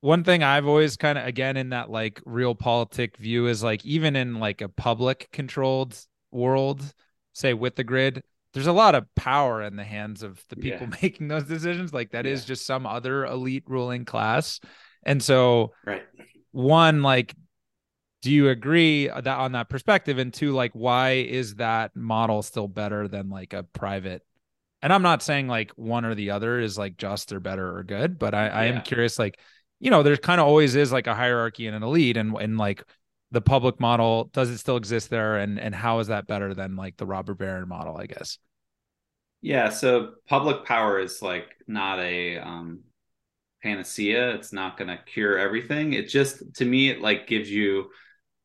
one 0.00 0.24
thing 0.24 0.42
i've 0.42 0.66
always 0.66 0.96
kind 0.96 1.16
of 1.18 1.26
again 1.26 1.56
in 1.56 1.70
that 1.70 1.90
like 1.90 2.20
realpolitik 2.24 3.16
view 3.16 3.46
is 3.46 3.62
like 3.62 3.84
even 3.86 4.16
in 4.16 4.38
like 4.40 4.60
a 4.60 4.68
public 4.68 5.28
controlled 5.32 5.98
world 6.30 6.82
say 7.32 7.54
with 7.54 7.76
the 7.76 7.84
grid 7.84 8.22
there's 8.52 8.66
a 8.66 8.72
lot 8.72 8.96
of 8.96 9.06
power 9.14 9.62
in 9.62 9.76
the 9.76 9.84
hands 9.84 10.22
of 10.22 10.42
the 10.48 10.56
people 10.56 10.88
Yeah. 10.90 10.96
making 11.02 11.28
those 11.28 11.44
decisions 11.44 11.92
like 11.94 12.10
that 12.10 12.26
is 12.26 12.42
Yeah. 12.42 12.48
just 12.48 12.66
some 12.66 12.84
other 12.86 13.24
elite 13.24 13.64
ruling 13.66 14.04
class 14.04 14.58
and 15.04 15.22
so 15.22 15.72
right. 15.86 16.02
one 16.52 17.02
like 17.02 17.34
do 18.22 18.30
you 18.30 18.48
agree 18.48 19.08
that 19.08 19.26
on 19.26 19.52
that 19.52 19.68
perspective 19.68 20.18
and 20.18 20.32
two 20.32 20.52
like 20.52 20.72
why 20.72 21.12
is 21.12 21.56
that 21.56 21.94
model 21.96 22.42
still 22.42 22.68
better 22.68 23.08
than 23.08 23.30
like 23.30 23.52
a 23.52 23.62
private 23.62 24.22
and 24.82 24.92
i'm 24.92 25.02
not 25.02 25.22
saying 25.22 25.48
like 25.48 25.70
one 25.72 26.04
or 26.04 26.14
the 26.14 26.30
other 26.30 26.60
is 26.60 26.78
like 26.78 26.96
just 26.96 27.32
or 27.32 27.40
better 27.40 27.76
or 27.76 27.82
good 27.84 28.18
but 28.18 28.34
i, 28.34 28.48
I 28.48 28.64
Yeah. 28.64 28.66
am 28.66 28.82
curious 28.82 29.18
like 29.18 29.38
you 29.80 29.90
know 29.90 30.02
there's 30.02 30.20
kind 30.20 30.40
of 30.40 30.46
always 30.46 30.74
is 30.76 30.92
like 30.92 31.06
a 31.06 31.14
hierarchy 31.14 31.66
and 31.66 31.76
an 31.76 31.82
elite 31.82 32.16
and 32.16 32.36
and 32.38 32.58
like 32.58 32.84
the 33.32 33.40
public 33.40 33.80
model 33.80 34.24
does 34.32 34.50
it 34.50 34.58
still 34.58 34.76
exist 34.76 35.10
there 35.10 35.38
and 35.38 35.58
and 35.60 35.74
how 35.74 36.00
is 36.00 36.08
that 36.08 36.26
better 36.26 36.54
than 36.54 36.76
like 36.76 36.96
the 36.98 37.06
robert 37.06 37.34
baron 37.36 37.68
model 37.68 37.96
i 37.96 38.06
guess 38.06 38.38
Yeah, 39.42 39.70
so 39.70 40.14
public 40.28 40.64
power 40.64 40.98
is 41.00 41.22
like 41.22 41.46
not 41.66 41.98
a 41.98 42.38
um 42.38 42.80
panacea. 43.62 44.34
It's 44.34 44.52
not 44.52 44.78
going 44.78 44.88
to 44.88 44.98
cure 45.04 45.38
everything. 45.38 45.94
It 45.94 46.08
just 46.08 46.54
to 46.56 46.64
me 46.66 46.90
it 46.90 47.00
like 47.02 47.26
gives 47.28 47.50
you 47.50 47.90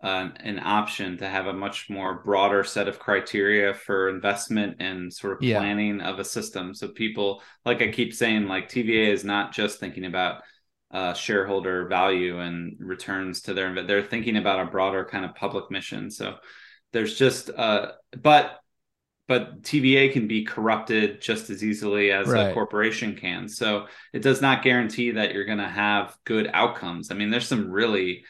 uh, 0.05 0.29
an 0.41 0.59
option 0.63 1.17
to 1.17 1.27
have 1.27 1.47
a 1.47 1.53
much 1.53 1.89
more 1.89 2.21
broader 2.23 2.63
set 2.63 2.87
of 2.87 2.99
criteria 2.99 3.73
for 3.73 4.09
investment 4.09 4.77
and 4.79 5.11
sort 5.11 5.33
of 5.33 5.41
Yeah. 5.41 5.57
planning 5.57 5.99
of 6.01 6.19
a 6.19 6.23
system. 6.23 6.75
So 6.75 6.89
people 6.89 7.41
like 7.65 7.81
I 7.81 7.89
keep 7.91 8.13
saying 8.13 8.47
like 8.47 8.69
TVA 8.69 9.07
is 9.11 9.23
not 9.23 9.51
just 9.51 9.79
thinking 9.79 10.05
about 10.05 10.43
uh, 10.91 11.13
shareholder 11.13 11.87
value 11.87 12.39
and 12.39 12.77
returns 12.79 13.41
to 13.41 13.53
their 13.53 13.73
they're 13.83 14.03
thinking 14.03 14.37
about 14.37 14.59
a 14.67 14.71
broader 14.71 15.03
kind 15.05 15.25
of 15.25 15.33
public 15.35 15.71
mission. 15.71 16.11
So 16.11 16.35
there's 16.93 17.17
just 17.17 17.49
uh 17.49 17.93
but 18.21 18.59
but 19.27 19.63
TVA 19.63 20.13
can 20.13 20.27
be 20.27 20.43
corrupted 20.45 21.19
just 21.19 21.49
as 21.49 21.63
easily 21.63 22.11
as 22.11 22.27
Right. 22.29 22.51
a 22.51 22.53
corporation 22.53 23.15
can. 23.15 23.49
So 23.49 23.87
it 24.13 24.21
does 24.21 24.39
not 24.39 24.61
guarantee 24.63 25.11
that 25.11 25.33
you're 25.33 25.45
going 25.45 25.57
to 25.57 25.67
have 25.67 26.15
good 26.25 26.47
outcomes. 26.53 27.09
I 27.09 27.15
mean, 27.15 27.31
there's 27.31 27.47
some 27.47 27.71
really 27.71 28.23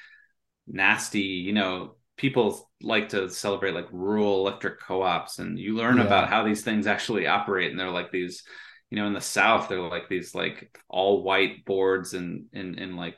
nasty, 0.68 1.22
you 1.22 1.54
know, 1.54 1.96
people 2.18 2.70
like 2.82 3.10
to 3.10 3.30
celebrate 3.30 3.74
like 3.74 3.88
rural 3.92 4.40
electric 4.48 4.80
co-ops 4.80 5.40
and 5.40 5.60
you 5.60 5.76
learn 5.76 6.00
Yeah. 6.00 6.00
about 6.00 6.30
how 6.30 6.44
these 6.44 6.64
things 6.64 6.88
actually 6.88 7.28
operate 7.28 7.72
and 7.72 7.80
they're 7.80 7.90
like 7.92 8.12
these 8.12 8.44
you 8.90 8.96
know 8.98 9.08
in 9.08 9.14
the 9.14 9.20
south 9.22 9.68
they're 9.68 9.82
like 9.82 10.08
these 10.08 10.34
like 10.34 10.78
all 10.88 11.24
white 11.24 11.66
boards 11.66 12.14
and 12.14 12.46
in 12.54 12.78
in 12.80 12.96
like 12.96 13.18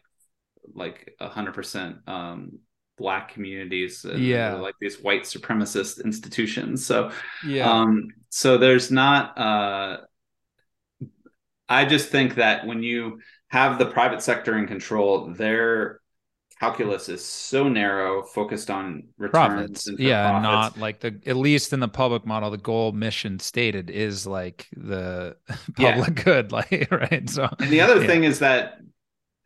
like 0.73 1.13
a 1.19 1.29
hundred 1.29 1.53
percent 1.53 1.97
um 2.07 2.59
black 2.97 3.33
communities 3.33 4.05
and 4.05 4.41
Yeah. 4.41 4.61
like 4.61 4.75
these 4.81 4.99
white 5.01 5.23
supremacist 5.23 6.03
institutions 6.03 6.85
so 6.85 7.11
yeah 7.41 7.77
um, 7.77 8.09
so 8.29 8.57
there's 8.57 8.91
not. 8.91 9.37
Uh, 9.37 9.97
I 11.69 11.85
just 11.85 12.09
think 12.09 12.35
that 12.35 12.65
when 12.65 12.81
you 12.83 13.19
have 13.49 13.77
the 13.77 13.85
private 13.85 14.21
sector 14.21 14.57
in 14.57 14.67
control, 14.67 15.33
their 15.33 15.99
calculus 16.59 17.09
is 17.09 17.23
so 17.25 17.67
narrow, 17.69 18.23
focused 18.23 18.69
on 18.69 19.09
returns 19.17 19.81
profits 19.81 19.87
and 19.87 19.97
yeah 19.97 20.31
profits. 20.31 20.31
not 20.31 20.77
like 20.77 21.01
the 21.01 21.19
at 21.25 21.35
least 21.35 21.73
in 21.73 21.79
the 21.81 21.87
public 21.87 22.25
model 22.25 22.49
the 22.49 22.57
goal 22.57 22.93
mission 22.93 23.39
stated 23.39 23.89
is 23.89 24.25
like 24.25 24.67
the 24.75 25.35
Yeah. 25.77 26.01
public 26.01 26.23
good 26.23 26.51
like 26.53 26.87
right 26.91 27.29
so 27.29 27.49
And 27.59 27.71
the 27.71 27.81
other 27.81 27.99
Yeah. 27.99 28.05
thing 28.05 28.23
is 28.23 28.39
that 28.39 28.79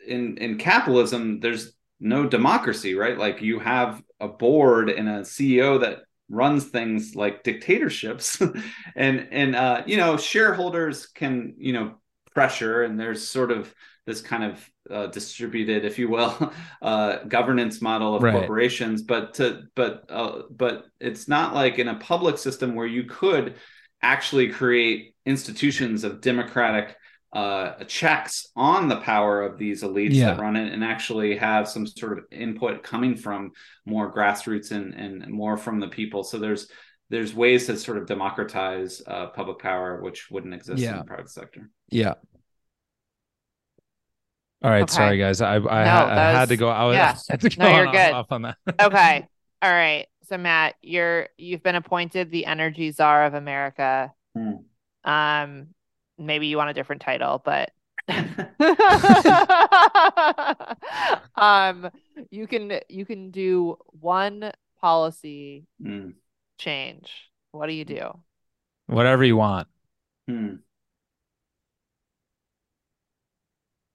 in 0.08 0.38
in 0.38 0.58
capitalism, 0.58 1.40
there's 1.40 1.74
no 2.00 2.28
democracy, 2.28 2.96
right? 2.96 3.18
Like 3.18 3.42
you 3.42 3.60
have 3.60 4.04
a 4.20 4.28
board 4.28 4.90
and 4.90 5.10
a 5.10 5.26
CEO 5.26 5.80
that 5.80 6.04
runs 6.30 6.66
things 6.66 7.16
like 7.16 7.44
dictatorships, 7.44 8.42
and 8.96 9.28
and 9.32 9.56
uh, 9.56 9.84
you 9.88 9.98
know 9.98 10.18
shareholders 10.18 11.08
can 11.08 11.56
you 11.58 11.74
know 11.74 11.96
pressure, 12.34 12.84
and 12.84 13.00
there's 13.00 13.28
sort 13.28 13.52
of 13.52 13.74
this 14.06 14.22
kind 14.22 14.44
of 14.44 14.70
uh, 14.90 15.08
distributed, 15.08 15.86
if 15.86 16.00
you 16.00 16.10
will, 16.10 16.52
uh, 16.82 17.24
governance 17.26 17.82
model 17.82 18.16
of 18.16 18.24
Right. 18.24 18.34
corporations. 18.34 19.02
But 19.04 19.36
to 19.36 19.64
but 19.76 20.06
uh, 20.10 20.44
but 20.50 20.86
it's 21.00 21.28
not 21.28 21.54
like 21.54 21.80
in 21.80 21.88
a 21.88 21.96
public 21.96 22.38
system 22.38 22.76
where 22.76 22.88
you 22.88 23.04
could 23.04 23.56
actually 24.02 24.50
create 24.50 25.14
institutions 25.26 26.04
of 26.04 26.22
democratic 26.22 26.96
uh, 27.34 27.84
checks 27.86 28.48
on 28.58 28.90
the 28.90 28.98
power 28.98 29.42
of 29.44 29.58
these 29.58 29.84
elites 29.84 30.16
Yeah. 30.16 30.34
that 30.34 30.42
run 30.42 30.56
it 30.58 30.74
and 30.74 30.84
actually 30.84 31.38
have 31.38 31.68
some 31.70 31.86
sort 31.88 32.18
of 32.18 32.26
input 32.32 32.84
coming 32.84 33.16
from 33.16 33.52
more 33.86 34.14
grassroots 34.14 34.72
and, 34.72 34.94
and 34.96 35.28
more 35.32 35.56
from 35.56 35.80
the 35.80 35.88
people. 35.88 36.24
So 36.24 36.40
there's 36.40 36.68
there's 37.10 37.34
ways 37.36 37.68
to 37.68 37.78
sort 37.78 37.98
of 37.98 38.06
democratize 38.08 39.02
uh, 39.06 39.28
public 39.28 39.60
power, 39.60 40.02
which 40.02 40.32
wouldn't 40.32 40.54
exist 40.54 40.82
in 40.82 40.98
the 40.98 41.04
private 41.04 41.30
sector. 41.30 41.70
Yeah. 41.90 42.16
All 44.64 44.70
right, 44.70 44.84
Okay. 44.84 44.94
sorry 44.94 45.18
guys. 45.18 45.42
I 45.42 45.56
I, 45.56 45.60
No, 45.60 45.66
had, 45.68 46.04
I 46.04 46.16
that 46.16 46.36
had 46.36 46.50
to 46.50 46.58
go. 46.58 46.70
I 46.70 46.86
was 46.86 46.96
yeah. 46.96 47.16
I 47.30 47.34
had 47.34 47.42
to 47.42 47.60
No, 47.60 47.76
you're 47.76 47.88
on, 47.88 47.94
good. 47.94 48.14
off 48.14 48.32
on 48.32 48.42
that. 48.44 48.58
Okay. 48.82 49.28
All 49.62 49.72
right. 49.72 50.08
So 50.30 50.38
Matt, 50.38 50.76
you're 50.82 51.28
you've 51.38 51.64
been 51.64 51.76
appointed 51.76 52.32
the 52.32 52.46
energy 52.46 52.92
czar 52.92 53.26
of 53.26 53.34
America. 53.34 54.14
Hmm. 54.38 54.52
Um, 55.04 55.68
maybe 56.18 56.48
you 56.48 56.58
want 56.58 56.70
a 56.70 56.74
different 56.74 57.02
title, 57.02 57.42
but 57.44 57.72
um, 61.36 61.90
you 62.30 62.48
can 62.48 62.80
you 62.90 63.06
can 63.06 63.32
do 63.32 63.78
one 63.88 64.52
policy 64.80 65.66
Mm. 65.84 66.14
change. 66.60 67.12
What 67.52 67.68
do 67.68 67.74
you 67.74 67.86
do? 67.86 68.18
Whatever 68.88 69.24
you 69.24 69.36
want. 69.38 69.68
Hmm. 70.28 70.56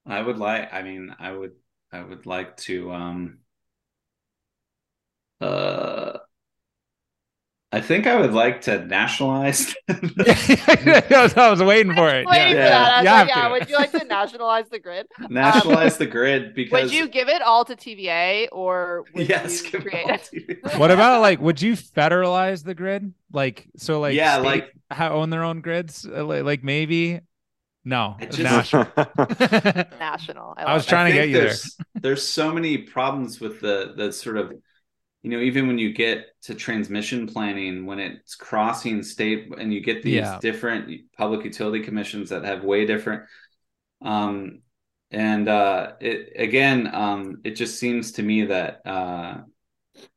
I 0.07 0.23
would 0.23 0.39
like. 0.39 0.73
I 0.73 0.83
mean, 0.83 1.15
I 1.19 1.33
would. 1.33 1.53
I 1.93 2.03
would 2.03 2.27
like 2.27 2.57
to. 2.59 2.93
Um. 2.93 3.39
Uh. 5.41 6.19
I 7.73 7.81
think 7.81 8.07
I 8.07 8.17
would 8.21 8.33
like 8.33 8.63
to 8.63 8.85
nationalize. 8.87 9.75
I 9.89 11.49
was 11.51 11.63
waiting 11.63 11.95
for 11.95 12.09
it. 12.09 12.27
Waiting 12.27 12.57
for 12.57 12.57
yeah. 12.57 12.69
that. 12.69 12.93
I 12.93 12.99
was 13.01 13.05
You 13.05 13.11
like, 13.11 13.19
have 13.19 13.29
yeah, 13.29 13.51
would 13.51 13.69
you 13.69 13.75
like 13.77 13.91
to 13.93 14.05
nationalize 14.05 14.69
the 14.71 14.79
grid? 14.79 15.07
nationalize 15.29 15.99
the 15.99 16.07
grid 16.07 16.55
because 16.55 16.85
Would 16.85 16.93
you 16.93 17.09
give 17.09 17.29
it 17.29 17.43
all 17.43 17.65
to 17.65 17.77
TVA 17.77 18.49
or 18.53 19.05
would 19.15 19.29
yes, 19.29 19.63
you 19.65 19.71
give 19.73 19.81
it 19.87 19.91
create 19.91 20.31
it? 20.33 20.79
What 20.79 20.91
about 20.91 21.21
like 21.21 21.41
would 21.41 21.61
you 21.61 21.75
federalize 21.75 22.65
the 22.65 22.75
grid? 22.75 23.13
Like 23.33 23.69
so 23.77 24.01
like 24.01 24.15
Yeah, 24.15 24.37
like- 24.39 24.73
ha- 24.91 25.11
own 25.11 25.31
their 25.31 25.43
own 25.45 25.61
grids? 25.61 26.07
Uh, 26.07 26.25
Like 26.25 26.63
maybe 26.65 27.21
no. 27.87 28.17
I 28.21 28.27
just- 28.27 28.41
national. 28.41 28.87
national? 29.99 30.55
I 30.59 30.75
was 30.75 30.83
love 30.83 30.87
it. 30.87 30.89
trying 30.89 31.13
to 31.13 31.19
get 31.19 31.29
you 31.31 31.35
there. 31.35 31.45
there's, 31.45 31.77
There's 31.95 32.27
so 32.29 32.53
many 32.53 32.79
problems 32.79 33.41
with 33.41 33.61
the 33.61 33.95
the 33.97 34.13
sort 34.13 34.37
of, 34.37 34.53
you 35.23 35.31
know, 35.31 35.41
even 35.41 35.67
when 35.69 35.79
you 35.79 35.93
get 35.95 36.27
to 36.43 36.55
transmission 36.55 37.27
planning, 37.27 37.87
when 37.87 37.99
it's 37.99 38.35
crossing 38.35 39.03
state, 39.03 39.49
and 39.59 39.73
you 39.73 39.81
get 39.81 40.03
these 40.03 40.17
Yeah. 40.17 40.39
different 40.41 40.91
public 41.17 41.45
utility 41.45 41.83
commissions 41.85 42.31
that 42.31 42.45
have 42.45 42.65
way 42.65 42.85
different, 42.87 43.23
um, 44.03 44.61
and 45.11 45.49
uh, 45.49 45.93
it 46.01 46.33
again, 46.37 46.93
um, 46.93 47.41
it 47.45 47.53
just 47.57 47.79
seems 47.79 48.13
to 48.13 48.23
me 48.23 48.47
that 48.47 48.83
uh, 48.85 49.39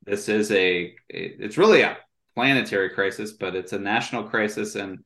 this 0.04 0.28
is 0.28 0.50
a, 0.50 0.94
it's 1.08 1.56
really 1.56 1.82
a 1.82 1.96
planetary 2.34 2.90
crisis, 2.90 3.32
but 3.32 3.54
it's 3.56 3.72
a 3.72 3.78
national 3.78 4.24
crisis, 4.24 4.74
and 4.76 4.98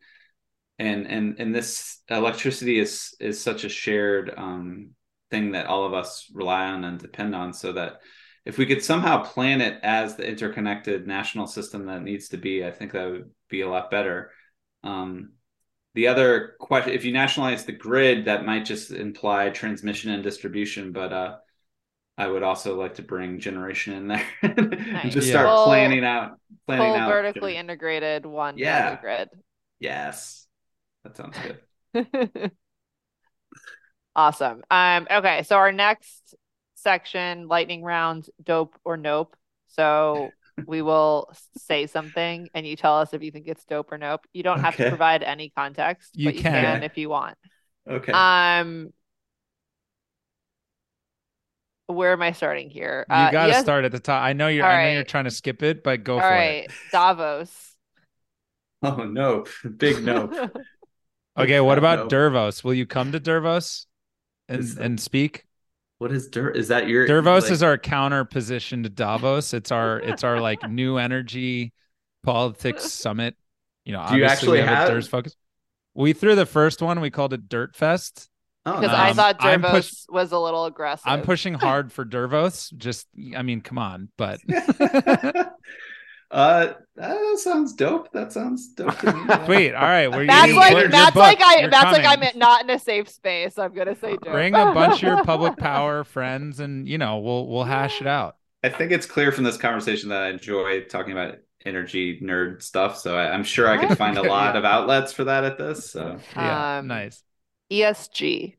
and 0.79 1.07
and 1.07 1.37
and 1.39 1.55
this 1.55 2.01
electricity 2.11 2.79
is 2.79 3.15
is 3.21 3.41
such 3.41 3.65
a 3.65 3.69
shared 3.69 4.33
um 4.37 4.91
thing 5.31 5.53
that 5.53 5.67
all 5.67 5.85
of 5.87 5.95
us 5.95 6.31
rely 6.35 6.67
on 6.67 6.85
and 6.85 6.99
depend 6.99 7.35
on 7.35 7.53
so 7.53 7.73
that 7.73 8.01
if 8.45 8.59
we 8.59 8.67
could 8.67 8.83
somehow 8.83 9.23
plan 9.23 9.61
it 9.61 9.79
as 9.83 10.17
the 10.17 10.27
interconnected 10.29 11.07
national 11.07 11.47
system 11.47 11.87
that 11.87 11.99
it 11.99 12.03
needs 12.03 12.29
to 12.29 12.37
be 12.37 12.65
i 12.65 12.71
think 12.71 12.93
that 12.93 13.11
would 13.11 13.31
be 13.49 13.61
a 13.63 13.69
lot 13.69 13.91
better 13.91 14.31
um 14.83 15.33
the 15.95 16.09
other 16.09 16.55
question 16.59 16.93
if 16.93 17.05
you 17.05 17.13
nationalize 17.13 17.65
the 17.65 17.73
grid 17.73 18.25
that 18.25 18.45
might 18.45 18.65
just 18.65 18.91
imply 18.91 19.51
transmission 19.51 20.11
and 20.11 20.23
distribution 20.23 20.93
but 20.93 21.13
uh 21.13 21.37
I 22.17 22.29
would 22.29 22.45
also 22.45 22.79
like 22.79 22.95
to 22.95 23.03
bring 23.03 23.41
generation 23.41 23.93
in 23.95 24.07
there 24.09 24.25
and 24.43 25.11
just 25.11 25.17
Nice. 25.17 25.29
start 25.31 25.47
Full- 25.49 25.65
planning 25.65 26.05
out 26.05 26.39
planning 26.67 26.93
Full 26.93 26.97
out 26.97 27.09
vertically 27.11 27.57
integrated 27.57 28.25
one 28.25 28.57
Yeah. 28.59 29.01
grid. 29.01 29.31
Yes. 29.81 30.44
That 31.05 31.17
sounds 31.17 31.37
good. 31.39 32.51
Awesome. 34.17 34.63
Um, 34.71 35.07
okay, 35.11 35.43
so 35.43 35.57
our 35.57 35.73
next 35.73 36.35
section, 36.77 37.49
lightning 37.49 37.83
round, 37.83 38.29
dope 38.43 38.77
or 38.85 38.97
nope. 38.97 39.37
So 39.69 40.31
we 40.67 40.83
will 40.83 41.33
say 41.57 41.87
something 41.87 42.49
and 42.55 42.67
you 42.67 42.77
tell 42.77 42.99
us 43.01 43.13
if 43.13 43.23
you 43.23 43.33
think 43.33 43.49
it's 43.49 43.65
dope 43.65 43.91
or 43.91 43.99
nope. 43.99 44.25
You 44.33 44.43
don't 44.45 44.61
have 44.61 44.77
to 44.77 44.89
provide 44.89 45.23
any 45.25 45.51
context, 45.51 46.11
You 46.15 46.27
but 46.27 46.35
you 46.37 46.43
can. 46.43 46.63
can 46.65 46.83
if 46.85 46.97
you 46.97 47.09
want. 47.09 47.37
Okay. 47.91 48.13
Um, 48.13 48.93
where 51.87 52.13
am 52.13 52.23
I 52.23 52.33
starting 52.33 52.71
here? 52.71 53.05
You 53.11 53.15
Uh, 53.15 53.31
got 53.31 53.47
to 53.49 53.53
ES 53.53 53.63
start 53.63 53.85
at 53.85 53.93
the 53.93 54.01
top. 54.01 54.23
I 54.23 54.33
know 54.33 54.49
you're. 54.49 54.65
All 54.65 54.71
I 54.71 54.85
know 54.85 54.93
you're 54.95 55.05
trying 55.05 55.25
to 55.25 55.31
skip 55.31 55.63
it, 55.63 55.83
but 55.83 56.05
go 56.05 56.15
All 56.15 56.21
for 56.21 56.29
right, 56.29 56.69
Davos. 56.93 57.75
oh 58.83 59.05
no, 59.05 59.45
big 59.77 60.05
no. 60.05 60.51
It. 61.37 61.43
Okay. 61.43 61.61
What 61.61 61.79
about 61.79 62.11
No. 62.11 62.17
Dervos? 62.17 62.63
Will 62.65 62.75
you 62.75 62.87
come 62.87 63.13
to 63.13 63.21
Dervos 63.21 63.87
and 64.49 64.61
Is- 64.61 64.79
and 64.79 65.01
speak? 65.01 65.45
What 65.99 66.11
is 66.13 66.29
dirt? 66.29 66.57
Is 66.57 66.69
that 66.69 66.89
your 66.89 67.07
Dervos 67.09 67.43
like- 67.43 67.51
is 67.53 67.63
our 67.63 67.79
counter 67.79 68.25
position 68.25 68.83
to 68.83 68.89
Davos. 68.89 69.55
It's 69.55 69.71
our 69.73 70.01
it's 70.01 70.25
our 70.25 70.41
like 70.41 70.63
new 70.69 70.99
energy 70.99 71.73
politics 72.25 72.91
summit. 72.91 73.37
You 73.85 73.93
know, 73.93 74.07
Do 74.09 74.17
you 74.17 74.25
obviously 74.25 74.49
we 74.53 74.59
actually 74.59 74.63
have, 74.63 74.89
a 74.91 74.95
have- 74.95 75.09
focus. 75.09 75.37
We 75.95 76.13
threw 76.13 76.35
the 76.35 76.47
first 76.47 76.83
one. 76.83 77.01
We 77.01 77.11
called 77.11 77.33
it 77.33 77.49
Dirt 77.49 77.77
Fest. 77.77 78.29
Oh, 78.67 78.81
Because 78.81 78.91
nice. 78.97 79.13
I 79.13 79.13
thought 79.13 79.37
I'm 79.41 79.63
Dervos 79.63 79.71
push- 79.71 79.93
was 80.09 80.33
a 80.33 80.39
little 80.39 80.65
aggressive. 80.65 81.05
I'm 81.07 81.23
pushing 81.23 81.55
hard 81.55 81.93
for 81.93 82.05
Dervos. 82.05 82.75
Just, 82.77 83.07
I 83.37 83.43
mean, 83.43 83.61
come 83.61 83.79
on, 83.79 84.09
but 84.19 84.41
uh, 86.35 86.75
that 86.97 87.39
sounds 87.39 87.73
dope. 87.75 88.13
That 88.13 88.33
sounds 88.33 88.69
dope 88.69 88.99
to 88.99 89.13
me. 89.13 89.35
sweet. 89.47 89.75
All 89.75 89.83
right, 89.83 90.09
we're 90.11 90.27
That's 90.27 90.49
you're- 90.49 90.59
like 90.59 90.73
you're 90.77 90.89
that's 90.89 91.17
like 91.17 91.41
I 91.41 91.61
You're 91.61 91.71
that's 91.71 91.93
like 91.93 92.03
coming. 92.03 92.29
I'm 92.33 92.39
not 92.39 92.63
in 92.63 92.71
a 92.71 92.79
safe 92.79 93.09
space. 93.09 93.59
I'm 93.59 93.73
gonna 93.75 93.95
say 93.97 94.13
dope. 94.13 94.33
Bring 94.33 94.55
a 94.55 94.73
bunch 94.73 94.97
of 94.97 95.03
your 95.03 95.25
public 95.25 95.57
power 95.57 96.05
friends, 96.05 96.61
and 96.61 96.89
you 96.89 96.99
know 96.99 97.19
we'll 97.19 97.47
we'll 97.49 97.65
hash 97.65 98.01
it 98.01 98.07
out. 98.07 98.37
I 98.63 98.69
think 98.69 98.93
it's 98.93 99.07
clear 99.07 99.31
from 99.33 99.45
this 99.45 99.57
conversation 99.57 100.09
that 100.11 100.23
I 100.23 100.29
enjoy 100.31 100.83
talking 100.85 101.13
about 101.13 101.37
energy 101.65 102.21
nerd 102.21 102.63
stuff. 102.63 102.99
So 102.99 103.17
I, 103.17 103.33
I'm 103.33 103.45
sure 103.45 103.69
I 103.69 103.79
could 103.87 103.97
find 103.97 104.19
a 104.19 104.23
lot 104.23 104.57
of 104.57 104.65
outlets 104.65 105.13
for 105.13 105.25
that 105.25 105.45
at 105.45 105.57
this. 105.59 105.91
So 105.91 106.19
Yeah, 106.37 106.79
Um, 106.79 106.87
nice. 106.89 107.23
ESG. 107.71 108.57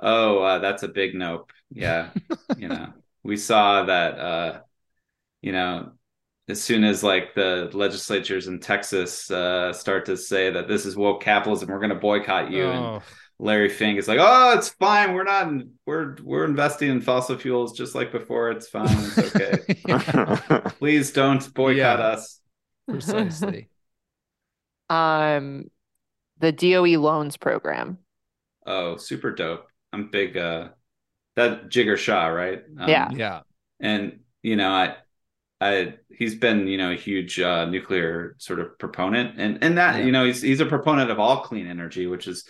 oh, 0.00 0.38
uh, 0.42 0.58
that's 0.58 0.82
a 0.82 0.88
big 0.88 1.14
nope. 1.14 1.52
Yeah, 1.70 2.10
you 2.56 2.68
know, 2.68 2.92
we 3.22 3.36
saw 3.36 3.84
that. 3.84 4.18
uh 4.18 4.60
You 5.42 5.52
know, 5.52 5.92
as 6.48 6.62
soon 6.62 6.84
as 6.84 7.02
like 7.04 7.34
the 7.34 7.70
legislatures 7.72 8.46
in 8.48 8.60
Texas 8.60 9.30
uh 9.30 9.72
start 9.72 10.06
to 10.06 10.16
say 10.16 10.50
that 10.50 10.68
this 10.68 10.86
is 10.86 10.96
woke 10.96 11.22
capitalism, 11.22 11.68
we're 11.70 11.78
going 11.78 11.90
to 11.90 11.96
boycott 11.96 12.50
you, 12.50 12.70
and 12.70 12.90
Oh, 12.98 13.02
Larry 13.38 13.68
Fink 13.68 13.98
is 13.98 14.08
like, 14.08 14.18
"Oh, 14.20 14.54
it's 14.58 14.70
fine. 14.70 15.14
We're 15.14 15.24
not. 15.24 15.52
We're 15.86 16.16
we're 16.22 16.44
investing 16.44 16.90
in 16.90 17.00
fossil 17.00 17.36
fuels 17.38 17.72
just 17.76 17.94
like 17.94 18.10
before. 18.12 18.50
It's 18.50 18.68
fine. 18.68 18.88
It's 18.90 19.18
okay. 19.18 19.58
Please 20.78 21.12
don't 21.12 21.52
boycott 21.54 21.76
Yeah. 21.76 21.94
us." 21.94 22.40
precisely. 22.88 23.68
Um, 24.90 25.70
the 26.38 26.52
DOE 26.52 26.98
loans 26.98 27.36
program. 27.36 27.98
Oh, 28.66 28.96
super 28.96 29.32
dope. 29.32 29.66
I'm 29.92 30.10
big. 30.10 30.36
Uh, 30.36 30.68
that 31.36 31.68
Jigar 31.70 31.96
Shah, 31.96 32.26
right? 32.28 32.62
Um, 32.78 32.88
Yeah. 32.88 33.10
Yeah, 33.12 33.40
and 33.80 34.20
you 34.42 34.56
know, 34.56 34.70
I, 34.70 34.96
I, 35.60 35.94
he's 36.10 36.36
been 36.36 36.68
you 36.68 36.78
know 36.78 36.92
a 36.92 36.96
huge 36.96 37.40
uh, 37.40 37.64
nuclear 37.64 38.36
sort 38.38 38.60
of 38.60 38.78
proponent, 38.78 39.40
and 39.40 39.58
and 39.62 39.78
that 39.78 39.96
Yeah. 39.96 40.04
you 40.04 40.12
know 40.12 40.24
he's 40.24 40.40
he's 40.42 40.60
a 40.60 40.66
proponent 40.66 41.10
of 41.10 41.18
all 41.18 41.40
clean 41.42 41.66
energy, 41.66 42.06
which 42.06 42.28
is, 42.28 42.44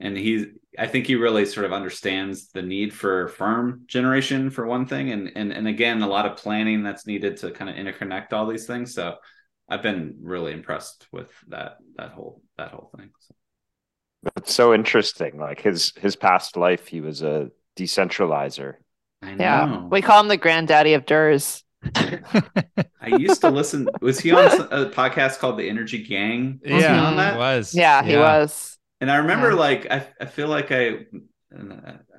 and 0.00 0.16
he's 0.16 0.46
I 0.78 0.86
think 0.86 1.06
he 1.06 1.16
really 1.16 1.44
sort 1.46 1.66
of 1.66 1.72
understands 1.72 2.50
the 2.52 2.62
need 2.62 2.94
for 2.94 3.28
firm 3.28 3.82
generation 3.86 4.50
for 4.50 4.66
one 4.66 4.86
thing, 4.86 5.10
and 5.10 5.32
and 5.36 5.52
and 5.52 5.68
again 5.68 6.02
a 6.02 6.08
lot 6.08 6.26
of 6.26 6.36
planning 6.38 6.82
that's 6.82 7.06
needed 7.06 7.38
to 7.38 7.50
kind 7.50 7.70
of 7.70 7.76
interconnect 7.76 8.32
all 8.32 8.46
these 8.46 8.66
things. 8.66 8.94
So 8.94 9.16
I've 9.68 9.82
been 9.82 10.18
really 10.22 10.52
impressed 10.52 11.06
with 11.12 11.30
that 11.48 11.76
that 11.96 12.12
whole 12.12 12.42
that 12.56 12.70
whole 12.70 12.90
thing. 12.96 13.10
So. 13.20 13.34
It's 14.36 14.54
so 14.54 14.74
interesting. 14.74 15.38
Like 15.38 15.60
his 15.60 15.92
his 15.96 16.16
past 16.16 16.56
life, 16.56 16.86
he 16.86 17.00
was 17.00 17.22
a 17.22 17.50
decentralizer. 17.76 18.74
I 19.22 19.32
Yeah, 19.38 19.86
we 19.86 20.02
call 20.02 20.20
him 20.20 20.28
the 20.28 20.36
granddaddy 20.36 20.94
of 20.94 21.06
DERS. 21.06 21.62
I 21.94 23.08
used 23.18 23.40
to 23.42 23.50
listen. 23.50 23.88
Was 24.00 24.18
he 24.20 24.32
on 24.32 24.44
a 24.72 24.86
podcast 24.90 25.38
called 25.38 25.58
The 25.58 25.68
Energy 25.68 26.02
Gang? 26.02 26.60
Was 26.64 26.82
he 26.82 26.88
on 26.88 27.16
that? 27.16 27.36
was. 27.38 27.74
Yeah, 27.74 28.02
he 28.02 28.16
was. 28.16 28.78
And 29.00 29.10
I 29.10 29.16
remember, 29.16 29.50
Yeah. 29.50 29.54
like, 29.56 29.86
I, 29.90 30.06
I 30.20 30.24
feel 30.26 30.48
like 30.48 30.72
I, 30.72 31.06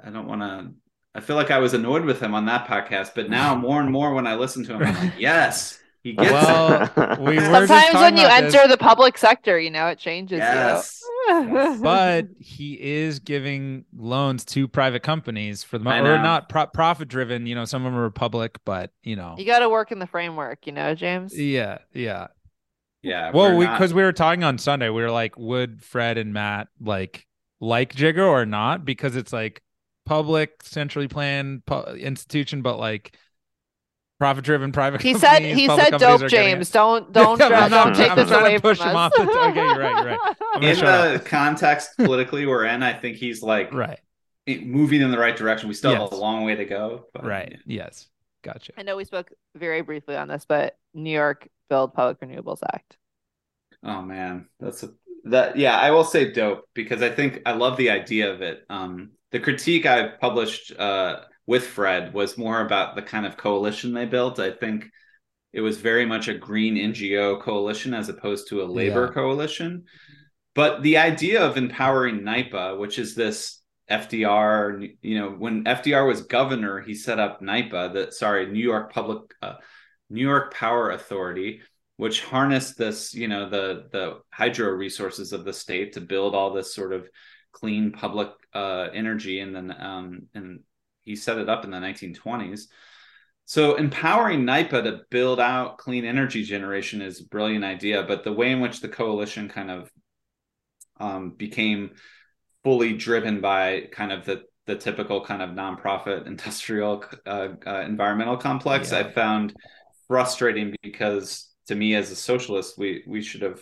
I 0.04 0.10
don't 0.12 0.28
want 0.28 0.42
to. 0.42 0.72
I 1.16 1.20
feel 1.20 1.36
like 1.36 1.50
I 1.50 1.58
was 1.58 1.74
annoyed 1.74 2.06
with 2.06 2.22
him 2.22 2.36
on 2.36 2.46
that 2.46 2.68
podcast, 2.68 3.12
but 3.16 3.30
now 3.30 3.56
more 3.68 3.82
and 3.82 3.92
more 3.92 4.14
when 4.14 4.28
I 4.28 4.36
listen 4.36 4.64
to 4.66 4.74
him, 4.76 4.84
I'm 4.84 4.96
like, 4.96 5.20
yes, 5.20 5.80
he 6.04 6.14
gets 6.14 6.32
Well, 6.32 6.84
it. 6.96 7.20
we 7.20 7.36
were 7.38 7.42
Sometimes 7.68 7.94
when 7.96 8.18
you 8.18 8.28
enter 8.28 8.52
this, 8.52 8.68
the 8.70 8.78
public 8.78 9.18
sector, 9.18 9.60
you 9.60 9.72
know, 9.72 9.88
it 9.88 9.98
changes 9.98 10.38
Yes. 10.40 11.02
you. 11.02 11.08
But 11.82 12.28
he 12.40 12.74
is 12.74 13.20
giving 13.20 13.86
loans 13.96 14.46
to 14.46 14.68
private 14.68 15.04
companies 15.04 15.64
for 15.64 15.78
the 15.78 15.90
I 15.90 16.02
mo- 16.02 16.10
or 16.10 16.18
know. 16.18 16.24
not 16.24 16.50
pro- 16.50 16.68
profit 16.68 17.08
driven. 17.08 17.46
You 17.46 17.56
know, 17.56 17.66
some 17.66 17.86
of 17.86 17.92
them 17.92 18.00
are 18.02 18.10
public, 18.10 18.58
but 18.66 18.92
you 19.04 19.16
know, 19.16 19.36
you 19.38 19.46
got 19.46 19.60
to 19.60 19.70
work 19.70 19.92
in 19.92 20.00
the 20.00 20.08
framework, 20.08 20.66
you 20.68 20.74
know, 20.74 20.96
James. 20.96 21.38
yeah, 21.38 21.80
yeah. 21.94 22.28
Yeah. 23.04 23.32
Well, 23.32 23.52
we're 23.52 23.58
we 23.58 23.66
not- 23.66 23.78
because 23.78 23.94
we 23.94 24.04
were 24.04 24.12
talking 24.14 24.44
on 24.44 24.58
Sunday, 24.58 24.90
we 24.90 25.02
were 25.02 25.12
like, 25.12 25.38
would 25.38 25.84
Fred 25.84 26.18
and 26.18 26.34
Matt 26.34 26.68
like 26.82 27.26
like 27.60 27.94
Jigar 27.94 28.28
or 28.28 28.46
not? 28.46 28.86
Because 28.86 29.16
it's 29.16 29.32
like 29.34 29.62
public, 30.06 30.64
centrally 30.64 31.08
planned 31.08 31.66
pu- 31.66 31.96
institution, 31.96 32.62
but 32.62 32.80
like 32.80 33.16
profit 34.20 34.44
driven 34.44 34.72
private. 34.72 35.02
He 35.02 35.14
said 35.14 35.34
companies, 35.34 35.56
he 35.58 35.68
said 35.68 35.98
dope, 35.98 36.28
James. 36.28 36.70
Don't 36.72 37.12
don't 37.14 37.40
I'm 37.42 37.50
try- 37.50 37.68
not- 37.68 37.86
don't 37.86 37.96
take 37.96 38.12
I'm 38.12 38.18
this 38.18 38.28
trying 38.28 38.40
to 38.42 38.46
away 38.50 38.60
push 38.60 38.78
from 38.80 38.90
him 38.90 38.96
us. 38.98 39.12
off 39.14 39.14
the- 39.16 39.22
okay, 39.30 39.56
you're 39.60 39.78
right, 39.80 39.96
you're 40.04 40.06
right. 40.06 40.20
I'm 40.54 40.62
gonna 40.62 40.68
in 40.68 40.76
shut 40.76 41.24
the 41.24 41.30
context 41.30 41.92
politically 41.98 42.46
we're 42.46 42.66
in, 42.66 42.84
I 42.84 42.94
think 42.94 43.18
he's 43.18 43.42
like 43.44 43.74
Right, 43.74 44.00
moving 44.48 45.02
in 45.02 45.12
the 45.12 45.18
right 45.20 45.36
direction. 45.36 45.68
We 45.70 45.76
still 45.76 45.94
have 45.96 46.12
a 46.12 46.16
long 46.16 46.44
way 46.46 46.56
to 46.56 46.66
go. 46.66 47.06
But, 47.14 47.26
right. 47.26 47.58
Yes, 47.66 48.08
gotcha. 48.44 48.74
I 48.78 48.84
know 48.84 48.96
we 48.98 49.04
spoke 49.06 49.30
very 49.56 49.82
briefly 49.82 50.16
on 50.16 50.28
this, 50.28 50.46
but 50.48 50.78
New 50.94 51.12
York 51.12 51.48
Build 51.70 51.94
Public 51.94 52.20
Renewables 52.22 52.60
Act. 52.74 52.98
Oh 53.84 54.02
man, 54.02 54.48
that's 54.60 54.84
a 54.84 54.90
that 55.26 55.58
yeah, 55.58 55.78
I 55.78 55.92
will 55.92 56.04
say 56.06 56.32
dope 56.32 56.64
because 56.74 57.02
I 57.04 57.10
think 57.10 57.42
I 57.46 57.52
love 57.52 57.78
the 57.78 57.90
idea 57.92 58.32
of 58.34 58.42
it. 58.42 58.66
Um 58.70 59.12
the 59.32 59.40
critique 59.42 59.86
I 59.86 60.08
published 60.08 60.72
uh 60.80 61.20
with 61.48 61.66
Fred 61.66 62.14
was 62.14 62.38
more 62.38 62.62
about 62.62 62.96
the 62.96 63.02
kind 63.02 63.26
of 63.26 63.38
coalition 63.38 63.94
they 63.94 64.06
built. 64.06 64.38
I 64.40 64.52
think 64.52 64.90
it 65.54 65.62
was 65.62 65.78
very 65.78 66.06
much 66.06 66.28
a 66.28 66.34
green 66.38 66.76
NGO 66.76 67.42
coalition 67.42 67.94
as 67.94 68.10
opposed 68.10 68.50
to 68.50 68.62
a 68.62 68.66
labor 68.66 69.06
Yeah. 69.08 69.14
coalition. 69.14 69.86
But 70.54 70.84
the 70.84 70.98
idea 70.98 71.42
of 71.44 71.56
empowering 71.58 72.22
NYPA, 72.22 72.78
which 72.78 73.00
is 73.00 73.16
this 73.16 73.62
FDR, 73.90 74.86
you 75.02 75.20
know, 75.20 75.30
when 75.30 75.64
FDR 75.64 76.06
was 76.06 76.24
governor, 76.24 76.82
he 76.82 76.94
set 76.94 77.20
up 77.20 77.42
NYPA, 77.42 77.94
the 77.94 78.12
sorry, 78.12 78.48
New 78.52 78.60
York 78.64 78.92
Public 78.92 79.22
uh, 79.42 79.56
New 80.10 80.22
York 80.22 80.54
Power 80.54 80.92
Authority, 80.92 81.62
which 81.96 82.24
harnessed 82.24 82.78
this, 82.78 83.14
you 83.14 83.28
know, 83.30 83.50
the 83.50 83.88
the 83.92 84.20
hydro 84.32 84.70
resources 84.72 85.32
of 85.32 85.46
the 85.46 85.54
state 85.54 85.94
to 85.94 86.02
build 86.02 86.36
all 86.36 86.52
this 86.54 86.76
sort 86.76 86.92
of 86.92 87.08
clean 87.54 87.92
public 87.92 88.30
uh, 88.54 88.88
energy, 88.94 89.40
and 89.40 89.56
then 89.56 89.74
um, 89.80 90.24
and 90.34 90.60
he 91.08 91.16
set 91.16 91.38
it 91.38 91.50
up 91.50 91.64
in 91.64 91.72
the 91.72 91.78
1920s. 91.78 92.68
So 93.46 93.76
empowering 93.76 94.44
NYPA 94.44 94.84
to 94.84 95.00
build 95.10 95.40
out 95.40 95.78
clean 95.78 96.04
energy 96.04 96.44
generation 96.44 97.02
is 97.02 97.22
a 97.22 97.26
brilliant 97.26 97.64
idea, 97.64 98.04
but 98.04 98.26
the 98.26 98.34
way 98.34 98.52
in 98.52 98.60
which 98.60 98.82
the 98.82 98.90
coalition 98.90 99.48
kind 99.48 99.72
of 99.72 99.90
um, 101.00 101.32
became 101.32 101.92
fully 102.64 102.94
driven 102.94 103.40
by 103.40 103.88
kind 103.92 104.12
of 104.12 104.26
the 104.26 104.44
the 104.66 104.76
typical 104.76 105.24
kind 105.24 105.42
of 105.42 105.52
nonprofit 105.52 106.28
industrial 106.34 107.06
uh, 107.26 107.50
uh, 107.66 107.82
environmental 107.88 108.36
complex, 108.36 108.92
Yeah. 108.92 109.00
I 109.00 109.12
found 109.14 109.56
frustrating 110.10 110.76
because 110.84 111.48
to 111.68 111.76
me 111.76 111.96
as 111.96 112.12
a 112.12 112.16
socialist, 112.18 112.78
we 112.78 113.04
we 113.08 113.22
should 113.22 113.44
have 113.44 113.62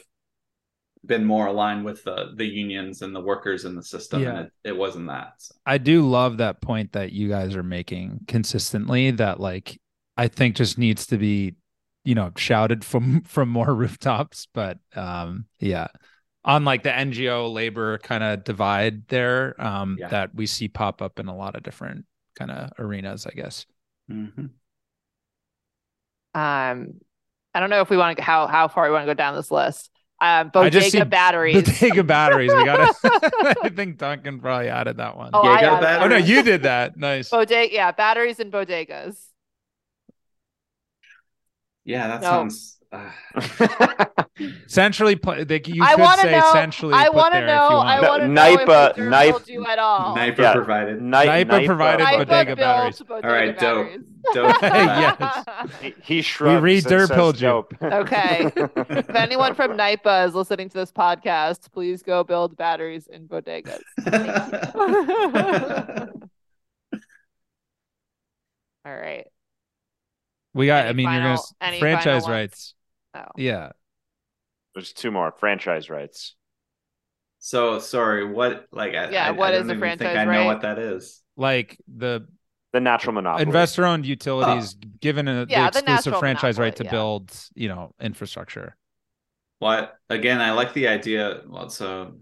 been 1.05 1.25
more 1.25 1.47
aligned 1.47 1.85
with 1.85 2.03
the 2.03 2.31
the 2.35 2.45
unions 2.45 3.01
and 3.01 3.15
the 3.15 3.21
workers 3.21 3.65
in 3.65 3.75
the 3.75 3.83
system, 3.83 4.21
Yeah. 4.21 4.29
and 4.29 4.39
it, 4.39 4.51
it 4.69 4.77
wasn't 4.77 5.07
that. 5.07 5.33
So. 5.37 5.55
I 5.65 5.77
do 5.77 6.07
love 6.07 6.37
that 6.37 6.61
point 6.61 6.93
that 6.93 7.11
you 7.11 7.29
guys 7.29 7.55
are 7.55 7.63
making 7.63 8.21
consistently 8.27 9.11
that 9.11 9.39
like 9.39 9.79
I 10.17 10.27
think 10.27 10.55
just 10.55 10.77
needs 10.77 11.05
to 11.07 11.17
be 11.17 11.55
you 12.03 12.15
know 12.15 12.31
shouted 12.37 12.83
from 12.85 13.21
from 13.25 13.49
more 13.49 13.73
rooftops 13.73 14.47
but 14.53 14.77
um 14.95 15.45
yeah 15.59 15.87
on 16.43 16.63
like 16.63 16.83
the 16.83 16.89
NGO 16.91 17.51
labor 17.51 17.97
kind 17.97 18.23
of 18.23 18.43
divide 18.43 19.07
there 19.07 19.59
um 19.59 19.97
Yeah. 19.99 20.09
that 20.09 20.35
we 20.35 20.45
see 20.45 20.67
pop 20.67 21.01
up 21.01 21.19
in 21.19 21.27
a 21.27 21.35
lot 21.35 21.55
of 21.55 21.63
different 21.63 22.05
kind 22.37 22.51
of 22.51 22.71
arenas 22.77 23.25
I 23.25 23.31
guess. 23.31 23.65
Mhm. 24.11 24.49
Um, 26.33 26.99
I 27.53 27.59
don't 27.61 27.69
know 27.69 27.81
if 27.81 27.89
we 27.89 27.97
want 27.97 28.17
to 28.17 28.23
how 28.23 28.47
how 28.47 28.67
far 28.67 28.85
we 28.85 28.91
want 28.91 29.03
to 29.03 29.09
go 29.09 29.13
down 29.13 29.35
this 29.35 29.51
list. 29.51 29.89
Um, 30.25 30.51
I 30.55 30.69
just 30.69 30.91
see 30.91 30.97
Bodega 30.99 31.09
batteries. 31.09 31.63
Bodega 31.63 32.03
batteries 32.03 32.51
we 32.53 32.65
got 32.65 32.95
to 32.95 33.55
I 33.63 33.69
think 33.69 33.97
Duncan 33.97 34.39
probably 34.39 34.69
added 34.69 34.97
that 34.97 35.15
one. 35.17 35.31
Oh, 35.33 35.43
Yeah, 35.43 35.49
I 35.51 35.61
got 35.61 35.73
added 35.73 35.83
that? 35.85 36.01
Oh 36.01 36.07
no, 36.07 36.15
you 36.17 36.41
did 36.41 36.63
that. 36.63 36.97
Nice. 36.97 37.29
Bodega, 37.29 37.73
yeah, 37.73 37.91
batteries 37.91 38.39
and 38.39 38.51
bodegas. 38.51 39.17
Yeah, 41.83 42.07
that 42.07 42.21
No. 42.21 42.27
sounds. 42.29 42.77
Uh, 42.91 43.09
Centrally, 44.67 45.15
pla- 45.15 45.43
they, 45.43 45.61
you 45.65 45.83
I 45.83 45.95
could 45.95 46.01
want 46.01 46.21
to 46.21 46.27
say 46.27 46.31
know. 46.39 46.51
centrally. 46.53 46.93
I 46.93 47.09
want 47.09 47.33
to 47.33 47.41
know. 47.45 47.67
I 47.79 47.99
want. 48.01 48.09
want 48.09 48.21
to 48.23 48.27
know 48.29 48.57
NYPA- 48.57 48.89
if 48.89 48.95
the 48.95 49.01
dirt 49.01 49.09
Nip- 49.09 49.33
will 49.33 49.39
do 49.39 49.65
at 49.67 49.79
all. 49.79 50.15
Niper 50.15 50.37
Yeah. 50.39 50.53
provided. 50.53 51.01
Ni- 51.01 51.11
NYPA 51.17 51.65
provided 51.65 52.05
NYPA 52.05 52.17
bodega 52.19 52.55
batteries. 52.55 52.99
bodega 53.01 53.27
All 53.27 53.33
right, 53.33 53.57
batteries. 53.59 53.95
Dope. 53.97 54.05
Yes. 54.61 55.45
He, 55.81 55.93
he 56.03 56.21
shrugs. 56.21 56.61
re- 56.63 56.77
and 56.77 56.85
dirt 56.85 57.07
says 57.07 57.15
pilled 57.15 57.37
dope. 57.37 57.73
Okay. 57.81 58.51
if 58.55 59.09
anyone 59.11 59.55
from 59.55 59.71
NYPA 59.71 60.27
is 60.27 60.35
listening 60.35 60.69
to 60.69 60.77
this 60.77 60.91
podcast, 60.91 61.71
please 61.71 62.01
go 62.03 62.23
build 62.23 62.55
batteries 62.57 63.07
in 63.07 63.27
bodegas. 63.27 63.81
All 68.85 68.95
right. 68.95 69.25
We 70.53 70.67
got. 70.67 70.85
Any 70.85 70.89
I 70.89 70.93
mean, 70.93 71.03
you're 71.05 71.13
gonna 71.13 71.23
final- 71.23 71.43
s- 71.43 71.53
any 71.61 71.79
franchise 71.79 72.29
rights. 72.29 72.73
Oh. 73.13 73.23
Yeah. 73.37 73.71
There's 74.73 74.93
two 74.93 75.11
more 75.11 75.33
franchise 75.39 75.89
rights. 75.89 76.35
so 77.39 77.79
sorry. 77.79 78.25
What? 78.25 78.65
Like, 78.71 78.93
I, 78.93 79.09
Yeah, 79.09 79.27
I, 79.27 79.31
what 79.31 79.53
I 79.53 79.57
is 79.57 79.67
don't 79.67 79.71
a 79.71 79.73
even 79.75 79.89
think 79.97 79.99
franchise 79.99 80.17
I 80.17 80.23
know 80.25 80.31
right? 80.31 80.45
what 80.45 80.61
that 80.61 80.79
is. 80.79 81.21
Like 81.37 81.77
the 81.87 82.27
The 82.75 82.81
natural 82.81 83.13
monopoly. 83.13 83.43
investor-owned 83.43 84.05
utilities 84.05 84.75
uh, 84.75 84.87
given 84.99 85.29
a, 85.29 85.45
Yeah, 85.47 85.69
the 85.69 85.79
the 85.79 85.79
exclusive 85.79 85.85
natural 85.87 86.19
franchise 86.19 86.59
right 86.59 86.75
to 86.75 86.83
yeah. 86.83 86.91
build, 86.91 87.31
you 87.55 87.69
know, 87.69 87.93
infrastructure. 88.01 88.75
What? 89.59 89.95
Again, 90.09 90.41
I 90.41 90.51
like 90.51 90.73
the 90.73 90.89
idea. 90.89 91.41
Well, 91.47 91.69
so 91.69 92.15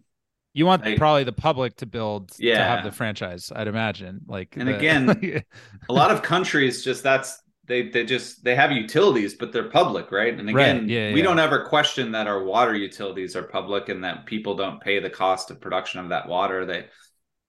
You 0.54 0.68
want 0.68 0.86
Like- 0.86 1.00
probably 1.00 1.24
the 1.24 1.34
public 1.34 1.78
to 1.78 1.88
build 1.88 2.30
to 2.34 2.56
have 2.56 2.84
the 2.84 2.92
franchise, 2.92 3.52
I'd 3.56 3.68
imagine. 3.68 4.22
Like 4.28 4.56
And 4.56 4.68
the- 4.70 4.78
again, 4.78 5.44
a 5.90 5.94
lot 5.94 6.12
of 6.12 6.22
countries 6.22 6.84
just 6.84 7.02
that's 7.04 7.42
they 7.66 7.90
they 7.90 8.06
just 8.06 8.44
they 8.44 8.56
have 8.56 8.72
utilities 8.74 9.36
but 9.36 9.54
they're 9.54 9.70
public 9.70 10.12
right 10.12 10.38
and 10.38 10.54
Right, 10.54 10.64
again 10.76 10.90
yeah, 10.90 11.14
we 11.14 11.20
yeah. 11.20 11.24
don't 11.24 11.40
ever 11.40 11.64
question 11.64 12.12
that 12.12 12.28
our 12.28 12.44
water 12.44 12.76
utilities 12.76 13.38
are 13.38 13.44
public 13.44 13.88
and 13.88 14.04
that 14.04 14.26
people 14.26 14.54
don't 14.56 14.82
pay 14.82 15.00
the 15.00 15.10
cost 15.10 15.50
of 15.50 15.62
production 15.62 16.02
of 16.02 16.10
that 16.10 16.28
water 16.28 16.66
they 16.66 16.88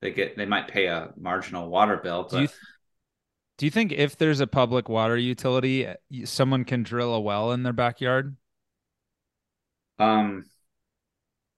they 0.03 0.13
get 0.13 0.37
they 0.37 0.47
might 0.47 0.69
pay 0.69 0.87
a 0.87 1.11
marginal 1.19 1.69
water 1.69 1.97
bill 1.97 2.23
do 2.29 2.43
you 2.43 2.47
but 2.47 2.55
do 3.57 3.67
you 3.67 3.71
think 3.71 3.93
if 3.93 4.17
there's 4.17 4.41
a 4.41 4.47
public 4.47 4.89
water 4.89 5.17
utility, 5.17 5.89
someone 6.25 6.65
can 6.65 6.83
drill 6.83 7.15
a 7.15 7.21
well 7.21 7.53
in 7.53 7.63
their 7.63 7.73
backyard, 7.73 8.37
um 9.99 10.45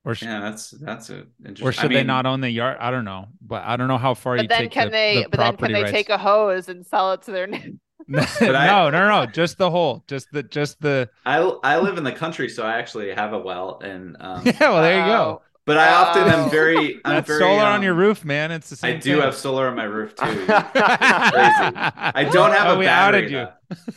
or 0.04 0.14
sh- 0.14 0.26
yeah 0.26 0.40
that's 0.40 0.70
that's 0.70 1.10
a 1.10 1.26
interesting 1.44 1.60
or 1.60 1.72
should 1.72 1.92
I 1.92 1.92
they 1.92 2.04
not 2.04 2.26
own 2.26 2.40
the 2.40 2.50
yard? 2.50 2.76
I 2.80 2.90
don't 2.90 3.04
know, 3.04 3.28
but 3.40 3.64
I 3.64 3.76
don't 3.76 3.88
know 3.88 3.98
how 3.98 4.14
far 4.14 4.36
you 4.36 4.48
then 4.48 4.68
take 4.68 4.70
can 4.70 4.90
the, 4.92 4.92
they 4.92 5.26
the 5.28 5.28
but 5.30 5.38
then 5.38 5.56
can 5.56 5.72
they 5.72 5.84
rights. 5.84 5.84
take 5.84 6.08
a 6.10 6.18
hose 6.18 6.68
and 6.68 6.86
sell 6.86 7.12
it 7.12 7.22
to 7.22 7.32
their 7.32 7.46
neighbor. 7.46 7.76
no, 8.08 8.24
I- 8.54 8.80
no, 8.90 8.90
no, 8.90 9.26
just 9.26 9.58
the 9.58 9.70
whole, 9.70 10.04
just 10.06 10.30
the, 10.30 10.42
just 10.42 10.80
the. 10.80 11.10
I 11.24 11.38
I 11.64 11.78
live 11.78 11.98
in 11.98 12.04
the 12.04 12.12
country 12.12 12.48
so 12.48 12.62
I 12.64 12.78
actually 12.78 13.12
have 13.12 13.32
a 13.32 13.38
well 13.38 13.80
and 13.82 14.16
um 14.20 14.54
Yeah, 14.60 14.70
well, 14.70 14.82
there 14.82 14.98
you 14.98 15.04
Wow. 15.04 15.04
go. 15.04 15.42
But 15.66 15.78
I 15.78 15.88
often 15.92 16.28
am 16.28 16.48
very 16.50 17.00
I'm 17.04 17.16
That's 17.16 17.26
very, 17.26 17.40
solar 17.40 17.64
on 17.64 17.76
um, 17.76 17.82
your 17.82 17.94
roof, 17.94 18.24
man. 18.24 18.52
It's 18.52 18.70
the 18.70 18.76
same. 18.76 18.96
I 18.96 19.00
do 19.00 19.16
thing. 19.16 19.20
have 19.20 19.34
solar 19.34 19.68
on 19.68 19.76
my 19.76 19.84
roof 19.84 20.14
too 20.14 20.46
I 20.48 22.28
don't 22.32 22.52
have 22.52 22.68
Oh, 22.68 22.74
a 22.74 22.78
we 22.78 22.86
battery 22.86 23.26
outed 23.26 23.30
you. 23.30 23.46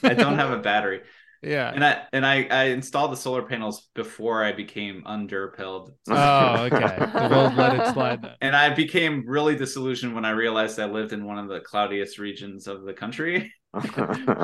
I 0.04 0.14
don't 0.14 0.36
have 0.36 0.52
a 0.52 0.58
battery 0.60 1.02
Yeah. 1.42 1.72
and 1.74 1.86
I 1.86 2.02
and 2.12 2.26
I, 2.26 2.48
I 2.52 2.64
installed 2.66 3.14
the 3.14 3.18
solar 3.18 3.44
panels 3.44 3.88
before 3.96 4.44
I 4.44 4.52
became 4.52 5.04
un-DERpilled. 5.06 5.92
Oh, 6.10 6.64
okay. 6.66 6.98
We'll 7.30 7.52
let 7.54 7.76
it 7.80 7.94
slide 7.94 8.22
then. 8.24 8.34
And 8.42 8.56
I 8.56 8.74
became 8.74 9.24
really 9.28 9.56
disillusioned 9.56 10.14
when 10.14 10.26
I 10.26 10.32
realized 10.32 10.80
I 10.80 10.86
lived 10.86 11.14
in 11.14 11.24
one 11.26 11.38
of 11.38 11.48
the 11.48 11.62
cloudiest 11.62 12.20
regions 12.20 12.68
of 12.68 12.84
the 12.84 12.94
country, 12.94 13.54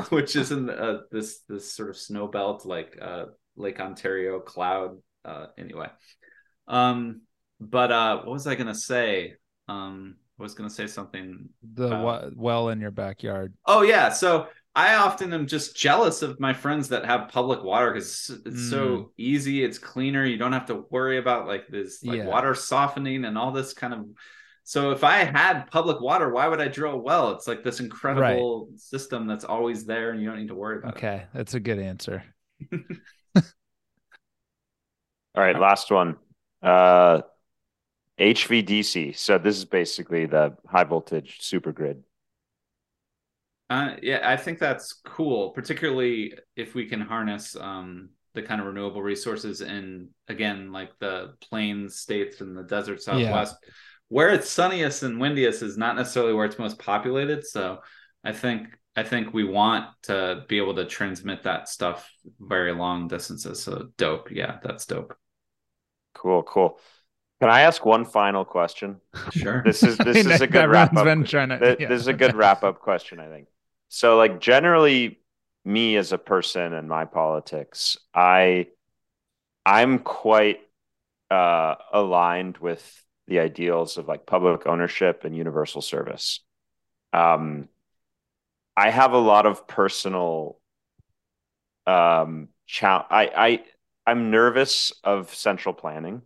which 0.08 0.36
is 0.36 0.52
in 0.52 0.70
uh, 0.70 1.00
this 1.10 1.40
this 1.48 1.70
sort 1.72 1.90
of 1.90 1.96
snow 1.98 2.28
belt, 2.28 2.64
like 2.64 2.98
uh, 3.00 3.26
Lake 3.56 3.78
Ontario 3.80 4.40
cloud. 4.40 4.96
Uh, 5.24 5.46
anyway, 5.58 5.88
um, 6.68 7.22
but 7.60 7.90
uh, 7.92 8.18
what 8.18 8.32
was 8.32 8.46
I 8.46 8.54
gonna 8.54 8.74
say? 8.74 9.34
Um, 9.68 10.16
I 10.38 10.42
was 10.42 10.54
gonna 10.54 10.70
say 10.70 10.86
something 10.86 11.48
The 11.74 11.88
Wow. 11.88 12.04
wa- 12.04 12.30
well 12.34 12.68
in 12.68 12.80
your 12.80 12.90
backyard. 12.90 13.54
Oh 13.66 13.82
yeah, 13.82 14.10
so 14.10 14.48
I 14.74 14.96
often 14.96 15.32
am 15.32 15.46
just 15.46 15.74
jealous 15.76 16.20
of 16.22 16.38
my 16.38 16.52
friends 16.52 16.88
that 16.90 17.06
have 17.06 17.30
public 17.30 17.62
water 17.62 17.92
because 17.92 18.30
it's 18.44 18.68
so 18.68 19.12
easy, 19.16 19.64
it's 19.64 19.78
cleaner. 19.78 20.24
You 20.26 20.36
don't 20.36 20.52
have 20.52 20.66
to 20.66 20.84
worry 20.90 21.16
about 21.16 21.46
like 21.46 21.66
this 21.68 22.04
like 22.04 22.18
Yeah. 22.18 22.26
water 22.26 22.54
softening 22.54 23.24
and 23.24 23.38
all 23.38 23.52
this 23.52 23.72
kind 23.72 23.94
of. 23.94 24.06
So 24.64 24.90
if 24.90 25.04
I 25.04 25.18
had 25.18 25.70
public 25.70 26.00
water, 26.00 26.28
why 26.30 26.48
would 26.48 26.60
I 26.60 26.68
drill 26.68 26.92
a 26.92 26.96
well? 26.98 27.30
It's 27.32 27.46
like 27.46 27.62
this 27.62 27.80
incredible 27.80 28.68
system 28.76 29.26
that's 29.26 29.44
always 29.44 29.86
there, 29.86 30.10
and 30.10 30.20
you 30.20 30.28
don't 30.28 30.38
need 30.38 30.48
to 30.48 30.54
worry 30.54 30.78
about 30.78 30.94
it. 30.94 30.98
Okay, 30.98 31.24
that's 31.32 31.54
a 31.54 31.60
good 31.60 31.78
answer. 31.78 32.22
All 33.34 33.42
right, 35.36 35.58
last 35.60 35.90
one. 35.90 36.16
Uh, 36.66 37.22
HVDC. 38.18 39.16
So 39.16 39.38
this 39.38 39.56
is 39.56 39.64
basically 39.64 40.26
the 40.26 40.56
high 40.66 40.84
voltage 40.84 41.38
super 41.40 41.70
grid. 41.70 42.02
Uh, 43.68 43.96
yeah, 44.02 44.20
I 44.22 44.36
think 44.36 44.58
that's 44.58 45.00
cool, 45.04 45.50
particularly 45.50 46.34
if 46.56 46.74
we 46.74 46.86
can 46.86 47.00
harness 47.00 47.56
um, 47.56 48.10
the 48.34 48.42
kind 48.42 48.60
of 48.60 48.66
renewable 48.66 49.02
resources 49.02 49.60
in, 49.60 50.08
again, 50.28 50.72
like 50.72 50.90
the 50.98 51.34
plains 51.40 51.96
states 51.96 52.40
and 52.40 52.56
the 52.56 52.62
desert 52.62 53.02
Southwest. 53.02 53.56
Where 54.08 54.30
it's 54.30 54.48
sunniest 54.48 55.02
and 55.02 55.20
windiest 55.20 55.62
is 55.62 55.76
not 55.76 55.96
necessarily 55.96 56.32
where 56.32 56.46
it's 56.46 56.58
most 56.58 56.78
populated. 56.78 57.44
So 57.44 57.78
I 58.24 58.32
think 58.32 58.68
I 58.94 59.02
think 59.02 59.34
we 59.34 59.44
want 59.44 59.86
to 60.04 60.44
be 60.48 60.58
able 60.58 60.76
to 60.76 60.84
transmit 60.84 61.42
that 61.42 61.68
stuff 61.68 62.08
very 62.40 62.72
long 62.72 63.08
distances. 63.08 63.62
So 63.62 63.88
dope. 63.98 64.30
Yeah, 64.30 64.58
that's 64.62 64.86
dope. 64.86 65.16
Cool, 66.16 66.42
cool. 66.44 66.78
Can 67.40 67.50
I 67.50 67.62
ask 67.62 67.84
one 67.84 68.04
final 68.04 68.44
question? 68.44 69.00
Sure. 69.30 69.62
This 69.64 69.82
is 69.82 69.98
this 69.98 70.26
is 70.26 70.40
a 70.40 70.46
good 70.46 70.68
wrap 70.68 70.96
up. 70.96 71.04
been 71.04 71.24
to. 71.24 71.76
Yeah. 71.78 71.88
This 71.88 72.00
is 72.00 72.06
a 72.06 72.12
good 72.12 72.34
wrap 72.34 72.64
up 72.64 72.80
question, 72.80 73.20
I 73.20 73.28
think. 73.28 73.48
So, 73.88 74.16
like, 74.16 74.40
generally, 74.40 75.20
me 75.64 75.96
as 75.96 76.12
a 76.12 76.18
person 76.18 76.72
and 76.72 76.88
my 76.88 77.04
politics, 77.04 77.98
I, 78.14 78.68
I'm 79.64 79.98
quite 79.98 80.60
uh, 81.30 81.74
aligned 81.92 82.58
with 82.58 83.04
the 83.26 83.40
ideals 83.40 83.98
of 83.98 84.06
like 84.06 84.26
public 84.26 84.66
ownership 84.66 85.24
and 85.24 85.36
universal 85.36 85.82
service. 85.82 86.40
Um, 87.12 87.68
I 88.76 88.90
have 88.90 89.12
a 89.12 89.18
lot 89.18 89.46
of 89.46 89.66
personal, 89.66 90.58
um, 91.86 92.48
challenge. 92.66 93.06
I, 93.10 93.30
I, 93.36 93.64
I'm 94.06 94.30
nervous 94.30 94.92
of 95.04 95.34
central 95.34 95.74
planning 95.74 96.22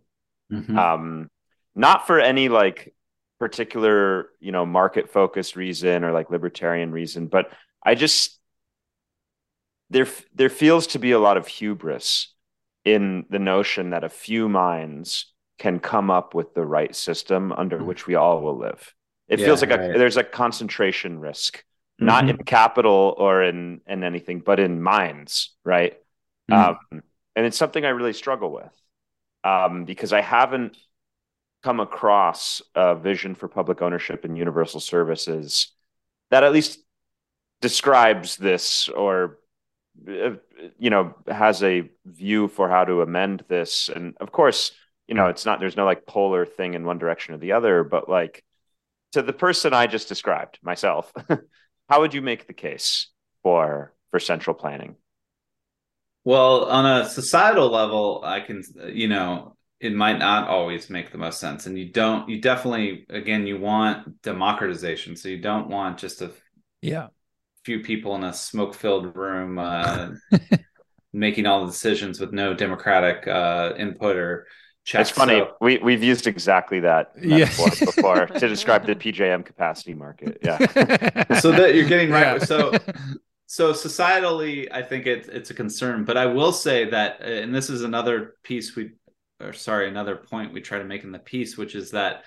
Mhm. 0.49 0.81
um 0.81 1.29
not 1.75 2.07
for 2.07 2.19
any 2.19 2.49
like 2.49 2.93
particular 3.39 4.29
you 4.39 4.51
know 4.51 4.65
market 4.65 5.09
focused 5.11 5.55
reason 5.55 6.03
or 6.03 6.11
like 6.13 6.29
libertarian 6.31 6.91
reason 6.91 7.27
but 7.27 7.51
i 7.83 7.95
just 7.95 8.39
there 9.89 10.07
there 10.33 10.49
feels 10.49 10.87
to 10.87 10.99
be 10.99 11.11
a 11.11 11.19
lot 11.19 11.37
of 11.37 11.47
hubris 11.47 12.33
in 12.85 13.25
the 13.29 13.39
notion 13.39 13.91
that 13.91 14.03
a 14.03 14.09
few 14.09 14.49
minds 14.49 15.31
can 15.59 15.79
come 15.79 16.09
up 16.09 16.33
with 16.33 16.53
the 16.53 16.65
right 16.65 16.95
system 16.95 17.51
under 17.51 17.77
Mhm. 17.79 17.83
which 17.83 18.07
we 18.07 18.15
all 18.15 18.41
will 18.41 18.57
live 18.57 18.93
it 19.27 19.37
Yeah, 19.37 19.45
feels 19.45 19.61
like 19.61 19.71
a, 19.71 19.79
there's 19.93 20.17
a 20.17 20.23
concentration 20.23 21.19
risk 21.19 21.63
not 21.99 22.29
in 22.29 22.37
capital 22.37 23.13
or 23.17 23.43
in 23.43 23.81
in 23.87 24.03
anything 24.03 24.39
but 24.39 24.59
in 24.59 24.81
minds 24.81 25.55
right 25.63 25.97
Mhm. 26.47 26.75
um, 26.91 27.03
and 27.35 27.45
it's 27.45 27.57
something 27.57 27.85
i 27.85 27.89
really 27.89 28.13
struggle 28.13 28.51
with 28.51 28.73
um, 29.43 29.85
because 29.85 30.13
i 30.13 30.21
haven't 30.21 30.77
come 31.63 31.79
across 31.79 32.61
a 32.75 32.95
vision 32.95 33.35
for 33.35 33.47
public 33.47 33.81
ownership 33.81 34.25
and 34.25 34.37
universal 34.37 34.79
services 34.79 35.71
that 36.31 36.43
at 36.43 36.53
least 36.53 36.79
describes 37.61 38.37
this 38.37 38.89
or 38.89 39.37
uh, 40.07 40.31
you 40.79 40.89
know 40.89 41.13
has 41.27 41.61
a 41.61 41.87
view 42.05 42.47
for 42.47 42.67
how 42.67 42.83
to 42.83 43.01
amend 43.01 43.43
this. 43.47 43.89
And 43.89 44.15
of 44.19 44.31
course 44.31 44.71
you 45.11 45.15
know 45.15 45.27
it's 45.27 45.45
not 45.45 45.59
there's 45.59 45.75
no 45.75 45.85
like 45.85 46.05
polar 46.05 46.45
thing 46.45 46.73
in 46.73 46.85
one 46.85 46.97
direction 46.97 47.35
or 47.35 47.37
the 47.37 47.51
other 47.51 47.83
but 47.83 48.07
like 48.07 48.45
to 49.11 49.21
the 49.21 49.33
person 49.33 49.73
i 49.73 49.85
just 49.85 50.07
described 50.07 50.57
myself 50.63 51.11
how 51.89 51.99
would 51.99 52.13
you 52.13 52.21
make 52.21 52.47
the 52.47 52.53
case 52.53 53.07
for 53.43 53.93
for 54.09 54.21
central 54.21 54.53
planning 54.53 54.95
Well, 56.23 56.65
on 56.65 56.85
a 56.85 57.09
societal 57.09 57.69
level, 57.69 58.21
I 58.23 58.41
can, 58.41 58.63
you 58.93 59.07
know, 59.07 59.55
it 59.79 59.93
might 59.93 60.19
not 60.19 60.47
always 60.47 60.89
make 60.89 61.11
the 61.11 61.17
most 61.17 61.39
sense. 61.39 61.65
And 61.65 61.77
you 61.77 61.91
don't, 61.91 62.29
you 62.29 62.39
definitely, 62.39 63.05
again, 63.09 63.47
you 63.47 63.59
want 63.59 64.21
democratization. 64.21 65.15
So 65.15 65.29
you 65.29 65.39
don't 65.39 65.69
want 65.69 65.97
just 65.97 66.21
a 66.21 66.31
yeah. 66.81 67.07
few 67.65 67.79
people 67.79 68.15
in 68.15 68.23
a 68.23 68.33
smoke 68.33 68.75
filled 68.75 69.15
room 69.15 69.57
uh, 69.57 70.09
making 71.13 71.47
all 71.47 71.61
the 71.65 71.71
decisions 71.71 72.19
with 72.19 72.31
no 72.31 72.53
democratic 72.53 73.27
uh, 73.27 73.73
input 73.77 74.15
or 74.15 74.47
checks. 74.85 75.09
it's 75.09 75.17
funny 75.17 75.39
So- 75.39 75.55
we, 75.59 75.79
we've 75.79 76.03
used 76.03 76.27
exactly 76.27 76.79
that 76.81 77.13
Yeah. 77.19 77.45
before 77.45 78.25
to 78.27 78.47
describe 78.47 78.85
the 78.85 78.95
pjm 78.95 79.45
capacity 79.45 79.93
market 79.93 80.39
yeah 80.43 80.57
so 81.39 81.51
that 81.51 81.75
you're 81.75 81.87
getting 81.87 82.09
right. 82.11 82.39
Yeah. 82.39 82.45
So, 82.45 82.71
so 83.51 83.73
societally, 83.73 84.69
I 84.71 84.81
think 84.81 85.07
it's 85.07 85.27
it's 85.27 85.49
a 85.49 85.53
concern. 85.53 86.05
But 86.05 86.15
I 86.15 86.27
will 86.27 86.53
say 86.53 86.89
that, 86.91 87.19
uh, 87.19 87.25
and 87.25 87.53
this 87.53 87.69
is 87.69 87.83
another 87.83 88.35
piece 88.43 88.77
we, 88.77 88.91
or 89.41 89.51
sorry, 89.51 89.89
another 89.89 90.15
point 90.15 90.53
we 90.53 90.61
try 90.61 90.77
to 90.77 90.85
make 90.85 91.03
in 91.03 91.11
the 91.11 91.19
piece, 91.19 91.57
which 91.57 91.75
is 91.75 91.91
that 91.91 92.23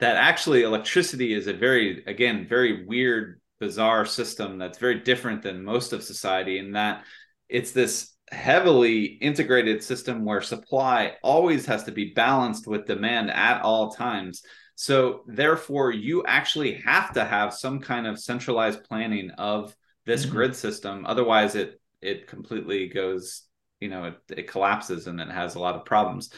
that 0.00 0.16
actually 0.16 0.60
electricity 0.60 1.32
is 1.32 1.46
a 1.46 1.54
very, 1.54 2.04
again, 2.06 2.46
very 2.46 2.84
weird, 2.84 3.40
bizarre 3.58 4.04
system 4.04 4.58
that's 4.58 4.76
very 4.76 5.00
different 5.00 5.40
than 5.40 5.64
most 5.64 5.94
of 5.94 6.02
society, 6.02 6.58
in 6.58 6.72
that 6.72 7.04
it's 7.48 7.72
this 7.72 8.14
heavily 8.30 9.04
integrated 9.04 9.82
system 9.82 10.26
where 10.26 10.42
supply 10.42 11.14
always 11.22 11.64
has 11.64 11.84
to 11.84 11.90
be 11.90 12.12
balanced 12.12 12.66
with 12.66 12.84
demand 12.84 13.30
at 13.30 13.62
all 13.62 13.92
times. 13.92 14.42
So 14.74 15.22
therefore, 15.26 15.90
you 15.90 16.22
actually 16.26 16.82
have 16.84 17.14
to 17.14 17.24
have 17.24 17.54
some 17.54 17.80
kind 17.80 18.06
of 18.06 18.20
centralized 18.20 18.84
planning 18.84 19.30
of 19.38 19.74
this 20.06 20.24
mm-hmm. 20.24 20.34
grid 20.34 20.56
system. 20.56 21.04
Otherwise, 21.06 21.54
it 21.54 21.80
it 22.00 22.26
completely 22.26 22.88
goes, 22.88 23.42
you 23.80 23.88
know, 23.88 24.04
it, 24.04 24.14
it 24.30 24.48
collapses 24.48 25.06
and 25.06 25.20
it 25.20 25.28
has 25.28 25.54
a 25.54 25.60
lot 25.60 25.74
of 25.74 25.84
problems. 25.84 26.30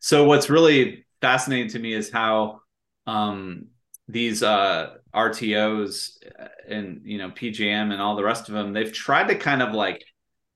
So 0.00 0.24
what's 0.24 0.48
really 0.48 1.06
fascinating 1.20 1.70
to 1.70 1.78
me 1.78 1.92
is 1.92 2.10
how 2.10 2.60
um, 3.06 3.66
these 4.06 4.42
uh, 4.42 4.94
RTOs 5.14 6.10
and 6.68 7.00
you 7.04 7.18
know 7.18 7.30
PJM 7.30 7.92
and 7.92 8.00
all 8.00 8.16
the 8.16 8.24
rest 8.24 8.48
of 8.48 8.54
them, 8.54 8.72
they've 8.72 8.92
tried 8.92 9.28
to 9.28 9.34
kind 9.34 9.62
of 9.62 9.72
like 9.72 10.04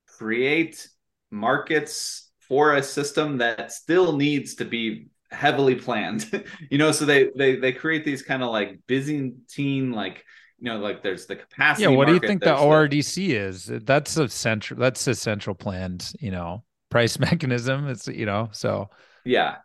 create 0.06 0.89
markets 1.30 2.30
for 2.40 2.74
a 2.74 2.82
system 2.82 3.39
that 3.39 3.72
still 3.72 4.16
needs 4.16 4.56
to 4.56 4.64
be 4.64 5.09
heavily 5.30 5.74
planned. 5.74 6.44
you 6.70 6.78
know, 6.78 6.93
so 6.93 7.05
they 7.05 7.30
they 7.36 7.56
they 7.56 7.72
create 7.72 8.05
these 8.05 8.22
kind 8.22 8.43
of 8.43 8.51
like 8.51 8.80
Byzantine 8.86 9.93
like 9.93 10.24
you 10.62 10.70
know 10.70 10.78
like 10.78 11.02
there's 11.02 11.26
the 11.26 11.34
capacity. 11.34 11.82
Yeah, 11.82 11.89
what 11.89 12.06
market, 12.06 12.20
do 12.20 12.26
you 12.26 12.28
think 12.28 12.43
the 12.44 12.55
ORDC 12.55 13.14
the... 13.14 13.34
is? 13.34 13.66
That's 13.66 14.16
a 14.16 14.28
central 14.28 14.78
that's 14.78 15.05
a 15.09 15.14
central 15.14 15.56
planned, 15.56 16.12
you 16.20 16.30
know, 16.30 16.62
price 16.89 17.18
mechanism. 17.18 17.89
It's 17.89 18.06
you 18.06 18.26
know, 18.26 18.48
so 18.52 18.89
yeah. 19.24 19.56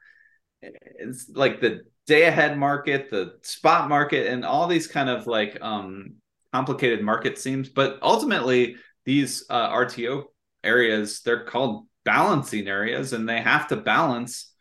It's 0.63 1.29
like 1.29 1.61
the 1.61 1.81
day 2.07 2.23
ahead 2.23 2.57
market, 2.57 3.11
the 3.11 3.35
spot 3.43 3.89
market, 3.89 4.25
and 4.25 4.43
all 4.43 4.65
these 4.67 4.87
kind 4.87 5.07
of 5.07 5.27
like 5.27 5.59
um 5.61 6.15
complicated 6.51 7.03
market 7.03 7.37
seems. 7.37 7.69
But 7.69 7.99
ultimately, 8.01 8.77
these 9.05 9.45
uh, 9.51 9.69
RTO 9.69 10.23
areas 10.63 11.21
they're 11.21 11.45
called 11.45 11.85
balancing 12.05 12.67
areas, 12.67 13.13
and 13.13 13.29
they 13.29 13.39
have 13.39 13.67
to 13.67 13.75
balance 13.75 14.51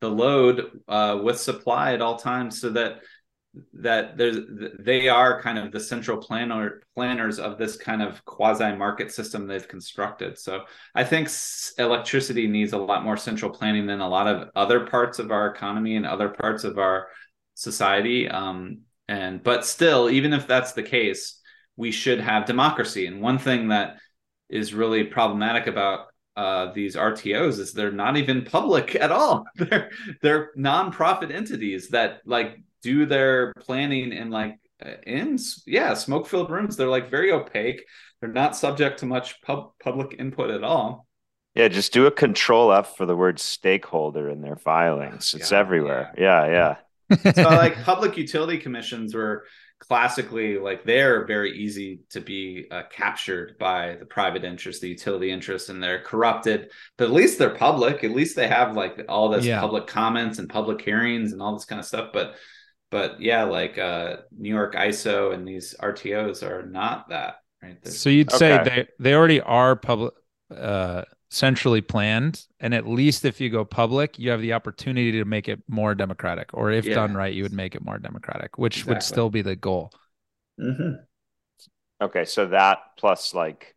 the 0.00 0.10
load 0.10 0.80
uh, 0.88 1.20
with 1.22 1.38
supply 1.38 1.92
at 1.92 2.02
all 2.02 2.18
times 2.18 2.60
so 2.60 2.70
that 2.70 2.98
that 3.72 4.16
there's 4.16 4.38
they 4.78 5.08
are 5.08 5.40
kind 5.40 5.58
of 5.58 5.70
the 5.70 5.78
central 5.78 6.16
planner 6.16 6.82
planners 6.94 7.38
of 7.38 7.56
this 7.58 7.76
kind 7.76 8.02
of 8.02 8.24
quasi 8.24 8.74
market 8.74 9.12
system 9.12 9.46
they've 9.46 9.68
constructed. 9.68 10.38
So 10.38 10.64
i 10.94 11.04
think 11.04 11.28
electricity 11.78 12.46
needs 12.46 12.72
a 12.72 12.78
lot 12.78 13.04
more 13.04 13.16
central 13.16 13.50
planning 13.50 13.86
than 13.86 14.00
a 14.00 14.08
lot 14.08 14.26
of 14.26 14.50
other 14.56 14.86
parts 14.86 15.18
of 15.18 15.30
our 15.30 15.48
economy 15.48 15.96
and 15.96 16.06
other 16.06 16.28
parts 16.28 16.64
of 16.64 16.78
our 16.78 17.08
society. 17.54 18.28
Um, 18.28 18.80
and 19.08 19.42
but 19.42 19.64
still 19.64 20.10
even 20.10 20.32
if 20.32 20.46
that's 20.46 20.72
the 20.72 20.82
case 20.82 21.40
we 21.76 21.90
should 21.90 22.20
have 22.20 22.46
democracy. 22.46 23.06
And 23.06 23.20
one 23.20 23.38
thing 23.38 23.68
that 23.68 23.96
is 24.48 24.74
really 24.74 25.04
problematic 25.04 25.66
about 25.66 26.06
uh, 26.36 26.72
these 26.72 26.96
RTOs 26.96 27.58
is 27.58 27.72
they're 27.72 27.92
not 27.92 28.16
even 28.16 28.44
public 28.44 28.94
at 29.06 29.12
all. 29.12 29.44
they're 29.56 29.90
they're 30.20 30.50
nonprofit 30.56 31.32
entities 31.32 31.88
that 31.90 32.20
like 32.24 32.60
do 32.84 33.06
their 33.06 33.52
planning 33.54 34.12
in 34.12 34.30
like 34.30 34.58
in 35.06 35.38
yeah 35.66 35.94
smoke 35.94 36.26
filled 36.26 36.50
rooms. 36.50 36.76
They're 36.76 36.88
like 36.88 37.10
very 37.10 37.32
opaque. 37.32 37.82
They're 38.20 38.30
not 38.30 38.56
subject 38.56 39.00
to 39.00 39.06
much 39.06 39.40
pub- 39.42 39.72
public 39.82 40.16
input 40.18 40.50
at 40.50 40.62
all. 40.62 41.06
Yeah, 41.54 41.68
just 41.68 41.92
do 41.92 42.06
a 42.06 42.10
control 42.10 42.72
F 42.72 42.96
for 42.96 43.06
the 43.06 43.16
word 43.16 43.38
stakeholder 43.38 44.28
in 44.28 44.42
their 44.42 44.56
filings. 44.56 45.34
It's 45.34 45.52
everywhere. 45.52 46.12
Yeah, 46.18 46.46
yeah. 46.46 46.76
yeah. 47.10 47.32
so 47.32 47.42
like 47.42 47.82
public 47.82 48.16
utility 48.16 48.58
commissions 48.58 49.14
were 49.14 49.44
classically 49.78 50.58
like 50.58 50.84
they're 50.84 51.26
very 51.26 51.58
easy 51.58 52.00
to 52.08 52.20
be 52.20 52.66
uh, 52.70 52.82
captured 52.90 53.56
by 53.58 53.96
the 53.96 54.06
private 54.06 54.44
interest 54.44 54.80
the 54.80 54.88
utility 54.88 55.30
interest 55.30 55.68
and 55.68 55.82
they're 55.82 56.00
corrupted 56.00 56.70
but 56.96 57.04
at 57.04 57.12
least 57.12 57.38
they're 57.38 57.54
public 57.54 58.02
at 58.02 58.12
least 58.12 58.34
they 58.34 58.48
have 58.48 58.76
like 58.76 59.04
all 59.08 59.28
this 59.28 59.44
yeah. 59.44 59.60
public 59.60 59.86
comments 59.86 60.38
and 60.38 60.48
public 60.48 60.80
hearings 60.80 61.32
and 61.32 61.42
all 61.42 61.54
this 61.54 61.66
kind 61.66 61.80
of 61.80 61.84
stuff 61.84 62.10
but 62.12 62.34
but 62.90 63.20
yeah 63.20 63.44
like 63.44 63.78
uh 63.78 64.16
new 64.36 64.48
york 64.48 64.74
iso 64.74 65.32
and 65.32 65.46
these 65.46 65.74
rtos 65.80 66.42
are 66.42 66.66
not 66.66 67.08
that 67.08 67.36
right 67.62 67.82
There's... 67.82 67.98
so 67.98 68.10
you'd 68.10 68.30
say 68.30 68.62
they 68.64 68.88
they 68.98 69.14
already 69.14 69.40
are 69.40 69.76
public 69.76 70.14
uh 70.54 71.02
centrally 71.30 71.80
planned 71.80 72.46
and 72.60 72.72
at 72.72 72.86
least 72.86 73.24
if 73.24 73.40
you 73.40 73.50
go 73.50 73.64
public 73.64 74.18
you 74.18 74.30
have 74.30 74.40
the 74.40 74.52
opportunity 74.52 75.10
to 75.12 75.24
make 75.24 75.48
it 75.48 75.60
more 75.68 75.94
democratic 75.94 76.50
or 76.54 76.70
if 76.70 76.84
yeah. 76.84 76.94
done 76.94 77.14
right 77.14 77.34
you 77.34 77.42
would 77.42 77.52
make 77.52 77.74
it 77.74 77.84
more 77.84 77.98
democratic 77.98 78.56
which 78.56 78.76
exactly. 78.76 78.94
would 78.94 79.02
still 79.02 79.30
be 79.30 79.42
the 79.42 79.56
goal 79.56 79.90
mm-hmm. 80.60 80.92
okay 82.00 82.24
so 82.24 82.46
that 82.46 82.78
plus 82.96 83.34
like 83.34 83.74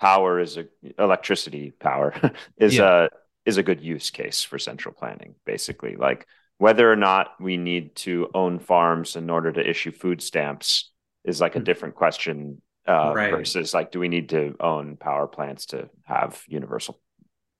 power 0.00 0.40
is 0.40 0.56
a 0.56 0.66
electricity 0.98 1.70
power 1.70 2.12
is 2.56 2.76
yeah. 2.76 3.04
a 3.04 3.08
is 3.44 3.56
a 3.56 3.62
good 3.62 3.80
use 3.80 4.10
case 4.10 4.42
for 4.42 4.58
central 4.58 4.92
planning 4.92 5.36
basically 5.44 5.94
like 5.94 6.26
whether 6.58 6.90
or 6.90 6.96
not 6.96 7.32
we 7.40 7.56
need 7.56 7.94
to 7.96 8.30
own 8.34 8.58
farms 8.58 9.16
in 9.16 9.30
order 9.30 9.52
to 9.52 9.68
issue 9.68 9.92
food 9.92 10.22
stamps 10.22 10.90
is 11.24 11.40
like 11.40 11.54
a 11.54 11.58
mm-hmm. 11.58 11.64
different 11.64 11.94
question 11.94 12.62
uh, 12.88 13.12
right. 13.14 13.30
versus 13.30 13.74
like, 13.74 13.90
do 13.90 14.00
we 14.00 14.08
need 14.08 14.28
to 14.30 14.54
own 14.60 14.96
power 14.96 15.26
plants 15.26 15.66
to 15.66 15.88
have 16.04 16.42
universal 16.46 17.00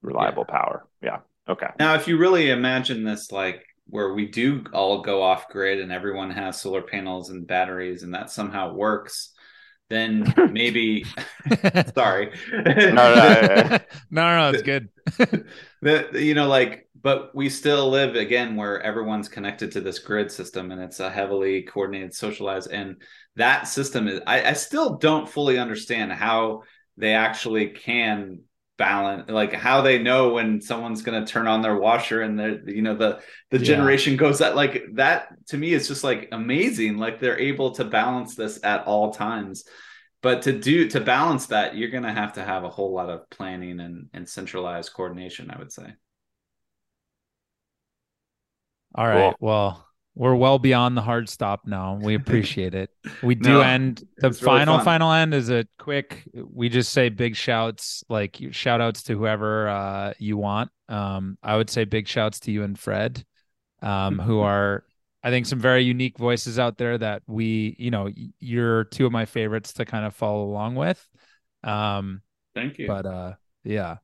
reliable 0.02 0.44
yeah. 0.48 0.54
power? 0.54 0.86
Yeah. 1.02 1.18
Okay. 1.48 1.68
Now, 1.78 1.94
if 1.94 2.08
you 2.08 2.16
really 2.16 2.50
imagine 2.50 3.04
this, 3.04 3.30
like 3.30 3.64
where 3.88 4.14
we 4.14 4.26
do 4.26 4.64
all 4.72 5.02
go 5.02 5.22
off 5.22 5.48
grid 5.48 5.80
and 5.80 5.92
everyone 5.92 6.30
has 6.30 6.60
solar 6.60 6.82
panels 6.82 7.30
and 7.30 7.46
batteries 7.46 8.02
and 8.02 8.14
that 8.14 8.30
somehow 8.30 8.72
works, 8.72 9.32
then 9.88 10.32
maybe 10.52 11.04
sorry. 11.94 12.32
no, 12.52 12.92
no, 12.92 12.94
no, 12.94 13.78
no, 14.10 14.38
no, 14.38 14.50
it's 14.50 14.62
good. 14.62 14.88
the, 15.82 16.08
you 16.14 16.34
know, 16.34 16.48
like, 16.48 16.85
but 17.02 17.34
we 17.34 17.48
still 17.48 17.88
live 17.90 18.14
again 18.16 18.56
where 18.56 18.80
everyone's 18.82 19.28
connected 19.28 19.72
to 19.72 19.80
this 19.80 19.98
grid 19.98 20.30
system 20.30 20.70
and 20.70 20.80
it's 20.80 21.00
a 21.00 21.10
heavily 21.10 21.62
coordinated, 21.62 22.14
socialized, 22.14 22.70
and 22.70 23.02
that 23.36 23.68
system 23.68 24.08
is 24.08 24.20
I, 24.26 24.50
I 24.50 24.52
still 24.54 24.96
don't 24.96 25.28
fully 25.28 25.58
understand 25.58 26.12
how 26.12 26.62
they 26.96 27.12
actually 27.12 27.68
can 27.70 28.40
balance 28.78 29.30
like 29.30 29.54
how 29.54 29.80
they 29.80 29.98
know 29.98 30.34
when 30.34 30.60
someone's 30.60 31.00
going 31.00 31.24
to 31.24 31.30
turn 31.30 31.46
on 31.46 31.62
their 31.62 31.76
washer 31.76 32.20
and 32.20 32.38
the 32.38 32.62
you 32.66 32.82
know 32.82 32.94
the 32.94 33.20
the 33.50 33.58
yeah. 33.58 33.64
generation 33.64 34.16
goes 34.16 34.38
that 34.40 34.54
like 34.54 34.84
that 34.94 35.28
to 35.46 35.56
me 35.56 35.72
is 35.72 35.88
just 35.88 36.04
like 36.04 36.28
amazing 36.32 36.98
like 36.98 37.18
they're 37.18 37.38
able 37.38 37.70
to 37.70 37.84
balance 37.84 38.34
this 38.34 38.60
at 38.64 38.86
all 38.86 39.14
times 39.14 39.64
but 40.20 40.42
to 40.42 40.52
do 40.52 40.88
to 40.88 41.00
balance 41.00 41.46
that 41.46 41.74
you're 41.74 41.88
going 41.88 42.02
to 42.02 42.12
have 42.12 42.34
to 42.34 42.44
have 42.44 42.64
a 42.64 42.68
whole 42.68 42.92
lot 42.92 43.08
of 43.08 43.28
planning 43.30 43.80
and 43.80 44.08
and 44.12 44.28
centralized 44.28 44.92
coordination 44.92 45.50
i 45.50 45.58
would 45.58 45.72
say 45.72 45.86
all 48.96 49.06
right 49.06 49.34
cool. 49.38 49.48
well 49.48 49.86
we're 50.16 50.34
well 50.34 50.58
beyond 50.58 50.96
the 50.96 51.02
hard 51.02 51.28
stop 51.28 51.66
now. 51.66 51.98
We 52.00 52.14
appreciate 52.16 52.74
it. 52.74 52.90
We 53.22 53.34
do 53.34 53.50
no, 53.50 53.60
end 53.60 54.02
the 54.16 54.32
final 54.32 54.76
really 54.76 54.84
final 54.84 55.12
end 55.12 55.34
is 55.34 55.50
a 55.50 55.66
quick. 55.78 56.26
We 56.32 56.70
just 56.70 56.90
say 56.90 57.10
big 57.10 57.36
shouts, 57.36 58.02
like 58.08 58.38
shout 58.50 58.80
outs 58.80 59.02
to 59.04 59.14
whoever 59.16 59.68
uh, 59.68 60.14
you 60.18 60.38
want. 60.38 60.70
Um, 60.88 61.36
I 61.42 61.56
would 61.56 61.68
say 61.68 61.84
big 61.84 62.08
shouts 62.08 62.40
to 62.40 62.50
you 62.50 62.62
and 62.62 62.78
Fred, 62.78 63.24
um, 63.82 64.18
who 64.18 64.40
are 64.40 64.84
I 65.22 65.30
think 65.30 65.44
some 65.44 65.60
very 65.60 65.82
unique 65.82 66.16
voices 66.18 66.58
out 66.58 66.78
there 66.78 66.96
that 66.96 67.22
we, 67.26 67.76
you 67.78 67.90
know, 67.90 68.08
you're 68.40 68.84
two 68.84 69.04
of 69.04 69.12
my 69.12 69.26
favorites 69.26 69.74
to 69.74 69.84
kind 69.84 70.06
of 70.06 70.14
follow 70.14 70.44
along 70.44 70.76
with. 70.76 71.06
Um, 71.62 72.22
Thank 72.54 72.78
you. 72.78 72.86
But 72.86 73.04
uh, 73.04 73.32
yeah, 73.64 73.96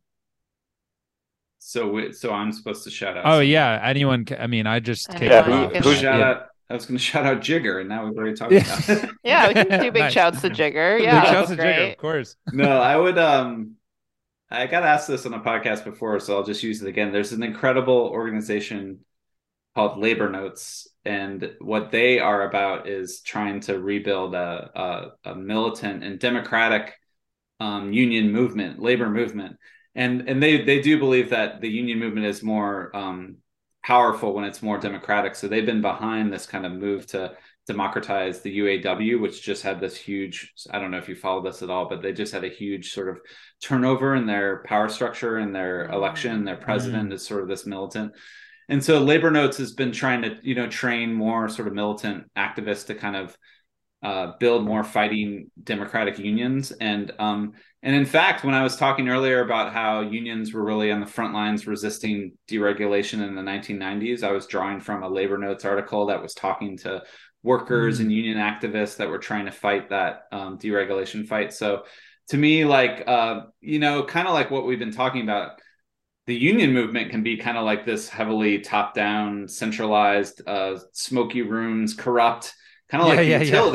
so 1.65 2.11
so 2.11 2.33
I'm 2.33 2.51
supposed 2.51 2.83
to 2.85 2.91
shout 2.91 3.17
out. 3.17 3.23
Oh 3.25 3.39
yeah, 3.39 3.81
anyone. 3.85 4.27
I 4.39 4.49
mean, 4.49 4.67
I 4.67 4.81
just 4.81 5.13
yeah, 5.21 5.43
who, 5.43 5.69
who 5.69 5.95
shout 5.95 6.19
yeah. 6.19 6.31
out. 6.31 6.47
I 6.69 6.75
was 6.75 6.87
going 6.87 6.99
to 6.99 7.03
shout 7.03 7.25
out 7.25 7.41
Jigar, 7.41 7.81
and 7.81 7.89
now 7.89 8.05
we've 8.05 8.17
already 8.17 8.35
talked 8.35 8.53
yeah. 8.53 8.85
about. 8.85 9.11
yeah, 9.23 9.49
we 9.49 9.55
can 9.55 9.69
do 9.69 9.79
big 9.93 10.03
nice. 10.03 10.13
shouts 10.13 10.41
to 10.43 10.51
Jigar. 10.51 11.01
Yeah, 11.01 11.21
big 11.21 11.31
shouts 11.31 11.51
to 11.51 11.57
Jigar, 11.57 11.93
of 11.93 11.99
course. 11.99 12.37
no, 12.53 12.81
I 12.81 12.97
would. 12.97 13.17
Um, 13.17 13.77
I 14.51 14.67
got 14.67 14.83
asked 14.83 15.07
this 15.07 15.25
on 15.25 15.35
a 15.35 15.41
podcast 15.41 15.85
before, 15.85 16.19
so 16.19 16.37
I'll 16.37 16.45
just 16.45 16.65
use 16.65 16.83
it 16.83 16.89
again. 16.89 17.13
There's 17.13 17.33
an 17.33 17.45
incredible 17.45 18.09
organization 18.09 18.99
called 19.77 19.99
Labor 19.99 20.29
Notes, 20.29 20.89
and 21.05 21.55
what 21.61 21.93
they 21.93 22.19
are 22.19 22.49
about 22.49 22.89
is 22.89 23.21
trying 23.21 23.61
to 23.61 23.79
rebuild 23.79 24.35
a 24.35 25.13
a, 25.25 25.31
a 25.31 25.35
militant 25.37 26.03
and 26.03 26.19
democratic 26.19 26.93
um, 27.61 27.93
union 27.93 28.33
movement, 28.33 28.83
labor 28.83 29.09
movement 29.09 29.57
and 29.95 30.29
and 30.29 30.43
they 30.43 30.65
they 30.65 30.81
do 30.81 30.99
believe 30.99 31.31
that 31.31 31.61
the 31.61 31.69
union 31.69 31.99
movement 31.99 32.27
is 32.27 32.43
more 32.43 32.95
um, 32.97 33.37
powerful 33.85 34.33
when 34.35 34.45
it's 34.45 34.63
more 34.63 34.79
democratic. 34.79 35.35
So 35.35 35.49
they've 35.49 35.67
been 35.67 35.83
behind 35.83 36.33
this 36.33 36.47
kind 36.47 36.65
of 36.67 36.73
move 36.73 37.07
to 37.09 37.37
democratize 37.67 38.41
the 38.41 38.59
UAW, 38.59 39.21
which 39.21 39.43
just 39.43 39.63
had 39.63 39.81
this 39.81 39.97
huge. 39.97 40.53
I 40.71 40.79
don't 40.79 40.91
know 40.91 40.99
if 40.99 41.09
you 41.09 41.15
follow 41.15 41.43
this 41.43 41.63
at 41.63 41.71
all, 41.71 41.89
but 41.89 42.03
they 42.03 42.13
just 42.13 42.33
had 42.33 42.45
a 42.45 42.49
huge 42.49 42.93
sort 42.93 43.09
of 43.09 43.21
turnover 43.61 44.15
in 44.17 44.27
their 44.27 44.63
power 44.65 44.89
structure 44.89 45.39
and 45.39 45.55
their 45.55 45.87
election. 45.91 46.45
Their 46.45 46.57
president 46.57 47.11
Mm. 47.11 47.13
is 47.15 47.27
sort 47.27 47.43
of 47.43 47.49
this 47.49 47.67
militant. 47.67 48.13
And 48.69 48.83
so 48.83 49.01
Labor 49.01 49.31
Notes 49.31 49.59
has 49.59 49.73
been 49.73 49.93
trying 49.93 50.23
to, 50.23 50.37
you 50.43 50.55
know, 50.55 50.67
train 50.69 51.13
more 51.13 51.49
sort 51.49 51.69
of 51.69 51.75
militant 51.75 52.31
activists 52.37 52.87
to 52.87 52.95
kind 52.95 53.17
of 53.17 53.37
uh, 54.03 54.33
build 54.41 54.65
more 54.65 54.83
fighting 54.83 55.51
democratic 55.63 56.19
unions. 56.19 56.73
And 56.73 57.13
um, 57.19 57.53
and 57.83 57.97
in 57.97 58.05
fact, 58.05 58.45
when 58.45 58.55
I 58.55 58.63
was 58.63 58.77
talking 58.77 59.09
earlier 59.09 59.41
about 59.41 59.73
how 59.73 60.01
unions 60.03 60.53
were 60.53 60.65
really 60.65 60.93
on 60.93 61.01
the 61.01 61.07
front 61.07 61.35
lines 61.35 61.67
resisting 61.67 62.33
deregulation 62.49 63.27
in 63.27 63.35
the 63.35 63.43
1990s, 63.43 64.23
I 64.23 64.31
was 64.33 64.47
drawing 64.47 64.81
from 64.81 65.03
a 65.03 65.09
Labor 65.09 65.37
Notes 65.39 65.65
article 65.65 66.07
that 66.07 66.23
was 66.23 66.35
talking 66.35 66.77
to 66.79 67.03
workers 67.43 67.99
Mm. 67.99 68.01
and 68.01 68.13
union 68.13 68.39
activists 68.39 68.97
that 68.99 69.09
were 69.09 69.19
trying 69.19 69.47
to 69.47 69.51
fight 69.53 69.91
that 69.91 70.25
um, 70.31 70.59
deregulation 70.59 71.27
fight. 71.27 71.53
So 71.53 71.85
to 72.29 72.37
me, 72.37 72.65
like 72.65 73.03
uh, 73.09 73.43
you 73.61 73.81
know, 73.81 74.05
kind 74.05 74.29
of 74.29 74.35
like 74.35 74.51
what 74.51 74.65
we've 74.65 74.79
been 74.79 74.93
talking 74.93 75.23
about 75.23 75.61
the 76.27 76.35
union 76.35 76.73
movement 76.73 77.11
can 77.11 77.23
be 77.23 77.37
kind 77.37 77.59
of 77.59 77.65
like 77.65 77.85
this 77.85 78.09
heavily 78.09 78.61
top 78.61 78.95
down 78.95 79.49
centralized 79.49 80.43
uh, 80.47 80.79
smoky 80.93 81.43
rooms 81.43 81.95
corrupt 81.95 82.55
kind 82.89 83.03
of 83.03 83.09
Yeah, 83.09 83.21
like 83.21 83.21
yeah, 83.21 83.41
yeah. 83.43 83.69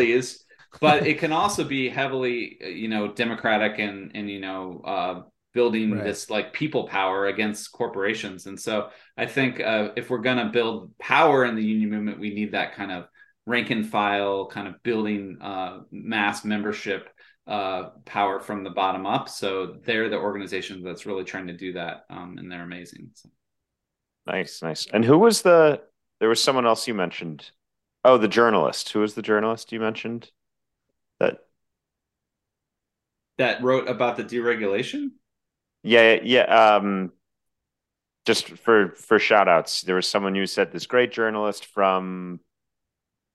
But 0.80 1.06
it 1.08 1.20
can 1.20 1.32
also 1.32 1.64
be 1.64 1.90
heavily 1.90 2.58
uh, 2.64 2.68
you 2.68 2.88
know 2.88 3.12
democratic 3.14 3.80
and 3.80 4.12
and 4.16 4.30
you 4.30 4.40
know 4.40 4.82
uh, 4.86 5.22
building 5.54 5.92
Right. 5.92 6.04
this 6.04 6.30
like 6.30 6.54
people 6.54 6.88
power 6.88 7.28
against 7.28 7.72
corporations 7.72 8.46
and 8.46 8.60
so 8.60 8.90
i 9.18 9.26
think 9.26 9.60
uh, 9.60 9.90
if 9.96 10.10
we're 10.10 10.20
going 10.20 10.38
to 10.38 10.52
build 10.52 10.98
power 11.00 11.46
in 11.46 11.56
the 11.56 11.64
union 11.64 11.90
movement 11.90 12.20
we 12.20 12.34
need 12.34 12.52
that 12.52 12.76
kind 12.76 12.92
of 12.92 13.08
rank 13.46 13.70
and 13.70 13.88
file 13.88 14.46
kind 14.48 14.68
of 14.68 14.82
building 14.84 15.38
uh, 15.42 15.80
mass 15.90 16.44
membership 16.44 17.10
uh, 17.48 17.92
power 18.06 18.40
from 18.40 18.64
the 18.64 18.70
bottom 18.70 19.06
up. 19.06 19.30
So 19.30 19.78
they're 19.86 20.10
the 20.10 20.18
organization 20.18 20.84
that's 20.84 21.06
really 21.06 21.24
trying 21.24 21.48
to 21.48 21.54
do 21.54 21.74
that, 21.74 22.06
um, 22.10 22.36
and 22.38 22.52
they're 22.52 22.64
amazing. 22.64 23.12
So. 23.14 23.30
Nice, 24.26 24.62
nice. 24.62 24.86
And 24.92 25.06
who 25.06 25.18
was 25.18 25.42
the? 25.42 25.82
There 26.20 26.30
was 26.30 26.44
someone 26.44 26.66
else 26.66 26.88
you 26.88 26.94
mentioned. 26.94 27.52
Oh, 28.04 28.18
the 28.18 28.28
journalist. 28.28 28.90
Who 28.92 29.00
was 29.00 29.14
the 29.14 29.22
journalist 29.22 29.72
you 29.72 29.80
mentioned? 29.80 30.30
That 31.20 31.40
That 33.38 33.62
wrote 33.64 33.88
about 33.88 34.18
the 34.18 34.24
deregulation. 34.24 35.12
yeah, 35.84 36.20
yeah. 36.24 36.42
Um, 36.76 37.12
just 38.26 38.50
for 38.50 38.90
for 38.96 39.20
shout 39.20 39.48
outs, 39.48 39.82
there 39.82 39.96
was 39.96 40.08
someone 40.08 40.36
who 40.36 40.46
said 40.46 40.72
this 40.72 40.86
great 40.86 41.12
journalist 41.12 41.66
from 41.66 42.40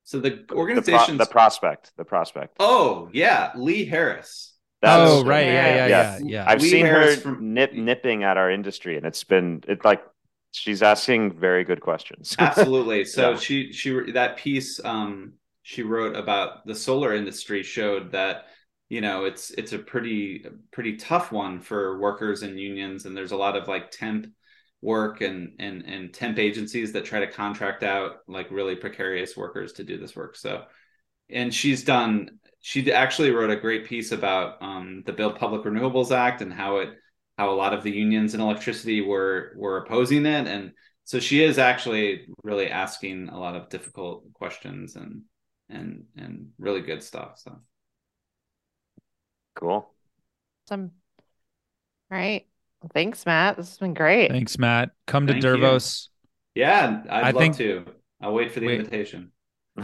So 0.04 0.18
the 0.18 0.30
the, 0.30 0.36
pro- 0.38 0.74
the 0.74 1.26
prospect, 1.30 1.92
the 1.96 2.04
prospect. 2.04 2.56
oh 2.60 3.08
yeah, 3.12 3.52
Lee 3.56 3.84
Harris. 3.84 4.54
That's- 4.82 5.08
oh, 5.08 5.24
right. 5.24 5.46
Yeah, 5.46 5.52
yeah, 5.52 5.86
yeah, 5.86 5.86
Yeah. 5.86 6.18
yeah. 6.24 6.44
I've 6.48 6.60
Lee 6.60 6.70
seen 6.70 6.86
Harris 6.86 7.14
her 7.16 7.20
from- 7.20 7.54
nip 7.54 7.72
nipping 7.72 8.24
at 8.24 8.36
our 8.36 8.50
industry, 8.50 8.96
and 8.96 9.06
it's 9.06 9.22
been 9.24 9.62
it 9.68 9.84
like 9.84 10.02
she's 10.50 10.82
asking 10.82 11.38
very 11.38 11.62
good 11.64 11.80
questions. 11.80 12.34
Absolutely. 12.40 13.04
So 13.04 13.30
Yeah. 13.30 13.36
she 13.36 13.72
she 13.72 14.10
that 14.12 14.36
piece 14.36 14.80
um 14.84 15.34
she 15.62 15.82
wrote 15.82 16.16
about 16.16 16.66
the 16.66 16.74
solar 16.74 17.14
industry 17.14 17.62
showed 17.62 18.10
that 18.12 18.46
you 18.92 19.00
know 19.00 19.24
it's 19.24 19.50
it's 19.52 19.72
a 19.72 19.78
pretty 19.78 20.44
pretty 20.70 20.96
tough 20.96 21.32
one 21.32 21.60
for 21.60 21.98
workers 21.98 22.42
and 22.42 22.60
unions 22.60 23.06
and 23.06 23.16
there's 23.16 23.32
a 23.32 23.36
lot 23.44 23.56
of 23.56 23.66
like 23.66 23.90
temp 23.90 24.26
work 24.82 25.22
and 25.22 25.54
and 25.58 25.82
and 25.86 26.12
temp 26.12 26.38
agencies 26.38 26.92
that 26.92 27.06
try 27.06 27.20
to 27.20 27.32
contract 27.32 27.82
out 27.84 28.16
like 28.28 28.50
really 28.50 28.76
precarious 28.76 29.34
workers 29.34 29.72
to 29.72 29.82
do 29.82 29.96
this 29.96 30.14
work. 30.14 30.36
So 30.36 30.64
and 31.30 31.54
she's 31.54 31.84
done 31.84 32.38
she 32.60 32.92
actually 32.92 33.30
wrote 33.30 33.48
a 33.48 33.56
great 33.56 33.86
piece 33.86 34.12
about 34.12 34.60
um, 34.60 35.02
the 35.06 35.12
Build 35.12 35.36
Public 35.36 35.62
Renewables 35.62 36.14
Act 36.14 36.42
and 36.42 36.52
how 36.52 36.76
it 36.78 36.90
how 37.38 37.50
a 37.50 37.56
lot 37.56 37.72
of 37.72 37.82
the 37.82 37.90
unions 37.90 38.34
in 38.34 38.42
electricity 38.42 39.00
were 39.00 39.54
were 39.56 39.78
opposing 39.78 40.26
it 40.26 40.46
and 40.46 40.72
so 41.04 41.18
she 41.18 41.42
is 41.42 41.58
actually 41.58 42.26
really 42.42 42.68
asking 42.68 43.30
a 43.30 43.40
lot 43.40 43.56
of 43.56 43.70
difficult 43.70 44.30
questions 44.34 44.96
and 44.96 45.22
and 45.70 46.04
and 46.18 46.50
really 46.58 46.82
good 46.82 47.02
stuff 47.02 47.38
so 47.38 47.58
cool. 49.54 49.88
Awesome. 50.66 50.92
All 52.10 52.18
right. 52.18 52.46
Well, 52.82 52.90
thanks, 52.92 53.24
Matt. 53.26 53.56
This 53.56 53.68
has 53.68 53.78
been 53.78 53.94
great. 53.94 54.30
Thanks, 54.30 54.58
Matt. 54.58 54.90
Come 55.06 55.26
to 55.26 55.32
Thank 55.34 55.44
you. 55.44 55.50
Dervos. 55.50 56.08
yeah 56.54 57.02
i'd 57.08 57.24
I 57.24 57.30
love 57.30 57.40
think- 57.40 57.56
to 57.56 57.84
i'll 58.20 58.34
wait 58.34 58.52
for 58.52 58.60
the 58.60 58.66
Wait. 58.66 58.80
invitation 58.80 59.32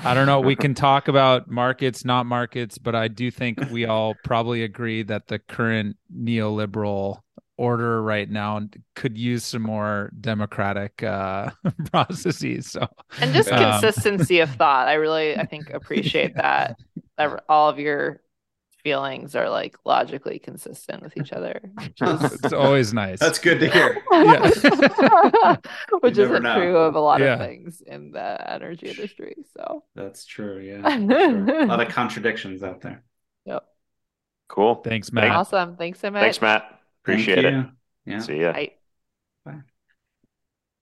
I 0.05 0.13
don't 0.13 0.27
know. 0.27 0.41
We 0.41 0.55
can 0.65 0.75
talk 0.75 1.09
about 1.09 1.49
markets, 1.51 2.05
not 2.05 2.27
markets, 2.27 2.77
but 2.77 2.95
I 2.95 3.09
do 3.09 3.31
think 3.31 3.59
we 3.71 3.87
all 3.87 4.15
probably 4.23 4.63
agree 4.63 5.03
that 5.05 5.29
the 5.29 5.39
current 5.39 5.97
neoliberal 6.15 7.21
order 7.57 8.03
right 8.03 8.29
now 8.29 8.61
could 8.95 9.17
use 9.17 9.45
some 9.47 9.63
more 9.63 10.13
democratic 10.21 11.03
uh, 11.03 11.53
processes. 11.91 12.71
So 12.71 12.87
And 13.19 13.33
just 13.33 13.51
Um, 13.51 13.81
consistency 13.81 14.41
of 14.41 14.51
thought. 14.57 14.89
I 14.89 14.95
really, 14.95 15.39
I 15.39 15.47
think, 15.47 15.71
appreciate 15.71 16.35
that. 16.35 16.77
That 17.17 17.45
all 17.49 17.71
of 17.71 17.79
your 17.79 18.21
feelings 18.83 19.35
are 19.37 19.49
like 19.51 19.77
logically 19.85 20.39
consistent 20.39 21.03
with 21.03 21.17
each 21.17 21.33
other. 21.33 21.61
it's 22.01 22.53
always 22.53 22.95
nice. 22.95 23.19
that's 23.21 23.39
good 23.39 23.61
to 23.61 23.69
hear 23.69 24.03
Yeah. 24.13 24.41
Which 26.01 26.17
You 26.17 26.25
isn't 26.25 26.43
know. 26.43 26.55
true 26.55 26.77
of 26.77 26.95
a 26.95 27.01
lot 27.01 27.21
Yeah. 27.21 27.35
of 27.35 27.41
things 27.41 27.81
in 27.81 28.13
the 28.13 28.53
energy 28.53 28.89
industry. 28.89 29.35
So, 29.57 29.85
that's 29.95 30.25
true 30.27 30.59
yeah 30.61 30.83
sure. 30.97 31.61
a 31.61 31.67
lot 31.67 31.81
of 31.81 31.89
contradictions 31.89 32.63
out 32.63 32.81
there 32.81 33.03
yep. 33.45 33.65
Cool. 34.49 34.77
Thanks, 34.77 35.13
Matt. 35.13 35.31
Awesome. 35.31 35.77
Thanks 35.77 36.01
so 36.01 36.11
much. 36.11 36.23
Thanks, 36.23 36.41
Matt. 36.41 36.63
Thank 36.63 36.81
Appreciate 37.03 37.45
it. 37.45 37.53
you. 37.53 37.69
yeah 38.07 38.19
See 38.21 38.41
ya. 38.41 38.53
Bye. 38.55 38.78